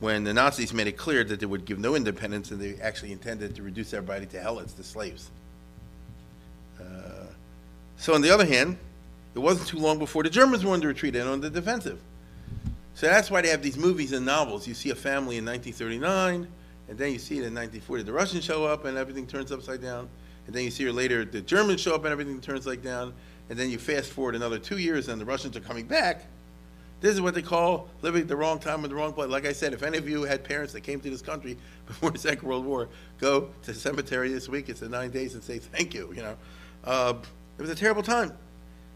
when 0.00 0.24
the 0.24 0.32
Nazis 0.32 0.72
made 0.72 0.86
it 0.86 0.96
clear 0.96 1.24
that 1.24 1.40
they 1.40 1.46
would 1.46 1.66
give 1.66 1.78
no 1.78 1.94
independence 1.94 2.50
and 2.50 2.60
they 2.60 2.80
actually 2.80 3.12
intended 3.12 3.54
to 3.54 3.62
reduce 3.62 3.92
everybody 3.92 4.24
to 4.26 4.38
helots, 4.38 4.74
to 4.76 4.82
slaves. 4.82 5.30
Uh, 6.80 7.26
so, 7.98 8.14
on 8.14 8.22
the 8.22 8.30
other 8.30 8.46
hand, 8.46 8.78
it 9.34 9.38
wasn't 9.38 9.68
too 9.68 9.78
long 9.78 9.98
before 9.98 10.22
the 10.22 10.30
Germans 10.30 10.64
were 10.64 10.76
the 10.78 10.86
retreat 10.86 11.14
and 11.14 11.28
on 11.28 11.40
the 11.40 11.50
defensive. 11.50 12.00
So 12.94 13.06
that's 13.06 13.30
why 13.30 13.40
they 13.40 13.48
have 13.48 13.62
these 13.62 13.78
movies 13.78 14.12
and 14.12 14.26
novels. 14.26 14.66
You 14.66 14.74
see 14.74 14.90
a 14.90 14.94
family 14.94 15.38
in 15.38 15.44
1939, 15.44 16.46
and 16.88 16.98
then 16.98 17.12
you 17.12 17.18
see 17.18 17.36
it 17.36 17.44
in 17.44 17.54
1940. 17.54 18.02
The 18.02 18.12
Russians 18.12 18.44
show 18.44 18.64
up 18.64 18.84
and 18.84 18.98
everything 18.98 19.26
turns 19.26 19.52
upside 19.52 19.80
down. 19.80 20.08
And 20.46 20.54
then 20.54 20.64
you 20.64 20.70
see 20.70 20.84
her 20.84 20.92
later, 20.92 21.24
the 21.24 21.40
Germans 21.40 21.80
show 21.80 21.94
up 21.94 22.04
and 22.04 22.12
everything 22.12 22.40
turns 22.40 22.66
like 22.66 22.82
down. 22.82 23.14
And 23.50 23.58
then 23.58 23.68
you 23.68 23.78
fast 23.78 24.12
forward 24.12 24.36
another 24.36 24.58
two 24.58 24.78
years 24.78 25.08
and 25.08 25.20
the 25.20 25.24
Russians 25.24 25.56
are 25.56 25.60
coming 25.60 25.86
back. 25.86 26.24
This 27.00 27.12
is 27.12 27.20
what 27.20 27.34
they 27.34 27.42
call 27.42 27.88
living 28.00 28.22
at 28.22 28.28
the 28.28 28.36
wrong 28.36 28.60
time 28.60 28.84
in 28.84 28.90
the 28.90 28.94
wrong 28.94 29.12
place. 29.12 29.28
Like 29.28 29.44
I 29.44 29.52
said, 29.52 29.72
if 29.72 29.82
any 29.82 29.98
of 29.98 30.08
you 30.08 30.22
had 30.22 30.44
parents 30.44 30.72
that 30.74 30.82
came 30.82 31.00
to 31.00 31.10
this 31.10 31.22
country 31.22 31.58
before 31.86 32.10
the 32.10 32.18
Second 32.18 32.46
World 32.46 32.64
War, 32.64 32.88
go 33.18 33.50
to 33.62 33.72
the 33.72 33.78
cemetery 33.78 34.32
this 34.32 34.48
week. 34.48 34.68
It's 34.68 34.80
the 34.80 34.88
nine 34.88 35.10
days 35.10 35.34
and 35.34 35.42
say 35.42 35.58
thank 35.58 35.92
you. 35.92 36.12
You 36.14 36.22
know, 36.22 36.36
uh, 36.84 37.14
it 37.58 37.60
was 37.60 37.70
a 37.70 37.74
terrible 37.74 38.02
time. 38.02 38.32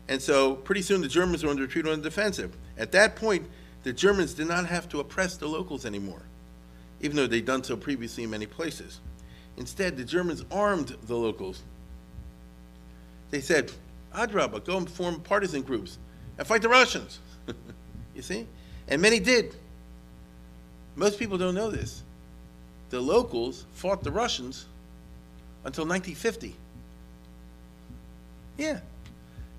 And 0.08 0.22
so 0.22 0.54
pretty 0.54 0.82
soon 0.82 1.00
the 1.00 1.08
Germans 1.08 1.42
were 1.42 1.50
under 1.50 1.62
retreat 1.62 1.86
on 1.86 1.96
the 2.00 2.08
defensive. 2.08 2.56
At 2.78 2.92
that 2.92 3.16
point, 3.16 3.48
the 3.82 3.92
Germans 3.92 4.34
did 4.34 4.48
not 4.48 4.66
have 4.66 4.88
to 4.90 5.00
oppress 5.00 5.36
the 5.36 5.48
locals 5.48 5.84
anymore, 5.84 6.22
even 7.00 7.16
though 7.16 7.26
they'd 7.26 7.44
done 7.44 7.64
so 7.64 7.76
previously 7.76 8.24
in 8.24 8.30
many 8.30 8.46
places. 8.46 9.00
Instead, 9.56 9.96
the 9.96 10.04
Germans 10.04 10.44
armed 10.50 10.96
the 11.06 11.16
locals. 11.16 11.62
They 13.30 13.40
said, 13.40 13.72
Adraba, 14.14 14.64
go 14.64 14.78
and 14.78 14.88
form 14.88 15.20
partisan 15.20 15.62
groups 15.62 15.98
and 16.38 16.46
fight 16.46 16.62
the 16.62 16.68
Russians. 16.68 17.18
you 18.14 18.22
see? 18.22 18.46
And 18.88 19.00
many 19.02 19.20
did. 19.20 19.54
Most 20.96 21.18
people 21.18 21.38
don't 21.38 21.54
know 21.54 21.70
this. 21.70 22.02
The 22.90 23.00
locals 23.00 23.66
fought 23.72 24.04
the 24.04 24.12
Russians 24.12 24.66
until 25.64 25.84
1950. 25.84 26.54
Yeah. 28.56 28.80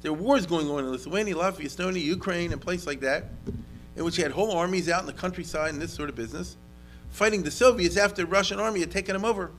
There 0.02 0.14
were 0.14 0.22
wars 0.22 0.46
going 0.46 0.70
on 0.70 0.86
in 0.86 0.92
Lithuania, 0.92 1.36
Latvia, 1.36 1.66
Estonia, 1.66 2.02
Ukraine, 2.02 2.52
and 2.52 2.62
places 2.62 2.88
like 2.88 3.00
that, 3.02 3.26
in 3.96 4.06
which 4.06 4.18
you 4.18 4.24
had 4.24 4.32
whole 4.32 4.52
armies 4.52 4.88
out 4.88 5.02
in 5.02 5.08
the 5.08 5.14
countryside 5.14 5.72
and 5.72 5.82
this 5.82 5.94
sort 5.94 6.10
of 6.10 6.16
business, 6.16 6.56
fighting 7.10 7.44
the 7.44 7.52
Soviets 7.52 7.98
after 7.98 8.22
the 8.24 8.28
Russian 8.28 8.60
army 8.60 8.82
had 8.82 8.92
taken 8.92 9.14
them 9.14 9.26
over. 9.26 9.52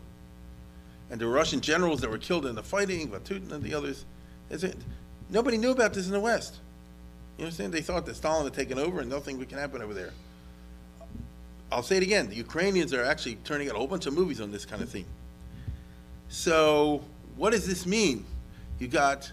And 1.11 1.21
the 1.21 1.27
Russian 1.27 1.61
generals 1.61 2.01
that 2.01 2.11
were 2.11 2.19
killed 2.19 2.47
in 2.47 2.55
the 2.55 2.63
fighting, 2.63 3.09
Vatutin 3.09 3.53
and 3.53 3.63
the 3.63 3.75
others. 3.75 4.05
Is 4.51 4.65
it- 4.65 4.77
Nobody 5.29 5.59
knew 5.59 5.71
about 5.71 5.93
this 5.93 6.07
in 6.07 6.13
the 6.13 6.21
West. 6.21 6.57
You 7.37 7.45
understand? 7.45 7.73
They 7.73 7.83
thought 7.83 8.07
that 8.07 8.15
Stalin 8.17 8.45
had 8.45 8.55
taken 8.55 8.79
over 8.79 9.01
and 9.01 9.11
nothing 9.11 9.45
can 9.45 9.59
happen 9.59 9.83
over 9.83 9.93
there. 9.93 10.13
I'll 11.71 11.83
say 11.83 11.97
it 11.97 12.03
again, 12.03 12.29
the 12.29 12.37
Ukrainians 12.37 12.95
are 12.95 13.03
actually 13.03 13.37
turning 13.37 13.69
out 13.69 13.75
a 13.75 13.79
whole 13.79 13.89
bunch 13.89 14.07
of 14.07 14.15
movies 14.15 14.41
on 14.41 14.53
this 14.53 14.65
kind 14.65 14.83
of 14.83 14.89
thing. 14.89 15.05
So, 16.29 17.03
what 17.37 17.51
does 17.51 17.67
this 17.67 17.87
mean? 17.87 18.25
You 18.79 18.87
got 18.87 19.33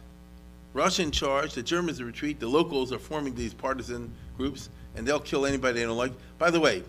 Russia 0.73 1.03
in 1.03 1.11
charge, 1.11 1.53
the 1.53 1.61
Germans 1.61 2.01
are 2.01 2.05
retreat, 2.05 2.39
the 2.39 2.47
locals 2.47 2.91
are 2.91 2.99
forming 2.99 3.35
these 3.35 3.53
partisan 3.53 4.11
groups, 4.35 4.69
and 4.95 5.07
they'll 5.07 5.19
kill 5.19 5.45
anybody 5.45 5.79
they 5.79 5.85
don't 5.85 5.97
like. 5.97 6.13
By 6.39 6.49
the 6.49 6.59
way, 6.59 6.83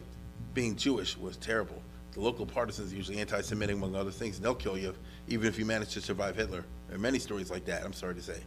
being 0.54 0.76
Jewish 0.76 1.16
was 1.16 1.36
terrible. 1.36 1.80
The 2.12 2.20
local 2.20 2.46
partisans 2.46 2.92
are 2.92 2.96
usually 2.96 3.18
anti-Semitic, 3.18 3.76
among 3.76 3.94
other 3.94 4.10
things, 4.10 4.36
and 4.36 4.44
they'll 4.44 4.54
kill 4.54 4.78
you 4.78 4.94
even 5.28 5.46
if 5.46 5.58
you 5.58 5.64
manage 5.64 5.92
to 5.94 6.00
survive 6.00 6.36
Hitler. 6.36 6.64
There 6.95 7.01
are 7.01 7.03
many 7.03 7.18
stories 7.18 7.51
like 7.51 7.64
that, 7.64 7.84
I'm 7.84 7.92
sorry 7.92 8.14
to 8.14 8.22
say. 8.22 8.38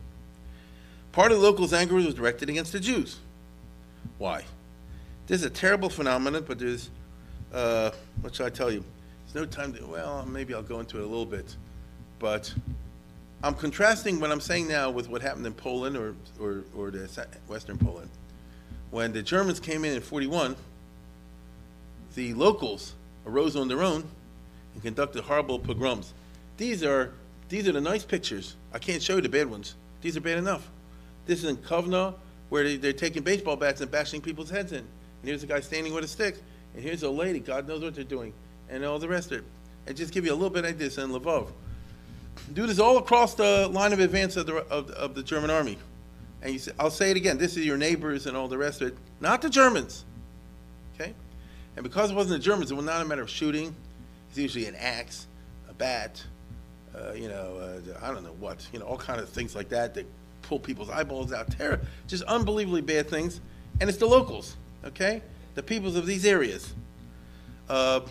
Part 1.11 1.33
of 1.33 1.41
the 1.41 1.43
locals' 1.43 1.73
anger 1.73 1.95
was 1.95 2.13
directed 2.13 2.49
against 2.49 2.71
the 2.71 2.79
Jews. 2.79 3.17
Why? 4.19 4.45
This 5.27 5.41
is 5.41 5.45
a 5.45 5.49
terrible 5.49 5.89
phenomenon, 5.89 6.45
but 6.47 6.57
there's, 6.57 6.89
uh, 7.53 7.91
what 8.21 8.33
shall 8.33 8.45
I 8.45 8.49
tell 8.49 8.71
you? 8.71 8.85
There's 9.25 9.35
no 9.35 9.51
time 9.51 9.73
to, 9.73 9.85
well, 9.85 10.25
maybe 10.25 10.53
I'll 10.53 10.63
go 10.63 10.79
into 10.79 10.97
it 10.97 11.03
a 11.03 11.05
little 11.05 11.25
bit. 11.25 11.57
But 12.19 12.53
I'm 13.43 13.53
contrasting 13.53 14.17
what 14.21 14.31
I'm 14.31 14.39
saying 14.39 14.69
now 14.69 14.91
with 14.91 15.09
what 15.09 15.21
happened 15.21 15.45
in 15.45 15.53
Poland 15.53 15.97
or, 15.97 16.15
or, 16.39 16.63
or 16.73 16.89
the 16.89 17.27
Western 17.49 17.77
Poland. 17.77 18.09
When 18.91 19.11
the 19.11 19.21
Germans 19.21 19.59
came 19.59 19.83
in 19.83 19.93
in 19.93 20.01
41, 20.01 20.55
the 22.15 22.33
locals 22.33 22.93
arose 23.25 23.57
on 23.57 23.67
their 23.67 23.83
own 23.83 24.05
and 24.73 24.81
conducted 24.81 25.25
horrible 25.25 25.59
pogroms. 25.59 26.13
These 26.55 26.81
are, 26.85 27.11
these 27.49 27.67
are 27.67 27.71
the 27.71 27.81
nice 27.81 28.03
pictures. 28.03 28.55
I 28.73 28.79
can't 28.79 29.01
show 29.01 29.15
you 29.15 29.21
the 29.21 29.29
bad 29.29 29.49
ones. 29.49 29.75
These 30.01 30.17
are 30.17 30.21
bad 30.21 30.37
enough. 30.37 30.69
This 31.25 31.43
is 31.43 31.49
in 31.49 31.57
Kovno, 31.57 32.15
where 32.49 32.63
they, 32.63 32.77
they're 32.77 32.93
taking 32.93 33.23
baseball 33.23 33.55
bats 33.55 33.81
and 33.81 33.89
bashing 33.89 34.21
people's 34.21 34.49
heads 34.49 34.71
in. 34.71 34.79
And 34.79 34.87
here's 35.23 35.43
a 35.43 35.47
guy 35.47 35.59
standing 35.59 35.93
with 35.93 36.03
a 36.03 36.07
stick, 36.07 36.37
and 36.73 36.83
here's 36.83 37.03
a 37.03 37.09
lady, 37.09 37.39
God 37.39 37.67
knows 37.67 37.81
what 37.81 37.95
they're 37.95 38.03
doing, 38.03 38.33
and 38.69 38.83
all 38.83 38.99
the 38.99 39.07
rest 39.07 39.31
of 39.31 39.39
it. 39.39 39.43
And 39.87 39.95
just 39.95 40.13
give 40.13 40.25
you 40.25 40.31
a 40.31 40.35
little 40.35 40.49
bit 40.49 40.63
like 40.63 40.77
this 40.77 40.97
in 40.97 41.09
Lvov. 41.09 41.47
Do 42.53 42.67
this 42.67 42.79
all 42.79 42.97
across 42.97 43.33
the 43.33 43.67
line 43.71 43.93
of 43.93 43.99
advance 43.99 44.35
of 44.37 44.45
the, 44.45 44.57
of, 44.67 44.89
of 44.91 45.15
the 45.15 45.23
German 45.23 45.49
army. 45.49 45.77
And 46.41 46.53
you 46.53 46.59
say, 46.59 46.71
I'll 46.79 46.91
say 46.91 47.11
it 47.11 47.17
again, 47.17 47.37
this 47.37 47.57
is 47.57 47.65
your 47.65 47.77
neighbors 47.77 48.27
and 48.27 48.37
all 48.37 48.47
the 48.47 48.57
rest 48.57 48.81
of 48.81 48.89
it, 48.89 48.97
not 49.19 49.41
the 49.41 49.49
Germans. 49.49 50.05
Okay? 50.95 51.13
And 51.75 51.83
because 51.83 52.11
it 52.11 52.15
wasn't 52.15 52.39
the 52.39 52.43
Germans, 52.43 52.71
it 52.71 52.75
was 52.75 52.85
not 52.85 53.01
a 53.01 53.05
matter 53.05 53.21
of 53.21 53.29
shooting. 53.29 53.75
It's 54.29 54.37
usually 54.37 54.65
an 54.67 54.75
axe, 54.75 55.27
a 55.69 55.73
bat, 55.73 56.23
uh, 56.97 57.13
you 57.13 57.29
know, 57.29 57.57
uh, 57.57 58.05
I 58.05 58.11
don't 58.11 58.23
know 58.23 58.35
what, 58.39 58.65
you 58.71 58.79
know, 58.79 58.85
all 58.85 58.97
kind 58.97 59.19
of 59.19 59.29
things 59.29 59.55
like 59.55 59.69
that 59.69 59.93
that 59.95 60.05
pull 60.41 60.59
people's 60.59 60.89
eyeballs 60.89 61.33
out. 61.33 61.51
Terror, 61.51 61.81
just 62.07 62.23
unbelievably 62.23 62.81
bad 62.81 63.09
things. 63.09 63.41
And 63.79 63.89
it's 63.89 63.99
the 63.99 64.07
locals, 64.07 64.55
okay? 64.85 65.21
The 65.55 65.63
peoples 65.63 65.95
of 65.95 66.05
these 66.05 66.25
areas. 66.25 66.73
Uh, 67.69 68.01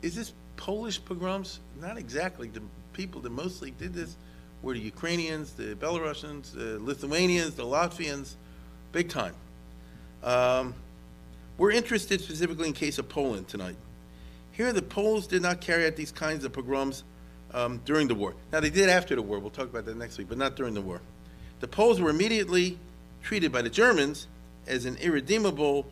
is 0.00 0.14
this 0.14 0.32
Polish 0.56 1.04
pogroms? 1.04 1.60
Not 1.80 1.98
exactly. 1.98 2.48
The 2.48 2.62
people 2.92 3.20
that 3.22 3.30
mostly 3.30 3.72
did 3.72 3.92
this 3.94 4.16
were 4.62 4.74
the 4.74 4.80
Ukrainians, 4.80 5.52
the 5.52 5.74
Belarusians, 5.74 6.52
the 6.52 6.78
Lithuanians, 6.78 7.54
the 7.54 7.64
Latvians, 7.64 8.34
big 8.92 9.08
time. 9.08 9.34
Um, 10.22 10.74
we're 11.58 11.72
interested 11.72 12.20
specifically 12.20 12.68
in 12.68 12.74
case 12.74 12.98
of 12.98 13.08
Poland 13.08 13.48
tonight. 13.48 13.76
Here, 14.52 14.72
the 14.72 14.82
Poles 14.82 15.26
did 15.26 15.42
not 15.42 15.60
carry 15.60 15.86
out 15.86 15.96
these 15.96 16.12
kinds 16.12 16.44
of 16.44 16.52
pogroms 16.52 17.02
um, 17.54 17.80
during 17.84 18.08
the 18.08 18.14
war. 18.14 18.34
Now, 18.52 18.60
they 18.60 18.70
did 18.70 18.88
after 18.88 19.14
the 19.14 19.22
war. 19.22 19.38
We'll 19.38 19.50
talk 19.50 19.68
about 19.68 19.84
that 19.86 19.96
next 19.96 20.18
week, 20.18 20.28
but 20.28 20.38
not 20.38 20.56
during 20.56 20.74
the 20.74 20.80
war. 20.80 21.00
The 21.60 21.68
Poles 21.68 22.00
were 22.00 22.10
immediately 22.10 22.78
treated 23.22 23.52
by 23.52 23.62
the 23.62 23.70
Germans 23.70 24.26
as 24.66 24.84
an 24.84 24.96
irredeemable 24.96 25.86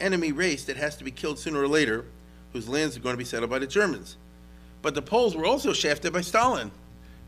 enemy 0.00 0.32
race 0.32 0.64
that 0.64 0.76
has 0.76 0.96
to 0.96 1.04
be 1.04 1.10
killed 1.10 1.38
sooner 1.38 1.60
or 1.60 1.68
later, 1.68 2.04
whose 2.52 2.68
lands 2.68 2.96
are 2.96 3.00
going 3.00 3.14
to 3.14 3.18
be 3.18 3.24
settled 3.24 3.50
by 3.50 3.58
the 3.58 3.66
Germans. 3.66 4.16
But 4.82 4.94
the 4.94 5.02
Poles 5.02 5.36
were 5.36 5.44
also 5.44 5.72
shafted 5.72 6.12
by 6.12 6.22
Stalin. 6.22 6.70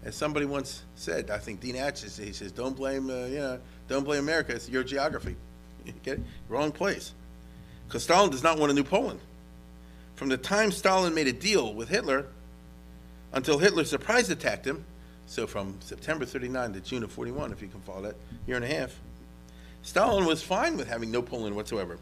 As 0.02 0.14
somebody 0.14 0.44
once 0.44 0.82
said, 0.96 1.30
I 1.30 1.38
think 1.38 1.60
Dean 1.60 1.76
Acheson, 1.76 2.24
he 2.24 2.32
says, 2.32 2.52
don't 2.52 2.76
blame, 2.76 3.08
uh, 3.08 3.26
you 3.26 3.38
know, 3.38 3.58
don't 3.88 4.04
blame 4.04 4.20
America, 4.20 4.54
it's 4.54 4.68
your 4.68 4.84
geography. 4.84 5.36
Get 6.02 6.18
it? 6.18 6.24
Wrong 6.48 6.72
place. 6.72 7.12
Because 7.86 8.02
Stalin 8.02 8.30
does 8.30 8.42
not 8.42 8.58
want 8.58 8.72
a 8.72 8.74
new 8.74 8.84
Poland. 8.84 9.20
From 10.16 10.28
the 10.28 10.36
time 10.36 10.72
Stalin 10.72 11.14
made 11.14 11.26
a 11.26 11.32
deal 11.32 11.72
with 11.74 11.88
Hitler 11.88 12.26
until 13.34 13.58
Hitler 13.58 13.84
surprise 13.84 14.30
attacked 14.30 14.66
him, 14.66 14.84
so 15.26 15.46
from 15.46 15.76
September 15.80 16.24
39 16.24 16.72
to 16.72 16.80
June 16.80 17.02
of 17.02 17.12
41, 17.12 17.52
if 17.52 17.60
you 17.60 17.68
can 17.68 17.80
follow 17.80 18.02
that, 18.02 18.16
year 18.46 18.56
and 18.56 18.64
a 18.64 18.68
half, 18.68 18.98
Stalin 19.82 20.24
was 20.24 20.42
fine 20.42 20.76
with 20.76 20.88
having 20.88 21.10
no 21.10 21.20
Poland 21.20 21.54
whatsoever. 21.54 21.98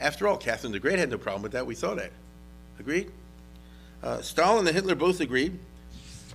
After 0.00 0.28
all, 0.28 0.36
Catherine 0.36 0.72
the 0.72 0.80
Great 0.80 0.98
had 0.98 1.10
no 1.10 1.16
problem 1.16 1.42
with 1.42 1.52
that. 1.52 1.66
We 1.66 1.74
saw 1.74 1.94
that. 1.94 2.10
Agreed? 2.78 3.10
Uh, 4.02 4.20
Stalin 4.20 4.66
and 4.66 4.74
Hitler 4.74 4.94
both 4.94 5.20
agreed 5.20 5.58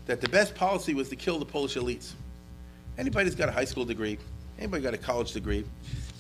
that 0.08 0.22
the 0.22 0.30
best 0.30 0.56
policy 0.56 0.94
was 0.94 1.10
to 1.10 1.16
kill 1.16 1.38
the 1.38 1.46
Polish 1.46 1.76
elites. 1.76 2.14
Anybody 2.98 3.26
who's 3.26 3.36
got 3.36 3.50
a 3.50 3.52
high 3.52 3.66
school 3.66 3.86
degree, 3.86 4.18
anybody 4.58 4.82
got 4.82 4.94
a 4.94 4.98
college 4.98 5.34
degree, 5.34 5.64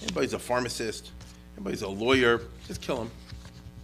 anybody's 0.03 0.33
a 0.33 0.39
pharmacist, 0.39 1.11
anybody's 1.55 1.81
a 1.81 1.87
lawyer, 1.87 2.41
just 2.67 2.81
kill 2.81 2.97
them. 2.97 3.11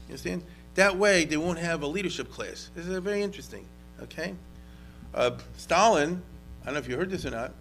You 0.08 0.12
understand? 0.12 0.44
That 0.76 0.96
way, 0.98 1.26
they 1.26 1.38
won't 1.38 1.58
have 1.58 1.82
a 1.82 1.88
leadership 1.88 2.32
class. 2.32 2.70
This 2.76 2.86
is 2.86 2.98
very 3.00 3.24
interesting, 3.24 3.66
okay? 4.04 4.36
Uh, 5.14 5.32
Stalin, 5.58 6.22
I 6.62 6.66
don't 6.66 6.74
know 6.76 6.80
if 6.80 6.88
you 6.88 6.98
heard 6.98 7.10
this 7.10 7.26
or 7.26 7.32
not, 7.32 7.54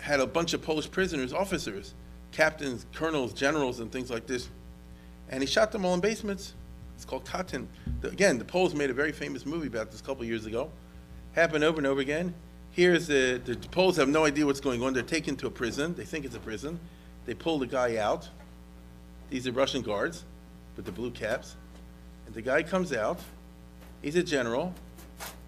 had 0.00 0.20
a 0.20 0.26
bunch 0.26 0.54
of 0.54 0.62
Polish 0.62 0.90
prisoners, 0.90 1.32
officers, 1.32 1.94
captains, 2.32 2.86
colonels, 2.92 3.32
generals, 3.32 3.80
and 3.80 3.90
things 3.92 4.10
like 4.10 4.26
this, 4.26 4.48
and 5.28 5.42
he 5.42 5.46
shot 5.46 5.72
them 5.72 5.84
all 5.84 5.94
in 5.94 6.00
basements. 6.00 6.54
It's 6.96 7.04
called 7.04 7.24
Katyn. 7.24 7.66
Again, 8.02 8.38
the 8.38 8.44
Poles 8.44 8.74
made 8.74 8.90
a 8.90 8.94
very 8.94 9.12
famous 9.12 9.44
movie 9.46 9.66
about 9.66 9.90
this 9.90 10.00
a 10.00 10.04
couple 10.04 10.24
years 10.24 10.46
ago. 10.46 10.70
Happened 11.32 11.64
over 11.64 11.78
and 11.78 11.86
over 11.86 12.00
again. 12.00 12.34
Here's 12.70 13.06
the, 13.06 13.40
the 13.44 13.56
Poles 13.68 13.96
have 13.96 14.08
no 14.08 14.24
idea 14.24 14.46
what's 14.46 14.60
going 14.60 14.82
on. 14.82 14.94
They're 14.94 15.02
taken 15.02 15.36
to 15.36 15.46
a 15.46 15.50
prison. 15.50 15.94
They 15.94 16.04
think 16.04 16.24
it's 16.24 16.36
a 16.36 16.40
prison. 16.40 16.78
They 17.26 17.34
pull 17.34 17.58
the 17.58 17.66
guy 17.66 17.96
out. 17.96 18.28
These 19.30 19.46
are 19.46 19.52
Russian 19.52 19.82
guards 19.82 20.24
with 20.76 20.84
the 20.84 20.92
blue 20.92 21.10
caps. 21.10 21.56
And 22.26 22.34
the 22.34 22.42
guy 22.42 22.62
comes 22.62 22.92
out. 22.92 23.20
He's 24.02 24.16
a 24.16 24.22
general. 24.22 24.74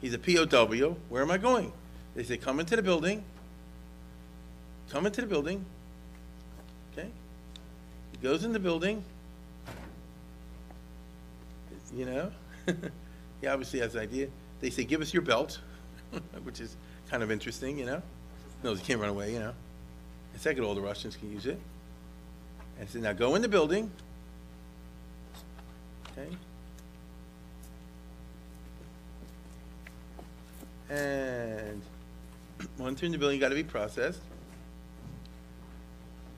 He's 0.01 0.14
a 0.14 0.18
POW. 0.18 0.97
Where 1.09 1.22
am 1.22 1.30
I 1.30 1.38
going? 1.38 1.72
They 2.14 2.22
say, 2.22 2.36
come 2.36 2.61
into 2.61 2.76
the 2.76 2.82
building. 2.82 3.24
Come 4.90 5.07
into 5.07 5.20
the 5.20 5.26
building. 5.26 5.64
Okay? 6.92 7.09
He 8.12 8.18
goes 8.18 8.44
in 8.44 8.53
the 8.53 8.59
building. 8.59 9.05
You 11.94 12.05
know? 12.07 12.30
he 13.40 13.47
obviously 13.47 13.80
has 13.80 13.94
an 13.94 14.03
idea. 14.03 14.28
They 14.61 14.70
say, 14.70 14.84
give 14.84 15.01
us 15.01 15.12
your 15.12 15.22
belt, 15.22 15.61
which 16.44 16.61
is 16.61 16.76
kind 17.11 17.22
of 17.22 17.30
interesting, 17.30 17.78
you 17.78 17.86
know? 17.86 18.03
No, 18.62 18.74
he 18.74 18.82
can't 18.82 19.01
run 19.01 19.11
away, 19.11 19.32
you 19.32 19.38
know? 19.38 19.53
And 20.32 20.40
second, 20.40 20.64
all 20.64 20.74
the 20.74 20.80
Russians 20.80 21.16
can 21.16 21.30
use 21.32 21.47
it. 21.47 21.59
And 22.78 22.88
so 22.88 22.99
now 22.99 23.12
go 23.12 23.34
in 23.34 23.42
the 23.42 23.49
building. 23.49 23.90
Okay? 26.12 26.36
And 30.89 31.82
once 32.78 33.01
you're 33.01 33.07
in 33.07 33.11
the 33.11 33.17
building, 33.17 33.38
you 33.38 33.41
got 33.41 33.49
to 33.49 33.55
be 33.55 33.63
processed. 33.63 34.19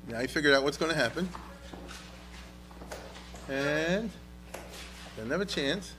Now 0.08 0.20
you 0.20 0.28
figured 0.28 0.54
out 0.54 0.64
what's 0.64 0.78
going 0.78 0.92
to 0.92 0.98
happen. 0.98 1.28
And 3.50 4.10
they'll 5.18 5.28
have 5.28 5.42
a 5.42 5.46
chance. 5.46 5.94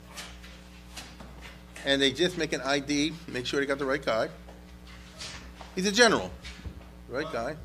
And 1.85 2.01
they 2.01 2.13
just 2.13 2.39
make 2.39 2.53
an 2.53 2.63
ID, 2.63 3.13
make 3.29 3.45
sure 3.47 3.61
they 3.61 3.67
got 3.67 3.79
the 3.79 3.85
right 3.85 4.05
guy. 4.05 4.29
He's 5.75 5.87
a 5.87 5.93
general, 5.93 6.31
right 7.09 7.31
guy. 7.33 7.57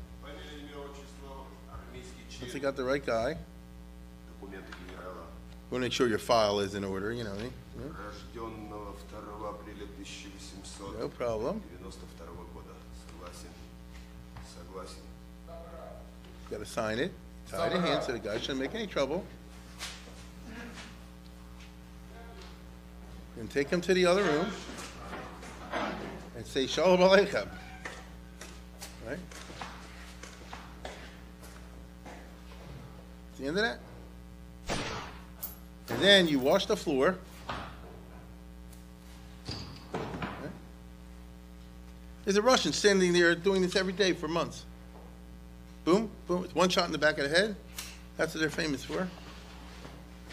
Once 2.40 2.52
they 2.52 2.58
got 2.58 2.74
the 2.74 2.84
right 2.84 3.04
guy, 3.04 3.36
Документы 4.40 4.72
генерала, 4.88 5.26
we'll 5.70 5.80
make 5.80 5.92
sure 5.92 6.08
your 6.08 6.18
file 6.18 6.60
is 6.60 6.74
in 6.74 6.84
order, 6.84 7.12
you 7.12 7.22
know. 7.22 7.34
eh? 7.34 7.50
Yeah, 7.78 7.92
рожденного 7.92 8.96
2 9.10 9.46
апреля 9.46 9.86
No 10.74 11.06
1892 11.06 11.08
problem. 11.16 11.62
года. 12.54 12.74
Согласен. 13.06 13.50
Согласен. 14.54 15.02
Got 16.50 16.58
to 16.58 16.66
sign 16.66 16.98
it, 16.98 17.12
tie 17.48 17.68
the 17.68 17.80
hand 17.80 18.02
so 18.02 18.12
the 18.12 18.18
guy 18.18 18.38
shouldn't 18.38 18.60
make 18.60 18.74
any 18.74 18.86
trouble. 18.86 19.24
And 23.38 23.50
take 23.50 23.70
him 23.70 23.80
to 23.80 23.94
the 23.94 24.04
other 24.04 24.22
room 24.22 24.50
and 26.36 26.46
say 26.46 26.66
Shalom 26.66 27.00
Aleichem. 27.00 27.48
Right? 29.06 29.18
The 33.38 33.46
end 33.46 33.58
of 33.58 33.64
that? 33.64 33.78
And 35.88 36.02
then 36.02 36.28
you 36.28 36.38
wash 36.38 36.66
the 36.66 36.76
floor. 36.76 37.16
There's 42.25 42.37
a 42.37 42.41
Russian 42.41 42.73
standing 42.73 43.13
there 43.13 43.35
doing 43.35 43.61
this 43.61 43.75
every 43.75 43.93
day 43.93 44.11
for 44.13 44.27
months. 44.27 44.65
Boom, 45.83 46.09
boom, 46.27 46.43
it's 46.43 46.55
one 46.55 46.69
shot 46.69 46.87
in 46.87 46.91
the 46.91 46.97
back 46.97 47.19
of 47.19 47.29
the 47.29 47.35
head. 47.35 47.55
That's 48.17 48.33
what 48.33 48.41
they're 48.41 48.49
famous 48.49 48.83
for. 48.83 49.07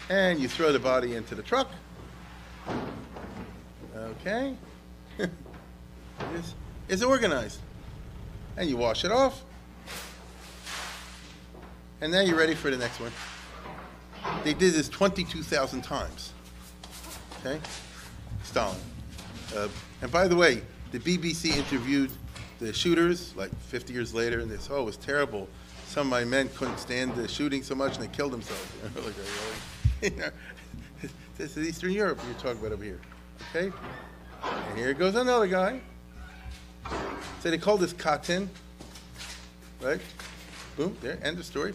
And 0.09 0.39
you 0.39 0.47
throw 0.47 0.71
the 0.71 0.79
body 0.79 1.15
into 1.15 1.35
the 1.35 1.43
truck. 1.43 1.69
Okay? 3.95 4.55
it's, 5.19 6.55
it's 6.89 7.03
organized. 7.03 7.59
And 8.57 8.67
you 8.67 8.75
wash 8.75 9.05
it 9.05 9.11
off. 9.11 9.43
And 12.01 12.11
now 12.11 12.21
you're 12.21 12.37
ready 12.37 12.55
for 12.55 12.71
the 12.71 12.77
next 12.77 12.99
one. 12.99 13.11
They 14.43 14.55
did 14.55 14.73
this 14.73 14.89
22,000 14.89 15.83
times. 15.83 16.33
Okay? 17.39 17.59
Stalin. 18.43 18.75
Uh, 19.55 19.67
and 20.01 20.11
by 20.11 20.27
the 20.27 20.35
way, 20.35 20.63
the 20.93 20.99
BBC 20.99 21.57
interviewed 21.57 22.11
the 22.59 22.71
shooters 22.71 23.35
like 23.35 23.53
50 23.61 23.91
years 23.91 24.13
later, 24.13 24.39
and 24.39 24.49
they 24.49 24.57
said, 24.57 24.71
oh, 24.73 24.83
it 24.83 24.85
was 24.85 24.97
terrible. 24.97 25.49
Some 25.87 26.07
of 26.07 26.11
my 26.11 26.23
men 26.23 26.49
couldn't 26.55 26.77
stand 26.77 27.15
the 27.15 27.27
shooting 27.27 27.63
so 27.63 27.75
much, 27.75 27.97
and 27.97 28.05
they 28.05 28.15
killed 28.15 28.31
themselves. 28.31 28.71
This 31.35 31.57
is 31.57 31.67
Eastern 31.67 31.91
Europe 31.91 32.19
you're 32.27 32.35
talking 32.35 32.59
about 32.59 32.73
over 32.73 32.83
here. 32.83 32.99
Okay? 33.49 33.71
And 34.43 34.77
here 34.77 34.93
goes 34.93 35.15
another 35.15 35.47
guy. 35.47 35.81
So 37.41 37.49
they 37.49 37.57
call 37.57 37.77
this 37.77 37.91
Katyn. 37.91 38.47
Right? 39.81 39.99
Boom, 40.77 40.95
there, 41.01 41.17
end 41.23 41.39
of 41.39 41.45
story. 41.45 41.73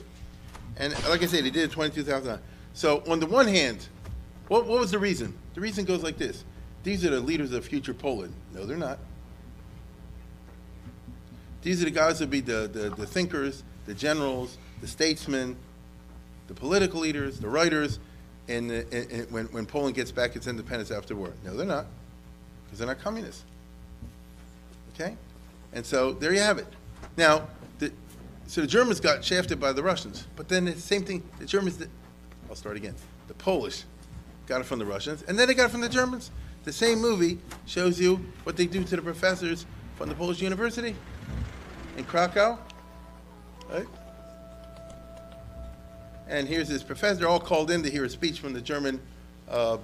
And 0.77 0.93
like 1.09 1.25
I 1.25 1.27
said, 1.27 1.45
they 1.45 1.51
did 1.51 1.65
it 1.65 1.73
22,000. 1.73 2.39
So 2.73 3.03
on 3.09 3.19
the 3.19 3.27
one 3.27 3.49
hand, 3.49 3.89
what, 4.47 4.67
what 4.67 4.79
was 4.79 4.93
the 4.93 4.99
reason? 4.99 5.37
The 5.55 5.61
reason 5.61 5.85
goes 5.85 6.05
like 6.05 6.19
this. 6.19 6.45
These 6.85 7.05
are 7.05 7.11
the 7.11 7.21
leaders 7.21 7.53
of 7.53 7.65
future 7.67 7.93
Poland. 7.93 8.33
No, 8.55 8.65
they're 8.65 8.77
not. 8.77 9.01
These 11.63 11.83
are 11.83 11.87
the 11.87 11.91
guys 11.91 12.19
that 12.21 12.31
be 12.31 12.41
the, 12.41 12.69
the, 12.73 12.91
the 12.91 13.07
thinkers, 13.07 13.65
the 13.87 13.95
generals, 13.95 14.57
the 14.81 14.87
statesmen, 14.87 15.57
the 16.47 16.55
political 16.55 17.01
leaders, 17.01 17.39
the 17.39 17.49
writers, 17.49 17.99
and, 18.49 18.71
the, 18.71 18.87
and, 18.93 19.11
and 19.11 19.31
when, 19.31 19.47
when 19.47 19.67
Poland 19.67 19.95
gets 19.95 20.13
back 20.13 20.37
its 20.37 20.47
independence 20.47 20.91
after 20.91 21.15
war. 21.15 21.33
No, 21.45 21.57
they're 21.57 21.67
not, 21.67 21.87
because 22.65 22.79
they're 22.79 22.89
not 22.89 23.01
communists. 23.01 23.45
Okay? 24.95 25.17
And 25.73 25.85
so 25.85 26.13
there 26.13 26.33
you 26.33 26.41
have 26.41 26.59
it. 26.59 26.67
Now, 27.17 27.49
the, 27.79 27.93
so 28.47 28.61
the 28.63 28.67
Germans 28.67 29.01
got 29.01 29.25
shafted 29.25 29.61
by 29.61 29.73
the 29.73 29.83
Russians, 29.83 30.27
but 30.37 30.49
then 30.49 30.65
the 30.65 30.73
same 30.73 31.05
thing, 31.05 31.23
the 31.39 31.47
Germans, 31.47 31.77
did, 31.77 31.91
I'll 32.49 32.57
start 32.57 32.77
again. 32.77 32.95
The 33.27 33.35
Polish 33.35 33.85
got 34.47 34.61
it 34.61 34.65
from 34.65 34.79
the 34.79 34.87
Russians, 34.87 35.23
and 35.29 35.39
then 35.39 35.49
they 35.49 35.55
got 35.55 35.67
it 35.67 35.71
from 35.71 35.83
the 35.83 35.89
Germans. 35.89 36.31
The 36.65 36.73
same 36.73 37.01
movie 37.01 37.39
shows 37.67 38.01
you 38.01 38.17
what 38.45 38.57
they 38.57 38.67
do 38.67 38.85
to 38.85 38.97
the 38.97 39.03
professors 39.03 39.67
from 39.97 40.09
the 40.09 40.15
Polish 40.15 40.41
University 40.41 40.95
in 41.99 42.05
Krakow, 42.05 42.59
right? 43.71 43.87
And 46.29 46.47
here's 46.47 46.69
his 46.69 46.83
professor, 46.83 47.27
all 47.27 47.41
called 47.41 47.71
in 47.71 47.83
to 47.83 47.91
hear 47.91 48.05
a 48.05 48.09
speech 48.09 48.39
from 48.39 48.53
the 48.53 48.61
German 48.61 49.01
uh, 49.51 49.79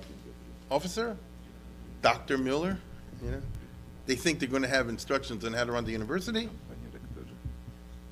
officer, 0.70 1.16
Dr. 2.02 2.38
Mueller. 2.38 2.78
You 3.22 3.32
know, 3.32 3.42
they 4.06 4.14
think 4.14 4.38
they're 4.38 4.48
going 4.48 4.62
to 4.62 4.68
have 4.68 4.88
instructions 4.88 5.44
on 5.44 5.52
how 5.52 5.64
to 5.64 5.72
run 5.72 5.84
the 5.84 5.92
university. 5.92 6.48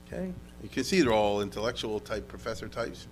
Okay, 0.07 0.33
you 0.63 0.69
can 0.69 0.85
see 0.85 1.01
they're 1.01 1.13
all 1.13 1.41
intellectual 1.41 2.01
type 2.01 2.27
professor 2.29 2.69
types. 2.69 3.07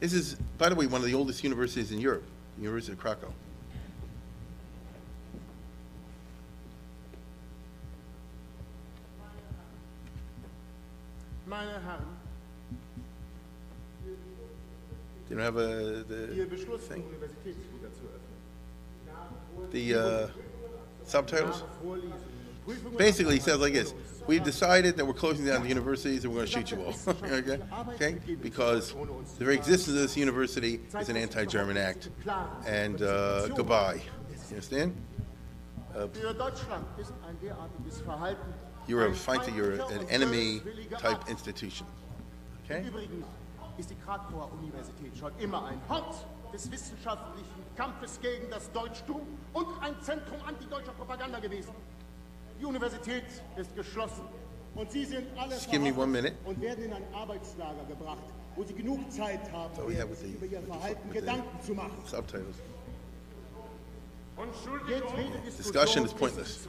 This 0.00 0.12
is, 0.12 0.36
by 0.56 0.70
the 0.70 0.74
way, 0.74 0.86
one 0.86 1.02
of 1.02 1.06
the 1.06 1.14
oldest 1.14 1.44
universities 1.44 1.92
in 1.92 2.00
Europe, 2.00 2.24
the 2.56 2.62
University 2.62 2.92
of 2.92 2.98
Krakow. 2.98 3.32
Meine 11.50 11.82
Herren, 11.84 12.06
Do 15.28 15.34
you 15.34 15.40
have 15.40 15.56
a 15.56 16.04
the 16.04 16.46
Beschluss, 16.48 16.82
thing? 16.82 17.02
Universität 17.02 17.56
zu 17.92 18.04
öffnen. 18.06 19.72
the 19.72 19.94
uh, 19.96 20.28
subtitles? 21.04 21.62
Nach 21.62 21.82
Vorlesungen 21.82 22.12
und 22.12 22.64
Prüfungen 22.64 22.96
Basically, 22.96 23.34
he 23.34 23.40
says 23.40 23.58
like 23.58 23.72
this: 23.72 23.94
We've 24.28 24.44
decided 24.44 24.96
that 24.96 25.04
we're 25.04 25.12
closing 25.12 25.44
down 25.44 25.62
the 25.62 25.68
universities 25.68 26.24
and 26.24 26.32
we're 26.32 26.46
going 26.46 26.46
to 26.46 26.52
shoot 26.52 26.70
you 26.70 26.84
all. 26.84 26.94
okay? 27.24 27.58
okay? 27.94 28.36
Because 28.40 28.94
the 29.38 29.44
very 29.44 29.56
existence 29.56 29.96
of 29.96 30.02
this 30.02 30.16
university 30.16 30.78
is 31.00 31.08
an 31.08 31.16
anti-German 31.16 31.76
act. 31.76 32.10
And 32.64 33.02
uh, 33.02 33.48
goodbye. 33.48 34.00
You 34.50 34.54
understand? 34.54 34.94
Für 36.12 36.32
Deutschland 36.32 36.86
ist 36.96 37.12
ein 37.26 37.36
derartiges 37.42 38.00
Verhalten 38.02 38.54
You're 38.90 39.04
a 39.04 39.08
ein 39.08 39.14
fight 39.14 39.44
that 39.44 39.54
you're 39.54 39.74
an 39.92 40.08
enemy 40.08 40.60
type 40.98 41.28
institution. 41.30 41.86
Okay? 42.64 42.84
Ist 43.78 43.88
die 43.90 43.94
Krakauer 44.04 44.50
Universität 44.60 45.16
schon 45.16 45.30
immer 45.38 45.64
ein 45.66 45.80
Hort 45.88 46.26
des 46.52 46.68
wissenschaftlichen 46.72 47.62
Kampfes 47.76 48.20
gegen 48.20 48.50
das 48.50 48.70
Deutschtum 48.72 49.20
und 49.52 49.66
ein 49.80 49.94
Zentrum 50.02 50.38
antideutscher 50.44 50.90
Propaganda 50.92 51.38
gewesen. 51.38 51.70
Die 52.60 52.64
Universität 52.64 53.22
ist 53.56 53.74
geschlossen 53.76 54.24
und 54.74 54.90
Sie 54.90 55.04
sind 55.04 55.26
alle 55.38 55.54
Just 55.54 55.70
give 55.70 55.80
me 55.80 55.94
one 55.94 56.08
minute. 56.08 56.34
und 56.44 56.60
werden 56.60 56.84
in 56.84 56.92
ein 56.92 57.04
Arbeitslager 57.14 57.84
gebracht, 57.88 58.24
wo 58.56 58.64
Sie 58.64 58.74
genug 58.74 59.10
Zeit 59.12 59.40
haben, 59.52 59.72
So 59.76 59.88
we 59.88 59.96
have 59.96 60.10
with 60.10 60.18
sich 60.18 60.30
the- 60.32 60.34
über 60.34 60.46
Ihr 60.46 60.62
Verhalten 60.62 61.10
Gedanken 61.12 61.62
zu 61.64 61.74
machen. 61.74 61.96
Subtitles. 62.06 62.56
Discussion 65.56 66.04
is 66.04 66.12
pointless. 66.12 66.66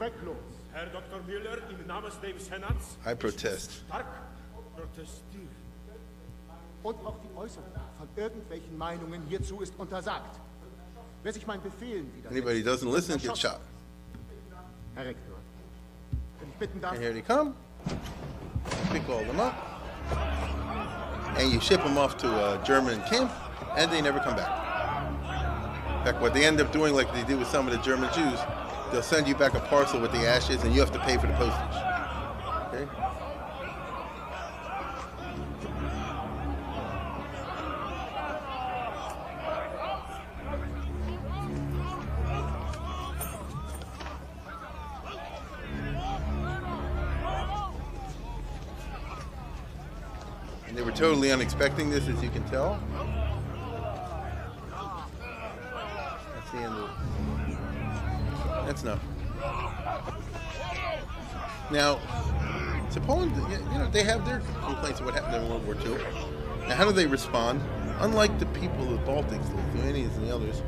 Ist 0.72 0.80
zwecklos. 0.80 0.82
Herr 0.82 0.86
Dr. 0.86 1.22
Müller, 1.26 1.58
im 1.70 1.86
Namen 1.86 2.10
des 2.10 2.46
Senats 2.46 2.96
I 3.06 3.14
protest. 3.14 3.72
stark 3.86 4.06
protestiert. 4.76 5.48
Und 6.82 6.96
auch 7.06 7.16
die 7.22 7.36
Äußerung 7.36 7.70
von 7.98 8.08
irgendwelchen 8.16 8.76
Meinungen 8.76 9.22
hierzu 9.28 9.60
ist 9.60 9.74
untersagt. 9.78 10.40
Wer 11.22 11.32
sich 11.32 11.46
meinen 11.46 11.62
Befehlen 11.62 12.10
Anybody 12.28 12.62
doesn't 12.62 12.92
listen 12.92 13.12
wird 13.12 13.22
gets 13.22 13.40
shot. 13.40 13.60
Herr 14.96 15.06
Rektor, 15.06 15.36
wenn 16.40 16.48
ich 16.48 16.56
bitten 16.56 16.80
darf, 16.80 16.92
And 16.92 17.00
here 17.00 17.12
they 17.12 17.22
come. 17.22 17.54
Pick 18.92 19.08
all 19.08 19.24
them 19.24 19.38
up. 19.40 19.54
And 21.38 21.52
you 21.52 21.60
ship 21.60 21.82
them 21.82 21.96
off 21.96 22.16
to 22.18 22.26
a 22.26 22.58
German 22.64 23.00
camp, 23.08 23.30
and 23.76 23.90
they 23.90 24.02
never 24.02 24.18
come 24.18 24.34
back. 24.36 24.50
In 26.00 26.04
fact, 26.04 26.20
what 26.20 26.34
they 26.34 26.44
end 26.44 26.60
up 26.60 26.72
doing, 26.72 26.94
like 26.94 27.12
they 27.14 27.22
did 27.22 27.38
with 27.38 27.48
some 27.48 27.66
of 27.68 27.72
the 27.72 27.78
German 27.82 28.10
Jews, 28.12 28.38
they'll 28.92 29.02
send 29.02 29.26
you 29.26 29.34
back 29.34 29.54
a 29.54 29.60
parcel 29.60 29.98
with 30.00 30.12
the 30.12 30.18
ashes, 30.18 30.62
and 30.64 30.74
you 30.74 30.80
have 30.80 30.92
to 30.92 30.98
pay 31.00 31.16
for 31.16 31.26
the 31.26 31.32
postage. 31.32 31.76
Okay? 32.68 32.86
And 50.68 50.76
they 50.76 50.82
were 50.82 50.92
totally 50.92 51.28
unexpecting 51.28 51.90
this, 51.90 52.06
as 52.08 52.22
you 52.22 52.28
can 52.28 52.44
tell. 52.50 52.78
That's 56.34 56.50
the 56.52 56.58
end 56.58 56.74
of 56.74 57.01
That's. 58.80 59.02
Now, 61.70 61.98
so 62.90 63.00
Poland, 63.00 63.34
you 63.50 63.78
know, 63.78 63.88
they 63.90 64.02
have 64.02 64.24
their 64.24 64.40
complaints 64.64 65.00
of 65.00 65.06
what 65.06 65.14
happened 65.14 65.36
in 65.36 65.48
World 65.48 65.64
War 65.66 65.74
II. 65.74 65.98
Now, 66.68 66.74
how 66.74 66.84
do 66.84 66.92
they 66.92 67.06
respond? 67.06 67.60
Unlike 68.00 68.38
the 68.38 68.46
people 68.46 68.82
of 68.82 68.90
the 68.90 69.10
Baltics, 69.10 69.48
the 69.48 69.56
Lithuanians 69.56 70.16
and 70.16 70.26
the 70.26 70.34
others, 70.34 70.62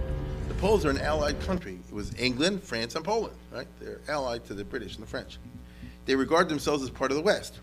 the 0.49 0.55
Poles 0.55 0.85
are 0.85 0.91
an 0.91 0.99
allied 0.99 1.41
country. 1.41 1.79
It 1.89 1.95
was 1.95 2.15
England, 2.19 2.63
France, 2.63 2.95
and 2.95 3.05
Poland, 3.05 3.35
right? 3.51 3.67
They're 3.81 4.01
allied 4.09 4.45
to 4.47 4.55
the 4.55 4.65
British 4.65 4.95
and 4.95 5.03
the 5.03 5.09
French. 5.09 5.39
They 6.07 6.15
regard 6.15 6.49
themselves 6.49 6.83
as 6.83 6.91
part 6.91 7.11
of 7.11 7.17
the 7.17 7.23
West. 7.23 7.61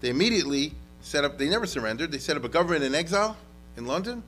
They 0.00 0.10
immediately 0.10 0.72
set 1.00 1.24
up, 1.24 1.38
they 1.38 1.48
never 1.48 1.66
surrendered, 1.66 2.12
they 2.12 2.18
set 2.18 2.36
up 2.36 2.44
a 2.44 2.48
government 2.48 2.84
in 2.84 2.94
exile 2.94 3.36
in 3.76 3.86
London. 3.86 4.22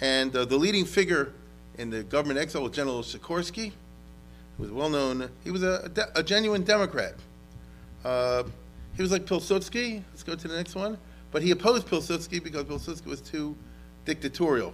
And 0.00 0.34
uh, 0.34 0.44
the 0.44 0.56
leading 0.56 0.84
figure 0.84 1.32
in 1.78 1.90
the 1.90 2.02
government 2.02 2.38
exile 2.38 2.62
was 2.62 2.72
General 2.72 3.02
Sikorski, 3.02 3.72
was 4.58 4.70
well 4.70 4.88
known, 4.88 5.28
he 5.44 5.50
was 5.50 5.62
a, 5.62 5.90
a, 6.14 6.22
genuine 6.22 6.62
Democrat. 6.62 7.14
Uh, 8.04 8.44
he 8.96 9.02
was 9.02 9.12
like 9.12 9.26
Pilsudski. 9.26 10.02
Let's 10.10 10.22
go 10.22 10.34
to 10.34 10.48
the 10.48 10.56
next 10.56 10.74
one. 10.74 10.96
But 11.30 11.42
he 11.42 11.50
opposed 11.50 11.86
Pilsudski 11.86 12.42
because 12.42 12.64
Pilsudski 12.64 13.06
was 13.06 13.20
too 13.20 13.54
dictatorial. 14.04 14.72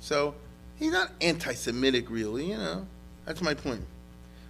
So 0.00 0.34
he's 0.76 0.92
not 0.92 1.12
anti-Semitic, 1.20 2.10
really. 2.10 2.50
You 2.50 2.56
know, 2.56 2.86
that's 3.24 3.40
my 3.40 3.54
point. 3.54 3.82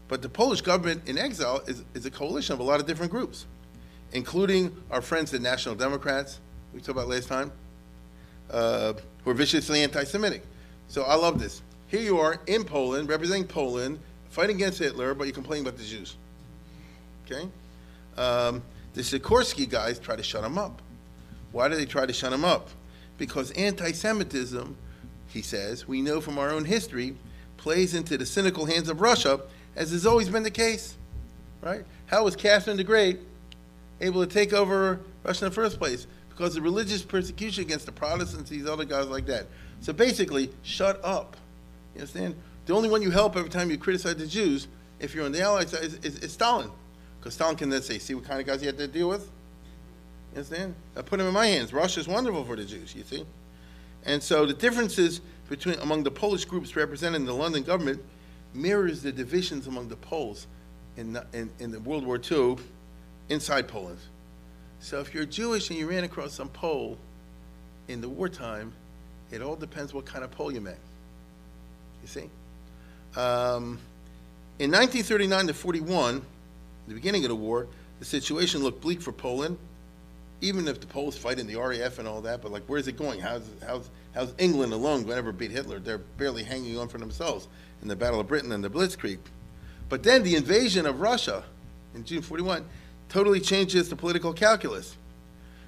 But 0.09 0.23
the 0.23 0.28
Polish 0.28 0.62
government 0.62 1.09
in 1.09 1.19
exile 1.19 1.62
is, 1.66 1.82
is 1.95 2.07
a 2.07 2.11
coalition 2.11 2.55
of 2.55 2.61
a 2.61 2.62
lot 2.62 2.81
of 2.81 2.86
different 2.86 3.11
groups, 3.11 3.47
including 4.12 4.74
our 4.91 5.03
friends, 5.03 5.31
the 5.31 5.39
National 5.39 5.74
Democrats, 5.74 6.41
we 6.73 6.81
talked 6.81 6.91
about 6.91 7.09
last 7.09 7.28
time, 7.28 7.53
uh, 8.51 8.95
who 9.24 9.31
are 9.31 9.35
viciously 9.35 9.82
anti-Semitic. 9.82 10.45
So 10.89 11.03
I 11.05 11.15
love 11.15 11.41
this. 11.41 11.62
Here 11.89 12.01
you 12.01 12.19
are 12.19 12.39
in 12.47 12.65
Poland, 12.65 13.09
representing 13.09 13.47
Poland, 13.47 13.99
fighting 14.35 14.56
against 14.56 14.81
Hitler, 14.81 15.15
but 15.15 15.28
you 15.28 15.32
complain 15.32 15.62
about 15.62 15.77
the 15.77 15.85
Jews. 15.85 16.16
Okay? 17.24 17.48
Um, 18.19 18.62
the 18.94 19.02
Sikorski 19.02 19.70
guys 19.70 20.01
try 20.01 20.16
to 20.16 20.24
shut 20.24 20.43
him 20.43 20.59
up. 20.59 20.82
Why 21.52 21.69
do 21.69 21.77
they 21.77 21.86
try 21.86 22.05
to 22.05 22.12
shut 22.12 22.32
him 22.32 22.44
up? 22.44 22.69
Because 23.16 23.52
anti-Semitism, 23.52 24.77
he 25.28 25.40
says, 25.40 25.86
we 25.86 26.02
know 26.02 26.20
from 26.20 26.36
our 26.39 26.51
own 26.51 26.65
history, 26.65 27.15
plays 27.59 27.94
into 27.94 28.19
the 28.19 28.27
cynical 28.27 28.66
hands 28.66 28.89
of 28.89 29.01
Russia, 29.01 29.40
as 29.77 29.93
has 29.93 30.05
always 30.05 30.28
been 30.28 30.43
the 30.43 30.51
case. 30.51 30.97
Right? 31.62 31.85
How 32.06 32.24
was 32.24 32.35
Catherine 32.35 32.77
the 32.77 32.85
Great 32.85 33.20
able 34.01 34.27
to 34.27 34.32
take 34.32 34.52
over 34.52 35.01
Russia 35.23 35.44
in 35.44 35.51
the 35.51 35.55
first 35.55 35.78
place? 35.78 36.09
Because 36.28 36.56
of 36.56 36.65
religious 36.65 37.02
persecution 37.02 37.62
against 37.62 37.86
the 37.86 37.93
Protestants, 37.93 38.51
these 38.51 38.66
other 38.66 38.85
guys 38.85 39.06
like 39.06 39.27
that. 39.27 39.47
So 39.81 39.93
basically, 39.93 40.51
shut 40.65 41.01
up. 41.05 41.36
You 41.94 42.01
understand? 42.01 42.35
The 42.66 42.74
only 42.74 42.89
one 42.89 43.03
you 43.03 43.11
help 43.11 43.36
every 43.36 43.51
time 43.51 43.70
you 43.70 43.78
criticize 43.78 44.16
the 44.16 44.27
Jews, 44.27 44.69
if 44.99 45.15
you're 45.15 45.24
on 45.24 45.32
the 45.32 45.43
Allied 45.43 45.69
side, 45.69 45.85
is, 45.85 45.95
is, 45.97 46.19
is 46.19 46.32
Stalin. 46.32 46.70
Because 47.19 47.35
Stalin 47.35 47.57
can 47.57 47.69
then 47.69 47.82
say, 47.82 47.99
see 47.99 48.15
what 48.15 48.24
kind 48.24 48.41
of 48.41 48.47
guys 48.47 48.61
you 48.61 48.66
had 48.66 48.78
to 48.78 48.86
deal 48.86 49.09
with? 49.09 49.31
You 50.32 50.39
understand? 50.39 50.74
I 50.97 51.03
put 51.03 51.20
him 51.20 51.27
in 51.27 51.35
my 51.35 51.47
hands. 51.47 51.73
Russia's 51.73 52.09
wonderful 52.09 52.45
for 52.45 52.57
the 52.57 52.65
Jews, 52.65 52.95
you 52.95 53.03
see? 53.05 53.24
And 54.05 54.23
so 54.23 54.47
the 54.47 54.55
differences 54.55 55.20
between 55.49 55.78
among 55.81 56.03
the 56.03 56.11
Polish 56.11 56.45
groups 56.45 56.77
represented 56.77 57.20
in 57.20 57.27
the 57.27 57.35
London 57.35 57.62
government 57.62 58.03
mirrors 58.55 59.03
the 59.03 59.12
divisions 59.12 59.66
among 59.66 59.89
the 59.89 59.97
Poles 59.97 60.47
in, 60.97 61.12
the, 61.12 61.27
in, 61.32 61.51
in 61.59 61.70
the 61.70 61.81
World 61.81 62.07
War 62.07 62.19
II 62.19 62.57
inside 63.28 63.69
Poland. 63.69 63.99
So 64.81 65.01
if 65.01 65.15
you're 65.15 65.24
Jewish 65.24 65.70
and 65.70 65.78
you 65.78 65.89
ran 65.89 66.05
across 66.05 66.32
some 66.32 66.49
Pole 66.49 66.99
in 67.89 68.01
the 68.01 68.09
wartime, 68.09 68.73
it 69.31 69.43
all 69.43 69.57
depends 69.57 69.95
what 69.95 70.05
kind 70.05 70.24
of 70.24 70.31
Pole 70.31 70.53
you 70.53 70.61
met. 70.61 70.78
You 72.03 72.09
see? 72.09 72.31
Um, 73.16 73.78
in 74.59 74.70
1939 74.70 75.49
to 75.49 75.55
41, 75.55 76.23
the 76.89 76.95
beginning 76.95 77.24
of 77.24 77.28
the 77.28 77.36
war, 77.36 77.66
the 77.99 78.05
situation 78.05 78.62
looked 78.62 78.81
bleak 78.81 79.01
for 79.01 79.12
Poland, 79.12 79.59
even 80.41 80.69
if 80.69 80.81
the 80.81 80.86
Poles 80.86 81.16
fight 81.16 81.39
in 81.39 81.47
the 81.47 81.57
RAF 81.57 81.99
and 81.99 82.07
all 82.07 82.20
that, 82.23 82.43
but 82.43 82.53
like, 82.53 82.65
where's 82.66 82.86
it 82.86 82.97
going? 82.97 83.20
How's, 83.20 83.49
how's, 83.66 83.89
how's 84.15 84.35
England 84.39 84.73
alone 84.73 85.03
going 85.03 85.15
to 85.15 85.16
ever 85.16 85.32
beat 85.32 85.51
Hitler? 85.51 85.78
They're 85.78 85.99
barely 85.99 86.43
hanging 86.43 86.78
on 86.78 86.89
for 86.89 86.99
themselves 86.99 87.49
in 87.82 87.89
the 87.89 87.97
Battle 87.97 88.20
of 88.20 88.27
Britain 88.27 88.53
and 88.53 88.62
the 88.62 88.70
Blitzkrieg. 88.70 89.19
But 89.89 90.03
then 90.03 90.23
the 90.23 90.36
invasion 90.36 90.86
of 90.86 91.01
Russia 91.01 91.45
in 91.95 92.05
June 92.05 92.23
41 92.23 92.65
totally 93.09 93.41
changes 93.41 93.89
the 93.89 93.97
political 93.97 94.32
calculus. 94.32 94.97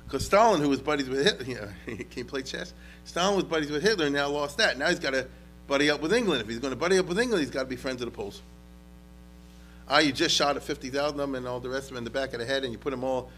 Because 0.04 0.24
Stalin, 0.24 0.60
who 0.60 0.68
was 0.68 0.80
buddies 0.80 1.08
with 1.08 1.24
Hitler, 1.24 1.46
you 1.46 1.54
know, 1.96 2.04
he 2.10 2.22
played 2.22 2.46
chess. 2.46 2.72
Stalin 3.04 3.36
was 3.36 3.44
buddies 3.44 3.70
with 3.70 3.82
Hitler, 3.82 4.10
now 4.10 4.28
lost 4.28 4.58
that. 4.58 4.78
Now 4.78 4.88
he's 4.88 5.00
got 5.00 5.12
to 5.12 5.26
buddy 5.66 5.90
up 5.90 6.00
with 6.00 6.12
England. 6.12 6.42
If 6.42 6.48
he's 6.48 6.58
going 6.58 6.72
to 6.72 6.78
buddy 6.78 6.98
up 6.98 7.06
with 7.06 7.18
England, 7.18 7.42
he's 7.42 7.50
got 7.50 7.62
to 7.62 7.68
be 7.68 7.76
friends 7.76 8.02
of 8.02 8.06
the 8.06 8.16
Poles. 8.16 8.42
Ah, 9.88 9.98
you 9.98 10.12
just 10.12 10.34
shot 10.34 10.56
at 10.56 10.62
50,000 10.62 11.08
of 11.08 11.16
them 11.16 11.34
and 11.36 11.46
all 11.46 11.60
the 11.60 11.68
rest 11.68 11.84
of 11.84 11.88
them 11.90 11.98
in 11.98 12.04
the 12.04 12.10
back 12.10 12.32
of 12.32 12.40
the 12.40 12.46
head, 12.46 12.64
and 12.64 12.72
you 12.72 12.78
put 12.78 12.90
them 12.90 13.04
all, 13.04 13.30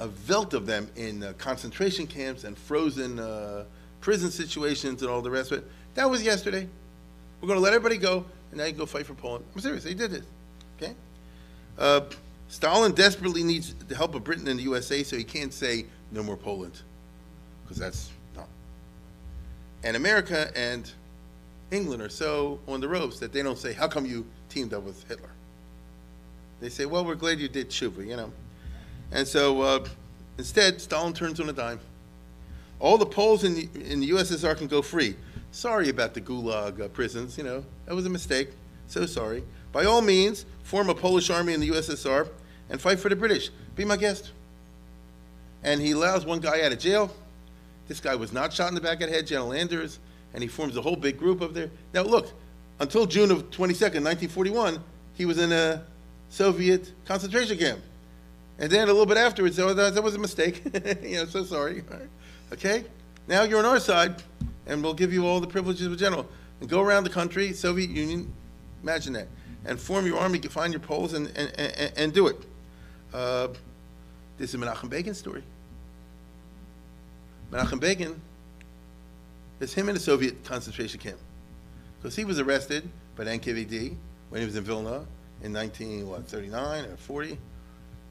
a 0.00 0.08
veldt 0.08 0.54
of 0.54 0.66
them 0.66 0.88
in 0.96 1.22
uh, 1.22 1.32
concentration 1.38 2.06
camps 2.06 2.44
and 2.44 2.58
frozen 2.58 3.18
uh, 3.18 3.64
prison 4.00 4.30
situations 4.30 5.02
and 5.02 5.10
all 5.10 5.22
the 5.22 5.30
rest 5.30 5.52
of 5.52 5.58
it. 5.58 5.64
That 5.94 6.10
was 6.10 6.22
yesterday. 6.22 6.66
We're 7.40 7.46
going 7.46 7.58
to 7.58 7.62
let 7.62 7.72
everybody 7.72 7.98
go, 7.98 8.24
and 8.50 8.58
now 8.58 8.64
you 8.64 8.72
go 8.72 8.86
fight 8.86 9.06
for 9.06 9.14
Poland. 9.14 9.44
I'm 9.54 9.60
serious. 9.60 9.84
They 9.84 9.94
did 9.94 10.10
this. 10.10 10.24
Okay? 10.76 10.94
Uh, 11.78 12.00
Stalin 12.48 12.92
desperately 12.92 13.44
needs 13.44 13.74
the 13.74 13.94
help 13.94 14.14
of 14.14 14.24
Britain 14.24 14.48
and 14.48 14.58
the 14.58 14.64
USA, 14.64 15.04
so 15.04 15.16
he 15.16 15.24
can't 15.24 15.52
say 15.52 15.86
no 16.10 16.22
more 16.22 16.36
Poland, 16.36 16.80
because 17.62 17.76
that's 17.76 18.10
not. 18.34 18.48
And 19.84 19.96
America 19.96 20.50
and 20.56 20.90
England 21.70 22.02
are 22.02 22.08
so 22.08 22.58
on 22.66 22.80
the 22.80 22.88
ropes 22.88 23.18
that 23.20 23.32
they 23.32 23.42
don't 23.42 23.58
say, 23.58 23.72
"How 23.72 23.88
come 23.88 24.06
you 24.06 24.26
teamed 24.48 24.74
up 24.74 24.82
with 24.82 25.06
Hitler?" 25.08 25.30
They 26.60 26.68
say, 26.68 26.86
"Well, 26.86 27.04
we're 27.04 27.14
glad 27.14 27.38
you 27.38 27.48
did 27.48 27.70
Shuva," 27.70 28.06
you 28.06 28.16
know. 28.16 28.32
And 29.12 29.26
so 29.26 29.60
uh, 29.60 29.88
instead, 30.38 30.80
Stalin 30.80 31.12
turns 31.12 31.40
on 31.40 31.48
a 31.48 31.52
dime. 31.52 31.80
All 32.78 32.96
the 32.96 33.06
Poles 33.06 33.44
in 33.44 33.54
the, 33.54 33.68
in 33.90 34.00
the 34.00 34.10
USSR 34.10 34.56
can 34.56 34.66
go 34.66 34.80
free. 34.80 35.14
Sorry 35.52 35.88
about 35.88 36.14
the 36.14 36.20
Gulag 36.20 36.80
uh, 36.80 36.88
prisons, 36.88 37.36
you 37.36 37.44
know, 37.44 37.64
that 37.86 37.94
was 37.94 38.06
a 38.06 38.10
mistake. 38.10 38.50
So 38.86 39.04
sorry. 39.06 39.44
By 39.72 39.84
all 39.84 40.00
means, 40.00 40.46
form 40.62 40.88
a 40.88 40.94
Polish 40.94 41.30
army 41.30 41.52
in 41.52 41.60
the 41.60 41.68
USSR 41.68 42.28
and 42.70 42.80
fight 42.80 42.98
for 42.98 43.08
the 43.08 43.16
British. 43.16 43.50
Be 43.76 43.84
my 43.84 43.96
guest. 43.96 44.30
And 45.62 45.80
he 45.80 45.92
allows 45.92 46.24
one 46.24 46.40
guy 46.40 46.62
out 46.62 46.72
of 46.72 46.78
jail. 46.78 47.14
This 47.86 48.00
guy 48.00 48.14
was 48.14 48.32
not 48.32 48.52
shot 48.52 48.68
in 48.68 48.74
the 48.74 48.80
back 48.80 49.00
of 49.02 49.10
the 49.10 49.14
head, 49.14 49.26
General 49.26 49.52
Anders, 49.52 49.98
and 50.34 50.42
he 50.42 50.48
forms 50.48 50.76
a 50.76 50.82
whole 50.82 50.96
big 50.96 51.18
group 51.18 51.42
up 51.42 51.52
there. 51.54 51.70
Now, 51.92 52.02
look, 52.02 52.32
until 52.78 53.06
June 53.06 53.30
of 53.30 53.50
22nd, 53.50 54.02
1941, 54.02 54.82
he 55.14 55.26
was 55.26 55.38
in 55.38 55.52
a 55.52 55.82
Soviet 56.28 56.92
concentration 57.04 57.58
camp. 57.58 57.80
And 58.58 58.70
then 58.70 58.88
a 58.88 58.92
little 58.92 59.06
bit 59.06 59.16
afterwards, 59.16 59.58
oh, 59.58 59.72
that, 59.72 59.94
that 59.94 60.02
was 60.02 60.14
a 60.14 60.18
mistake. 60.18 60.62
you 61.02 61.16
know, 61.16 61.24
so 61.26 61.44
sorry. 61.44 61.82
Okay? 62.52 62.84
Now 63.28 63.44
you're 63.44 63.60
on 63.60 63.64
our 63.64 63.78
side, 63.78 64.24
and 64.66 64.82
we'll 64.82 64.92
give 64.92 65.12
you 65.12 65.24
all 65.24 65.38
the 65.38 65.46
privileges 65.46 65.86
of 65.86 65.92
a 65.92 65.96
general. 65.96 66.26
And 66.60 66.68
go 66.68 66.80
around 66.80 67.04
the 67.04 67.10
country, 67.10 67.52
Soviet 67.52 67.90
Union, 67.90 68.32
imagine 68.82 69.12
that, 69.12 69.28
and 69.64 69.78
form 69.78 70.04
your 70.04 70.18
army, 70.18 70.40
find 70.40 70.72
your 70.72 70.80
Poles, 70.80 71.12
and, 71.12 71.28
and, 71.36 71.52
and, 71.56 71.92
and 71.96 72.12
do 72.12 72.26
it. 72.26 72.36
Uh, 73.14 73.46
this 74.36 74.52
is 74.52 74.60
Menachem 74.60 74.90
Begin's 74.90 75.16
story. 75.16 75.44
Menachem 77.52 77.78
Begin, 77.78 78.20
it's 79.60 79.74
him 79.74 79.88
in 79.88 79.96
a 79.96 80.00
Soviet 80.00 80.42
concentration 80.44 80.98
camp. 80.98 81.18
Because 81.98 82.16
he 82.16 82.24
was 82.24 82.38
arrested 82.38 82.88
by 83.14 83.24
the 83.24 83.30
NKVD 83.30 83.94
when 84.30 84.40
he 84.40 84.46
was 84.46 84.56
in 84.56 84.64
Vilna 84.64 85.06
in 85.42 85.52
1939 85.52 86.84
or 86.84 86.96
40. 86.96 87.38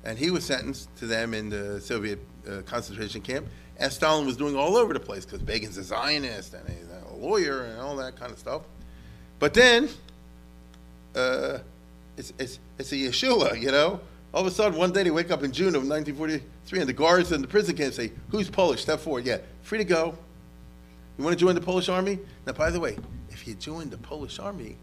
And 0.04 0.18
he 0.18 0.32
was 0.32 0.46
sentenced 0.46 0.96
to 0.98 1.08
them 1.08 1.34
in 1.34 1.50
the 1.50 1.82
Soviet 1.82 2.20
uh, 2.48 2.62
concentration 2.66 3.22
camp, 3.22 3.48
as 3.78 3.96
Stalin 3.96 4.26
was 4.26 4.38
doing 4.38 4.56
all 4.56 4.78
over 4.78 4.94
the 4.94 5.00
place, 5.00 5.26
because 5.26 5.42
Begin's 5.42 5.78
a 5.78 5.84
Zionist 5.84 6.54
and 6.54 6.68
he's 6.70 6.88
a 6.88 7.16
lawyer 7.16 7.64
and 7.64 7.80
all 7.82 7.96
that 7.98 8.16
kind 8.16 8.32
of 8.32 8.40
stuff. 8.40 8.62
But 9.40 9.54
then, 9.54 9.90
uh, 11.16 11.60
it's, 12.18 12.34
it's, 12.38 12.60
it's 12.78 12.92
a 12.92 12.96
Yeshua, 12.96 13.60
you 13.60 13.72
know? 13.72 14.00
All 14.34 14.42
of 14.42 14.48
a 14.48 14.52
sudden, 14.52 14.78
one 14.78 14.92
day 14.92 15.04
they 15.04 15.12
wake 15.12 15.32
up 15.32 15.44
in 15.44 15.52
June 15.52 15.70
of 15.70 15.88
1943, 15.88 16.80
and 16.80 16.88
the 16.88 16.94
guards 16.94 17.32
in 17.32 17.42
the 17.42 17.48
prison 17.48 17.76
camp 17.76 17.94
say, 17.94 18.12
Who's 18.30 18.50
Polish? 18.50 18.82
Step 18.82 19.00
forward. 19.00 19.26
Yeah, 19.26 19.40
free 19.64 19.80
to 19.80 19.84
go. 19.84 20.16
You 21.20 21.26
want 21.26 21.38
to 21.38 21.46
join 21.46 21.54
the 21.54 21.60
Polish 21.60 21.90
army? 21.90 22.18
Now, 22.48 22.54
by 22.54 22.72
the 22.72 22.80
way, 22.80 22.98
if 23.30 23.46
you 23.46 23.54
join 23.54 23.90
the 23.90 23.98
Polish 23.98 24.40
army, 24.40 24.78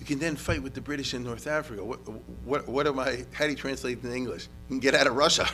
you 0.00 0.06
can 0.06 0.18
then 0.18 0.34
fight 0.34 0.62
with 0.62 0.72
the 0.72 0.80
British 0.80 1.12
in 1.12 1.22
North 1.22 1.46
Africa. 1.46 1.84
What, 1.84 2.00
what, 2.42 2.66
what 2.66 2.86
am 2.86 2.98
I, 2.98 3.26
how 3.32 3.44
do 3.44 3.50
you 3.50 3.56
translate 3.56 3.98
it 3.98 4.04
in 4.04 4.14
English? 4.14 4.44
You 4.44 4.76
can 4.76 4.80
get 4.80 4.94
out 4.94 5.06
of 5.06 5.14
Russia. 5.14 5.46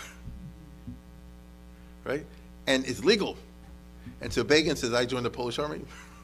right? 2.04 2.24
And 2.68 2.86
it's 2.86 3.04
legal. 3.04 3.36
And 4.20 4.32
so 4.32 4.44
Begin 4.44 4.76
says, 4.76 4.94
I 4.94 5.04
joined 5.04 5.26
the 5.26 5.30
Polish 5.30 5.58
army. 5.58 5.80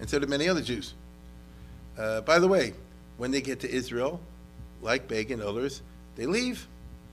and 0.00 0.10
so 0.10 0.18
did 0.18 0.28
many 0.28 0.48
other 0.48 0.60
Jews. 0.60 0.94
Uh, 1.96 2.22
by 2.22 2.40
the 2.40 2.48
way, 2.48 2.74
when 3.16 3.30
they 3.30 3.40
get 3.40 3.60
to 3.60 3.70
Israel, 3.70 4.20
like 4.82 5.06
Begin 5.06 5.38
and 5.38 5.48
others, 5.48 5.82
they 6.16 6.26
leave. 6.26 6.66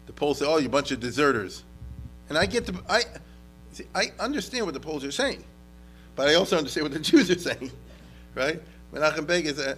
The 0.07 0.13
Poles 0.13 0.39
say, 0.39 0.45
"Oh, 0.47 0.57
you 0.57 0.69
bunch 0.69 0.91
of 0.91 0.99
deserters," 0.99 1.63
and 2.29 2.37
I 2.37 2.45
get 2.45 2.67
to 2.67 2.75
I 2.87 3.01
see, 3.77 3.85
I 3.93 4.11
understand 4.19 4.65
what 4.65 4.73
the 4.73 4.79
Poles 4.79 5.03
are 5.03 5.11
saying, 5.11 5.43
but 6.15 6.27
I 6.27 6.35
also 6.35 6.57
understand 6.57 6.85
what 6.85 6.93
the 6.93 6.99
Jews 7.11 7.29
are 7.29 7.39
saying, 7.39 7.71
right? 8.33 8.61
Menachem 8.93 9.27
Begin 9.27 9.53
is 9.53 9.59
a, 9.59 9.77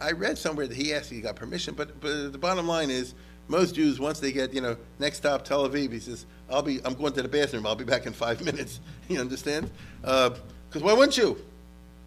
I 0.00 0.12
read 0.12 0.38
somewhere 0.38 0.66
that 0.66 0.76
he 0.76 0.94
asked, 0.94 1.10
he 1.10 1.20
got 1.20 1.36
permission, 1.36 1.74
but 1.74 2.00
but 2.00 2.32
the 2.32 2.38
bottom 2.38 2.66
line 2.66 2.90
is 2.90 3.14
most 3.48 3.74
Jews 3.74 3.98
once 3.98 4.20
they 4.20 4.32
get 4.32 4.52
you 4.52 4.60
know 4.60 4.76
next 4.98 5.18
stop 5.18 5.44
Tel 5.44 5.68
Aviv, 5.68 5.92
he 5.92 6.00
says, 6.00 6.26
"I'll 6.50 6.62
be 6.62 6.80
I'm 6.84 6.94
going 6.94 7.12
to 7.14 7.22
the 7.22 7.28
bathroom. 7.28 7.66
I'll 7.66 7.74
be 7.74 7.84
back 7.84 8.06
in 8.06 8.12
five 8.12 8.40
minutes." 8.44 8.80
You 9.08 9.20
understand? 9.20 9.70
Because 10.02 10.32
uh, 10.76 10.80
why 10.80 10.92
wouldn't 10.92 11.16
you? 11.16 11.42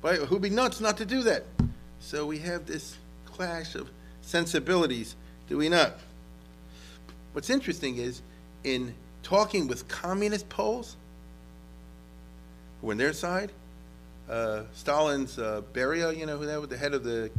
Why, 0.02 0.16
who'd 0.16 0.42
be 0.42 0.50
nuts 0.50 0.80
not 0.80 0.98
to 0.98 1.06
do 1.06 1.24
that? 1.24 1.46
So 2.00 2.26
we 2.26 2.40
have 2.40 2.66
this 2.66 2.98
clash 3.26 3.76
of 3.76 3.90
sensibilities 4.22 5.16
do 5.52 5.58
we 5.58 5.68
not? 5.68 5.98
What's 7.34 7.50
interesting 7.50 7.98
is 7.98 8.22
in 8.64 8.96
talking 9.22 9.68
with 9.68 9.86
communist 9.90 10.48
Poles, 10.48 10.96
who 12.82 12.88
were 12.88 12.94
on 12.94 12.98
their 12.98 13.14
side, 13.14 13.52
uh, 14.30 14.64
Stalin's 14.74 15.38
uh, 15.38 15.62
Beria, 15.74 16.16
you 16.18 16.26
know, 16.26 16.38
who 16.38 16.46
that 16.46 16.60
was 16.60 16.70
the 16.70 16.78
head 16.78 16.94
of 16.94 17.04
the 17.04 17.32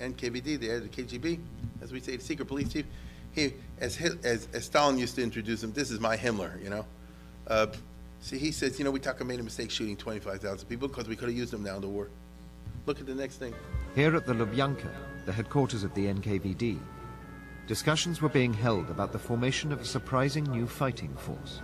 NKVD, 0.00 0.60
the 0.60 0.68
head 0.68 0.82
of 0.82 0.90
the 0.94 1.02
KGB, 1.02 1.40
as 1.82 1.92
we 1.92 2.00
say, 2.00 2.16
the 2.16 2.22
secret 2.22 2.46
police 2.46 2.72
chief, 2.72 2.86
he, 3.32 3.54
as, 3.78 4.00
as, 4.24 4.48
as 4.52 4.64
Stalin 4.64 4.98
used 4.98 5.14
to 5.14 5.22
introduce 5.22 5.62
him, 5.62 5.72
this 5.72 5.90
is 5.90 6.00
my 6.00 6.16
Himmler, 6.16 6.62
you 6.62 6.70
know? 6.70 6.84
Uh, 7.46 7.66
see, 8.20 8.38
he 8.38 8.50
says, 8.50 8.78
you 8.78 8.84
know, 8.84 8.90
we 8.90 9.00
talk, 9.00 9.24
made 9.24 9.40
a 9.40 9.42
mistake 9.42 9.70
shooting 9.70 9.96
25,000 9.96 10.68
people 10.68 10.88
because 10.88 11.08
we 11.08 11.16
could 11.16 11.28
have 11.28 11.36
used 11.36 11.52
them 11.52 11.62
now 11.62 11.76
in 11.76 11.80
the 11.80 11.88
war. 11.88 12.08
Look 12.86 13.00
at 13.00 13.06
the 13.06 13.14
next 13.14 13.36
thing. 13.36 13.54
Here 13.94 14.14
at 14.16 14.26
the 14.26 14.32
Lubyanka, 14.32 14.90
the 15.26 15.32
headquarters 15.32 15.84
of 15.84 15.94
the 15.94 16.06
NKVD, 16.06 16.78
discussions 17.66 18.20
were 18.20 18.28
being 18.28 18.52
held 18.52 18.90
about 18.90 19.12
the 19.12 19.18
formation 19.18 19.70
of 19.70 19.80
a 19.80 19.84
surprising 19.84 20.44
new 20.44 20.66
fighting 20.66 21.14
force. 21.14 21.60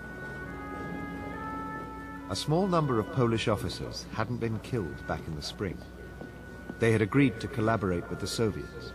A 2.30 2.36
small 2.36 2.68
number 2.68 3.00
of 3.00 3.12
Polish 3.12 3.48
officers 3.48 4.06
hadn't 4.14 4.40
been 4.40 4.58
killed 4.60 5.06
back 5.08 5.20
in 5.28 5.36
the 5.36 5.42
spring. 5.42 5.78
They 6.80 6.92
had 6.92 7.02
agreed 7.02 7.40
to 7.42 7.48
collaborate 7.48 8.10
with 8.10 8.20
the 8.20 8.28
Soviets. 8.28 8.94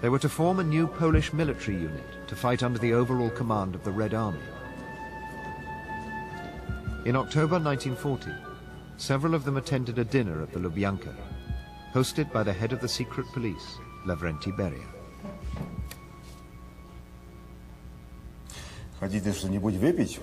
They 0.00 0.08
were 0.08 0.20
to 0.20 0.28
form 0.28 0.60
a 0.60 0.64
new 0.64 0.86
Polish 0.86 1.32
military 1.32 1.76
unit 1.76 2.28
to 2.28 2.36
fight 2.36 2.62
under 2.62 2.78
the 2.78 2.94
overall 2.94 3.30
command 3.30 3.74
of 3.74 3.84
the 3.84 3.90
Red 3.90 4.14
Army. 4.14 4.38
In 7.04 7.16
October 7.16 7.58
1940, 7.58 8.30
several 8.96 9.34
of 9.34 9.44
them 9.44 9.56
attended 9.56 9.98
a 9.98 10.04
dinner 10.04 10.42
at 10.42 10.52
the 10.52 10.60
Lubyanka, 10.60 11.14
hosted 11.92 12.32
by 12.32 12.42
the 12.42 12.52
head 12.52 12.72
of 12.72 12.80
the 12.80 12.88
secret 12.88 13.26
police, 13.32 13.78
Lavrenti 14.06 14.56
Beria. 14.56 14.86
Хотите 19.00 19.32
что-нибудь 19.32 19.74
выпить? 19.74 20.20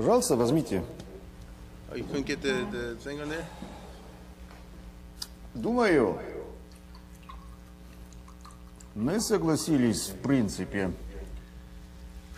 Пожалуйста, 0.00 0.34
возьмите. 0.34 0.82
Думаю, 5.52 6.18
мы 8.94 9.20
согласились 9.20 10.08
в 10.08 10.16
принципе, 10.22 10.90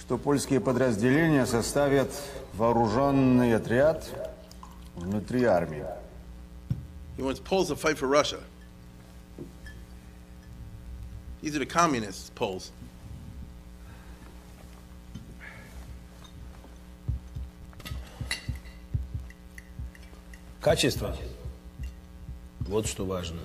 что 0.01 0.19
польские 0.19 0.59
подразделения 0.59 1.47
составят 1.47 2.11
вооруженный 2.55 3.55
отряд 3.55 4.09
внутри 4.97 5.45
армии. 5.45 5.87
He 7.17 7.23
wants 7.23 7.39
Poles 7.39 7.69
to 7.69 7.77
fight 7.77 7.97
for 7.97 8.09
Russia. 8.09 8.41
These 11.41 11.55
are 11.55 11.61
the 11.61 11.67
communists, 11.67 12.33
Poles. 12.35 12.73
Качество. 20.63 21.17
Вот 22.61 22.87
что 22.87 23.05
важно. 23.05 23.41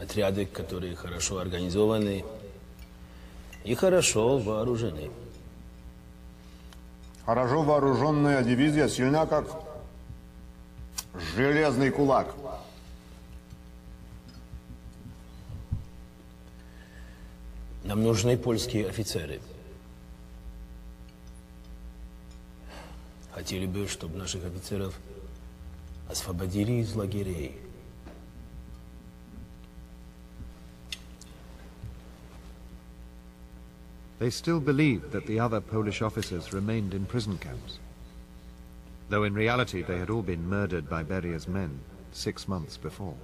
Отряды, 0.00 0.46
которые 0.46 0.96
хорошо 0.96 1.36
организованы 1.36 2.24
и 3.62 3.74
хорошо 3.74 4.38
вооружены. 4.38 5.10
Хорошо 7.26 7.62
вооруженная 7.62 8.42
дивизия 8.42 8.88
сильна, 8.88 9.26
как 9.26 9.44
железный 11.36 11.90
кулак. 11.90 12.34
Нам 17.84 18.02
нужны 18.02 18.38
польские 18.38 18.88
офицеры. 18.88 19.42
Хотели 23.32 23.66
бы, 23.66 23.86
чтобы 23.88 24.16
наших 24.16 24.46
офицеров 24.46 24.98
освободили 26.07 26.73
из 26.73 26.95
лагерей. 26.95 27.59
They 34.19 34.29
still 34.29 34.61
believed 34.61 35.11
that 35.11 35.25
the 35.25 35.39
other 35.39 35.59
Polish 35.59 36.01
officers 36.01 36.53
remained 36.53 36.93
in 36.93 37.05
prison 37.05 37.37
camps, 37.37 37.79
though 39.09 39.23
in 39.23 39.33
reality 39.33 39.81
they 39.81 39.97
had 39.97 40.09
all 40.09 40.21
been 40.21 40.47
murdered 40.47 40.89
by 40.89 41.03
Beria's 41.03 41.47
men 41.47 41.79
six 42.13 42.47
months 42.47 42.77
before. 42.77 43.15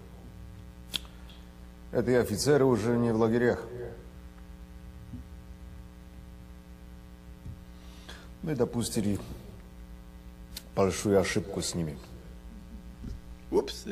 Эти 1.92 2.12
офицеры 2.12 2.66
уже 2.66 2.98
не 2.98 3.12
в 3.14 3.18
лагерях. 3.18 3.60
Мы 8.44 8.56
допустили 8.56 9.20
большую 10.76 11.20
ошибку 11.20 11.62
с 11.62 11.76
ними. 11.76 11.98
Whoops. 13.54 13.88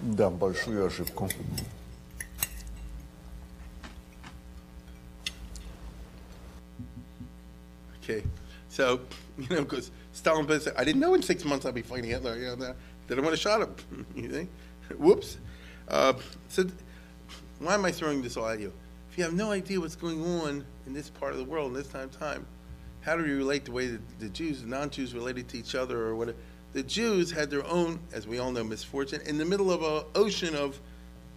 Да, 0.00 0.30
большую 0.30 0.84
ошибку. 0.84 1.30
Okay, 8.02 8.24
so, 8.68 9.00
you 9.38 9.46
know, 9.48 9.62
because 9.62 9.92
Stalin 10.12 10.48
said, 10.60 10.74
I 10.76 10.82
didn't 10.82 11.00
know 11.00 11.14
in 11.14 11.22
six 11.22 11.44
months 11.44 11.64
I'd 11.64 11.74
be 11.74 11.82
fighting 11.82 12.10
Hitler, 12.10 12.36
you 12.36 12.46
know, 12.46 12.56
that, 12.56 12.76
that 13.06 13.18
I 13.18 13.20
would 13.20 13.30
have 13.30 13.38
shot 13.38 13.62
him, 13.62 14.06
you 14.16 14.28
think? 14.28 14.50
Whoops. 14.98 15.38
Uh, 15.86 16.14
so, 16.48 16.66
why 17.60 17.74
am 17.74 17.84
I 17.84 17.92
throwing 17.92 18.22
this 18.22 18.36
all 18.36 18.48
at 18.48 18.58
you? 18.58 18.72
If 19.10 19.18
you 19.18 19.24
have 19.24 19.34
no 19.34 19.52
idea 19.52 19.78
what's 19.78 19.94
going 19.94 20.24
on 20.24 20.64
in 20.86 20.92
this 20.94 21.10
part 21.10 21.32
of 21.32 21.38
the 21.38 21.44
world 21.44 21.68
in 21.68 21.74
this 21.74 21.86
time 21.86 22.08
time, 22.08 22.44
how 23.02 23.16
do 23.16 23.24
you 23.26 23.36
relate 23.36 23.66
the 23.66 23.72
way 23.72 23.86
that 23.86 24.00
the 24.18 24.28
Jews 24.28 24.62
and 24.62 24.70
non-Jews 24.70 25.14
related 25.14 25.48
to 25.50 25.58
each 25.58 25.74
other 25.74 26.00
or 26.00 26.16
whatever? 26.16 26.38
The 26.73 26.83
Jews 26.83 27.31
had 27.31 27.49
their 27.49 27.65
own, 27.65 27.99
as 28.13 28.27
we 28.27 28.39
all 28.39 28.51
know, 28.51 28.63
misfortune 28.63 29.21
in 29.25 29.37
the 29.37 29.45
middle 29.45 29.71
of 29.71 29.81
an 29.81 30.05
ocean 30.15 30.55
of 30.55 30.79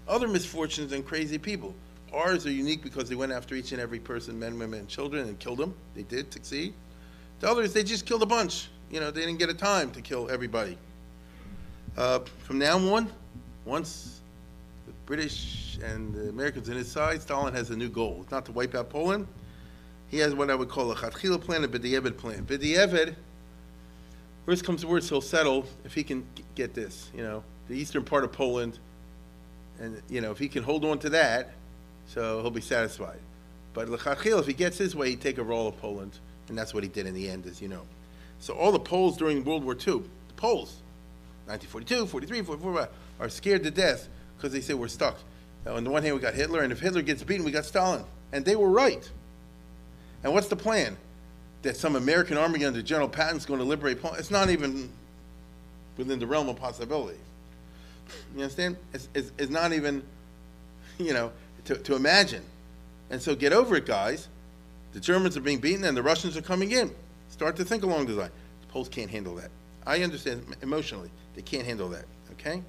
other 0.09 0.29
misfortunes 0.29 0.93
and 0.93 1.07
crazy 1.07 1.39
people. 1.39 1.75
Ours 2.13 2.45
are 2.47 2.51
unique 2.51 2.83
because 2.83 3.09
they 3.09 3.15
went 3.15 3.33
after 3.33 3.55
each 3.55 3.73
and 3.73 3.81
every 3.81 4.01
person, 4.01 4.39
men, 4.39 4.59
women, 4.59 4.81
and 4.81 4.89
children, 4.89 5.29
and 5.29 5.39
killed 5.39 5.59
them. 5.59 5.75
They 5.95 6.03
did 6.03 6.33
succeed. 6.33 6.75
The 7.39 7.49
others, 7.49 7.73
they 7.73 7.85
just 7.85 8.05
killed 8.07 8.23
a 8.23 8.27
bunch. 8.27 8.69
You 8.91 8.99
know, 8.99 9.11
they 9.11 9.21
didn't 9.21 9.39
get 9.39 9.49
a 9.49 9.55
time 9.55 9.93
to 9.93 10.03
kill 10.03 10.29
everybody. 10.29 10.77
Uh, 11.97 12.21
from 12.41 12.59
now 12.59 12.79
on, 12.95 13.11
once 13.65 14.21
the 14.87 14.93
British 15.07 15.79
and 15.85 16.13
the 16.13 16.29
Americans 16.29 16.69
on 16.69 16.77
his 16.77 16.91
side, 16.91 17.23
Stalin 17.23 17.55
has 17.55 17.71
a 17.71 17.77
new 17.77 17.89
goal. 17.89 18.19
It's 18.23 18.33
not 18.33 18.45
to 18.47 18.53
wipe 18.53 18.75
out 18.75 18.91
Poland. 18.91 19.27
He 20.09 20.19
has 20.19 20.35
what 20.35 20.51
I 20.51 20.57
would 20.57 20.69
call 20.69 20.91
a 20.91 20.97
Chatchila 20.97 21.41
plan, 21.41 21.63
a 21.63 21.69
B'di'eved 21.69 22.17
plan. 22.17 22.45
B'di'eved, 22.45 23.15
worst 24.51 24.65
comes 24.65 24.81
to 24.81 24.89
worst, 24.89 25.09
he'll 25.09 25.21
settle 25.21 25.65
if 25.85 25.95
he 25.95 26.03
can 26.03 26.27
get 26.57 26.75
this, 26.75 27.09
you 27.15 27.23
know, 27.23 27.45
the 27.69 27.75
eastern 27.75 28.03
part 28.03 28.25
of 28.25 28.33
Poland, 28.33 28.81
and, 29.79 30.03
you 30.09 30.21
know, 30.21 30.33
if 30.33 30.39
he 30.39 30.49
can 30.49 30.65
hold 30.65 30.85
on 30.85 30.99
to 30.99 31.11
that, 31.11 31.53
so 32.09 32.41
he'll 32.43 32.51
be 32.51 32.61
satisfied. 32.61 33.21
But 33.75 33.89
L'chachil, 33.89 34.41
if 34.41 34.49
he 34.49 34.53
gets 34.53 34.77
his 34.77 34.97
way, 34.97 35.11
he'd 35.11 35.21
take 35.21 35.39
over 35.39 35.53
all 35.53 35.69
of 35.69 35.77
Poland, 35.79 36.19
and 36.49 36.59
that's 36.59 36.75
what 36.75 36.83
he 36.83 36.89
did 36.89 37.07
in 37.07 37.15
the 37.15 37.31
end, 37.31 37.47
as 37.47 37.63
you 37.63 37.69
know. 37.69 37.83
So 38.41 38.55
all 38.55 38.73
the 38.73 38.81
Poles 38.81 39.17
during 39.17 39.45
World 39.45 39.63
War 39.63 39.75
II, 39.75 40.03
the 40.27 40.35
Poles, 40.35 40.83
1942, 41.47 42.07
43, 42.07 42.43
44, 42.43 42.81
uh, 42.81 42.87
are 43.21 43.29
scared 43.29 43.63
to 43.63 43.71
death 43.71 44.09
because 44.37 44.53
they 44.53 44.61
say 44.61 44.75
we're 44.75 44.89
stuck. 44.89 45.17
Now, 45.65 45.77
on 45.77 45.85
the 45.85 45.91
one 45.91 46.03
hand, 46.03 46.17
we 46.17 46.21
got 46.21 46.35
Hitler, 46.35 46.63
and 46.63 46.73
if 46.73 46.81
Hitler 46.81 47.03
gets 47.03 47.23
beaten, 47.23 47.45
we 47.45 47.53
got 47.53 47.67
Stalin. 47.67 48.03
And 48.33 48.45
they 48.45 48.57
were 48.57 48.71
right. 48.71 49.09
And 50.25 50.33
what's 50.33 50.49
the 50.49 50.57
plan? 50.57 50.97
That 51.63 51.77
some 51.77 51.97
American 51.97 52.39
army 52.39 52.65
under 52.65 52.81
General 52.81 53.09
Patton's 53.09 53.45
going 53.45 53.61
to 53.61 53.67
liberate 53.67 54.01
Poland? 54.01 54.21
It's 54.21 54.31
not 54.31 54.49
even 54.49 54.91
within 55.97 56.19
the 56.19 56.27
realm 56.27 56.49
of 56.49 56.57
possibility. 56.57 57.19
You 58.35 58.43
understand? 58.43 58.77
It's, 58.93 59.09
it's, 59.15 59.31
it's 59.39 59.51
not 59.51 59.73
even, 59.73 60.03
you 60.99 61.13
know, 61.13 61.33
to, 61.67 61.77
to 61.77 61.97
imagine. 61.97 62.43
And 63.11 63.21
so 63.21 63.35
get 63.35 63.53
over 63.53 63.77
it, 63.77 63.87
guys. 63.87 64.29
The 64.93 65.01
Germans 65.01 65.37
are 65.37 65.41
being 65.41 65.59
beaten 65.59 65.85
and 65.85 65.97
the 65.97 66.03
Russians 66.03 66.37
are 66.37 66.43
coming 66.43 66.73
in. 66.73 66.91
Start 67.29 67.57
to 67.57 67.65
think 67.65 67.83
along 67.83 68.07
the 68.07 68.15
line. 68.15 68.31
The 68.63 68.67
Poles 68.69 68.89
can't 68.89 69.11
handle 69.11 69.35
that. 69.37 69.51
I 69.87 70.03
understand 70.03 70.45
emotionally. 70.63 71.11
They 71.35 71.43
can't 71.43 71.65
handle 71.65 71.89
that, 71.91 72.05
okay? 72.33 72.63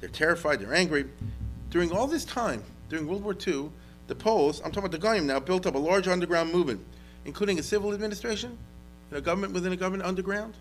They're 0.00 0.08
terrified, 0.08 0.60
they're 0.60 0.74
angry. 0.74 1.06
During 1.70 1.92
all 1.92 2.06
this 2.06 2.24
time, 2.24 2.62
during 2.88 3.06
World 3.06 3.22
War 3.22 3.34
II, 3.46 3.70
the 4.08 4.14
Poles, 4.14 4.58
I'm 4.60 4.70
talking 4.70 4.80
about 4.80 4.92
the 4.92 4.98
Goyim 4.98 5.26
now, 5.26 5.40
built 5.40 5.66
up 5.66 5.74
a 5.74 5.78
large 5.78 6.08
underground 6.08 6.52
movement, 6.52 6.84
including 7.24 7.58
a 7.58 7.62
civil 7.62 7.92
administration, 7.92 8.56
a 9.10 9.20
government 9.20 9.52
within 9.52 9.72
a 9.72 9.76
government 9.76 10.04
underground, 10.04 10.54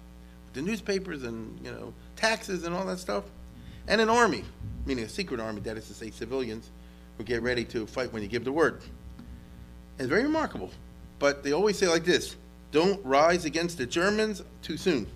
the 0.54 0.62
newspapers 0.62 1.24
and, 1.24 1.60
you 1.64 1.72
know, 1.72 1.94
taxes 2.16 2.66
and 2.66 2.76
all 2.76 2.86
that 2.86 3.00
stuff, 3.00 3.24
and 3.88 4.02
an 4.02 4.10
army, 4.10 4.44
meaning 4.86 5.06
a 5.06 5.10
secret 5.10 5.40
army, 5.40 5.62
that 5.62 5.78
is 5.78 5.88
to 5.88 5.94
say 5.94 6.12
civilians, 6.12 6.70
who 7.18 7.24
get 7.24 7.42
ready 7.42 7.64
to 7.66 7.86
fight 7.88 8.12
when 8.12 8.22
you 8.22 8.28
give 8.28 8.44
the 8.44 8.52
word. 8.52 8.82
It's 9.98 10.08
very 10.08 10.24
remarkable. 10.24 10.72
But 11.20 11.44
they 11.44 11.52
always 11.52 11.78
say 11.78 11.88
like 11.88 12.04
this, 12.04 12.36
don't 12.72 13.04
rise 13.06 13.46
against 13.46 13.78
the 13.78 13.86
Germans 13.86 14.44
too 14.62 14.78
soon. 14.78 15.08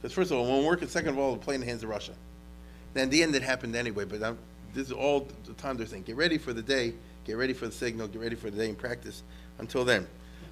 Because 0.00 0.12
first 0.14 0.30
of 0.30 0.38
all, 0.38 0.46
it 0.46 0.48
won't 0.48 0.64
work, 0.64 0.80
and 0.80 0.90
second 0.90 1.10
of 1.10 1.18
all, 1.18 1.32
it'll 1.32 1.42
play 1.42 1.56
in 1.56 1.60
the 1.60 1.66
hands 1.66 1.82
of 1.82 1.88
Russia. 1.88 2.12
Then 2.94 3.04
in 3.04 3.10
the 3.10 3.22
end, 3.22 3.34
it 3.34 3.42
happened 3.42 3.74
anyway, 3.74 4.04
but 4.04 4.22
I'm, 4.22 4.38
this 4.74 4.86
is 4.86 4.92
all 4.92 5.28
the 5.44 5.54
time 5.54 5.76
they're 5.76 5.86
saying, 5.86 6.04
get 6.04 6.16
ready 6.16 6.38
for 6.38 6.52
the 6.52 6.62
day, 6.62 6.94
get 7.24 7.36
ready 7.36 7.52
for 7.52 7.66
the 7.66 7.72
signal, 7.72 8.06
get 8.06 8.20
ready 8.20 8.36
for 8.36 8.50
the 8.50 8.56
day 8.56 8.68
in 8.68 8.76
practice 8.76 9.22
until 9.58 9.84
then. 9.84 10.06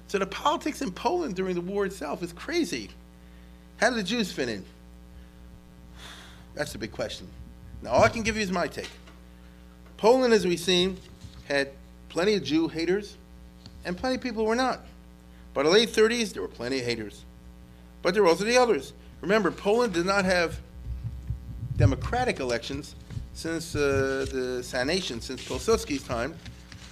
So 0.07 0.17
the 0.17 0.25
politics 0.25 0.81
in 0.81 0.91
Poland 0.91 1.35
during 1.35 1.55
the 1.55 1.61
war 1.61 1.85
itself 1.85 2.23
is 2.23 2.31
crazy. 2.33 2.89
How 3.77 3.89
did 3.89 3.99
the 3.99 4.03
Jews 4.03 4.31
fit 4.31 4.49
in? 4.49 4.65
That's 6.55 6.71
the 6.71 6.79
big 6.79 6.91
question. 6.91 7.27
Now, 7.81 7.91
all 7.91 8.03
I 8.03 8.09
can 8.09 8.23
give 8.23 8.35
you 8.35 8.41
is 8.41 8.51
my 8.51 8.67
take. 8.67 8.89
Poland, 9.97 10.33
as 10.33 10.45
we've 10.45 10.59
seen, 10.59 10.97
had 11.47 11.71
plenty 12.09 12.33
of 12.35 12.43
Jew 12.43 12.67
haters 12.67 13.15
and 13.85 13.97
plenty 13.97 14.15
of 14.15 14.21
people 14.21 14.43
who 14.43 14.49
were 14.49 14.55
not. 14.55 14.79
By 15.53 15.63
the 15.63 15.69
late 15.69 15.89
30s, 15.89 16.33
there 16.33 16.41
were 16.41 16.47
plenty 16.47 16.79
of 16.79 16.85
haters. 16.85 17.25
But 18.01 18.13
there 18.13 18.23
were 18.23 18.29
also 18.29 18.43
the 18.43 18.57
others. 18.57 18.93
Remember, 19.21 19.51
Poland 19.51 19.93
did 19.93 20.05
not 20.05 20.25
have 20.25 20.59
democratic 21.75 22.39
elections 22.39 22.95
since 23.33 23.75
uh, 23.75 24.25
the 24.31 24.61
sanation, 24.63 25.21
since 25.21 25.47
Pilsudski's 25.47 26.03
time, 26.03 26.35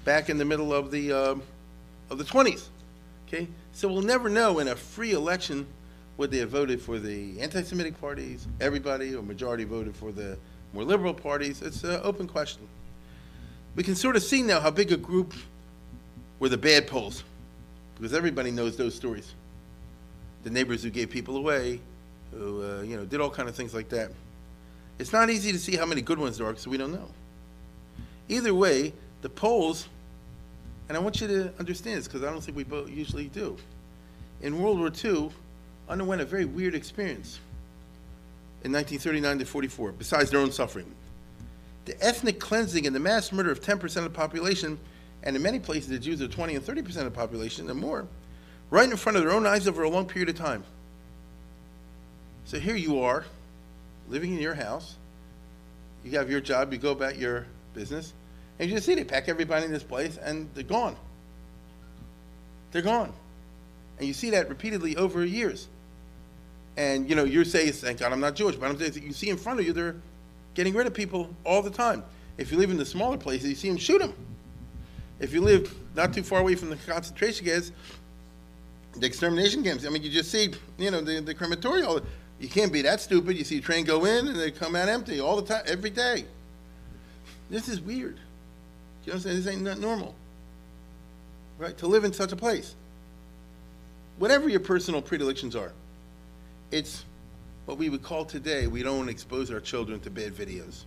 back 0.03 0.29
in 0.29 0.37
the 0.37 0.45
middle 0.45 0.73
of 0.73 0.91
the, 0.91 1.11
uh, 1.11 1.35
of 2.09 2.17
the 2.17 2.23
20s. 2.23 2.67
Okay? 3.27 3.47
So 3.73 3.87
we'll 3.87 4.01
never 4.01 4.29
know 4.29 4.59
in 4.59 4.67
a 4.67 4.75
free 4.75 5.13
election 5.13 5.65
would 6.17 6.31
they 6.31 6.37
have 6.37 6.49
voted 6.49 6.81
for 6.81 6.97
the 6.97 7.39
anti-Semitic 7.41 7.99
parties, 7.99 8.47
everybody, 8.61 9.15
or 9.15 9.21
majority 9.21 9.65
voted 9.65 9.95
for 9.95 10.11
the 10.11 10.37
more 10.73 10.83
liberal 10.83 11.13
parties. 11.13 11.61
It's 11.61 11.83
an 11.83 11.99
open 12.03 12.27
question. 12.27 12.67
We 13.75 13.83
can 13.83 13.95
sort 13.95 14.15
of 14.15 14.23
see 14.23 14.41
now 14.41 14.59
how 14.59 14.71
big 14.71 14.91
a 14.91 14.97
group 14.97 15.33
were 16.39 16.49
the 16.49 16.57
bad 16.57 16.87
Poles, 16.87 17.23
because 17.95 18.13
everybody 18.13 18.51
knows 18.51 18.77
those 18.77 18.95
stories. 18.95 19.33
The 20.43 20.49
neighbors 20.49 20.83
who 20.83 20.89
gave 20.89 21.09
people 21.09 21.37
away, 21.37 21.81
who 22.31 22.63
uh, 22.63 22.81
you 22.81 22.95
know 22.95 23.05
did 23.05 23.19
all 23.19 23.29
kind 23.29 23.49
of 23.49 23.55
things 23.55 23.73
like 23.73 23.89
that. 23.89 24.11
It's 24.99 25.11
not 25.11 25.29
easy 25.29 25.51
to 25.51 25.59
see 25.59 25.75
how 25.75 25.85
many 25.85 26.01
good 26.01 26.19
ones 26.19 26.37
there 26.37 26.47
are 26.47 26.51
because 26.51 26.67
we 26.67 26.77
don't 26.77 26.93
know. 26.93 27.09
Either 28.29 28.53
way, 28.53 28.93
the 29.21 29.29
Poles, 29.29 29.87
and 30.87 30.97
I 30.97 30.99
want 30.99 31.19
you 31.21 31.27
to 31.27 31.53
understand 31.59 31.97
this 31.97 32.07
because 32.07 32.23
I 32.23 32.31
don't 32.31 32.41
think 32.41 32.57
we 32.57 32.63
both 32.63 32.89
usually 32.89 33.27
do. 33.27 33.57
In 34.41 34.61
World 34.61 34.79
War 34.79 34.91
II, 35.03 35.31
underwent 35.89 36.21
a 36.21 36.25
very 36.25 36.45
weird 36.45 36.75
experience 36.75 37.39
in 38.63 38.71
1939 38.71 39.39
to 39.39 39.45
44, 39.45 39.91
besides 39.93 40.31
their 40.31 40.39
own 40.39 40.51
suffering. 40.51 40.91
The 41.85 42.03
ethnic 42.03 42.39
cleansing 42.39 42.87
and 42.87 42.95
the 42.95 42.99
mass 42.99 43.31
murder 43.31 43.51
of 43.51 43.61
10% 43.61 43.83
of 43.97 44.03
the 44.03 44.09
population, 44.09 44.79
and 45.23 45.35
in 45.35 45.41
many 45.41 45.59
places 45.59 45.89
the 45.89 45.99
Jews 45.99 46.21
are 46.21 46.27
20 46.27 46.55
and 46.55 46.65
30% 46.65 46.79
of 46.87 47.05
the 47.05 47.11
population 47.11 47.69
and 47.69 47.79
more, 47.79 48.07
right 48.71 48.89
in 48.89 48.97
front 48.97 49.17
of 49.17 49.23
their 49.23 49.31
own 49.31 49.45
eyes 49.45 49.67
over 49.67 49.83
a 49.83 49.89
long 49.89 50.05
period 50.05 50.29
of 50.29 50.35
time. 50.35 50.63
So 52.45 52.59
here 52.59 52.75
you 52.75 53.01
are, 53.01 53.25
living 54.09 54.33
in 54.33 54.39
your 54.39 54.53
house. 54.53 54.95
You 56.03 56.17
have 56.17 56.29
your 56.29 56.41
job, 56.41 56.71
you 56.71 56.77
go 56.77 56.91
about 56.91 57.17
your 57.17 57.47
business, 57.73 58.13
and 58.59 58.69
you 58.69 58.79
see 58.79 58.95
they 58.95 59.03
pack 59.03 59.27
everybody 59.27 59.65
in 59.65 59.71
this 59.71 59.83
place 59.83 60.17
and 60.17 60.49
they're 60.53 60.63
gone. 60.63 60.95
They're 62.71 62.81
gone. 62.81 63.13
And 63.97 64.07
you 64.07 64.13
see 64.13 64.31
that 64.31 64.49
repeatedly 64.49 64.97
over 64.97 65.25
years. 65.25 65.67
And 66.77 67.09
you 67.09 67.15
know, 67.15 67.23
you 67.23 67.43
say, 67.45 67.71
thank 67.71 67.99
God 67.99 68.11
I'm 68.11 68.19
not 68.19 68.35
Jewish, 68.35 68.55
but 68.55 68.69
I'm 68.69 68.77
saying 68.77 69.03
you 69.03 69.13
see 69.13 69.29
in 69.29 69.37
front 69.37 69.59
of 69.59 69.65
you 69.65 69.73
they're 69.73 69.95
getting 70.53 70.73
rid 70.73 70.87
of 70.87 70.93
people 70.93 71.29
all 71.45 71.61
the 71.61 71.69
time. 71.69 72.03
If 72.37 72.51
you 72.51 72.57
live 72.57 72.69
in 72.69 72.77
the 72.77 72.85
smaller 72.85 73.17
places, 73.17 73.49
you 73.49 73.55
see 73.55 73.69
them 73.69 73.77
shoot 73.77 73.99
them. 73.99 74.13
If 75.19 75.33
you 75.33 75.41
live 75.41 75.73
not 75.95 76.13
too 76.13 76.23
far 76.23 76.41
away 76.41 76.55
from 76.55 76.69
the 76.69 76.75
concentration 76.75 77.45
camps, 77.45 77.71
the 78.97 79.05
extermination 79.05 79.63
camps, 79.63 79.85
I 79.85 79.89
mean, 79.89 80.03
you 80.03 80.09
just 80.09 80.31
see, 80.31 80.53
you 80.77 80.91
know, 80.91 81.01
the, 81.01 81.21
the 81.21 81.33
crematorium. 81.33 82.05
You 82.39 82.49
can't 82.49 82.73
be 82.73 82.81
that 82.81 82.99
stupid. 82.99 83.37
You 83.37 83.45
see 83.45 83.59
a 83.59 83.61
train 83.61 83.85
go 83.85 84.03
in 84.03 84.27
and 84.27 84.37
they 84.37 84.51
come 84.51 84.75
out 84.75 84.89
empty 84.89 85.21
all 85.21 85.37
the 85.37 85.47
time, 85.47 85.63
every 85.67 85.89
day. 85.89 86.25
This 87.49 87.69
is 87.69 87.79
weird. 87.79 88.19
You 89.05 89.19
saying? 89.19 89.35
This 89.35 89.47
ain't 89.47 89.61
not 89.61 89.79
normal. 89.79 90.15
Right? 91.57 91.77
To 91.77 91.87
live 91.87 92.03
in 92.03 92.13
such 92.13 92.31
a 92.31 92.35
place. 92.35 92.75
Whatever 94.17 94.49
your 94.49 94.59
personal 94.59 95.01
predilections 95.01 95.55
are, 95.55 95.73
it's 96.71 97.05
what 97.65 97.77
we 97.77 97.89
would 97.89 98.03
call 98.03 98.25
today, 98.25 98.67
we 98.67 98.83
don't 98.83 99.09
expose 99.09 99.51
our 99.51 99.59
children 99.59 99.99
to 100.01 100.09
bad 100.09 100.33
videos. 100.33 100.85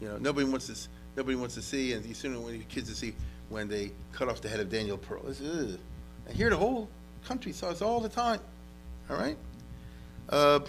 You 0.00 0.08
know, 0.08 0.18
nobody 0.18 0.46
wants 0.46 0.66
to, 0.66 0.88
nobody 1.16 1.36
wants 1.36 1.54
to 1.54 1.62
see, 1.62 1.92
and 1.92 2.04
you 2.04 2.14
soon 2.14 2.40
want 2.42 2.54
your 2.54 2.64
kids 2.64 2.88
to 2.88 2.94
see 2.94 3.14
when 3.48 3.68
they 3.68 3.92
cut 4.12 4.28
off 4.28 4.40
the 4.40 4.48
head 4.48 4.60
of 4.60 4.70
Daniel 4.70 4.96
Pearl. 4.96 5.22
It's. 5.28 5.40
And 5.40 6.36
here 6.36 6.50
the 6.50 6.56
whole 6.56 6.88
country 7.24 7.52
saw 7.52 7.70
this 7.70 7.82
all 7.82 8.00
the 8.00 8.08
time. 8.08 8.40
All 9.10 9.16
right? 9.16 9.36
Uh, 10.28 10.60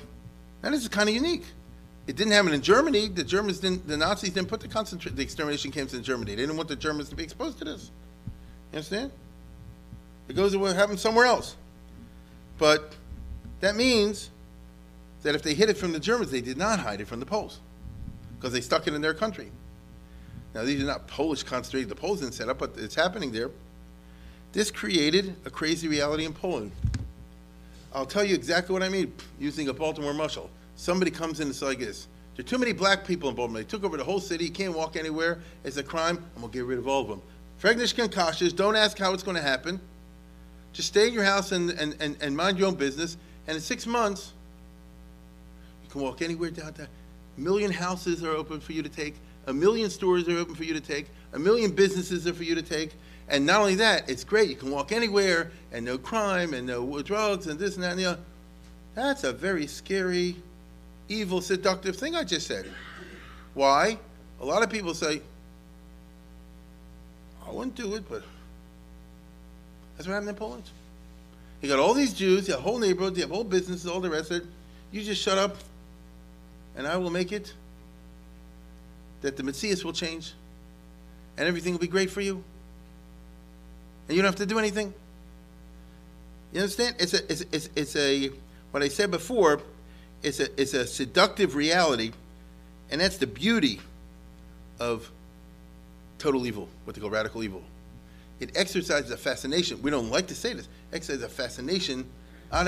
and 0.61 0.73
this 0.73 0.81
is 0.81 0.87
kind 0.87 1.09
of 1.09 1.15
unique. 1.15 1.45
It 2.05 2.17
didn't 2.17 2.34
happen 2.34 2.53
in 2.53 2.61
Germany. 2.61 3.07
The 3.07 3.23
Germans 3.23 3.59
didn't, 3.59 3.88
the 3.88 3.95
Nazis 3.95 4.31
didn't 4.31 4.49
put 4.49 4.59
the 4.59 4.67
concentration, 4.67 5.15
the 5.15 5.23
extermination 5.23 5.71
camps 5.71 5.93
in 5.93 6.03
Germany. 6.03 6.35
They 6.35 6.41
didn't 6.41 6.57
want 6.57 6.67
the 6.67 6.75
Germans 6.75 7.09
to 7.09 7.15
be 7.15 7.23
exposed 7.23 7.59
to 7.59 7.65
this. 7.65 7.91
You 8.71 8.77
understand? 8.77 9.11
It 10.27 10.35
goes 10.35 10.51
to 10.51 10.59
what 10.59 10.75
happened 10.75 10.99
somewhere 10.99 11.25
else. 11.25 11.55
But 12.57 12.95
that 13.61 13.75
means 13.75 14.30
that 15.21 15.35
if 15.35 15.41
they 15.41 15.53
hid 15.53 15.69
it 15.69 15.77
from 15.77 15.93
the 15.93 15.99
Germans, 15.99 16.31
they 16.31 16.41
did 16.41 16.57
not 16.57 16.80
hide 16.80 16.99
it 16.99 17.07
from 17.07 17.19
the 17.19 17.25
Poles 17.25 17.59
because 18.35 18.51
they 18.51 18.61
stuck 18.61 18.88
it 18.88 18.93
in 18.93 19.01
their 19.01 19.13
country. 19.13 19.51
Now, 20.53 20.63
these 20.63 20.84
are 20.84 20.85
not 20.85 21.07
Polish 21.07 21.43
concentrated, 21.43 21.89
the 21.89 21.95
Poles 21.95 22.19
didn't 22.19 22.34
set 22.34 22.49
up, 22.49 22.59
but 22.59 22.73
it's 22.77 22.95
happening 22.95 23.31
there. 23.31 23.49
This 24.51 24.69
created 24.69 25.35
a 25.45 25.49
crazy 25.49 25.88
reality 25.88 26.25
in 26.25 26.34
Poland. 26.34 26.71
I'll 27.93 28.05
tell 28.05 28.23
you 28.23 28.35
exactly 28.35 28.73
what 28.73 28.84
I 28.84 28.89
mean 28.89 29.13
using 29.39 29.69
a 29.69 29.73
Baltimore 29.73 30.13
mashal. 30.13 30.49
Somebody 30.75 31.11
comes 31.11 31.39
in 31.39 31.47
and 31.47 31.55
says 31.55 31.63
like 31.63 31.79
this. 31.79 32.07
There 32.35 32.43
are 32.43 32.47
too 32.47 32.57
many 32.57 32.73
black 32.73 33.05
people 33.05 33.29
in 33.29 33.35
Baltimore. 33.35 33.61
They 33.61 33.67
took 33.67 33.83
over 33.83 33.95
the 33.95 34.03
whole 34.03 34.19
city. 34.19 34.45
You 34.45 34.51
can't 34.51 34.75
walk 34.75 34.95
anywhere. 34.95 35.39
It's 35.63 35.77
a 35.77 35.83
crime. 35.83 36.17
I'm 36.35 36.41
going 36.41 36.51
to 36.51 36.57
get 36.57 36.65
rid 36.65 36.79
of 36.79 36.87
all 36.87 37.01
of 37.01 37.07
them. 37.07 37.21
Fregnish 37.61 37.93
Kashas, 37.93 38.55
don't 38.55 38.75
ask 38.75 38.97
how 38.97 39.13
it's 39.13 39.23
going 39.23 39.37
to 39.37 39.43
happen. 39.43 39.79
Just 40.73 40.87
stay 40.87 41.07
in 41.07 41.13
your 41.13 41.23
house 41.23 41.51
and, 41.51 41.69
and, 41.71 41.95
and, 41.99 42.17
and 42.19 42.35
mind 42.35 42.57
your 42.57 42.67
own 42.67 42.75
business. 42.75 43.17
And 43.47 43.55
in 43.55 43.61
six 43.61 43.85
months, 43.85 44.33
you 45.83 45.89
can 45.89 46.01
walk 46.01 46.21
anywhere 46.21 46.49
downtown. 46.49 46.87
A 47.37 47.41
million 47.41 47.71
houses 47.71 48.23
are 48.23 48.31
open 48.31 48.59
for 48.59 48.73
you 48.73 48.81
to 48.81 48.89
take. 48.89 49.15
A 49.47 49.53
million 49.53 49.89
stores 49.89 50.27
are 50.27 50.37
open 50.37 50.55
for 50.55 50.63
you 50.63 50.73
to 50.73 50.81
take. 50.81 51.07
A 51.33 51.39
million 51.39 51.71
businesses 51.71 52.27
are 52.27 52.33
for 52.33 52.43
you 52.43 52.55
to 52.55 52.61
take. 52.61 52.91
And 53.29 53.45
not 53.45 53.61
only 53.61 53.75
that, 53.75 54.09
it's 54.09 54.23
great. 54.23 54.49
You 54.49 54.55
can 54.55 54.71
walk 54.71 54.91
anywhere 54.91 55.51
and 55.71 55.85
no 55.85 55.97
crime 55.97 56.53
and 56.53 56.67
no 56.67 57.01
drugs 57.01 57.47
and 57.47 57.59
this 57.59 57.75
and 57.75 57.83
that 57.83 57.91
and 57.91 57.99
the 57.99 58.05
other. 58.05 58.21
That's 58.95 59.23
a 59.23 59.33
very 59.33 59.67
scary, 59.67 60.35
evil, 61.09 61.41
seductive 61.41 61.95
thing 61.95 62.15
I 62.15 62.23
just 62.23 62.47
said. 62.47 62.65
Why? 63.53 63.97
A 64.41 64.45
lot 64.45 64.63
of 64.63 64.69
people 64.69 64.93
say, 64.93 65.21
I 67.45 67.51
wouldn't 67.51 67.75
do 67.75 67.95
it, 67.95 68.03
but 68.09 68.23
that's 69.95 70.07
what 70.07 70.13
happened 70.13 70.30
in 70.30 70.35
Poland. 70.35 70.63
You 71.61 71.69
got 71.69 71.80
all 71.80 71.93
these 71.93 72.13
Jews, 72.13 72.47
you 72.47 72.53
have 72.53 72.63
whole 72.63 72.80
neighborhood, 72.80 73.15
you 73.15 73.21
have 73.21 73.31
whole 73.31 73.43
businesses, 73.43 73.88
all 73.88 74.01
the 74.01 74.09
rest 74.09 74.31
of 74.31 74.38
it. 74.38 74.47
You 74.91 75.01
just 75.01 75.21
shut 75.21 75.38
up, 75.38 75.55
and 76.75 76.88
I 76.88 76.97
will 76.97 77.09
make 77.09 77.31
it 77.31 77.53
that 79.21 79.38
the 79.38 79.43
Matthias 79.43 79.85
will 79.85 79.93
change, 79.93 80.34
and 81.38 81.47
everything 81.47 81.73
will 81.73 81.80
be 81.80 81.88
great 81.88 82.11
for 82.11 82.21
you, 82.21 82.43
and 84.07 84.15
you 84.15 84.21
don't 84.21 84.30
have 84.30 84.39
to 84.39 84.45
do 84.45 84.59
anything. 84.59 84.93
You 86.51 86.59
understand? 86.59 86.95
It's 86.99 87.13
a, 87.13 87.31
it's, 87.31 87.41
it's, 87.51 87.69
it's 87.75 87.95
a, 87.95 88.30
what 88.71 88.84
I 88.84 88.88
said 88.88 89.09
before, 89.09 89.61
it's 90.23 90.39
a, 90.39 90.61
it's 90.61 90.73
a 90.73 90.87
seductive 90.87 91.55
reality, 91.55 92.11
and 92.89 92.99
that's 93.01 93.17
the 93.17 93.27
beauty 93.27 93.79
of 94.79 95.11
total 96.17 96.47
evil, 96.47 96.69
what 96.85 96.95
they 96.95 97.01
call 97.01 97.09
radical 97.09 97.43
evil. 97.43 97.61
It 98.39 98.57
exercises 98.57 99.11
a 99.11 99.17
fascination. 99.17 99.81
We 99.81 99.91
don't 99.91 100.09
like 100.09 100.27
to 100.27 100.35
say 100.35 100.53
this. 100.53 100.67
Exercises 100.91 101.23
a 101.23 101.29
fascination. 101.29 102.09
On 102.51 102.65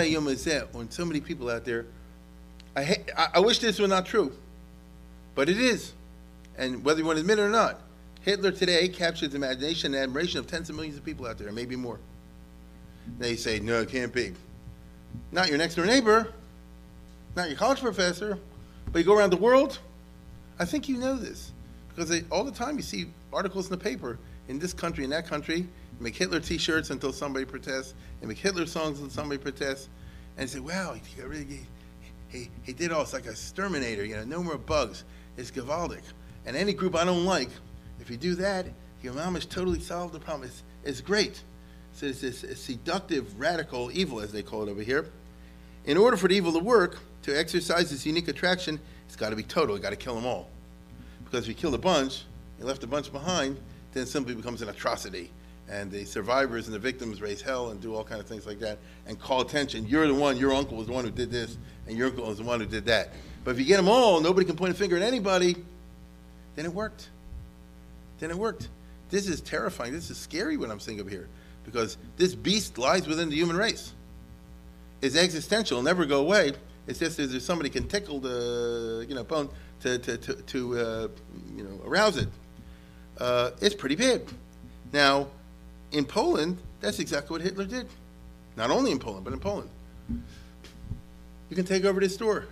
so 0.90 1.06
many 1.06 1.20
people 1.22 1.50
out 1.50 1.64
there. 1.64 1.86
I, 2.76 3.04
I, 3.16 3.28
I 3.36 3.40
wish 3.40 3.60
this 3.60 3.80
were 3.80 3.88
not 3.88 4.06
true, 4.06 4.32
but 5.36 5.48
it 5.48 5.60
is. 5.60 5.94
And 6.58 6.84
whether 6.84 7.00
you 7.00 7.06
want 7.06 7.18
to 7.18 7.22
admit 7.22 7.40
it 7.40 7.44
or 7.44 7.50
not, 7.50 7.80
Hitler 8.22 8.52
today 8.52 8.88
captures 8.88 9.30
the 9.30 9.36
imagination 9.36 9.94
and 9.94 10.02
admiration 10.02 10.40
of 10.40 10.48
tens 10.48 10.70
of 10.70 10.76
millions 10.76 10.98
of 10.98 11.06
people 11.06 11.28
out 11.28 11.38
there, 11.38 11.52
maybe 11.52 11.76
more. 11.76 12.00
They 13.20 13.36
say, 13.36 13.60
no, 13.60 13.82
it 13.82 13.90
can't 13.90 14.12
be. 14.12 14.34
Not 15.32 15.50
your 15.50 15.60
next 15.60 15.76
door 15.76 15.86
neighbor, 15.86 16.34
not 17.36 17.50
your 17.50 17.58
college 17.58 17.82
professor, 17.82 18.40
but 18.92 19.00
you 19.00 19.06
go 19.06 19.18
around 19.18 19.32
the 19.32 19.38
world. 19.38 19.80
I 20.58 20.66
think 20.66 20.88
you 20.88 20.98
know 20.98 21.16
this 21.16 21.52
because 21.90 22.10
they, 22.10 22.24
all 22.32 22.44
the 22.44 22.52
time 22.52 22.78
you 22.78 22.84
see 22.84 23.08
articles 23.34 23.66
in 23.66 23.72
the 23.72 23.84
paper 23.84 24.18
in 24.48 24.60
this 24.60 24.74
country, 24.74 25.04
in 25.04 25.10
that 25.10 25.28
country, 25.28 25.68
make 26.00 26.16
Hitler 26.16 26.40
T-shirts 26.40 26.90
until 26.90 27.12
somebody 27.12 27.46
protests, 27.46 27.94
and 28.22 28.30
make 28.30 28.38
Hitler 28.38 28.66
songs 28.66 29.00
until 29.00 29.14
somebody 29.14 29.42
protests, 29.42 29.90
and 30.38 30.50
say, 30.50 30.60
"Wow, 30.60 30.94
he, 30.94 31.22
really, 31.22 31.62
he, 32.30 32.50
he 32.64 32.74
did 32.74 32.92
all. 32.92 33.02
It's 33.02 33.14
like 33.14 33.26
a 33.26 33.32
exterminator. 33.32 34.06
You 34.06 34.18
know, 34.18 34.26
no 34.26 34.44
more 34.44 34.58
bugs. 34.58 35.04
It's 35.38 35.52
Gavaldic." 35.52 36.04
And 36.46 36.56
any 36.56 36.74
group 36.74 36.96
I 36.96 37.06
don't 37.06 37.26
like, 37.26 37.50
if 38.00 38.10
you 38.10 38.18
do 38.18 38.36
that, 38.36 38.68
your 39.02 39.14
mom 39.14 39.34
has 39.34 39.46
totally 39.46 39.80
solved 39.80 40.14
the 40.14 40.20
problem. 40.20 40.48
It's, 40.48 40.64
it's 40.84 41.02
great. 41.02 41.42
So 41.94 42.06
it's 42.08 42.22
this 42.22 42.46
seductive, 42.60 43.40
radical 43.40 43.90
evil, 43.92 44.20
as 44.20 44.32
they 44.32 44.44
call 44.44 44.68
it 44.68 44.70
over 44.70 44.82
here. 44.82 45.10
In 45.86 45.98
order 45.98 46.18
for 46.18 46.28
the 46.28 46.36
evil 46.36 46.52
to 46.54 46.60
work, 46.60 47.00
to 47.26 47.38
exercise 47.38 47.90
this 47.90 48.06
unique 48.06 48.28
attraction, 48.28 48.80
it's 49.08 49.16
got 49.16 49.32
to 49.32 49.36
be 49.36 49.42
total. 49.42 49.76
You 49.76 49.82
got 49.82 49.90
to 49.90 49.96
kill 49.96 50.14
them 50.14 50.28
all. 50.28 50.48
Because 51.24 51.46
if 51.46 51.48
you 51.48 51.56
killed 51.56 51.74
a 51.74 51.80
bunch, 51.80 52.24
you 52.60 52.66
left 52.66 52.84
a 52.84 52.88
bunch 52.88 53.12
behind, 53.12 53.58
then 53.94 54.04
it 54.04 54.10
simply 54.10 54.36
becomes 54.36 54.62
an 54.62 54.70
atrocity. 54.70 55.32
And 55.68 55.92
the 55.92 56.06
survivors 56.06 56.68
and 56.68 56.76
the 56.76 56.80
victims 56.80 57.24
raise 57.24 57.42
hell 57.42 57.72
and 57.72 57.82
do 57.82 57.96
all 57.96 58.04
kind 58.04 58.22
of 58.22 58.28
things 58.28 58.46
like 58.46 58.60
that 58.60 58.78
and 59.08 59.20
call 59.20 59.42
attention. 59.42 59.88
You're 59.88 60.06
the 60.06 60.14
one, 60.14 60.38
your 60.38 60.54
uncle 60.54 60.78
was 60.78 60.86
the 60.86 60.94
one 60.94 61.04
who 61.04 61.10
did 61.10 61.32
this, 61.32 61.58
and 61.88 61.98
your 61.98 62.10
uncle 62.10 62.28
was 62.28 62.38
the 62.38 62.44
one 62.44 62.60
who 62.60 62.68
did 62.68 62.86
that. 62.86 63.10
But 63.44 63.52
if 63.52 63.60
you 63.60 63.66
get 63.66 63.78
them 63.78 63.88
all, 63.88 64.22
nobody 64.22 64.46
can 64.46 64.56
point 64.56 64.74
a 64.74 64.76
finger 64.76 64.96
at 64.96 65.02
anybody, 65.02 65.56
then 66.56 66.66
it 66.66 66.74
worked. 66.74 67.10
then 68.20 68.30
it 68.30 68.38
worked. 68.38 68.70
This 69.10 69.28
is 69.28 69.42
terrifying. 69.42 69.94
This 69.94 70.12
is 70.12 70.18
scary 70.18 70.58
what 70.58 70.70
I'm 70.70 70.80
saying 70.80 71.02
up 71.02 71.10
here 71.10 71.28
because 71.64 71.98
this 72.18 72.36
beast 72.36 72.78
lies 72.78 73.08
within 73.08 73.30
the 73.30 73.36
human 73.36 73.58
race. 73.58 73.94
It's 75.02 75.16
existential, 75.16 75.80
it'll 75.80 75.86
never 75.86 76.06
go 76.06 76.20
away. 76.22 76.54
It's 76.88 77.00
just 77.00 77.20
as 77.20 77.34
if 77.34 77.42
somebody 77.42 77.70
can 77.70 77.88
tickle 77.88 78.20
the 78.20 79.06
you 79.08 79.16
know 79.16 79.24
bone 79.24 79.50
to 79.82 79.98
to 79.98 80.18
to, 80.18 80.34
to 80.34 80.80
uh, 80.80 81.08
you 81.56 81.64
know 81.64 81.82
arouse 81.86 82.18
it. 82.18 82.30
Uh, 83.18 83.52
it's 83.62 83.76
pretty 83.76 83.96
bad. 83.96 84.24
Now, 84.92 85.28
in 85.92 86.06
Poland, 86.06 86.58
that's 86.82 87.00
exactly 87.00 87.34
what 87.34 87.42
Hitler 87.42 87.66
did. 87.66 87.88
Not 88.56 88.70
only 88.70 88.92
in 88.92 89.00
Poland, 89.00 89.24
but 89.24 89.34
in 89.34 89.40
Poland. 89.40 89.70
You 91.50 91.56
can 91.56 91.66
take 91.66 91.86
over 91.86 92.00
this 92.00 92.14
store. 92.14 92.48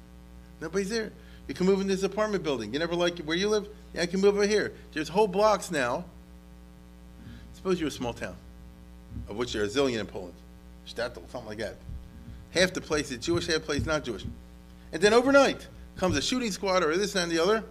Nobody's 0.60 0.90
there. 0.90 1.12
You 1.48 1.54
can 1.54 1.66
move 1.66 1.80
in 1.80 1.86
this 1.86 2.02
apartment 2.02 2.44
building. 2.44 2.72
You 2.72 2.78
never 2.78 2.94
like 2.94 3.18
where 3.20 3.36
you 3.36 3.48
live? 3.48 3.68
Yeah, 3.94 4.02
I 4.02 4.06
can 4.06 4.20
move 4.20 4.34
over 4.36 4.46
here. 4.46 4.72
There's 4.92 5.08
whole 5.08 5.26
blocks 5.26 5.70
now. 5.70 6.04
Suppose 7.54 7.80
you're 7.80 7.88
a 7.88 7.92
small 7.92 8.12
town, 8.12 8.36
of 9.28 9.36
which 9.36 9.52
there 9.52 9.62
are 9.62 9.66
a 9.66 9.68
zillion 9.68 10.00
in 10.00 10.06
Poland. 10.06 10.34
Shtetl, 10.86 11.28
something 11.30 11.46
like 11.46 11.58
that. 11.58 11.76
Half 12.52 12.72
the 12.72 12.80
place 12.80 13.10
is 13.10 13.24
Jewish, 13.24 13.46
half 13.46 13.56
the 13.56 13.60
place 13.60 13.86
not 13.86 14.04
Jewish. 14.04 14.24
And 14.92 15.00
then 15.00 15.12
overnight 15.14 15.68
comes 15.96 16.16
a 16.16 16.22
shooting 16.22 16.50
squad 16.50 16.82
or 16.82 16.96
this 16.96 17.14
and 17.14 17.30
the 17.30 17.38
other. 17.38 17.62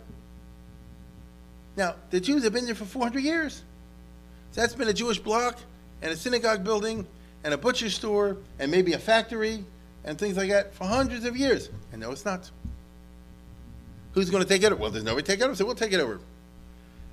Now, 1.75 1.95
the 2.09 2.19
Jews 2.19 2.43
have 2.43 2.53
been 2.53 2.65
there 2.65 2.75
for 2.75 2.85
400 2.85 3.23
years. 3.23 3.63
So 4.51 4.61
that's 4.61 4.75
been 4.75 4.87
a 4.87 4.93
Jewish 4.93 5.19
block 5.19 5.57
and 6.01 6.11
a 6.11 6.15
synagogue 6.15 6.63
building 6.63 7.07
and 7.43 7.53
a 7.53 7.57
butcher 7.57 7.89
store 7.89 8.37
and 8.57 8.71
maybe 8.71 8.93
a 8.93 8.99
factory 8.99 9.63
and 10.03 10.17
things 10.17 10.37
like 10.37 10.49
that 10.49 10.73
for 10.73 10.85
hundreds 10.85 11.25
of 11.25 11.37
years. 11.37 11.69
And 11.91 12.01
no, 12.01 12.11
it's 12.11 12.25
not. 12.25 12.49
Who's 14.13 14.29
going 14.29 14.43
to 14.43 14.49
take 14.49 14.63
it 14.63 14.71
over? 14.71 14.81
Well, 14.81 14.91
there's 14.91 15.03
nobody 15.03 15.23
to 15.23 15.31
take 15.31 15.39
it 15.39 15.43
over, 15.43 15.55
so 15.55 15.65
we'll 15.65 15.75
take 15.75 15.93
it 15.93 15.99
over. 15.99 16.19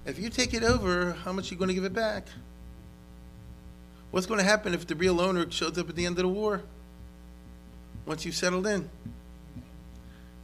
If 0.06 0.18
you 0.18 0.30
take 0.30 0.54
it 0.54 0.62
over, 0.62 1.12
how 1.12 1.32
much 1.32 1.50
are 1.50 1.54
you 1.54 1.58
going 1.58 1.68
to 1.68 1.74
give 1.74 1.84
it 1.84 1.92
back? 1.92 2.26
What's 4.10 4.26
going 4.26 4.38
to 4.38 4.44
happen 4.44 4.72
if 4.72 4.86
the 4.86 4.94
real 4.94 5.20
owner 5.20 5.50
shows 5.50 5.76
up 5.78 5.88
at 5.88 5.96
the 5.96 6.06
end 6.06 6.16
of 6.16 6.22
the 6.22 6.28
war? 6.28 6.62
Once 8.06 8.24
you've 8.24 8.34
settled 8.34 8.66
in, 8.66 8.88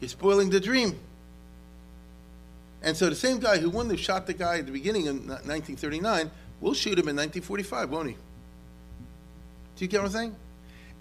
you're 0.00 0.08
spoiling 0.08 0.50
the 0.50 0.60
dream. 0.60 0.98
And 2.82 2.96
so 2.96 3.08
the 3.08 3.14
same 3.14 3.38
guy 3.38 3.58
who 3.58 3.70
wouldn't 3.70 3.92
have 3.92 4.00
shot 4.00 4.26
the 4.26 4.34
guy 4.34 4.58
at 4.58 4.66
the 4.66 4.72
beginning 4.72 5.06
in 5.06 5.28
1939 5.28 6.30
will 6.60 6.74
shoot 6.74 6.98
him 6.98 7.08
in 7.08 7.16
1945, 7.16 7.90
won't 7.90 8.08
he? 8.08 8.16
Do 9.76 9.84
you 9.84 9.88
get 9.88 10.00
what 10.00 10.06
I'm 10.06 10.12
saying? 10.12 10.36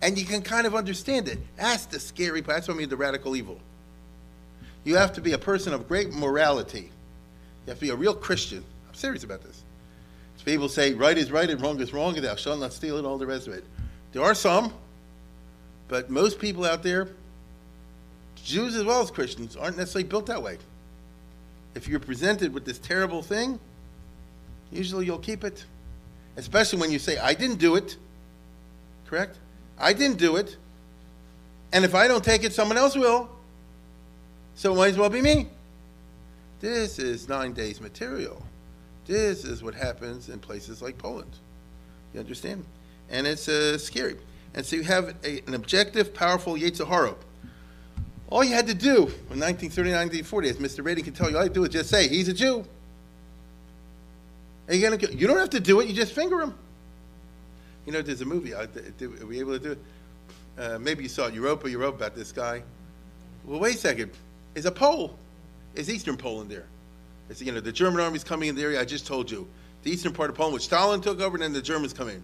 And 0.03 0.17
you 0.17 0.25
can 0.25 0.41
kind 0.41 0.65
of 0.67 0.75
understand 0.75 1.27
it. 1.27 1.39
That's 1.57 1.85
the 1.85 1.99
scary 1.99 2.41
part. 2.41 2.57
That's 2.57 2.67
what 2.67 2.75
I 2.75 2.77
mean 2.77 2.89
the 2.89 2.97
radical 2.97 3.35
evil. 3.35 3.59
You 4.83 4.95
have 4.95 5.13
to 5.13 5.21
be 5.21 5.33
a 5.33 5.37
person 5.37 5.73
of 5.73 5.87
great 5.87 6.11
morality. 6.11 6.91
You 7.65 7.69
have 7.69 7.77
to 7.77 7.81
be 7.81 7.89
a 7.89 7.95
real 7.95 8.15
Christian. 8.15 8.63
I'm 8.87 8.95
serious 8.95 9.23
about 9.23 9.43
this. 9.43 9.63
People 10.43 10.69
say 10.69 10.93
right 10.93 11.17
is 11.17 11.31
right 11.31 11.47
and 11.47 11.61
wrong 11.61 11.79
is 11.79 11.93
wrong, 11.93 12.15
and 12.15 12.25
thou 12.25 12.35
shalt 12.35 12.59
not 12.59 12.73
steal 12.73 12.97
and 12.97 13.05
all 13.05 13.19
the 13.19 13.27
rest 13.27 13.47
of 13.47 13.53
it. 13.53 13.63
There 14.11 14.23
are 14.23 14.33
some, 14.33 14.73
but 15.91 16.09
most 16.09 16.39
people 16.39 16.63
out 16.63 16.83
there, 16.83 17.09
Jews 18.45 18.77
as 18.77 18.85
well 18.85 19.01
as 19.01 19.11
Christians, 19.11 19.57
aren't 19.57 19.75
necessarily 19.75 20.07
built 20.07 20.25
that 20.27 20.41
way. 20.41 20.57
If 21.75 21.85
you're 21.85 21.99
presented 21.99 22.53
with 22.53 22.63
this 22.63 22.79
terrible 22.79 23.21
thing, 23.21 23.59
usually 24.71 25.05
you'll 25.05 25.19
keep 25.19 25.43
it. 25.43 25.65
Especially 26.37 26.79
when 26.79 26.91
you 26.91 26.97
say, 26.97 27.17
I 27.17 27.33
didn't 27.33 27.57
do 27.57 27.75
it. 27.75 27.97
Correct? 29.05 29.37
I 29.77 29.91
didn't 29.91 30.17
do 30.17 30.37
it. 30.37 30.55
And 31.73 31.83
if 31.83 31.93
I 31.93 32.07
don't 32.07 32.23
take 32.23 32.45
it, 32.45 32.53
someone 32.53 32.77
else 32.77 32.95
will. 32.95 33.29
So 34.55 34.71
it 34.71 34.77
might 34.77 34.91
as 34.91 34.97
well 34.97 35.09
be 35.09 35.21
me. 35.21 35.47
This 36.61 36.99
is 36.99 37.27
nine 37.27 37.51
days 37.51 37.81
material. 37.81 38.41
This 39.07 39.43
is 39.43 39.61
what 39.61 39.75
happens 39.75 40.29
in 40.29 40.39
places 40.39 40.81
like 40.81 40.97
Poland. 40.97 41.35
You 42.13 42.21
understand? 42.21 42.63
And 43.09 43.27
it's 43.27 43.49
uh, 43.49 43.77
scary. 43.77 44.15
And 44.53 44.65
so 44.65 44.75
you 44.75 44.83
have 44.83 45.15
a, 45.23 45.41
an 45.47 45.53
objective, 45.53 46.13
powerful 46.13 46.55
Yetzer 46.55 46.87
Hara. 46.87 47.15
All 48.29 48.43
you 48.43 48.53
had 48.53 48.67
to 48.67 48.73
do 48.73 48.95
in 48.95 49.39
1939, 49.39 49.93
1940, 49.93 50.49
as 50.49 50.57
Mr. 50.57 50.83
Radin 50.83 51.03
can 51.03 51.13
tell 51.13 51.29
you, 51.29 51.37
all 51.37 51.43
you 51.43 51.49
do 51.49 51.63
is 51.63 51.69
just 51.69 51.89
say, 51.89 52.07
he's 52.07 52.27
a 52.27 52.33
Jew. 52.33 52.65
And 54.67 54.79
you're 54.79 54.89
gonna, 54.89 55.13
you 55.13 55.27
don't 55.27 55.37
have 55.37 55.49
to 55.49 55.59
do 55.59 55.79
it, 55.81 55.87
you 55.87 55.93
just 55.93 56.13
finger 56.13 56.41
him. 56.41 56.53
You 57.85 57.91
know, 57.91 58.01
there's 58.01 58.21
a 58.21 58.25
movie, 58.25 58.53
uh, 58.53 58.67
are 58.67 59.25
we 59.25 59.39
able 59.39 59.53
to 59.53 59.59
do 59.59 59.71
it? 59.71 59.79
Uh, 60.57 60.79
maybe 60.79 61.03
you 61.03 61.09
saw 61.09 61.27
it, 61.27 61.33
Europa, 61.33 61.69
you 61.69 61.81
about 61.83 62.15
this 62.15 62.31
guy. 62.31 62.63
Well, 63.45 63.59
wait 63.59 63.75
a 63.75 63.77
second. 63.77 64.11
Is 64.55 64.65
a 64.65 64.71
Pole. 64.71 65.15
Is 65.75 65.89
Eastern 65.89 66.17
Poland 66.17 66.49
there? 66.49 66.67
It's, 67.29 67.41
you 67.41 67.51
know, 67.51 67.61
the 67.61 67.71
German 67.71 68.01
army's 68.01 68.23
coming 68.23 68.49
in 68.49 68.55
the 68.55 68.61
area, 68.61 68.79
I 68.79 68.85
just 68.85 69.07
told 69.07 69.31
you. 69.31 69.47
The 69.83 69.91
eastern 69.91 70.13
part 70.13 70.29
of 70.29 70.35
Poland, 70.35 70.53
which 70.53 70.63
Stalin 70.63 71.01
took 71.01 71.21
over, 71.21 71.35
and 71.35 71.43
then 71.43 71.53
the 71.53 71.61
Germans 71.61 71.93
come 71.93 72.09
in. 72.09 72.21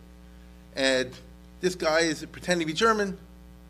And 0.76 1.12
this 1.60 1.76
guy 1.76 2.02
is 2.02 2.26
pretending 2.26 2.68
to 2.68 2.74
be 2.74 2.78
German. 2.78 3.18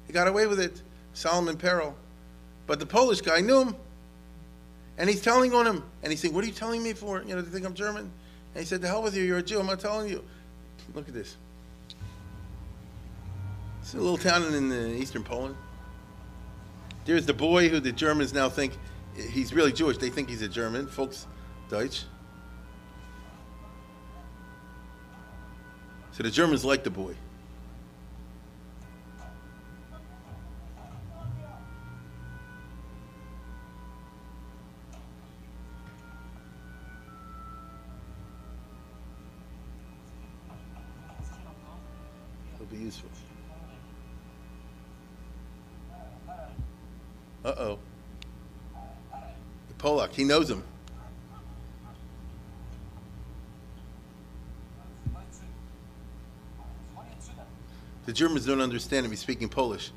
He 0.06 0.14
got 0.14 0.28
away 0.28 0.48
with 0.48 0.60
it. 0.60 0.82
Solomon 1.14 1.58
Perel. 1.58 1.94
But 2.66 2.80
the 2.80 2.86
Polish 2.86 3.22
guy 3.22 3.42
knew 3.42 3.64
him. 3.64 3.76
And 4.98 5.10
he's 5.10 5.22
telling 5.22 5.54
on 5.54 5.66
him. 5.66 5.84
And 6.04 6.12
he's 6.12 6.20
saying, 6.20 6.34
What 6.34 6.44
are 6.44 6.48
you 6.48 6.54
telling 6.54 6.84
me 6.84 6.94
for? 6.94 7.22
You 7.22 7.36
know, 7.36 7.42
to 7.42 7.50
think 7.50 7.66
I'm 7.66 7.74
German? 7.74 8.12
And 8.54 8.60
he 8.60 8.66
said, 8.66 8.82
The 8.82 8.88
hell 8.88 9.04
with 9.04 9.16
you, 9.16 9.24
you're 9.24 9.38
a 9.38 9.44
Jew, 9.44 9.60
I'm 9.60 9.68
not 9.68 9.80
telling 9.80 10.10
you. 10.10 10.24
Look 10.94 11.08
at 11.08 11.14
this. 11.14 11.38
It's 13.82 13.94
a 13.94 13.98
little 13.98 14.18
town 14.18 14.44
in, 14.54 14.72
in 14.72 14.96
eastern 14.96 15.24
Poland. 15.24 15.56
There's 17.06 17.26
the 17.26 17.34
boy 17.34 17.70
who 17.70 17.80
the 17.80 17.92
Germans 17.92 18.34
now 18.34 18.50
think 18.50 18.74
he's 19.16 19.54
really 19.54 19.72
Jewish. 19.72 19.98
They 19.98 20.10
think 20.10 20.30
he's 20.30 20.42
a 20.42 20.50
German. 20.50 20.88
Folks, 20.88 21.26
Deutsch. 21.70 22.04
So 26.12 26.24
the 26.24 26.32
Germans 26.32 26.66
like 26.66 26.84
the 26.84 26.90
boy. 26.90 27.16
Uh-oh. 47.46 47.80
The 49.68 49.74
Polak, 49.78 50.14
he 50.14 50.24
knows 50.24 50.50
him. 50.50 50.64
The 58.06 58.14
Germans 58.14 58.46
don't 58.46 58.62
understand 58.62 59.06
him. 59.06 59.12
He's 59.12 59.20
speaking 59.20 59.50
Polish. 59.50 59.92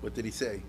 What 0.00 0.14
did 0.14 0.24
he 0.24 0.30
say? 0.30 0.62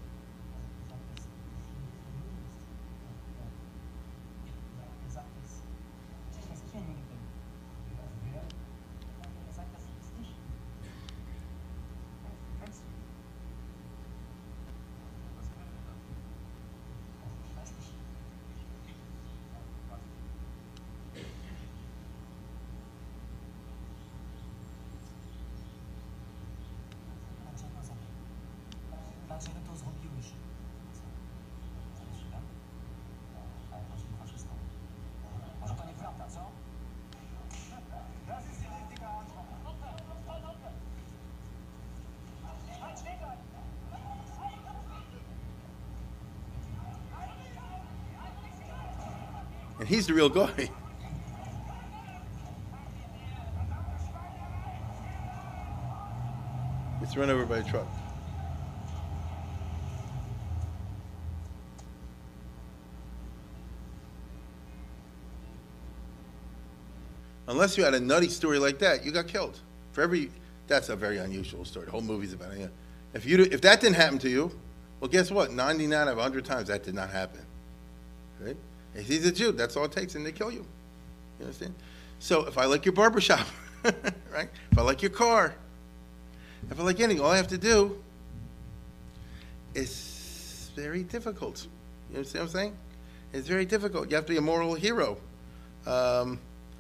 And 49.80 49.88
he's 49.88 50.08
the 50.08 50.14
real 50.14 50.30
guy. 50.30 50.70
Gets 57.00 57.16
run 57.16 57.30
over 57.30 57.46
by 57.46 57.60
a 57.60 57.64
truck. 57.64 57.88
Unless 67.48 67.78
you 67.78 67.84
had 67.84 67.96
a 67.96 68.00
nutty 68.00 68.30
story 68.30 68.60
like 68.60 68.78
that, 68.80 69.04
you 69.04 69.12
got 69.12 69.28
killed. 69.28 69.60
For 69.94 70.02
every, 70.02 70.30
that's 70.68 70.90
a 70.90 70.96
very 70.96 71.18
unusual 71.18 71.66
story. 71.66 71.86
The 71.86 71.92
whole 71.92 72.02
movie's 72.02 72.34
about 72.34 72.54
it. 72.54 72.70
If 73.14 73.26
you, 73.26 73.40
if 73.40 73.62
that 73.62 73.82
didn't 73.82 73.96
happen 73.96 74.20
to 74.20 74.30
you, 74.30 74.52
well, 75.00 75.10
guess 75.10 75.32
what? 75.32 75.52
99 75.52 75.98
out 76.00 76.10
of 76.10 76.18
100 76.18 76.46
times 76.46 76.68
that 76.68 76.84
did 76.84 76.94
not 76.94 77.10
happen. 77.10 77.42
right? 78.40 78.58
If 78.96 79.08
he's 79.08 79.26
a 79.26 79.32
Jew, 79.32 79.52
that's 79.52 79.78
all 79.78 79.86
it 79.86 79.92
takes, 79.92 80.16
and 80.16 80.26
they 80.26 80.32
kill 80.32 80.52
you. 80.52 80.66
You 81.40 81.46
understand? 81.46 81.74
So 82.20 82.46
if 82.46 82.58
I 82.58 82.66
like 82.66 82.86
your 82.86 82.94
barber 82.94 83.22
shop, 83.22 83.48
right? 83.84 84.50
If 84.72 84.78
I 84.78 84.82
like 84.82 85.02
your 85.02 85.12
car, 85.12 85.56
if 86.70 86.80
I 86.80 86.84
like 86.84 87.00
anything, 87.00 87.24
all 87.24 87.32
I 87.32 87.38
have 87.38 87.48
to 87.50 87.58
do 87.58 88.02
is 89.74 90.72
very 90.76 91.04
difficult. 91.04 91.68
You 92.10 92.18
understand 92.18 92.46
what 92.46 92.50
I'm 92.50 92.60
saying? 92.60 92.78
It's 93.34 93.48
very 93.48 93.66
difficult. 93.66 94.10
You 94.10 94.16
have 94.16 94.26
to 94.26 94.32
be 94.32 94.38
a 94.38 94.42
moral 94.42 94.74
hero. 94.74 95.18
Um, 95.86 96.40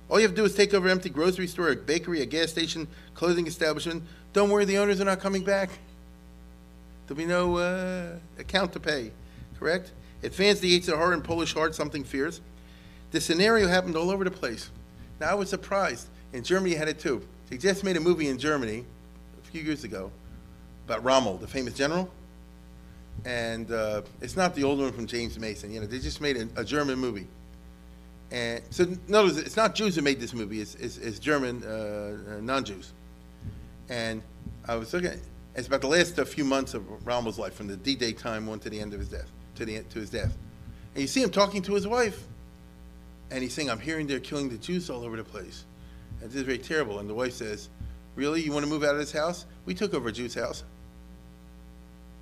all 0.10 0.20
you 0.20 0.24
have 0.24 0.32
to 0.32 0.36
do 0.36 0.46
is 0.46 0.56
take 0.56 0.74
over 0.74 0.88
an 0.88 0.92
empty 0.92 1.10
grocery 1.10 1.48
store, 1.48 1.70
a 1.70 1.76
bakery, 1.76 2.22
a 2.22 2.26
gas 2.26 2.50
station, 2.50 2.88
clothing 3.14 3.46
establishment. 3.46 4.04
Don't 4.34 4.50
worry, 4.50 4.66
the 4.66 4.78
owners 4.78 5.00
are 5.00 5.06
not 5.06 5.20
coming 5.20 5.44
back. 5.44 5.70
There'll 7.08 7.18
be 7.18 7.26
no 7.26 7.58
uh, 7.58 8.16
account 8.38 8.74
to 8.74 8.80
pay, 8.80 9.12
correct? 9.60 9.92
It 10.22 10.34
fans 10.34 10.60
the 10.60 10.80
Yetzer 10.80 10.98
Hara 10.98 11.14
and 11.14 11.24
Polish 11.24 11.54
heart, 11.54 11.76
something 11.76 12.04
fierce. 12.04 12.42
The 13.12 13.22
scenario 13.22 13.68
happened 13.68 13.96
all 13.96 14.10
over 14.12 14.24
the 14.24 14.32
place. 14.32 14.70
Now, 15.20 15.32
I 15.32 15.34
was 15.34 15.50
surprised. 15.50 16.08
and 16.34 16.46
Germany, 16.46 16.76
had 16.76 16.88
it 16.88 17.00
too. 17.00 17.26
They 17.50 17.58
just 17.58 17.84
made 17.84 17.98
a 17.98 18.00
movie 18.00 18.28
in 18.28 18.38
Germany 18.38 18.86
a 19.42 19.52
few 19.52 19.62
years 19.62 19.84
ago 19.84 20.12
about 20.86 21.04
Rommel, 21.04 21.38
the 21.38 21.48
famous 21.48 21.74
general. 21.74 22.10
And 23.26 23.72
uh, 23.72 24.04
it's 24.22 24.36
not 24.36 24.56
the 24.56 24.64
old 24.64 24.80
one 24.80 24.92
from 24.92 25.08
James 25.08 25.38
Mason. 25.40 25.72
You 25.72 25.82
know, 25.82 25.88
they 25.88 26.00
just 26.00 26.22
made 26.22 26.38
a, 26.38 26.48
a 26.58 26.64
German 26.64 27.00
movie. 27.00 27.28
And 28.32 28.62
so, 28.70 28.86
notice 29.08 29.38
it's 29.38 29.58
not 29.58 29.74
Jews 29.74 29.96
who 29.96 30.02
made 30.02 30.20
this 30.20 30.34
movie. 30.34 30.62
It's, 30.62 30.76
it's, 30.76 30.98
it's 30.98 31.20
German 31.20 31.64
uh, 31.64 32.36
uh, 32.38 32.42
non-Jews. 32.42 32.94
And 33.90 34.22
I 34.68 34.76
was 34.76 34.94
looking. 34.94 35.20
It's 35.56 35.68
about 35.68 35.82
the 35.82 35.88
last 35.88 36.20
uh, 36.20 36.26
few 36.26 36.46
months 36.46 36.76
of 36.76 36.84
Rommel's 37.06 37.40
life, 37.40 37.56
from 37.56 37.68
the 37.68 37.76
D-Day 37.76 38.14
time 38.14 38.48
on 38.48 38.60
to 38.60 38.70
the 38.70 38.80
end 38.80 38.94
of 38.94 39.00
his 39.00 39.10
death, 39.10 39.30
to 39.60 39.66
the 39.66 39.84
to 39.84 40.00
his 40.00 40.10
death. 40.10 40.36
And 40.96 41.02
you 41.02 41.08
see 41.08 41.22
him 41.22 41.30
talking 41.30 41.62
to 41.64 41.74
his 41.74 41.88
wife, 41.88 42.26
and 43.30 43.44
he's 43.44 43.54
saying, 43.54 43.70
"I'm 43.70 43.80
hearing 43.80 44.08
they're 44.08 44.20
killing 44.20 44.50
the 44.50 44.58
Jews 44.58 44.90
all 44.90 45.04
over 45.04 45.16
the 45.16 45.24
place, 45.24 45.66
and 46.22 46.30
this 46.30 46.38
is 46.38 46.44
very 46.44 46.58
terrible." 46.58 47.00
And 47.00 47.10
the 47.10 47.14
wife 47.14 47.34
says, 47.34 47.70
"Really? 48.16 48.42
You 48.42 48.52
want 48.52 48.66
to 48.66 48.70
move 48.70 48.84
out 48.84 48.96
of 48.96 49.00
this 49.00 49.12
house? 49.12 49.46
We 49.66 49.76
took 49.76 49.94
over 49.94 50.10
a 50.10 50.12
Jew's 50.12 50.34
house. 50.34 50.64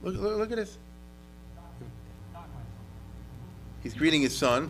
Look, 0.04 0.16
look, 0.16 0.38
look 0.38 0.52
at 0.52 0.58
this." 0.58 0.78
He's 3.84 3.94
greeting 3.94 4.22
his 4.22 4.36
son. 4.36 4.70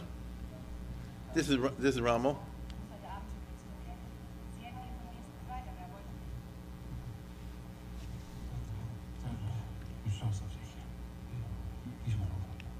This 1.34 1.50
is 1.50 1.58
this 1.80 1.96
is 1.96 2.02
Rommel. 2.02 2.38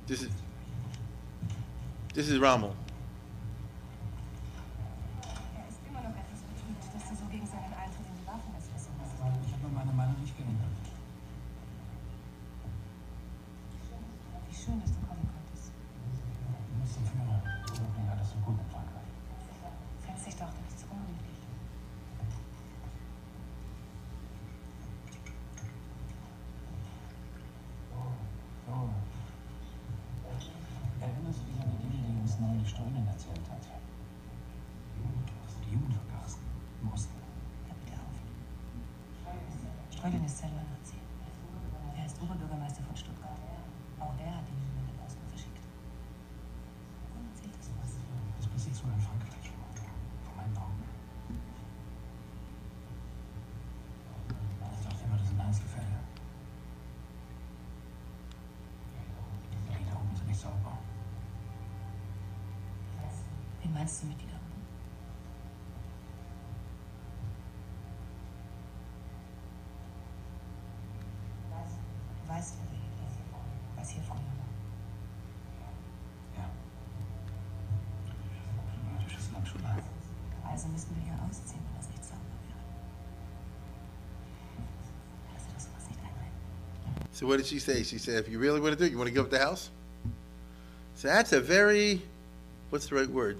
This 0.08 0.22
is 0.22 0.30
this 2.14 2.30
is 2.30 2.40
Rommel. 2.40 2.76
Du 72.38 72.44
weißt, 72.44 72.54
wer 72.60 72.70
wir 72.70 72.78
hier 72.78 73.10
sind. 73.10 73.26
Was 73.76 73.90
hier 73.90 74.04
früher 74.04 74.18
war. 74.18 74.46
Ja. 76.38 76.46
Jüdisches 79.02 79.32
Land 79.34 79.48
schon 79.48 79.64
lang. 79.64 79.82
Also 80.48 80.68
müssten 80.68 80.96
wir 80.98 81.04
hier 81.04 81.18
ausziehen, 81.28 81.62
wenn 81.66 81.78
das 81.82 81.90
nicht 81.90 82.04
sauber 82.06 82.22
wäre. 82.46 82.62
Lass 85.34 85.46
dir 85.46 85.54
doch 85.54 85.62
sowas 85.62 85.88
nicht 85.90 86.00
einreden. 86.00 86.38
So 87.12 87.26
what 87.26 87.38
did 87.38 87.48
she 87.48 87.58
say? 87.58 87.84
She 87.84 87.98
said, 87.98 88.20
if 88.20 88.30
you 88.32 88.38
really 88.38 88.60
want 88.60 88.74
to 88.74 88.78
do 88.78 88.86
it, 88.86 88.92
you 88.92 89.00
want 89.00 89.08
to 89.08 89.14
give 89.14 89.26
up 89.26 89.32
the 89.32 89.40
house? 89.40 89.72
So 90.94 91.08
that's 91.08 91.34
a 91.34 91.42
very, 91.42 92.04
what's 92.70 92.86
the 92.86 92.96
right 92.96 93.10
word? 93.10 93.38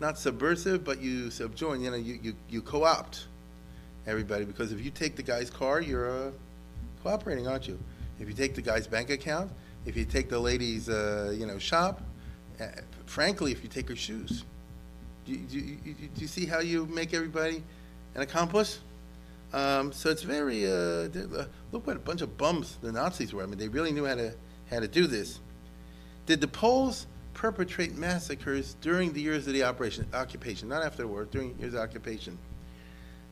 Not 0.00 0.18
subversive, 0.18 0.82
but 0.82 1.00
you 1.00 1.30
subjoin, 1.30 1.80
you 1.80 1.92
know, 1.92 1.96
you, 1.96 2.18
you, 2.20 2.34
you 2.50 2.60
co-opt 2.60 3.28
everybody, 4.04 4.44
because 4.44 4.72
if 4.72 4.80
you 4.84 4.90
take 4.90 5.14
the 5.14 5.22
guy's 5.22 5.48
car, 5.48 5.80
you're 5.80 6.10
uh, 6.10 6.32
cooperating, 7.04 7.46
aren't 7.46 7.68
you? 7.68 7.78
If 8.20 8.28
you 8.28 8.34
take 8.34 8.54
the 8.54 8.62
guy's 8.62 8.86
bank 8.86 9.10
account, 9.10 9.50
if 9.84 9.96
you 9.96 10.04
take 10.04 10.28
the 10.28 10.38
lady's, 10.38 10.88
uh, 10.88 11.34
you 11.36 11.46
know, 11.46 11.58
shop, 11.58 12.00
uh, 12.60 12.66
frankly, 13.06 13.52
if 13.52 13.62
you 13.62 13.68
take 13.68 13.88
her 13.88 13.96
shoes, 13.96 14.44
do 15.24 15.32
you, 15.32 15.38
do, 15.38 15.60
do 15.60 16.20
you 16.20 16.26
see 16.26 16.46
how 16.46 16.60
you 16.60 16.86
make 16.86 17.14
everybody 17.14 17.62
an 18.14 18.22
accomplice? 18.22 18.80
Um, 19.52 19.92
so 19.92 20.10
it's 20.10 20.22
very, 20.22 20.66
uh, 20.66 20.70
uh, 20.70 21.46
look 21.72 21.86
what 21.86 21.96
a 21.96 22.00
bunch 22.00 22.22
of 22.22 22.36
bums 22.38 22.78
the 22.80 22.90
Nazis 22.90 23.32
were. 23.32 23.42
I 23.42 23.46
mean, 23.46 23.58
they 23.58 23.68
really 23.68 23.92
knew 23.92 24.06
how 24.06 24.14
to, 24.14 24.34
how 24.70 24.80
to 24.80 24.88
do 24.88 25.06
this. 25.06 25.40
Did 26.26 26.40
the 26.40 26.48
Poles 26.48 27.06
perpetrate 27.34 27.96
massacres 27.96 28.76
during 28.80 29.12
the 29.12 29.20
years 29.20 29.46
of 29.46 29.52
the 29.52 29.64
operation, 29.64 30.06
occupation, 30.14 30.68
not 30.68 30.84
after 30.84 31.02
the 31.02 31.08
war, 31.08 31.24
during 31.24 31.54
the 31.54 31.60
years 31.60 31.74
of 31.74 31.80
occupation? 31.80 32.38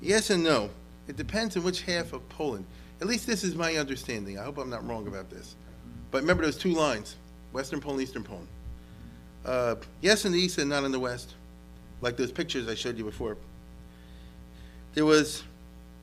Yes 0.00 0.30
and 0.30 0.42
no. 0.42 0.70
It 1.08 1.16
depends 1.16 1.56
on 1.56 1.62
which 1.62 1.82
half 1.82 2.12
of 2.12 2.28
Poland. 2.28 2.66
At 3.00 3.06
least 3.06 3.26
this 3.26 3.44
is 3.44 3.54
my 3.54 3.76
understanding. 3.76 4.38
I 4.38 4.44
hope 4.44 4.58
I'm 4.58 4.70
not 4.70 4.86
wrong 4.86 5.06
about 5.06 5.30
this. 5.30 5.56
But 6.10 6.20
remember 6.20 6.44
those 6.44 6.58
two 6.58 6.72
lines, 6.72 7.16
Western 7.52 7.80
Poland, 7.80 8.02
Eastern 8.02 8.24
Poland. 8.24 8.48
Uh, 9.44 9.76
yes 10.02 10.24
in 10.24 10.32
the 10.32 10.38
East 10.38 10.58
and 10.58 10.68
not 10.68 10.84
in 10.84 10.92
the 10.92 11.00
West, 11.00 11.34
like 12.02 12.16
those 12.16 12.32
pictures 12.32 12.68
I 12.68 12.74
showed 12.74 12.98
you 12.98 13.04
before. 13.04 13.36
There 14.94 15.06
was 15.06 15.44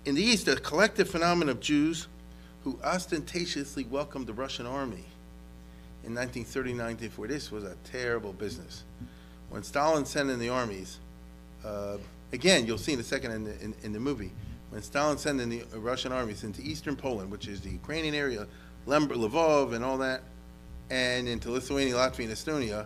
in 0.06 0.16
the 0.16 0.24
East, 0.24 0.48
a 0.48 0.56
collective 0.56 1.10
phenomenon 1.10 1.50
of 1.50 1.60
Jews 1.60 2.08
who 2.64 2.80
ostentatiously 2.84 3.84
welcomed 3.84 4.26
the 4.26 4.34
Russian 4.34 4.66
army 4.66 5.04
in 6.04 6.16
1939-44. 6.16 7.28
This 7.28 7.52
was 7.52 7.64
a 7.64 7.76
terrible 7.92 8.34
business. 8.34 8.84
When 9.50 9.64
Stalin 9.64 10.06
sent 10.06 10.30
in 10.30 10.40
the 10.40 10.50
armies, 10.50 11.00
uh, 11.66 11.98
again, 12.32 12.66
you'll 12.66 12.78
see 12.78 12.94
in 12.94 13.00
a 13.00 13.04
second 13.04 13.32
in 13.32 13.44
the, 13.44 13.62
in, 13.62 13.76
in 13.84 13.94
the 13.94 14.00
movie, 14.00 14.32
when 14.78 14.84
Stalin 14.84 15.18
sent 15.18 15.42
in 15.42 15.50
the 15.50 15.64
Russian 15.74 16.12
armies 16.12 16.44
into 16.44 16.62
eastern 16.62 16.96
Poland, 16.96 17.32
which 17.32 17.48
is 17.48 17.62
the 17.62 17.72
Ukrainian 17.72 18.14
area, 18.14 18.46
Lvov 18.86 19.74
and 19.74 19.84
all 19.84 19.98
that, 19.98 20.22
and 20.92 21.28
into 21.28 21.50
Lithuania, 21.50 21.96
Latvia, 21.96 22.26
and 22.26 22.30
Estonia, 22.30 22.86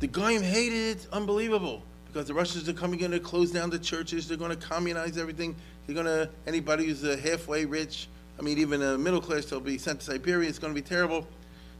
the 0.00 0.08
Goyim 0.08 0.42
hated 0.42 0.96
it, 0.96 1.06
unbelievable, 1.12 1.84
because 2.08 2.26
the 2.26 2.34
Russians 2.34 2.68
are 2.68 2.72
coming 2.72 2.98
in 2.98 3.12
to 3.12 3.20
close 3.20 3.52
down 3.52 3.70
the 3.70 3.78
churches, 3.78 4.26
they're 4.26 4.36
going 4.36 4.50
to 4.50 4.56
communize 4.56 5.16
everything, 5.16 5.54
they're 5.86 5.94
going 5.94 6.06
to, 6.06 6.28
anybody 6.44 6.86
who's 6.86 7.04
uh, 7.04 7.16
halfway 7.22 7.64
rich, 7.64 8.08
I 8.36 8.42
mean, 8.42 8.58
even 8.58 8.82
a 8.82 8.98
middle 8.98 9.20
class, 9.20 9.44
they'll 9.44 9.60
be 9.60 9.78
sent 9.78 10.00
to 10.00 10.06
Siberia, 10.06 10.48
it's 10.48 10.58
going 10.58 10.74
to 10.74 10.80
be 10.82 10.84
terrible. 10.84 11.24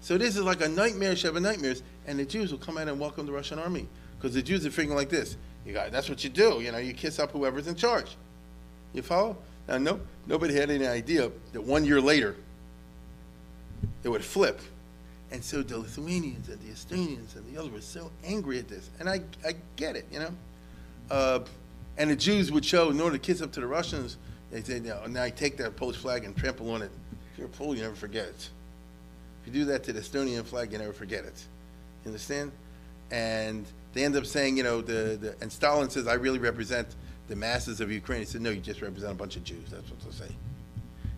So 0.02 0.16
this 0.16 0.36
is 0.36 0.44
like 0.44 0.60
a 0.60 0.68
nightmare, 0.68 1.16
seven 1.16 1.42
nightmares, 1.42 1.82
and 2.06 2.16
the 2.16 2.24
Jews 2.24 2.52
will 2.52 2.60
come 2.60 2.78
out 2.78 2.86
and 2.86 3.00
welcome 3.00 3.26
the 3.26 3.32
Russian 3.32 3.58
army, 3.58 3.88
because 4.16 4.34
the 4.34 4.42
Jews 4.42 4.64
are 4.64 4.70
figuring 4.70 4.96
like 4.96 5.08
this, 5.08 5.36
you 5.64 5.72
got, 5.72 5.90
that's 5.90 6.08
what 6.08 6.22
you 6.22 6.30
do, 6.30 6.60
you 6.60 6.70
know, 6.70 6.78
you 6.78 6.94
kiss 6.94 7.18
up 7.18 7.32
whoever's 7.32 7.66
in 7.66 7.74
charge. 7.74 8.16
You 8.92 9.02
follow? 9.02 9.36
Now, 9.68 9.78
no, 9.78 10.00
nobody 10.26 10.54
had 10.54 10.70
any 10.70 10.86
idea 10.86 11.30
that 11.52 11.62
one 11.62 11.84
year 11.84 12.00
later, 12.00 12.36
it 14.04 14.08
would 14.08 14.24
flip. 14.24 14.60
And 15.32 15.42
so 15.42 15.62
the 15.62 15.78
Lithuanians 15.78 16.48
and 16.48 16.60
the 16.60 16.72
Estonians 16.72 17.34
and 17.34 17.52
the 17.52 17.60
others 17.60 17.72
were 17.72 17.80
so 17.80 18.10
angry 18.24 18.58
at 18.58 18.68
this. 18.68 18.88
And 19.00 19.08
I, 19.08 19.20
I 19.44 19.54
get 19.74 19.96
it, 19.96 20.06
you 20.12 20.20
know. 20.20 20.30
Uh, 21.10 21.40
and 21.98 22.10
the 22.10 22.16
Jews 22.16 22.52
would 22.52 22.64
show, 22.64 22.90
in 22.90 23.00
order 23.00 23.16
to 23.16 23.22
kiss 23.22 23.42
up 23.42 23.52
to 23.52 23.60
the 23.60 23.66
Russians, 23.66 24.18
they 24.52 24.62
say, 24.62 24.78
now, 24.78 25.00
now 25.08 25.22
I 25.22 25.30
take 25.30 25.56
that 25.56 25.76
Polish 25.76 25.96
flag 25.96 26.24
and 26.24 26.36
trample 26.36 26.70
on 26.70 26.82
it. 26.82 26.90
If 27.32 27.38
you're 27.38 27.48
a 27.48 27.50
Pole, 27.50 27.74
you 27.74 27.82
never 27.82 27.96
forget 27.96 28.26
it. 28.26 28.48
If 29.44 29.52
you 29.54 29.60
do 29.60 29.64
that 29.66 29.82
to 29.84 29.92
the 29.92 30.00
Estonian 30.00 30.44
flag, 30.44 30.72
you 30.72 30.78
never 30.78 30.92
forget 30.92 31.24
it. 31.24 31.44
You 32.04 32.10
understand? 32.10 32.52
And 33.10 33.66
they 33.94 34.04
end 34.04 34.16
up 34.16 34.26
saying, 34.26 34.56
you 34.56 34.62
know, 34.62 34.80
the, 34.80 35.18
the 35.20 35.36
and 35.40 35.50
Stalin 35.50 35.90
says, 35.90 36.06
I 36.06 36.14
really 36.14 36.38
represent 36.38 36.88
the 37.28 37.36
masses 37.36 37.80
of 37.80 37.90
Ukraine. 37.90 38.20
He 38.20 38.26
said, 38.26 38.40
no, 38.40 38.50
you 38.50 38.60
just 38.60 38.82
represent 38.82 39.12
a 39.12 39.14
bunch 39.14 39.36
of 39.36 39.44
Jews. 39.44 39.70
That's 39.70 39.88
what 39.90 40.00
they'll 40.00 40.12
say. 40.12 40.34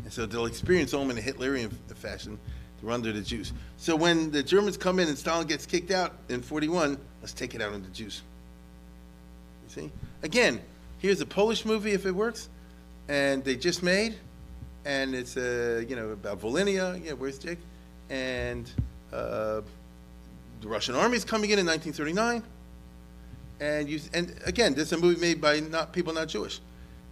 And 0.05 0.12
so 0.12 0.26
they'll 0.26 0.47
experience 0.47 0.93
them 0.93 1.10
in 1.10 1.18
a 1.18 1.20
Hitlerian 1.20 1.70
fashion. 1.94 2.39
They're 2.80 2.93
under 2.93 3.12
the 3.12 3.20
Jews. 3.20 3.52
So 3.76 3.97
when 3.97 4.30
the 4.30 4.43
Germans 4.43 4.76
come 4.76 4.98
in 5.01 5.09
and 5.09 5.18
Stalin 5.18 5.47
gets 5.47 5.66
kicked 5.66 5.90
out 5.90 6.14
in 6.28 6.43
41, 6.43 6.97
let's 7.20 7.32
take 7.32 7.55
it 7.55 7.60
out 7.60 7.72
on 7.72 7.82
the 7.82 7.89
Jews. 7.89 8.22
You 9.64 9.82
see? 9.82 9.93
Again, 10.22 10.60
here's 10.98 11.20
a 11.20 11.26
Polish 11.26 11.64
movie 11.64 11.93
if 11.93 12.06
it 12.06 12.12
works, 12.12 12.48
and 13.09 13.44
they 13.44 13.56
just 13.56 13.82
made, 13.82 14.16
and 14.85 15.14
it's 15.14 15.36
uh, 15.36 15.85
you 15.86 15.97
know 15.97 16.10
about 16.10 16.40
Volhynia. 16.40 17.05
Yeah, 17.05 17.12
where's 17.12 17.39
Jake? 17.39 17.59
And 18.09 18.70
uh, 19.12 19.60
the 20.60 20.68
Russian 20.68 20.94
army 20.94 21.16
is 21.16 21.24
coming 21.24 21.51
in 21.51 21.59
in 21.59 21.66
1939, 21.66 22.43
and 23.60 23.89
you 23.89 24.01
and 24.14 24.35
again, 24.44 24.74
this 24.74 24.93
is 24.93 24.93
a 24.93 24.98
movie 24.98 25.20
made 25.20 25.40
by 25.40 25.60
not 25.60 25.93
people 25.93 26.12
not 26.12 26.28
Jewish, 26.28 26.60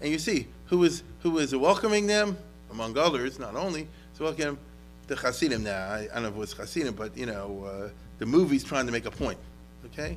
and 0.00 0.10
you 0.10 0.18
see 0.18 0.46
who 0.66 0.84
is 0.84 1.02
who 1.20 1.38
is 1.38 1.54
welcoming 1.54 2.06
them 2.06 2.36
among 2.70 2.96
others, 2.98 3.38
not 3.38 3.54
only 3.54 3.88
welcoming 4.18 4.46
them, 4.46 4.58
the 5.06 5.16
Hasidim. 5.16 5.64
Now 5.64 5.88
I, 5.88 6.08
I 6.10 6.14
don't 6.14 6.22
know 6.22 6.28
if 6.28 6.34
it 6.34 6.38
was 6.38 6.52
Hasidim, 6.52 6.94
but 6.94 7.16
you 7.16 7.26
know 7.26 7.64
uh, 7.64 7.88
the 8.18 8.26
movie's 8.26 8.64
trying 8.64 8.86
to 8.86 8.92
make 8.92 9.06
a 9.06 9.10
point. 9.10 9.38
Okay, 9.86 10.16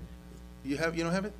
you 0.63 0.77
have 0.77 0.95
you 0.95 1.03
don't 1.03 1.13
have 1.13 1.25
it? 1.25 1.33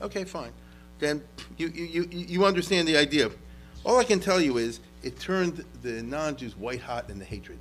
Okay, 0.00 0.24
fine. 0.24 0.52
Then 0.98 1.22
you, 1.56 1.68
you, 1.68 1.84
you, 1.84 2.08
you 2.10 2.44
understand 2.44 2.86
the 2.86 2.96
idea. 2.96 3.30
All 3.84 3.98
I 3.98 4.04
can 4.04 4.20
tell 4.20 4.40
you 4.40 4.58
is 4.58 4.80
it 5.02 5.18
turned 5.18 5.64
the 5.82 6.02
non-Jews 6.02 6.56
white 6.56 6.80
hot 6.80 7.10
in 7.10 7.18
the 7.18 7.24
hatred. 7.24 7.58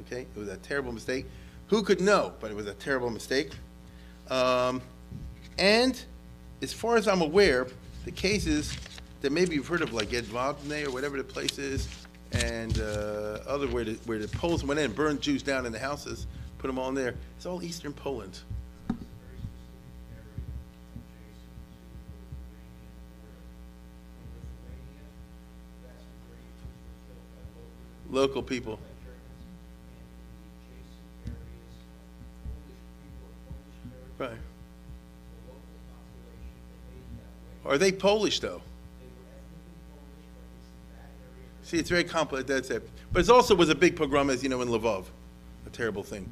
Okay, 0.00 0.22
it 0.22 0.38
was 0.38 0.48
a 0.48 0.56
terrible 0.56 0.92
mistake. 0.92 1.26
Who 1.68 1.82
could 1.82 2.00
know? 2.00 2.32
But 2.40 2.50
it 2.50 2.56
was 2.56 2.66
a 2.66 2.74
terrible 2.74 3.10
mistake. 3.10 3.52
Um, 4.28 4.82
and 5.58 6.00
as 6.62 6.72
far 6.72 6.96
as 6.96 7.08
I'm 7.08 7.20
aware, 7.20 7.66
the 8.04 8.10
cases 8.10 8.76
that 9.20 9.32
maybe 9.32 9.54
you've 9.54 9.68
heard 9.68 9.82
of, 9.82 9.92
like 9.92 10.12
Ed 10.12 10.26
or 10.32 10.90
whatever 10.90 11.16
the 11.16 11.24
place 11.24 11.58
is, 11.58 11.88
and 12.32 12.78
uh, 12.80 13.38
other 13.46 13.68
where 13.68 13.84
the, 13.84 13.92
where 14.04 14.18
the 14.18 14.28
Poles 14.28 14.64
went 14.64 14.80
in 14.80 14.92
burned 14.92 15.20
Jews 15.20 15.42
down 15.42 15.66
in 15.66 15.72
the 15.72 15.78
houses, 15.78 16.26
put 16.58 16.66
them 16.66 16.78
all 16.78 16.88
in 16.88 16.94
there. 16.94 17.14
It's 17.36 17.46
all 17.46 17.62
Eastern 17.62 17.92
Poland. 17.92 18.40
local 28.14 28.42
people. 28.42 28.78
Right. 34.18 34.30
Are 37.64 37.78
they 37.78 37.92
Polish 37.92 38.40
though? 38.40 38.60
See, 41.62 41.78
it's 41.78 41.88
very 41.88 42.04
complex. 42.04 42.46
That's 42.46 42.70
it. 42.70 42.88
But 43.12 43.22
it 43.22 43.30
also 43.30 43.54
was 43.54 43.70
a 43.70 43.74
big 43.74 43.96
pogrom, 43.96 44.28
as 44.28 44.42
you 44.42 44.48
know, 44.48 44.60
in 44.60 44.68
Lvov, 44.68 45.06
a 45.66 45.70
terrible 45.70 46.02
thing. 46.02 46.30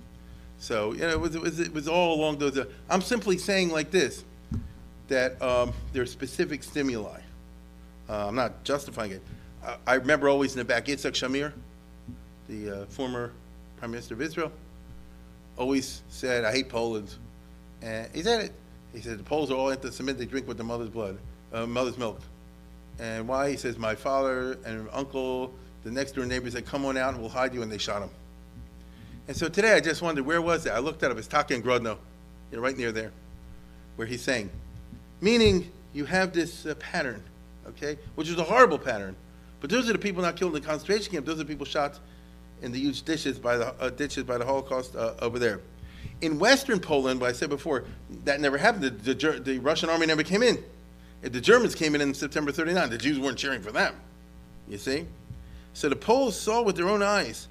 So 0.59 0.93
you 0.93 1.01
know, 1.01 1.09
it 1.09 1.21
was, 1.21 1.35
it 1.35 1.41
was, 1.41 1.59
it 1.59 1.73
was 1.73 1.89
all 1.89 2.15
along 2.21 2.39
those. 2.39 2.59
Uh, 2.59 2.67
I'm 2.91 3.01
simply 3.01 3.39
saying 3.39 3.71
like 3.71 3.91
this, 3.91 4.25
that 5.09 5.41
um, 5.41 5.73
there 5.93 6.03
are 6.03 6.07
specific 6.07 6.63
stimuli. 6.63 7.21
Uh, 8.09 8.29
I'm 8.29 8.35
not 8.35 8.63
justifying 8.63 9.13
it. 9.13 9.23
I, 9.65 9.77
I 9.87 9.95
remember 9.95 10.29
always 10.29 10.53
in 10.53 10.59
the 10.59 10.65
back, 10.65 10.87
Yitzhak 10.87 11.13
Shamir, 11.13 11.53
the 12.49 12.83
uh, 12.83 12.87
former 12.87 13.33
prime 13.77 13.91
minister 13.91 14.15
of 14.15 14.21
Israel, 14.21 14.53
always 15.57 16.03
said, 16.09 16.45
"I 16.45 16.53
hate 16.53 16.69
Poland," 16.69 17.15
and 17.81 18.15
he 18.15 18.23
said 18.23 18.45
it. 18.45 18.53
He 18.93 19.01
said 19.01 19.19
the 19.19 19.25
Poles 19.25 19.51
are 19.51 19.55
all 19.55 19.71
anti-Semitic; 19.71 20.19
they 20.19 20.27
drink 20.27 20.47
with 20.47 20.57
their 20.57 20.67
mother's 20.67 20.91
blood, 20.91 21.19
uh, 21.53 21.67
mother's 21.67 21.97
milk. 21.97 22.21
And 22.99 23.27
why? 23.27 23.51
He 23.51 23.57
says, 23.57 23.79
"My 23.79 23.95
father 23.95 24.59
and 24.65 24.89
uncle, 24.93 25.53
the 25.83 25.91
next 25.91 26.13
door 26.13 26.27
neighbors, 26.27 26.53
said, 26.53 26.67
come 26.67 26.85
on 26.85 26.97
out, 26.97 27.15
and 27.15 27.21
we'll 27.21 27.31
hide 27.31 27.55
you," 27.55 27.63
and 27.63 27.73
they 27.73 27.79
shot 27.79 28.03
him. 28.03 28.11
And 29.29 29.37
so 29.37 29.49
today, 29.49 29.75
I 29.75 29.81
just 29.81 30.03
wondered 30.03 30.27
where 30.27 30.43
was 30.43 30.67
it? 30.67 30.71
I 30.71 30.79
looked 30.79 31.03
at 31.03 31.11
it. 31.11 31.17
It's 31.17 31.29
Taka 31.29 31.55
and 31.55 31.65
Grodno, 31.65 31.97
you 32.51 32.57
know, 32.57 32.61
right 32.61 32.77
near 32.77 32.93
there, 32.93 33.13
where 33.97 34.07
he's 34.07 34.23
saying, 34.23 34.51
meaning 35.21 35.71
you 35.95 36.05
have 36.05 36.33
this 36.33 36.67
uh, 36.67 36.75
pattern, 36.75 37.23
okay, 37.67 37.99
which 38.15 38.29
is 38.29 38.37
a 38.37 38.45
horrible 38.45 38.79
pattern. 38.79 39.17
But 39.61 39.71
those 39.71 39.89
are 39.89 39.93
the 39.93 39.99
people 39.99 40.23
not 40.23 40.37
killed 40.37 40.55
in 40.57 40.61
the 40.61 40.67
concentration 40.67 41.13
camp. 41.13 41.25
Those 41.25 41.37
are 41.37 41.45
the 41.45 41.45
people 41.45 41.65
shot 41.65 41.99
in 42.63 42.73
the 42.73 42.79
huge 42.79 43.03
ditches 43.03 43.39
by 43.39 43.57
the 43.57 43.75
uh, 43.81 43.91
ditches 43.91 44.25
by 44.25 44.39
the 44.39 44.45
Holocaust 44.45 44.97
uh, 44.97 45.15
over 45.21 45.39
there. 45.39 45.61
In 46.23 46.39
Western 46.39 46.81
Poland, 46.81 47.21
but 47.21 47.29
I 47.29 47.33
said 47.33 47.51
before, 47.51 47.85
that 48.25 48.41
never 48.41 48.57
happened. 48.57 48.85
The, 48.85 49.15
the, 49.15 49.41
the, 49.41 49.59
Russian 49.59 49.91
army 49.91 50.07
never 50.07 50.23
came 50.23 50.43
in. 50.43 50.63
The 51.21 51.41
Germans 51.41 51.75
came 51.75 51.95
in 51.95 52.01
in 52.01 52.15
September 52.15 52.51
39, 52.51 52.91
the 52.91 52.99
Jews 52.99 53.19
weren't 53.19 53.39
cheering 53.39 53.61
for 53.61 53.71
them. 53.71 53.95
You 54.69 54.79
see? 54.79 55.07
So 55.75 55.89
the 55.89 55.97
Poles 55.97 56.39
saw 56.39 56.63
with 56.63 56.77
their 56.77 56.89
own 56.89 57.03
eyes 57.03 57.49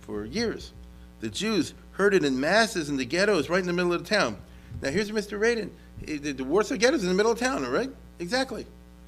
for 0.00 0.24
years. 0.24 0.72
The 1.20 1.28
Jews 1.28 1.74
herded 1.92 2.24
in 2.24 2.38
masses 2.40 2.88
in 2.88 2.96
the 2.96 3.04
ghettos 3.04 3.48
right 3.48 3.60
in 3.60 3.66
the 3.66 3.72
middle 3.72 3.92
of 3.92 4.02
the 4.02 4.08
town. 4.08 4.38
Now 4.80 4.90
here's 4.90 5.10
Mr. 5.10 5.38
Radin. 5.38 5.70
The, 6.04 6.32
the 6.32 6.44
Warsaw 6.44 6.76
ghetto 6.76 6.96
is 6.96 7.02
in 7.02 7.08
the 7.08 7.14
middle 7.14 7.32
of 7.32 7.38
town, 7.38 7.66
right? 7.66 7.90
Exactly. 8.18 8.66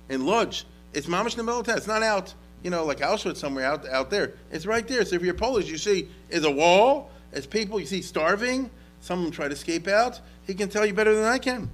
In 0.09 0.27
Lodz. 0.27 0.65
It's 0.93 1.07
mamish 1.07 1.33
in 1.33 1.39
the 1.39 1.45
middle 1.45 1.61
of 1.61 1.67
town. 1.67 1.77
It's 1.77 1.87
not 1.87 2.03
out 2.03 2.35
you 2.63 2.71
know, 2.71 2.85
like 2.85 2.99
Auschwitz 2.99 3.37
somewhere 3.37 3.65
out 3.65 3.89
out 3.89 4.11
there. 4.11 4.35
It's 4.51 4.67
right 4.67 4.87
there. 4.87 5.05
So 5.05 5.17
if 5.17 5.23
you're 5.23 5.35
Polish, 5.35 5.69
you 5.69 5.79
see 5.79 6.09
is 6.29 6.45
a 6.45 6.51
wall, 6.51 7.11
it's 7.33 7.47
people 7.47 7.79
you 7.79 7.87
see 7.87 8.03
starving. 8.03 8.71
Some 9.01 9.21
of 9.21 9.25
them 9.25 9.33
try 9.33 9.49
to 9.49 9.55
escape 9.55 9.89
out. 9.89 10.21
He 10.47 10.55
can 10.55 10.69
tell 10.69 10.85
you 10.85 10.93
better 10.93 11.15
than 11.15 11.25
I 11.25 11.39
can. 11.39 11.71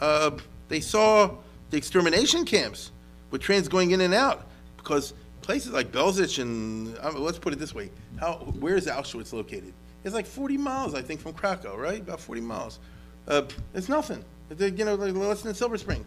Uh, 0.00 0.32
they 0.68 0.80
saw 0.80 1.30
the 1.70 1.76
extermination 1.76 2.44
camps 2.44 2.90
with 3.30 3.40
trains 3.40 3.68
going 3.68 3.92
in 3.92 4.00
and 4.00 4.14
out 4.14 4.46
because 4.76 5.14
places 5.40 5.72
like 5.72 5.92
Belzec 5.92 6.40
and 6.40 6.96
uh, 6.98 7.12
let's 7.12 7.38
put 7.38 7.52
it 7.52 7.58
this 7.58 7.74
way: 7.74 7.90
how 8.18 8.34
where 8.58 8.76
is 8.76 8.86
Auschwitz 8.86 9.32
located? 9.32 9.72
It's 10.04 10.14
like 10.14 10.26
40 10.26 10.58
miles, 10.58 10.94
I 10.94 11.00
think, 11.00 11.20
from 11.20 11.32
Krakow, 11.32 11.76
right? 11.76 12.00
About 12.00 12.20
40 12.20 12.42
miles. 12.42 12.78
Uh, 13.26 13.42
it's 13.72 13.88
nothing. 13.88 14.22
It's, 14.50 14.60
you 14.60 14.84
know, 14.84 14.94
like 14.96 15.14
less 15.14 15.40
than 15.40 15.54
Silver 15.54 15.78
Spring. 15.78 16.04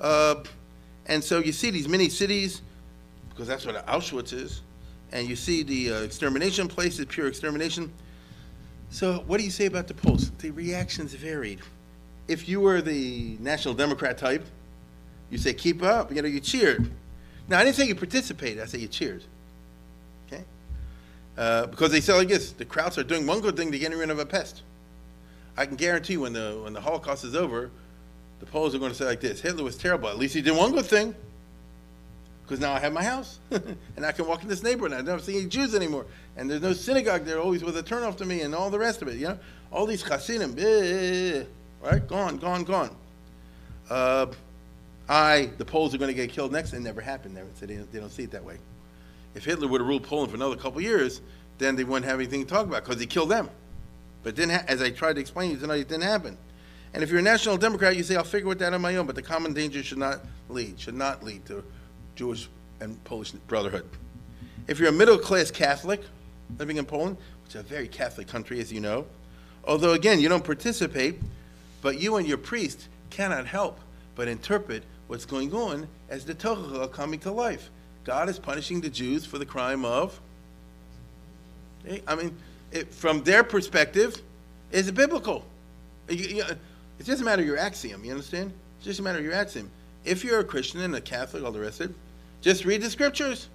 Uh, 0.00 0.42
and 1.06 1.22
so 1.22 1.38
you 1.38 1.52
see 1.52 1.70
these 1.70 1.88
mini 1.88 2.08
cities 2.08 2.62
because 3.30 3.46
that's 3.46 3.64
what 3.64 3.86
Auschwitz 3.86 4.32
is. 4.32 4.62
And 5.12 5.28
you 5.28 5.36
see 5.36 5.62
the 5.62 5.92
uh, 5.92 6.00
extermination 6.00 6.66
places, 6.68 7.06
pure 7.06 7.28
extermination. 7.28 7.92
So 8.90 9.24
what 9.26 9.38
do 9.38 9.44
you 9.44 9.50
say 9.50 9.66
about 9.66 9.86
the 9.86 9.94
Poles? 9.94 10.30
The 10.38 10.50
reactions 10.50 11.14
varied. 11.14 11.60
If 12.26 12.48
you 12.48 12.60
were 12.60 12.80
the 12.80 13.36
National 13.40 13.74
Democrat 13.74 14.18
type, 14.18 14.44
you 15.30 15.38
say 15.38 15.52
keep 15.54 15.82
up. 15.82 16.12
You 16.12 16.22
know, 16.22 16.28
you 16.28 16.40
cheered. 16.40 16.90
Now 17.48 17.58
I 17.58 17.64
didn't 17.64 17.76
say 17.76 17.86
you 17.86 17.94
participated. 17.94 18.62
I 18.62 18.66
say 18.66 18.78
you 18.78 18.88
cheered. 18.88 19.24
Okay. 20.26 20.44
Uh, 21.36 21.66
because 21.66 21.90
they 21.90 22.00
say 22.00 22.14
like 22.14 22.28
this: 22.28 22.52
the 22.52 22.64
Krauts 22.64 22.98
are 22.98 23.04
doing 23.04 23.26
one 23.26 23.40
good 23.40 23.56
thing 23.56 23.70
to 23.72 23.78
getting 23.78 23.98
rid 23.98 24.10
of 24.10 24.18
a 24.18 24.26
pest. 24.26 24.62
I 25.56 25.66
can 25.66 25.76
guarantee 25.76 26.16
when 26.16 26.32
the 26.32 26.60
when 26.62 26.72
the 26.72 26.80
Holocaust 26.80 27.24
is 27.24 27.34
over, 27.34 27.70
the 28.40 28.46
Poles 28.46 28.74
are 28.74 28.78
going 28.78 28.92
to 28.92 28.96
say 28.96 29.04
like 29.04 29.20
this: 29.20 29.40
Hitler 29.40 29.64
was 29.64 29.76
terrible. 29.76 30.08
At 30.08 30.18
least 30.18 30.34
he 30.34 30.42
did 30.42 30.56
one 30.56 30.72
good 30.72 30.86
thing 30.86 31.14
because 32.48 32.60
now 32.60 32.72
I 32.72 32.78
have 32.78 32.94
my 32.94 33.04
house 33.04 33.40
and 33.50 34.06
I 34.06 34.12
can 34.12 34.26
walk 34.26 34.42
in 34.42 34.48
this 34.48 34.62
neighborhood. 34.62 34.98
I 34.98 35.02
don't 35.02 35.20
see 35.20 35.36
any 35.36 35.46
Jews 35.46 35.74
anymore, 35.74 36.06
and 36.36 36.50
there's 36.50 36.62
no 36.62 36.72
synagogue 36.72 37.24
there. 37.26 37.38
Always 37.38 37.62
was 37.62 37.76
a 37.76 37.82
turnoff 37.82 38.16
to 38.16 38.24
me, 38.24 38.40
and 38.40 38.54
all 38.54 38.70
the 38.70 38.78
rest 38.78 39.02
of 39.02 39.08
it. 39.08 39.16
You 39.16 39.28
know, 39.28 39.38
all 39.70 39.84
these 39.84 40.02
Hasidim, 40.02 40.56
eh, 40.58 41.44
right? 41.82 42.06
Gone, 42.08 42.38
gone, 42.38 42.64
gone. 42.64 42.96
Uh, 43.90 44.26
I, 45.10 45.50
the 45.58 45.64
Poles 45.64 45.94
are 45.94 45.98
going 45.98 46.08
to 46.08 46.14
get 46.14 46.30
killed 46.30 46.52
next. 46.52 46.72
It 46.72 46.80
never 46.80 47.02
happened 47.02 47.36
there, 47.36 47.44
so 47.54 47.66
they, 47.66 47.76
they 47.76 48.00
don't 48.00 48.10
see 48.10 48.22
it 48.22 48.30
that 48.30 48.44
way. 48.44 48.56
If 49.34 49.44
Hitler 49.44 49.68
would 49.68 49.82
have 49.82 49.88
ruled 49.88 50.04
Poland 50.04 50.30
for 50.30 50.36
another 50.36 50.56
couple 50.56 50.80
years, 50.80 51.20
then 51.58 51.76
they 51.76 51.84
wouldn't 51.84 52.06
have 52.06 52.18
anything 52.18 52.44
to 52.44 52.48
talk 52.48 52.66
about 52.66 52.82
because 52.82 52.98
he 52.98 53.06
killed 53.06 53.28
them. 53.28 53.50
But 54.22 54.36
didn't 54.36 54.54
ha- 54.54 54.64
as 54.68 54.80
I 54.80 54.90
tried 54.90 55.14
to 55.14 55.20
explain 55.20 55.50
to 55.50 55.54
you 55.56 55.60
tonight, 55.60 55.80
it 55.80 55.88
didn't 55.88 56.04
happen. 56.04 56.38
And 56.94 57.02
if 57.02 57.10
you're 57.10 57.18
a 57.18 57.22
national 57.22 57.58
Democrat, 57.58 57.94
you 57.94 58.02
say, 58.02 58.16
I'll 58.16 58.24
figure 58.24 58.50
it 58.52 58.62
out 58.62 58.72
on 58.72 58.80
my 58.80 58.96
own, 58.96 59.06
but 59.06 59.16
the 59.16 59.22
common 59.22 59.52
danger 59.52 59.82
should 59.82 59.98
not 59.98 60.20
lead, 60.48 60.80
should 60.80 60.94
not 60.94 61.22
lead 61.22 61.44
to 61.46 61.62
Jewish 62.18 62.48
and 62.80 63.02
Polish 63.04 63.30
brotherhood. 63.30 63.88
If 64.66 64.80
you're 64.80 64.88
a 64.88 64.92
middle 64.92 65.18
class 65.18 65.52
Catholic 65.52 66.02
living 66.58 66.76
in 66.76 66.84
Poland, 66.84 67.16
which 67.44 67.54
is 67.54 67.60
a 67.60 67.64
very 67.64 67.86
Catholic 67.86 68.26
country, 68.26 68.58
as 68.60 68.72
you 68.72 68.80
know, 68.80 69.06
although 69.64 69.92
again, 69.92 70.18
you 70.18 70.28
don't 70.28 70.44
participate, 70.44 71.20
but 71.80 72.00
you 72.00 72.16
and 72.16 72.26
your 72.26 72.36
priest 72.36 72.88
cannot 73.10 73.46
help 73.46 73.78
but 74.16 74.26
interpret 74.26 74.82
what's 75.06 75.24
going 75.24 75.54
on 75.54 75.86
as 76.08 76.24
the 76.24 76.34
Torah 76.34 76.88
coming 76.88 77.20
to 77.20 77.30
life. 77.30 77.70
God 78.02 78.28
is 78.28 78.38
punishing 78.38 78.80
the 78.80 78.90
Jews 78.90 79.24
for 79.24 79.38
the 79.38 79.46
crime 79.46 79.84
of. 79.84 80.20
Eh, 81.86 82.00
I 82.06 82.16
mean, 82.16 82.36
it, 82.72 82.92
from 82.92 83.22
their 83.22 83.44
perspective, 83.44 84.20
is 84.72 84.88
it 84.88 84.96
biblical? 84.96 85.44
It, 86.08 86.58
it 86.98 87.06
doesn't 87.06 87.24
matter 87.24 87.42
your 87.42 87.58
axiom, 87.58 88.04
you 88.04 88.10
understand? 88.10 88.52
It 88.82 88.86
doesn't 88.86 89.04
matter 89.04 89.18
of 89.18 89.24
your 89.24 89.34
axiom. 89.34 89.70
If 90.04 90.24
you're 90.24 90.40
a 90.40 90.44
Christian 90.44 90.80
and 90.80 90.96
a 90.96 91.00
Catholic, 91.00 91.44
all 91.44 91.52
the 91.52 91.60
rest 91.60 91.80
of 91.80 91.90
it, 91.90 91.96
just 92.40 92.64
read 92.64 92.82
the 92.82 92.90
scriptures. 92.90 93.48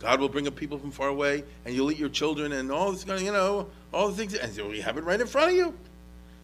God 0.00 0.20
will 0.20 0.28
bring 0.28 0.46
up 0.46 0.54
people 0.54 0.78
from 0.78 0.90
far 0.90 1.08
away, 1.08 1.42
and 1.64 1.74
you'll 1.74 1.90
eat 1.90 1.98
your 1.98 2.08
children, 2.08 2.52
and 2.52 2.70
all 2.70 2.92
this, 2.92 3.04
you 3.06 3.32
know, 3.32 3.68
all 3.92 4.08
the 4.08 4.14
things, 4.14 4.34
and 4.34 4.54
you 4.56 4.82
have 4.82 4.96
it 4.96 5.04
right 5.04 5.20
in 5.20 5.26
front 5.26 5.50
of 5.50 5.56
you. 5.56 5.74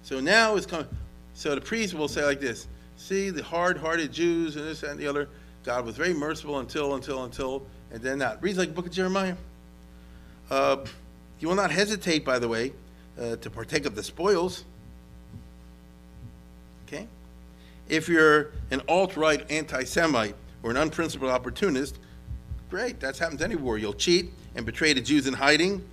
So 0.03 0.21
now 0.21 0.57
it's 0.57 0.67
coming. 0.67 0.89
So 1.35 1.55
the 1.55 1.61
priest 1.61 1.95
will 1.95 2.09
say 2.09 2.25
like 2.25 2.41
this: 2.41 2.67
See, 2.97 3.31
the 3.31 3.43
hard-hearted 3.43 4.13
Jews 4.13 4.57
and 4.57 4.65
this 4.67 4.83
and 4.83 4.99
the 4.99 5.07
other. 5.07 5.29
God 5.65 5.87
was 5.87 5.97
very 5.97 6.13
merciful 6.13 6.59
until, 6.59 6.95
until, 6.95 7.25
until, 7.25 7.67
and 7.91 8.03
then 8.03 8.19
not. 8.19 8.43
Reads 8.43 8.59
like 8.59 8.69
the 8.69 8.75
book 8.75 8.87
of 8.87 8.93
Jeremiah. 8.93 9.35
Uh, 10.51 10.85
you 11.41 11.49
will 11.49 11.55
not 11.55 11.71
hesitate, 11.71 12.25
by 12.25 12.39
the 12.39 12.49
way, 12.49 12.73
uh, 13.19 13.37
to 13.37 13.49
partake 13.49 13.87
of 13.87 13.95
the 13.95 14.03
spoils. 14.03 14.65
Okay? 16.87 17.07
If 17.89 18.09
you're 18.09 18.51
an 18.71 18.83
alt-right 18.89 19.51
anti-Semite 19.51 20.35
or 20.65 20.71
an 20.71 20.79
unprincipled 20.79 21.31
opportunist, 21.31 21.99
great. 22.71 22.99
That 22.99 23.17
happens 23.19 23.43
anywhere. 23.43 23.77
You'll 23.77 23.93
cheat 23.93 24.33
and 24.57 24.65
betray 24.65 24.95
the 24.95 25.01
Jews 25.01 25.27
in 25.27 25.35
hiding, 25.35 25.87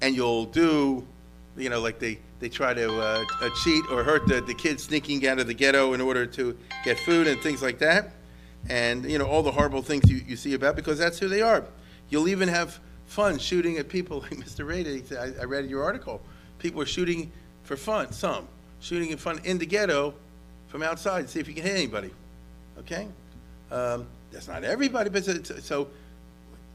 and 0.00 0.14
you'll 0.14 0.46
do, 0.46 1.04
you 1.56 1.68
know, 1.68 1.80
like 1.80 1.98
they, 1.98 2.20
they 2.38 2.48
try 2.48 2.72
to 2.72 3.00
uh, 3.00 3.24
uh, 3.40 3.50
cheat 3.64 3.84
or 3.90 4.04
hurt 4.04 4.28
the, 4.28 4.40
the 4.40 4.54
kids 4.54 4.84
sneaking 4.84 5.26
out 5.26 5.40
of 5.40 5.48
the 5.48 5.52
ghetto 5.54 5.94
in 5.94 6.00
order 6.00 6.24
to 6.26 6.56
get 6.84 6.96
food 7.00 7.26
and 7.26 7.42
things 7.42 7.60
like 7.60 7.80
that. 7.80 8.12
And, 8.68 9.04
you 9.10 9.18
know, 9.18 9.26
all 9.26 9.42
the 9.42 9.50
horrible 9.50 9.82
things 9.82 10.08
you, 10.08 10.22
you 10.26 10.36
see 10.36 10.54
about 10.54 10.76
because 10.76 10.96
that's 10.96 11.18
who 11.18 11.28
they 11.28 11.42
are. 11.42 11.64
You'll 12.08 12.28
even 12.28 12.48
have 12.48 12.78
fun 13.06 13.36
shooting 13.38 13.78
at 13.78 13.88
people 13.88 14.20
like 14.30 14.30
Mr. 14.30 15.06
Said- 15.06 15.36
I, 15.38 15.42
I 15.42 15.44
read 15.44 15.68
your 15.68 15.82
article. 15.82 16.20
People 16.60 16.80
are 16.80 16.86
shooting 16.86 17.32
for 17.64 17.76
fun, 17.76 18.12
some, 18.12 18.46
shooting 18.78 19.10
in 19.10 19.18
fun 19.18 19.40
in 19.42 19.58
the 19.58 19.66
ghetto 19.66 20.14
from 20.68 20.84
outside 20.84 21.22
to 21.22 21.28
see 21.28 21.40
if 21.40 21.48
you 21.48 21.54
can 21.54 21.64
hit 21.64 21.74
anybody. 21.74 22.12
Okay? 22.78 23.08
Um, 23.70 24.06
that's 24.30 24.48
not 24.48 24.64
everybody, 24.64 25.10
but 25.10 25.26
it's, 25.26 25.64
so 25.64 25.88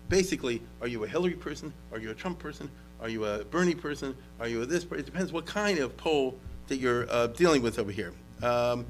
basically, 0.09 0.61
are 0.81 0.87
you 0.87 1.03
a 1.03 1.07
Hillary 1.07 1.33
person? 1.33 1.73
Are 1.91 1.99
you 1.99 2.11
a 2.11 2.13
Trump 2.13 2.39
person? 2.39 2.69
Are 3.01 3.09
you 3.09 3.25
a 3.25 3.43
Bernie 3.45 3.75
person? 3.75 4.15
Are 4.39 4.47
you 4.47 4.61
a 4.61 4.65
this 4.65 4.83
person? 4.83 5.03
It 5.03 5.05
depends 5.05 5.31
what 5.31 5.45
kind 5.45 5.79
of 5.79 5.95
Pole 5.97 6.37
that 6.67 6.77
you're 6.77 7.09
uh, 7.11 7.27
dealing 7.27 7.61
with 7.61 7.79
over 7.79 7.91
here. 7.91 8.13
Um, 8.41 8.85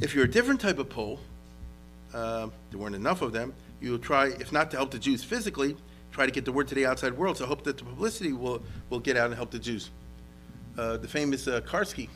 if 0.00 0.14
you're 0.14 0.24
a 0.24 0.30
different 0.30 0.60
type 0.60 0.78
of 0.78 0.88
Pole, 0.88 1.18
uh, 2.14 2.48
there 2.70 2.78
weren't 2.78 2.94
enough 2.94 3.22
of 3.22 3.32
them, 3.32 3.54
you'll 3.80 3.98
try, 3.98 4.26
if 4.26 4.52
not 4.52 4.70
to 4.70 4.76
help 4.76 4.90
the 4.90 4.98
Jews 4.98 5.24
physically, 5.24 5.76
try 6.12 6.26
to 6.26 6.32
get 6.32 6.44
the 6.44 6.52
word 6.52 6.68
to 6.68 6.74
the 6.74 6.86
outside 6.86 7.12
world. 7.16 7.36
So 7.36 7.46
hope 7.46 7.64
that 7.64 7.78
the 7.78 7.84
publicity 7.84 8.32
will, 8.32 8.62
will 8.90 9.00
get 9.00 9.16
out 9.16 9.26
and 9.26 9.34
help 9.34 9.50
the 9.50 9.58
Jews. 9.58 9.90
Uh, 10.76 10.96
the 10.96 11.08
famous 11.08 11.48
uh, 11.48 11.60
Karski, 11.62 12.08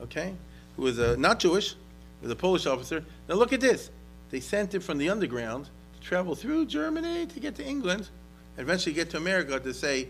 okay, 0.00 0.34
who 0.76 0.82
was 0.82 0.98
uh, 0.98 1.16
not 1.18 1.38
Jewish, 1.38 1.76
was 2.22 2.30
a 2.30 2.36
Polish 2.36 2.66
officer. 2.66 3.04
Now 3.28 3.34
look 3.36 3.52
at 3.52 3.60
this. 3.60 3.90
They 4.30 4.40
sent 4.40 4.74
him 4.74 4.80
from 4.80 4.98
the 4.98 5.08
underground 5.10 5.68
to 5.94 6.00
travel 6.00 6.34
through 6.34 6.66
Germany 6.66 7.26
to 7.26 7.40
get 7.40 7.54
to 7.56 7.64
England, 7.64 8.08
and 8.56 8.66
eventually 8.66 8.94
get 8.94 9.10
to 9.10 9.16
America 9.16 9.60
to 9.60 9.74
say, 9.74 10.08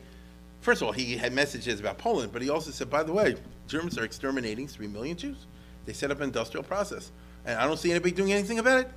first 0.61 0.81
of 0.83 0.87
all, 0.87 0.93
he 0.93 1.17
had 1.17 1.33
messages 1.33 1.81
about 1.81 1.99
Poland, 1.99 2.33
but 2.33 2.43
he 2.43 2.51
also 2.51 2.71
said, 2.71 2.89
by 2.89 3.03
the 3.03 3.13
way, 3.13 3.37
Germans 3.67 3.99
are 3.99 4.05
exterminating 4.05 4.69
three 4.69 4.87
million 4.87 5.17
Jews. 5.17 5.47
They 5.85 5.93
set 5.93 6.11
up 6.11 6.19
an 6.19 6.25
industrial 6.25 6.65
process, 6.65 7.11
and 7.45 7.59
I 7.59 7.67
don't 7.67 7.79
see 7.79 7.91
anybody 7.91 8.13
doing 8.13 8.33
anything 8.33 8.59
about 8.59 8.81
it. 8.81 8.91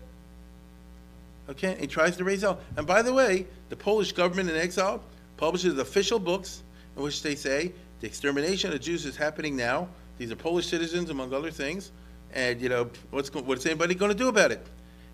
Okay, 1.49 1.75
he 1.79 1.87
tries 1.87 2.15
to 2.17 2.23
raise 2.23 2.41
hell. 2.41 2.59
And 2.77 2.85
by 2.85 3.01
the 3.01 3.13
way, 3.13 3.47
the 3.69 3.75
Polish 3.75 4.11
government 4.11 4.49
in 4.49 4.55
exile 4.55 5.01
publishes 5.37 5.77
official 5.79 6.19
books 6.19 6.61
in 6.95 7.01
which 7.01 7.23
they 7.23 7.35
say 7.35 7.71
the 8.01 8.07
extermination 8.07 8.71
of 8.71 8.79
Jews 8.81 9.05
is 9.05 9.15
happening 9.15 9.55
now. 9.55 9.87
These 10.19 10.31
are 10.31 10.35
Polish 10.35 10.67
citizens, 10.67 11.09
among 11.09 11.33
other 11.33 11.49
things. 11.49 11.91
And 12.33 12.61
you 12.61 12.69
know, 12.69 12.89
what's 13.11 13.33
what's 13.33 13.65
anybody 13.65 13.95
going 13.95 14.11
to 14.11 14.17
do 14.17 14.27
about 14.27 14.51
it? 14.51 14.65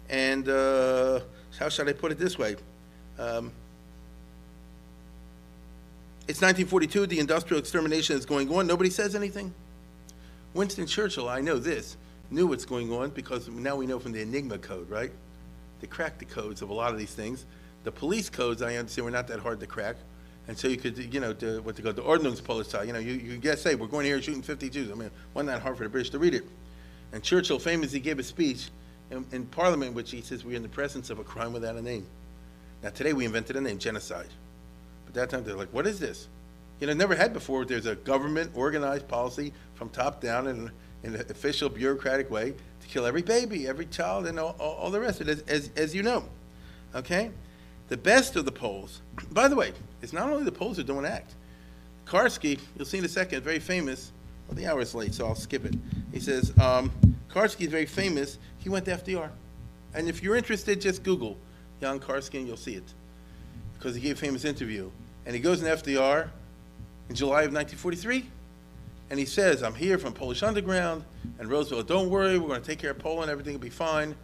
And 0.09 0.47
uh, 0.49 1.21
how 1.57 1.69
should 1.69 1.87
I 1.87 1.93
put 1.93 2.11
it 2.11 2.17
this 2.17 2.37
way? 2.37 2.55
Um, 3.17 3.51
it's 6.27 6.41
1942. 6.41 7.07
The 7.07 7.19
industrial 7.19 7.59
extermination 7.59 8.17
is 8.17 8.25
going 8.25 8.53
on. 8.53 8.67
Nobody 8.67 8.89
says 8.89 9.15
anything. 9.15 9.53
Winston 10.53 10.87
Churchill, 10.87 11.29
I 11.29 11.41
know 11.41 11.59
this, 11.59 11.97
knew 12.31 12.47
what's 12.47 12.65
going 12.65 12.91
on 12.91 13.09
because 13.09 13.49
now 13.49 13.75
we 13.75 13.85
know 13.85 13.99
from 13.99 14.13
the 14.13 14.21
Enigma 14.21 14.57
code, 14.57 14.89
right? 14.89 15.11
They 15.81 15.87
cracked 15.87 16.19
the 16.19 16.25
codes 16.25 16.61
of 16.61 16.69
a 16.69 16.73
lot 16.73 16.91
of 16.91 16.97
these 16.97 17.13
things. 17.13 17.45
The 17.83 17.91
police 17.91 18.29
codes, 18.29 18.61
I 18.61 18.75
understand, 18.75 19.05
were 19.05 19.11
not 19.11 19.27
that 19.27 19.39
hard 19.39 19.59
to 19.59 19.67
crack. 19.67 19.97
And 20.47 20.57
so 20.57 20.67
you 20.67 20.77
could, 20.77 20.97
you 21.13 21.19
know, 21.19 21.33
what 21.63 21.75
they 21.75 21.83
call 21.83 21.93
the 21.93 22.01
Ordnungspolizei, 22.01 22.87
you 22.87 22.93
know, 22.93 22.99
you, 22.99 23.13
you 23.13 23.37
guess, 23.37 23.61
say, 23.61 23.75
we're 23.75 23.87
going 23.87 24.05
here 24.05 24.21
shooting 24.21 24.41
50 24.41 24.69
Jews. 24.69 24.91
I 24.91 24.95
mean, 24.95 25.11
wasn't 25.33 25.49
that 25.49 25.61
hard 25.61 25.77
for 25.77 25.83
the 25.83 25.89
British 25.89 26.11
to 26.11 26.19
read 26.19 26.35
it? 26.35 26.45
And 27.13 27.23
Churchill 27.23 27.59
famously 27.59 27.99
gave 27.99 28.19
a 28.19 28.23
speech 28.23 28.69
in, 29.11 29.25
in 29.31 29.45
Parliament 29.45 29.89
in 29.89 29.95
which 29.95 30.11
he 30.11 30.21
says 30.21 30.43
we're 30.43 30.55
in 30.55 30.63
the 30.63 30.69
presence 30.69 31.09
of 31.09 31.19
a 31.19 31.23
crime 31.23 31.53
without 31.53 31.75
a 31.75 31.81
name. 31.81 32.05
Now, 32.83 32.89
today 32.89 33.13
we 33.13 33.25
invented 33.25 33.55
a 33.55 33.61
name, 33.61 33.77
genocide. 33.77 34.27
But 35.05 35.15
that 35.15 35.29
time 35.29 35.43
they're 35.43 35.55
like, 35.55 35.73
what 35.73 35.87
is 35.87 35.99
this? 35.99 36.27
You 36.79 36.87
know, 36.87 36.93
never 36.93 37.15
had 37.15 37.33
before. 37.33 37.65
There's 37.65 37.85
a 37.85 37.95
government 37.95 38.51
organized 38.53 39.07
policy 39.07 39.53
from 39.75 39.89
top 39.89 40.21
down 40.21 40.47
in, 40.47 40.71
in 41.03 41.15
an 41.15 41.25
official 41.29 41.69
bureaucratic 41.69 42.29
way 42.29 42.51
to 42.51 42.87
kill 42.87 43.05
every 43.05 43.21
baby, 43.21 43.67
every 43.67 43.85
child, 43.85 44.27
and 44.27 44.39
all, 44.39 44.55
all, 44.59 44.73
all 44.73 44.91
the 44.91 44.99
rest 44.99 45.21
of 45.21 45.29
it, 45.29 45.39
as, 45.49 45.65
as, 45.65 45.69
as 45.75 45.95
you 45.95 46.03
know. 46.03 46.25
Okay? 46.93 47.31
The 47.87 47.97
best 47.97 48.35
of 48.35 48.45
the 48.45 48.51
Poles, 48.51 49.01
by 49.31 49.47
the 49.47 49.55
way, 49.55 49.71
it's 50.01 50.13
not 50.13 50.29
only 50.29 50.43
the 50.43 50.51
Poles 50.51 50.77
who 50.77 50.83
don't 50.83 51.05
act. 51.05 51.33
Karski, 52.05 52.59
you'll 52.75 52.85
see 52.85 52.99
in 52.99 53.05
a 53.05 53.09
second, 53.09 53.43
very 53.43 53.59
famous. 53.59 54.11
Well, 54.47 54.55
the 54.55 54.67
hour 54.67 54.81
is 54.81 54.93
late, 54.93 55.13
so 55.13 55.27
I'll 55.27 55.35
skip 55.35 55.65
it. 55.65 55.75
He 56.11 56.19
says, 56.19 56.53
um, 56.59 56.91
Karski 57.29 57.61
is 57.61 57.71
very 57.71 57.85
famous. 57.85 58.37
He 58.59 58.69
went 58.69 58.85
to 58.85 58.91
FDR. 58.91 59.29
And 59.93 60.07
if 60.07 60.21
you're 60.21 60.35
interested, 60.35 60.81
just 60.81 61.03
Google 61.03 61.37
Jan 61.81 61.99
Karski 61.99 62.39
and 62.39 62.47
you'll 62.47 62.57
see 62.57 62.75
it. 62.75 62.93
Because 63.73 63.95
he 63.95 64.01
gave 64.01 64.17
a 64.17 64.19
famous 64.19 64.45
interview. 64.45 64.89
And 65.25 65.35
he 65.35 65.41
goes 65.41 65.61
in 65.61 65.67
FDR 65.67 66.29
in 67.09 67.15
July 67.15 67.43
of 67.43 67.53
1943, 67.53 68.25
and 69.09 69.19
he 69.19 69.25
says, 69.25 69.61
I'm 69.63 69.75
here 69.75 69.97
from 69.97 70.13
Polish 70.13 70.41
Underground, 70.43 71.03
and 71.39 71.49
Roosevelt, 71.49 71.87
don't 71.87 72.09
worry, 72.09 72.39
we're 72.39 72.47
going 72.47 72.61
to 72.61 72.67
take 72.67 72.79
care 72.79 72.91
of 72.91 72.99
Poland, 72.99 73.29
everything 73.29 73.53
will 73.53 73.59
be 73.59 73.69
fine, 73.69 74.15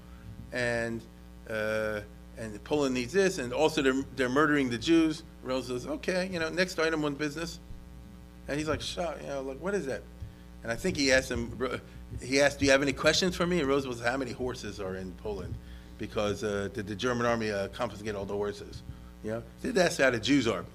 and 0.51 1.01
uh, 1.49 2.01
and 2.37 2.63
Poland 2.63 2.95
needs 2.95 3.13
this, 3.13 3.37
and 3.37 3.53
also 3.53 3.81
they're, 3.81 4.03
they're 4.15 4.29
murdering 4.29 4.69
the 4.69 4.77
Jews. 4.77 5.23
Roosevelt 5.43 5.81
says, 5.81 5.89
okay, 5.91 6.29
you 6.31 6.39
know, 6.39 6.49
next 6.49 6.79
item 6.79 7.05
on 7.05 7.13
business. 7.13 7.59
And 8.51 8.59
he's 8.59 8.67
like, 8.67 8.81
shut, 8.81 9.21
you 9.21 9.29
know, 9.29 9.43
like, 9.43 9.59
what 9.59 9.73
is 9.73 9.85
that? 9.85 10.01
And 10.63 10.73
I 10.73 10.75
think 10.75 10.97
he 10.97 11.13
asked 11.13 11.31
him, 11.31 11.79
he 12.21 12.41
asked, 12.41 12.59
do 12.59 12.65
you 12.65 12.71
have 12.71 12.81
any 12.81 12.91
questions 12.91 13.33
for 13.33 13.47
me? 13.47 13.61
And 13.61 13.67
Roosevelt 13.69 13.99
said, 13.99 14.11
how 14.11 14.17
many 14.17 14.33
horses 14.33 14.81
are 14.81 14.97
in 14.97 15.13
Poland? 15.13 15.55
Because 15.97 16.43
uh, 16.43 16.67
did 16.73 16.85
the 16.85 16.93
German 16.93 17.25
army 17.25 17.49
uh, 17.49 17.69
confiscate 17.69 18.13
all 18.13 18.25
the 18.25 18.33
horses? 18.33 18.83
You 19.23 19.31
know, 19.31 19.43
Did 19.63 19.75
that's 19.75 19.95
how 19.95 20.09
the 20.09 20.19
Jews 20.19 20.49
are. 20.49 20.65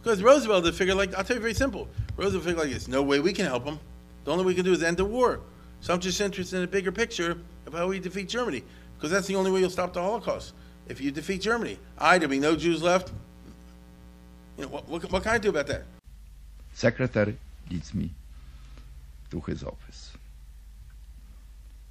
Because 0.00 0.22
Roosevelt 0.22 0.72
figured, 0.76 0.96
like, 0.96 1.12
I'll 1.16 1.24
tell 1.24 1.34
you 1.34 1.40
very 1.40 1.54
simple. 1.54 1.88
Roosevelt 2.16 2.44
figured, 2.44 2.60
like, 2.60 2.70
there's 2.70 2.86
no 2.86 3.02
way 3.02 3.18
we 3.18 3.32
can 3.32 3.46
help 3.46 3.64
them. 3.64 3.80
The 4.22 4.30
only 4.30 4.44
way 4.44 4.52
we 4.52 4.54
can 4.54 4.64
do 4.64 4.72
is 4.72 4.84
end 4.84 4.98
the 4.98 5.04
war. 5.04 5.40
So 5.80 5.92
I'm 5.92 5.98
just 5.98 6.20
interested 6.20 6.58
in 6.58 6.62
a 6.62 6.68
bigger 6.68 6.92
picture 6.92 7.36
of 7.66 7.72
how 7.72 7.88
we 7.88 7.98
defeat 7.98 8.28
Germany. 8.28 8.62
Because 8.96 9.10
that's 9.10 9.26
the 9.26 9.34
only 9.34 9.50
way 9.50 9.58
you'll 9.58 9.70
stop 9.70 9.92
the 9.92 10.00
Holocaust. 10.00 10.52
If 10.86 11.00
you 11.00 11.10
defeat 11.10 11.40
Germany. 11.40 11.80
I, 11.98 12.16
there'll 12.18 12.30
be 12.30 12.38
no 12.38 12.54
Jews 12.54 12.80
left. 12.80 13.10
You 14.56 14.66
know, 14.66 14.68
what, 14.68 14.88
what, 14.88 15.10
what 15.10 15.24
can 15.24 15.32
I 15.32 15.38
do 15.38 15.48
about 15.48 15.66
that? 15.66 15.82
Secretary 16.74 17.38
leads 17.70 17.94
me 17.94 18.10
to 19.30 19.40
his 19.40 19.62
office. 19.62 20.12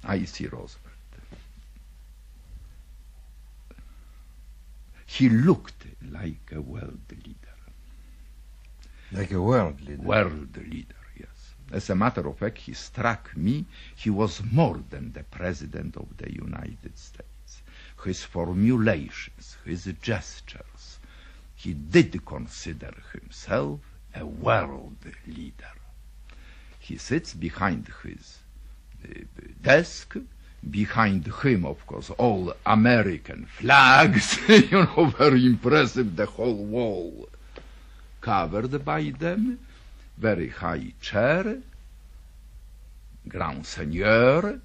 I 0.04 0.24
see 0.24 0.46
Roosevelt. 0.46 0.92
He 5.06 5.28
looked 5.28 5.86
like 6.10 6.52
a 6.52 6.60
world 6.60 7.00
leader. 7.10 7.56
Like 9.12 9.32
a 9.32 9.40
world 9.40 9.80
leader? 9.80 10.02
World 10.02 10.56
leader, 10.56 10.94
yes. 11.16 11.54
As 11.72 11.88
a 11.88 11.94
matter 11.94 12.26
of 12.28 12.38
fact, 12.38 12.58
he 12.58 12.74
struck 12.74 13.34
me, 13.36 13.64
he 13.96 14.10
was 14.10 14.42
more 14.42 14.82
than 14.90 15.12
the 15.12 15.22
President 15.22 15.96
of 15.96 16.16
the 16.18 16.32
United 16.32 16.98
States. 16.98 17.62
His 18.04 18.22
formulations, 18.22 19.56
his 19.64 19.84
gestures, 20.02 20.98
he 21.54 21.72
did 21.72 22.26
consider 22.26 22.92
himself 23.12 23.80
a 24.14 24.24
world 24.26 24.96
leader. 25.26 25.74
He 26.78 26.96
sits 26.96 27.34
behind 27.34 27.90
his 28.02 28.38
uh, 29.04 29.20
desk, 29.62 30.16
behind 30.70 31.26
him, 31.42 31.64
of 31.64 31.86
course, 31.86 32.10
all 32.10 32.54
American 32.66 33.46
flags, 33.46 34.38
you 34.48 34.84
know, 34.84 35.06
very 35.18 35.46
impressive, 35.46 36.16
the 36.16 36.26
whole 36.26 36.54
wall 36.64 37.28
covered 38.20 38.84
by 38.84 39.12
them, 39.18 39.58
very 40.16 40.48
high 40.48 40.92
chair, 41.00 41.58
Grand 43.28 43.66
Seigneur, 43.66 44.60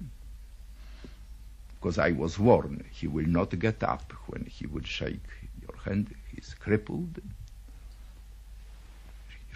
because 1.80 1.98
I 1.98 2.12
was 2.12 2.38
warned 2.38 2.84
he 2.90 3.06
will 3.06 3.26
not 3.26 3.58
get 3.58 3.82
up 3.82 4.12
when 4.26 4.44
he 4.44 4.66
will 4.66 4.82
shake 4.84 5.28
your 5.62 5.76
hand. 5.84 6.14
He's 6.34 6.54
crippled. 6.58 7.20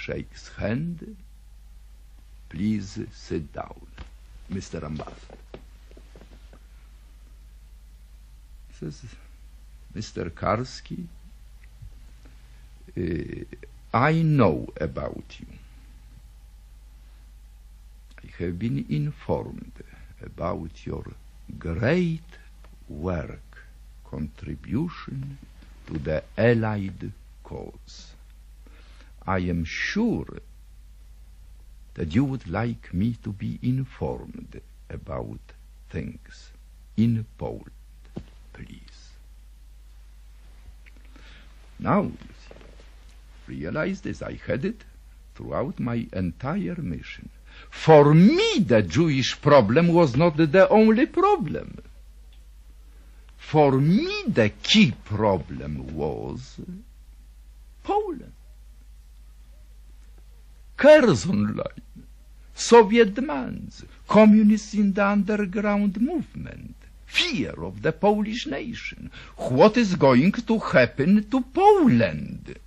Shakes 0.04 0.50
hand. 0.58 1.16
Please 2.50 2.98
sit 3.10 3.50
down, 3.54 3.86
Mr. 4.52 4.84
Ambassador. 4.84 5.38
Says, 8.78 9.00
Mr. 9.96 10.28
Karski, 10.28 11.06
uh, 12.98 13.44
I 13.94 14.20
know 14.20 14.66
about 14.78 15.40
you. 15.40 15.46
have 18.38 18.58
been 18.58 18.84
informed 18.90 19.72
about 20.22 20.84
your 20.84 21.04
great 21.58 22.30
work, 22.90 23.64
contribution 24.04 25.38
to 25.86 25.98
the 25.98 26.22
Allied 26.36 27.10
cause. 27.42 28.13
I 29.26 29.38
am 29.38 29.64
sure 29.64 30.26
that 31.94 32.14
you 32.14 32.24
would 32.24 32.48
like 32.48 32.92
me 32.92 33.16
to 33.22 33.32
be 33.32 33.58
informed 33.62 34.60
about 34.90 35.40
things 35.90 36.50
in 36.96 37.24
Poland, 37.38 37.70
please. 38.52 39.10
Now, 41.78 42.10
realize 43.46 44.00
this, 44.00 44.22
I 44.22 44.38
had 44.46 44.64
it 44.64 44.84
throughout 45.34 45.80
my 45.80 46.06
entire 46.12 46.76
mission. 46.76 47.30
For 47.70 48.14
me, 48.14 48.58
the 48.58 48.82
Jewish 48.82 49.40
problem 49.40 49.88
was 49.88 50.16
not 50.16 50.36
the 50.36 50.68
only 50.68 51.06
problem. 51.06 51.78
For 53.36 53.72
me, 53.80 54.24
the 54.26 54.50
key 54.62 54.92
problem 55.04 55.94
was 55.94 56.58
Poland. 57.82 58.32
Curzon 60.76 61.56
line, 61.56 62.06
Soviet 62.54 63.14
demands, 63.14 63.84
communists 64.08 64.74
in 64.74 64.92
the 64.92 65.06
underground 65.06 66.00
movement, 66.00 66.74
fear 67.06 67.52
of 67.62 67.82
the 67.82 67.92
Polish 67.92 68.46
nation, 68.46 69.10
what 69.36 69.76
is 69.76 69.94
going 69.94 70.32
to 70.32 70.58
happen 70.58 71.28
to 71.30 71.40
Poland. 71.40 72.58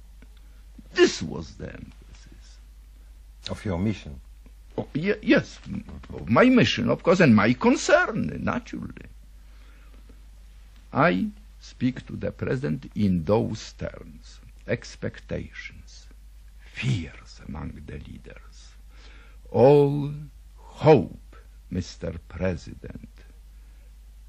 This 0.94 1.22
was 1.22 1.56
the 1.56 1.68
emphasis. 1.68 2.48
Of 3.50 3.64
your 3.66 3.78
mission? 3.78 4.20
Oh, 4.78 4.88
ye- 4.94 5.22
yes, 5.22 5.60
of 6.14 6.30
my 6.30 6.46
mission, 6.46 6.90
of 6.90 7.04
course, 7.04 7.20
and 7.20 7.36
my 7.36 7.54
concern, 7.54 8.40
naturally. 8.44 9.08
I 10.94 11.28
speak 11.60 12.06
to 12.08 12.16
the 12.16 12.32
President 12.32 12.90
in 12.96 13.26
those 13.26 13.74
terms 13.74 14.40
expectations, 14.68 16.08
fears 16.60 17.27
among 17.48 17.82
the 17.86 17.94
leaders. 18.00 18.70
All 19.52 20.12
hope, 20.58 21.36
Mr. 21.72 22.18
President, 22.28 23.10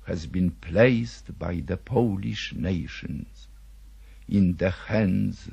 has 0.07 0.27
been 0.27 0.51
placed 0.51 1.39
by 1.39 1.63
the 1.65 1.77
Polish 1.77 2.55
nations 2.55 3.49
in 4.29 4.57
the 4.57 4.71
hands 4.71 5.49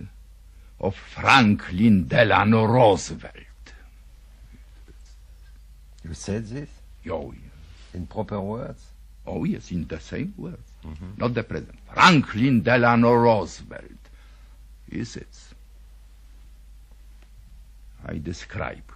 of 0.79 0.95
Franklin 0.95 2.07
Delano 2.07 2.65
Roosevelt. 2.65 3.33
You 6.03 6.13
said 6.13 6.47
this? 6.47 6.69
Oh, 7.09 7.33
In 7.93 8.05
proper 8.07 8.39
words? 8.39 8.83
Oh, 9.25 9.43
yes, 9.43 9.71
in 9.71 9.87
the 9.87 9.99
same 9.99 10.33
words. 10.37 10.71
Mm-hmm. 10.85 11.11
Not 11.17 11.33
the 11.33 11.43
president. 11.43 11.79
Franklin 11.91 12.61
Delano 12.61 13.13
Roosevelt. 13.13 13.83
He 14.89 15.03
sits. 15.03 15.54
I 18.05 18.19
describe 18.19 18.91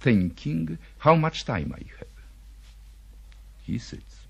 thinking 0.00 0.76
how 0.98 1.14
much 1.14 1.46
time 1.46 1.74
I 1.74 1.82
have. 1.98 2.08
He 3.62 3.78
sits. 3.78 4.26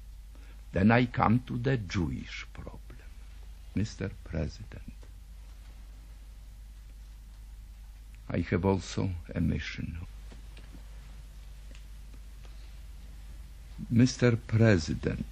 Then 0.73 0.91
I 0.93 1.07
come 1.07 1.41
to 1.49 1.59
the 1.59 1.77
Jewish 1.77 2.47
problem. 2.53 2.81
Mr. 3.77 4.11
President, 4.23 4.95
I 8.31 8.39
have 8.51 8.65
also 8.65 9.11
a 9.35 9.41
mission. 9.41 9.99
Mr. 13.93 14.39
President, 14.47 15.27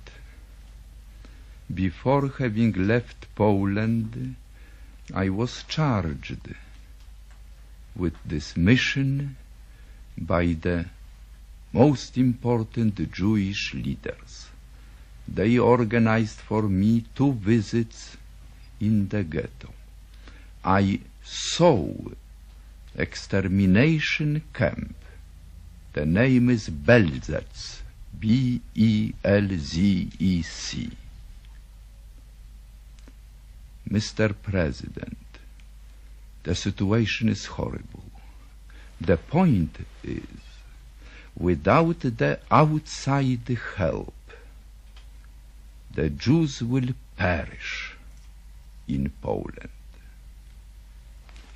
before 1.72 2.28
having 2.38 2.72
left 2.72 3.32
Poland, 3.36 4.34
I 5.14 5.28
was 5.28 5.62
charged 5.68 6.54
with 7.96 8.14
this 8.24 8.56
mission 8.56 9.36
by 10.16 10.56
the 10.60 10.86
most 11.72 12.16
important 12.18 13.12
Jewish 13.12 13.74
leaders. 13.74 14.48
They 15.26 15.58
organized 15.58 16.38
for 16.40 16.62
me 16.62 17.04
two 17.14 17.32
visits 17.32 18.16
in 18.80 19.08
the 19.08 19.22
ghetto. 19.24 19.72
I 20.64 21.00
saw 21.22 21.88
extermination 22.96 24.42
camp. 24.52 24.96
The 25.92 26.06
name 26.06 26.50
is 26.50 26.68
Belzec, 26.68 27.82
B-E-L-Z-E-C. 28.18 29.12
Mr. 33.88 34.34
President, 34.42 35.16
the 36.44 36.54
situation 36.54 37.28
is 37.28 37.46
horrible. 37.46 38.04
The 39.00 39.16
point 39.16 39.76
is, 40.02 40.40
without 41.36 42.00
the 42.00 42.40
outside 42.50 43.48
help, 43.76 44.14
the 45.94 46.08
Jews 46.10 46.62
will 46.62 46.90
perish 47.16 47.96
in 48.88 49.10
Poland. 49.20 49.68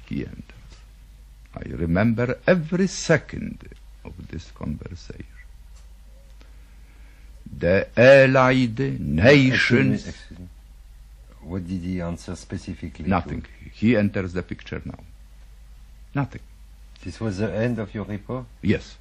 He 0.09 0.25
enters. 0.25 0.43
I 1.55 1.69
remember 1.71 2.39
every 2.47 2.87
second 2.87 3.69
of 4.05 4.13
this 4.29 4.51
conversation. 4.53 5.25
The 7.59 7.89
Allied 7.97 8.79
nations. 9.01 10.09
Excuse 10.09 10.39
me. 10.39 10.49
What 11.47 11.67
did 11.67 11.81
he 11.83 12.01
answer 12.01 12.35
specifically? 12.35 13.05
to? 13.05 13.11
Nothing. 13.11 13.45
He 13.73 13.97
enters 13.97 14.33
the 14.33 14.43
picture 14.43 14.83
now. 14.85 14.99
Nothing. 16.15 16.41
This 17.05 17.21
was 17.21 17.39
the 17.39 17.53
end 17.55 17.79
of 17.79 17.95
your 17.95 18.05
report? 18.05 18.47
Yes. 18.63 18.97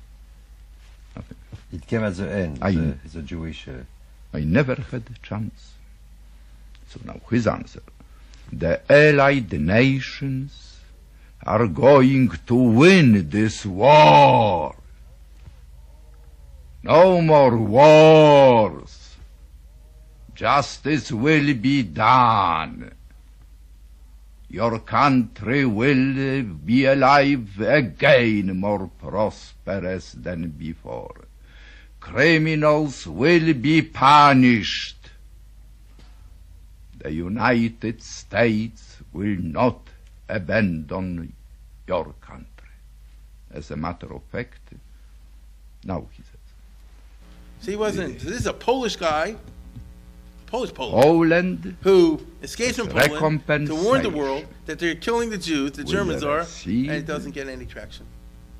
Nothing. 1.15 1.37
It 1.73 1.87
came 1.87 2.03
at 2.03 2.15
the 2.17 2.29
end, 2.31 2.59
I- 2.61 2.71
the, 2.71 2.97
the 3.13 3.21
Jewish... 3.23 3.67
Uh, 3.67 3.83
I 4.33 4.41
never 4.41 4.75
had 4.75 5.03
a 5.09 5.25
chance. 5.25 5.71
So 6.89 6.99
now 7.05 7.19
his 7.31 7.47
answer. 7.47 7.81
The 8.51 8.81
Allied 8.91 9.51
nations 9.53 10.77
are 11.43 11.67
going 11.67 12.29
to 12.47 12.55
win 12.55 13.29
this 13.29 13.65
war. 13.65 14.75
No 16.83 17.21
more 17.21 17.57
wars. 17.57 19.04
Justice 20.35 21.11
will 21.13 21.53
be 21.53 21.81
done. 21.83 22.91
Your 24.49 24.79
country 24.79 25.65
will 25.65 26.43
be 26.43 26.85
alive 26.85 27.59
again, 27.61 28.57
more 28.59 28.89
prosperous 28.99 30.11
than 30.11 30.49
before. 30.49 31.25
Criminals 31.99 33.07
will 33.07 33.53
be 33.53 33.81
punished. 33.81 35.09
The 36.99 37.11
United 37.11 38.03
States 38.03 38.97
will 39.13 39.37
not 39.39 39.79
abandon 40.27 41.33
your 41.87 42.13
country. 42.21 42.45
As 43.51 43.71
a 43.71 43.75
matter 43.75 44.13
of 44.13 44.21
fact, 44.31 44.59
now 45.83 46.05
he 46.11 46.23
says, 46.23 47.61
So 47.61 47.71
he 47.71 47.77
wasn't. 47.77 48.19
This 48.19 48.39
is 48.39 48.47
a 48.47 48.53
Polish 48.53 48.97
guy, 48.97 49.35
Polish 50.45 50.73
Polish, 50.73 51.03
Poland 51.03 51.75
who 51.81 52.25
escapes 52.41 52.77
from 52.77 52.87
Poland 52.87 53.67
to 53.67 53.75
warn 53.75 54.03
the 54.03 54.09
world 54.09 54.45
that 54.65 54.79
they're 54.79 54.95
killing 54.95 55.29
the 55.29 55.37
Jews, 55.37 55.71
the 55.73 55.83
Germans 55.83 56.23
are, 56.23 56.45
and 56.65 56.91
it 56.91 57.05
doesn't 57.05 57.31
get 57.31 57.47
any 57.47 57.65
traction. 57.65 58.05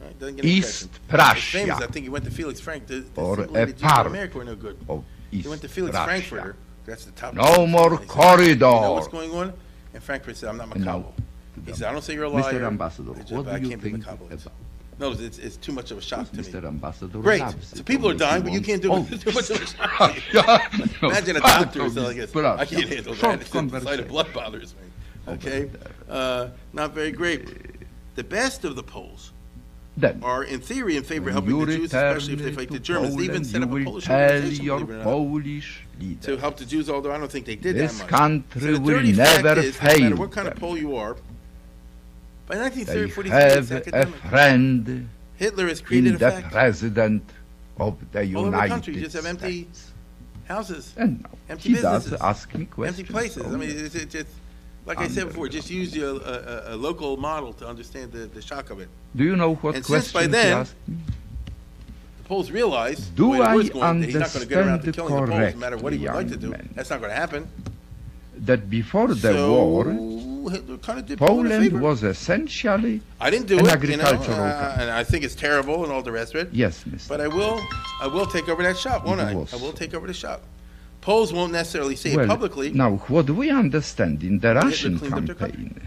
Right? 0.02 0.18
Doesn't 0.20 0.36
get 0.38 0.46
any 0.46 0.54
East 0.56 0.90
traction. 1.10 1.62
It's 1.62 1.70
famous. 1.70 1.78
Prussia 1.78 1.84
I 1.84 1.88
think 1.88 2.04
he 2.04 2.10
went 2.10 2.26
to 2.26 2.32
Felix 2.32 2.60
Frank. 2.60 2.88
The, 2.88 3.00
the 3.00 3.22
or 3.22 3.40
a 3.42 3.48
lady 3.48 3.72
Jews 3.72 3.72
in 3.72 3.78
part 3.78 4.08
America 4.08 4.38
were 4.38 4.44
no 4.44 4.56
good. 4.56 4.78
of 4.90 5.04
He 5.32 5.38
East 5.40 5.50
went 5.50 5.62
to 5.62 5.68
Felix 5.68 5.96
Prussia. 5.96 6.06
Frankfurter. 6.10 6.56
That's 6.86 7.06
the 7.06 7.12
top. 7.12 7.34
No 7.34 7.66
more 7.66 7.98
said, 7.98 8.08
corridor. 8.08 8.54
You 8.54 8.58
know 8.60 8.94
what's 8.94 9.08
going 9.08 9.32
on? 9.32 9.54
And 9.94 10.04
Frankfurt 10.04 10.38
said, 10.38 10.50
"I'm 10.50 10.58
not 10.58 10.76
now, 10.78 11.14
He 11.66 11.74
said, 11.74 11.88
"I 11.88 11.92
don't 11.92 12.04
say 12.04 12.14
you're 12.14 12.26
a 12.26 12.30
liar, 12.30 12.54
Mr. 12.54 12.68
Ambassador, 12.68 13.12
what 13.12 13.62
do 13.62 13.70
you 13.70 13.78
think 13.78 13.98
Macabre." 14.00 14.26
about 14.26 14.52
No, 14.98 15.12
it's, 15.12 15.38
it's 15.40 15.58
too 15.58 15.74
much 15.74 15.92
of 15.92 15.98
a 15.98 16.02
shock 16.02 16.30
to 16.32 16.38
me. 16.38 16.44
Mr. 16.44 16.66
Ambassador 16.66 17.20
Great. 17.20 17.44
So 17.62 17.84
people 17.84 18.10
are 18.10 18.14
dying, 18.14 18.44
but 18.44 18.54
you 18.54 18.62
can't 18.62 18.82
do 18.82 18.96
it. 18.96 19.22
Too 19.22 19.32
much 19.32 19.50
of 19.50 19.62
a 19.62 19.66
shock. 19.66 20.18
Imagine 21.04 21.36
a 21.36 21.40
doctor 21.42 21.84
who's 21.84 21.98
like 21.98 22.16
this 22.16 22.32
this. 22.32 22.46
I 22.46 22.66
can't 22.66 22.88
handle 22.88 23.14
that. 23.14 23.42
The 23.42 23.82
sight 23.82 24.00
of 24.00 24.08
blood 24.08 24.34
bothers 24.34 24.74
me. 24.76 25.34
Okay? 25.34 25.70
Uh, 26.10 26.50
not 26.72 26.94
very 26.94 27.12
great. 27.12 27.50
The 28.16 28.24
best 28.24 28.64
of 28.64 28.78
the 28.78 28.84
Poles 28.84 29.34
Then, 29.98 30.22
are, 30.24 30.44
in 30.46 30.62
theory, 30.62 30.96
in 30.96 31.04
favor 31.04 31.30
of 31.30 31.34
helping 31.34 31.60
the 31.60 31.66
Jews, 31.66 31.94
especially 31.94 32.34
if 32.36 32.40
they 32.40 32.52
fight 32.52 32.70
the 32.72 32.80
Germans. 32.80 33.16
They 33.18 33.24
even 33.24 33.44
Poland, 33.44 33.48
set 33.48 33.64
up 33.64 33.70
a 33.70 33.84
Polish 33.84 34.10
organization, 34.10 34.66
your 34.66 34.80
believe 34.80 34.90
it 34.90 34.94
or 34.94 34.98
not, 34.98 35.04
Polish 35.04 35.86
to 36.22 36.38
help 36.38 36.58
the 36.58 36.66
Jews, 36.66 36.90
although 36.90 37.12
I 37.12 37.18
don't 37.18 37.32
think 37.32 37.46
they 37.46 37.56
did 37.56 37.76
This 37.76 37.98
that 37.98 38.04
much. 38.04 38.10
country 38.10 38.62
so 38.62 38.72
the 38.74 38.80
will 38.80 39.02
never 39.02 39.60
is, 39.60 39.82
no 39.82 39.88
matter 40.00 40.16
what 40.16 40.32
kind 40.32 40.48
of. 40.48 40.56
Pole 40.56 40.78
you 40.78 40.96
are, 40.96 41.16
by 42.48 42.56
they 42.56 42.62
1930, 42.62 43.12
40, 43.12 43.30
have 43.30 43.72
a 43.72 44.06
friend 44.30 45.10
Hitler 45.38 45.68
has 45.68 45.82
created 45.82 46.16
a 46.16 46.18
the 46.18 46.44
president 46.50 47.24
of 47.78 48.00
the 48.12 48.20
All 48.36 48.46
over 48.46 48.52
the 48.52 48.58
United 48.58 48.70
country, 48.70 48.96
you 48.96 49.02
just 49.02 49.16
have 49.16 49.26
States. 49.26 49.44
empty 49.44 49.68
houses, 50.48 50.94
And 50.98 51.26
empty 51.50 51.70
he 51.70 51.76
does 51.76 52.04
businesses, 52.04 52.22
ask 52.22 52.54
me 52.54 52.68
empty 52.86 53.04
places. 53.04 53.46
I 53.46 53.58
mean, 53.58 53.70
it's, 53.70 53.96
it's, 53.96 54.16
it's 54.16 54.34
like 54.86 55.00
I 55.00 55.08
said 55.08 55.28
before, 55.28 55.50
just 55.50 55.70
use 55.70 55.96
your, 55.96 56.22
a, 56.22 56.64
a, 56.68 56.76
a 56.76 56.78
local 56.78 57.18
model 57.18 57.54
to 57.54 57.68
understand 57.68 58.12
the, 58.12 58.28
the 58.28 58.42
shock 58.42 58.70
of 58.70 58.80
it. 58.80 58.88
Do 59.16 59.24
you 59.24 59.36
know 59.36 59.56
what 59.56 59.76
And 59.76 59.86
since 59.86 60.12
question 60.12 60.32
by 60.32 60.38
he 60.38 60.54
asked 60.54 60.76
me? 60.88 60.98
The 62.20 62.30
Poles 62.30 62.52
realized 62.52 63.16
Do 63.16 63.36
the 63.36 63.44
I 63.44 63.54
going, 63.68 64.00
that 64.02 64.06
he's 64.06 64.16
not 64.16 64.34
going 64.34 64.44
to 64.44 64.48
get 64.48 64.60
around 64.60 64.82
to 64.82 64.92
understand 64.92 64.94
killing 64.94 65.26
the 65.26 65.32
Poles, 65.32 65.54
no 65.54 65.60
matter 65.60 65.78
what 65.78 65.94
he 65.94 66.00
would 66.00 66.14
like 66.14 66.30
to 66.30 66.38
do. 66.38 66.50
man? 66.52 66.70
That's 66.76 66.90
not 66.90 67.00
going 67.00 67.12
to 67.12 67.16
happen. 67.16 67.48
That 68.38 68.70
before 68.70 69.08
the 69.08 69.16
so, 69.16 69.52
war, 69.52 69.86
Hitler 70.50 70.78
kind 70.78 71.00
of 71.00 71.06
did 71.06 71.18
Poland 71.18 71.50
Poland 71.50 71.82
was 71.82 72.04
essentially 72.04 73.02
I 73.20 73.30
didn't 73.30 73.48
do 73.48 73.60
an 73.60 73.66
it, 73.66 73.72
agricultural 73.72 74.22
you 74.22 74.28
know, 74.30 74.44
uh, 74.44 74.78
and 74.80 74.90
I 74.92 75.04
think 75.04 75.24
it's 75.24 75.36
terrible 75.36 75.84
and 75.84 75.92
all 75.92 76.02
the 76.02 76.12
rest 76.12 76.36
of 76.36 76.42
it. 76.42 76.54
Yes, 76.54 76.84
Mr. 76.84 77.08
But 77.08 77.22
I 77.22 77.28
will, 77.28 77.62
I 78.02 78.08
will 78.08 78.26
take 78.26 78.48
over 78.50 78.64
that 78.64 78.78
shop, 78.78 79.06
won't 79.06 79.22
It 79.22 79.24
I? 79.26 79.32
I 79.32 79.60
will 79.62 79.74
take 79.74 79.94
over 79.94 80.08
the 80.08 80.14
shop. 80.14 80.42
Poles 81.02 81.32
won't 81.32 81.52
necessarily 81.52 81.96
say 81.96 82.14
it 82.14 82.18
Well, 82.18 82.28
publicly, 82.28 82.72
now, 82.72 82.96
what 83.08 83.30
we 83.30 83.52
understand 83.52 84.24
in 84.24 84.40
the 84.40 84.56
Russian 84.56 84.98
cleaned 84.98 85.14
up 85.14 85.26
their 85.26 85.36
campaign, 85.36 85.80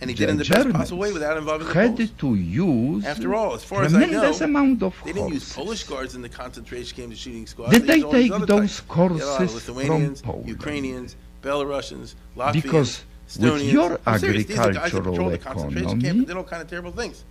and 0.00 0.08
he 0.10 0.16
did 0.16 0.28
it 0.28 0.32
in 0.32 0.38
the 0.38 0.44
the 0.44 0.48
best 0.48 0.62
Germans 0.62 0.76
possible 0.78 0.98
way 0.98 1.12
without 1.12 1.36
involving 1.36 1.68
the 1.68 1.74
Poles. 1.74 1.98
had 1.98 2.18
to 2.18 2.34
use 2.34 3.04
After 3.04 3.34
all, 3.34 3.54
as 3.54 3.62
far 3.62 3.84
as 3.84 3.94
I 3.94 4.00
know, 4.00 4.06
tremendous 4.06 4.40
amount 4.40 4.82
of 4.82 4.94
they 5.04 5.12
didn't 5.12 5.34
use. 5.34 5.52
Polish 5.52 5.84
guards 5.84 6.14
in 6.14 6.22
the 6.22 6.28
concentration 6.28 6.96
camps, 6.96 7.18
shooting 7.18 7.46
squads. 7.46 7.72
Did 7.72 7.86
they 7.86 8.00
these 8.00 8.30
take 8.30 8.46
those 8.46 8.80
types. 8.80 8.82
They 8.88 8.94
had 9.02 9.10
a 9.10 9.24
lot 9.26 9.42
of 9.42 9.50
courses 9.50 9.62
from 9.64 9.74
Poland? 9.74 10.48
Ukrainians, 10.48 11.16
Belarusians, 11.42 12.14
Latvians, 12.36 12.52
Because 12.54 13.04
with 13.38 13.62
your 13.62 14.00
I'm 14.06 14.18
serious, 14.18 14.46
these 14.46 14.58
are 14.58 14.72
guys 14.72 14.74
that 14.74 14.84
agricultural 14.84 15.14
controlled 15.14 15.32
the 15.32 15.38
concentration 15.38 15.88
camp 15.88 16.02
economy, 16.02 16.18
and 16.18 16.26
did 16.26 16.36
all 16.36 16.44
kind 16.44 16.62
of 16.62 16.68
terrible 16.70 16.92
things. 16.92 17.24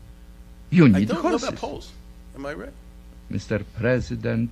You 0.69 0.85
I 0.85 0.87
need 0.89 1.07
don't 1.07 1.23
know 1.23 1.29
horses. 1.29 1.47
about 1.49 1.59
Poles. 1.59 1.91
Am 2.35 2.45
I 2.45 2.53
right? 2.53 2.73
Mr. 3.31 3.63
President, 3.77 4.49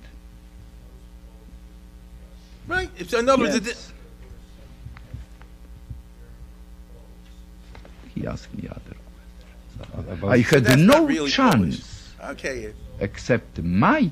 Right. 2.68 2.90
If, 2.98 3.12
in 3.14 3.28
other 3.28 3.42
words, 3.42 3.56
it, 3.56 3.64
Yes. 3.66 3.92
he 8.14 8.26
asked 8.26 8.52
me 8.54 8.68
other 8.68 8.96
questions. 10.20 10.24
I 10.24 10.38
had 10.74 10.78
no 10.78 11.06
really 11.06 11.30
chance 11.30 12.12
okay. 12.22 12.72
except 13.00 13.62
my 13.62 14.10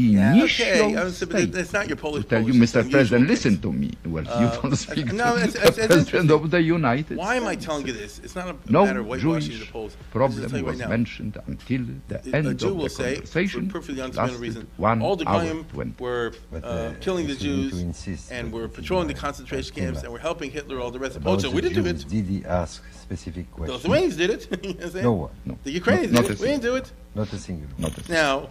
Yeah, 0.00 0.44
okay. 0.44 0.96
I 0.96 1.04
was- 1.04 1.20
but 1.32 1.52
that's 1.52 1.72
not 1.78 1.84
your 1.90 1.96
Polish. 2.06 2.22
to 2.24 2.28
tell 2.32 2.42
you, 2.48 2.54
Mr. 2.64 2.78
President, 2.94 3.22
case. 3.28 3.30
listen 3.34 3.54
to 3.64 3.70
me. 3.82 3.90
Well, 4.14 4.24
Uh, 4.28 4.40
you 4.40 4.48
don't 4.62 4.76
speak 4.76 5.12
no, 5.12 5.36
to 5.36 5.44
it's- 5.44 5.52
the 5.54 5.58
it's- 5.68 5.78
it's 5.78 5.86
President 6.10 6.30
of 6.30 6.50
the 6.54 6.62
United 6.78 7.16
Why 7.24 7.34
am 7.40 7.46
I 7.46 7.56
telling 7.66 7.86
you 7.88 7.92
this? 8.02 8.12
It's 8.24 8.36
not 8.40 8.46
a 8.48 8.54
No 8.72 8.86
matter 8.86 9.00
of 9.00 9.06
whitewashing 9.10 9.50
Jewish 9.50 9.66
the 9.66 9.72
Poles. 9.72 9.92
I'll 9.92 9.98
just 10.00 10.12
problem 10.12 10.50
tell 10.50 10.58
you 10.60 10.64
right 10.66 10.70
was 10.72 10.78
now. 10.80 10.88
mentioned 10.96 11.34
until 11.52 11.82
the 12.10 12.16
A 12.32 12.36
end 12.36 12.58
Jew 12.58 12.68
of 12.68 12.76
will 12.76 12.84
the 12.84 12.90
say, 12.90 13.10
for 13.14 13.20
conversation. 13.22 13.68
perfectly 13.68 14.00
understandable 14.02 14.40
lasted 14.40 14.42
reason, 14.48 14.66
one 14.76 14.98
all 15.02 15.16
the 15.16 15.28
hour 15.28 15.42
Goyim 15.44 15.64
20. 15.74 15.94
were 16.04 16.32
But, 16.52 16.64
uh, 16.64 16.66
uh, 16.66 16.92
killing 17.00 17.26
the 17.26 17.32
it's 17.34 17.42
going 17.42 17.56
to 17.56 17.70
Jews 17.70 17.80
insist 17.82 18.32
and 18.32 18.48
that 18.48 18.54
were 18.56 18.64
it 18.66 18.74
patrolling 18.74 19.08
the 19.08 19.14
is 19.14 19.20
concentration 19.20 19.70
Fatima. 19.74 19.86
camps 19.86 20.02
and 20.04 20.12
were 20.12 20.18
helping 20.28 20.50
Hitler, 20.50 20.80
all 20.80 20.90
the 20.90 20.98
rest. 20.98 21.16
Oh, 21.16 21.20
About 21.20 21.40
so 21.42 21.48
the 21.50 21.54
we 21.56 21.60
didn't 21.62 21.82
do 21.82 21.92
Jews, 21.92 22.02
it. 22.04 22.08
Did 22.08 22.26
he 22.26 22.44
ask 22.46 22.82
specific 23.06 23.46
The 23.50 23.56
questions? 23.56 23.82
Lithuanians 23.84 24.16
did 24.16 24.30
it. 24.30 24.42
You 24.62 24.68
know 24.70 24.74
what 24.76 24.84
I'm 24.84 24.90
saying? 24.92 25.04
No 25.04 25.12
one. 25.12 25.30
No. 25.44 25.58
The 25.64 25.72
Ukrainians 25.72 26.12
Not- 26.12 26.22
did 26.22 26.30
not 26.30 26.36
it. 26.36 26.38
a 26.40 26.42
We 26.42 26.48
didn't 26.48 26.62
do 26.70 26.74
it. 26.76 26.92
Not 27.14 27.32
a 27.32 27.38
single. 27.38 27.68
Not 27.78 27.92
a 27.98 28.12
Now, 28.12 28.48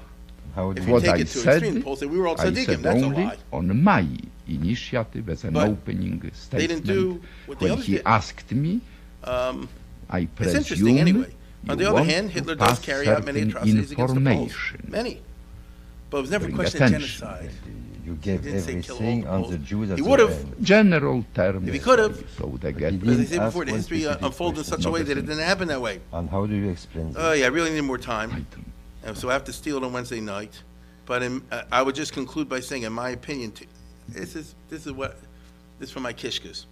How 0.56 0.72
if 0.72 0.78
do 0.78 0.82
you 0.84 0.92
What 0.94 1.04
take 1.04 1.12
I 1.12 1.18
it 1.18 1.28
to 1.28 1.38
said, 1.40 1.54
extreme, 1.58 1.74
the 1.76 1.82
Poles 1.82 2.02
we 2.02 2.18
were 2.18 2.28
all 2.28 2.40
I 2.42 2.46
tzaddikim. 2.46 2.82
That's 2.82 3.02
a 3.02 3.06
only 3.06 3.24
lie. 3.26 3.38
on 3.54 3.84
my 3.84 4.08
initiative 4.48 5.30
as 5.30 5.44
an 5.44 5.54
But 5.54 5.70
opening 5.70 6.20
they 6.20 6.30
statement. 6.32 6.70
didn't 6.70 6.86
do 6.86 7.22
what 7.46 7.62
when 7.62 7.78
he 7.78 7.94
did. 7.94 8.02
asked 8.06 8.52
me, 8.52 8.82
Um, 9.24 9.70
I 10.10 10.28
it's 10.40 10.54
interesting 10.56 11.00
anyway. 11.00 11.34
On 11.68 11.78
the 11.78 11.90
other 11.90 12.04
hand, 12.04 12.32
Hitler 12.32 12.56
does 12.56 12.80
carry 12.80 13.08
out 13.08 13.26
many 13.26 13.42
atrocities 13.42 13.92
against 13.92 14.16
the 14.16 14.22
Poles. 14.22 14.56
Many. 14.88 15.22
But 16.10 16.18
it 16.18 16.22
was 16.22 16.32
never 16.32 16.48
a 16.48 16.52
question 16.52 16.82
of 16.84 16.90
genocide. 16.92 17.52
You 18.06 18.16
gave 18.16 18.42
didn't 18.42 18.62
say 18.62 18.82
kill 18.82 18.96
all 18.96 19.02
everything 19.04 19.22
the 19.22 19.30
on 19.30 19.52
the 19.52 19.58
Jews 19.60 19.90
He 19.90 19.96
the 19.98 20.04
would've. 20.04 20.62
General 20.64 21.24
terms. 21.36 21.68
If 21.68 21.74
he 21.76 21.80
could've. 21.80 22.28
So 22.40 22.58
they 22.60 22.74
get 22.74 23.00
But 23.00 23.10
as 23.10 23.20
I 23.20 23.24
said 23.26 23.40
before, 23.46 23.66
the 23.66 23.74
history 23.74 24.06
unfolded 24.06 24.60
in 24.60 24.64
such 24.64 24.86
a 24.86 24.90
way 24.90 25.04
that 25.04 25.16
it 25.16 25.28
didn't 25.28 25.44
happen 25.44 25.68
that 25.68 25.80
way. 25.80 26.00
And 26.12 26.28
how 26.28 26.48
do 26.48 26.56
you 26.56 26.70
explain 26.72 27.12
that? 27.14 27.20
Oh, 27.24 27.34
yeah, 27.34 27.46
I 27.46 27.50
really 27.50 27.72
need 27.72 27.82
more 27.82 28.00
time. 28.00 28.48
And 29.10 29.18
so 29.18 29.28
I 29.28 29.34
have 29.34 29.44
to 29.46 29.54
steal 29.54 29.78
it 29.78 29.84
on 29.84 29.92
Wednesday 29.92 30.20
night. 30.20 30.62
But 31.08 31.24
in, 31.24 31.44
uh, 31.52 31.64
I 31.72 31.82
would 31.82 31.96
just 31.96 32.14
conclude 32.14 32.48
by 32.48 32.60
saying, 32.60 32.84
in 32.84 32.94
my 32.94 33.10
opinion, 33.10 33.52
this 34.08 34.36
is, 34.36 34.54
this 34.70 34.86
is 34.86 34.92
what, 34.92 35.18
this 35.80 35.90
is 35.90 35.92
from 35.92 36.04
my 36.04 36.14
kishkas. 36.14 36.66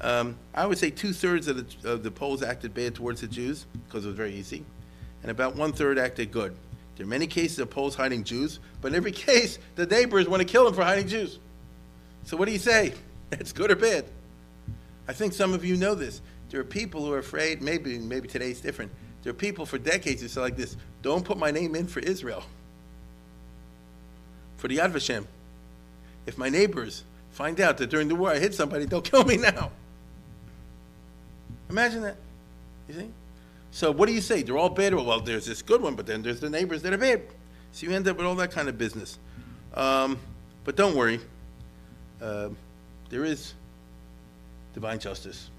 Um, 0.00 0.38
I 0.54 0.64
would 0.64 0.78
say 0.78 0.88
two-thirds 0.88 1.48
of 1.48 1.82
the, 1.82 1.92
of 1.92 2.02
the 2.02 2.10
Poles 2.10 2.42
acted 2.42 2.72
bad 2.72 2.94
towards 2.94 3.20
the 3.20 3.26
Jews, 3.26 3.66
because 3.86 4.06
it 4.06 4.08
was 4.08 4.16
very 4.16 4.32
easy, 4.32 4.64
and 5.20 5.30
about 5.30 5.54
one-third 5.54 5.98
acted 5.98 6.32
good. 6.32 6.56
There 6.96 7.04
are 7.04 7.08
many 7.08 7.26
cases 7.26 7.58
of 7.58 7.68
Poles 7.68 7.94
hiding 7.94 8.24
Jews, 8.24 8.58
but 8.80 8.88
in 8.88 8.94
every 8.94 9.12
case, 9.28 9.58
the 9.74 9.84
neighbors 9.84 10.26
want 10.26 10.40
to 10.40 10.48
kill 10.48 10.64
them 10.64 10.72
for 10.72 10.82
hiding 10.82 11.08
Jews. 11.08 11.40
So 12.24 12.38
what 12.38 12.46
do 12.46 12.52
you 12.52 12.58
say? 12.58 12.94
It's 13.32 13.52
good 13.52 13.70
or 13.70 13.76
bad? 13.76 14.04
I 15.08 15.12
think 15.12 15.32
some 15.32 15.54
of 15.54 15.64
you 15.64 15.76
know 15.76 15.94
this. 15.94 16.20
There 16.50 16.60
are 16.60 16.64
people 16.64 17.04
who 17.04 17.12
are 17.12 17.18
afraid, 17.18 17.62
maybe, 17.62 17.98
maybe 17.98 18.28
today's 18.28 18.60
different. 18.60 18.92
There 19.22 19.30
are 19.30 19.34
people 19.34 19.66
for 19.66 19.78
decades 19.78 20.22
who 20.22 20.28
say 20.28 20.40
like 20.40 20.56
this, 20.56 20.76
don't 21.00 21.24
put 21.24 21.38
my 21.38 21.50
name 21.50 21.74
in 21.74 21.86
for 21.86 22.00
Israel. 22.00 22.42
For 24.56 24.68
the 24.68 24.78
Yad 24.78 24.92
Vashem. 24.92 25.26
If 26.26 26.38
my 26.38 26.48
neighbors 26.48 27.04
find 27.30 27.60
out 27.60 27.78
that 27.78 27.88
during 27.88 28.08
the 28.08 28.14
war 28.14 28.30
I 28.30 28.38
hit 28.38 28.54
somebody, 28.54 28.84
they'll 28.84 29.00
kill 29.02 29.24
me 29.24 29.36
now. 29.36 29.70
Imagine 31.70 32.02
that. 32.02 32.16
You 32.88 32.94
see? 32.94 33.10
So 33.70 33.90
what 33.90 34.06
do 34.06 34.12
you 34.12 34.20
say? 34.20 34.42
They're 34.42 34.58
all 34.58 34.68
bad. 34.68 34.94
Well, 34.94 35.20
there's 35.20 35.46
this 35.46 35.62
good 35.62 35.80
one, 35.80 35.94
but 35.94 36.06
then 36.06 36.22
there's 36.22 36.40
the 36.40 36.50
neighbors 36.50 36.82
that 36.82 36.92
are 36.92 36.98
bad. 36.98 37.22
So 37.72 37.86
you 37.86 37.92
end 37.94 38.06
up 38.06 38.18
with 38.18 38.26
all 38.26 38.34
that 38.34 38.50
kind 38.50 38.68
of 38.68 38.76
business. 38.76 39.18
Um, 39.74 40.18
but 40.64 40.76
don't 40.76 40.94
worry. 40.94 41.20
Uh, 42.20 42.50
there 43.08 43.24
is 43.24 43.54
divine 44.74 44.98
justice. 44.98 45.50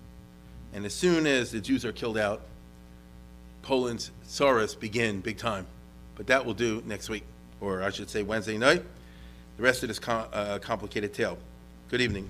And 0.74 0.86
as 0.86 0.94
soon 0.94 1.26
as 1.26 1.52
the 1.52 1.60
Jews 1.60 1.86
are 1.86 1.92
killed 1.92 2.18
out, 2.18 2.42
Poland's 3.64 4.12
sorrows 4.24 4.76
begin 4.76 5.22
big 5.22 5.38
time. 5.38 5.66
But 6.16 6.28
that 6.28 6.46
will 6.46 6.54
do 6.54 6.84
next 6.86 7.10
week, 7.10 7.24
or 7.60 7.82
I 7.82 7.90
should 7.90 8.10
say 8.10 8.22
Wednesday 8.22 8.58
night. 8.58 8.84
The 9.58 9.64
rest 9.64 9.82
of 9.82 9.90
this 9.90 10.00
com- 10.00 10.28
uh, 10.32 10.60
complicated 10.60 11.14
tale. 11.14 11.38
Good 11.90 12.02
evening. 12.02 12.30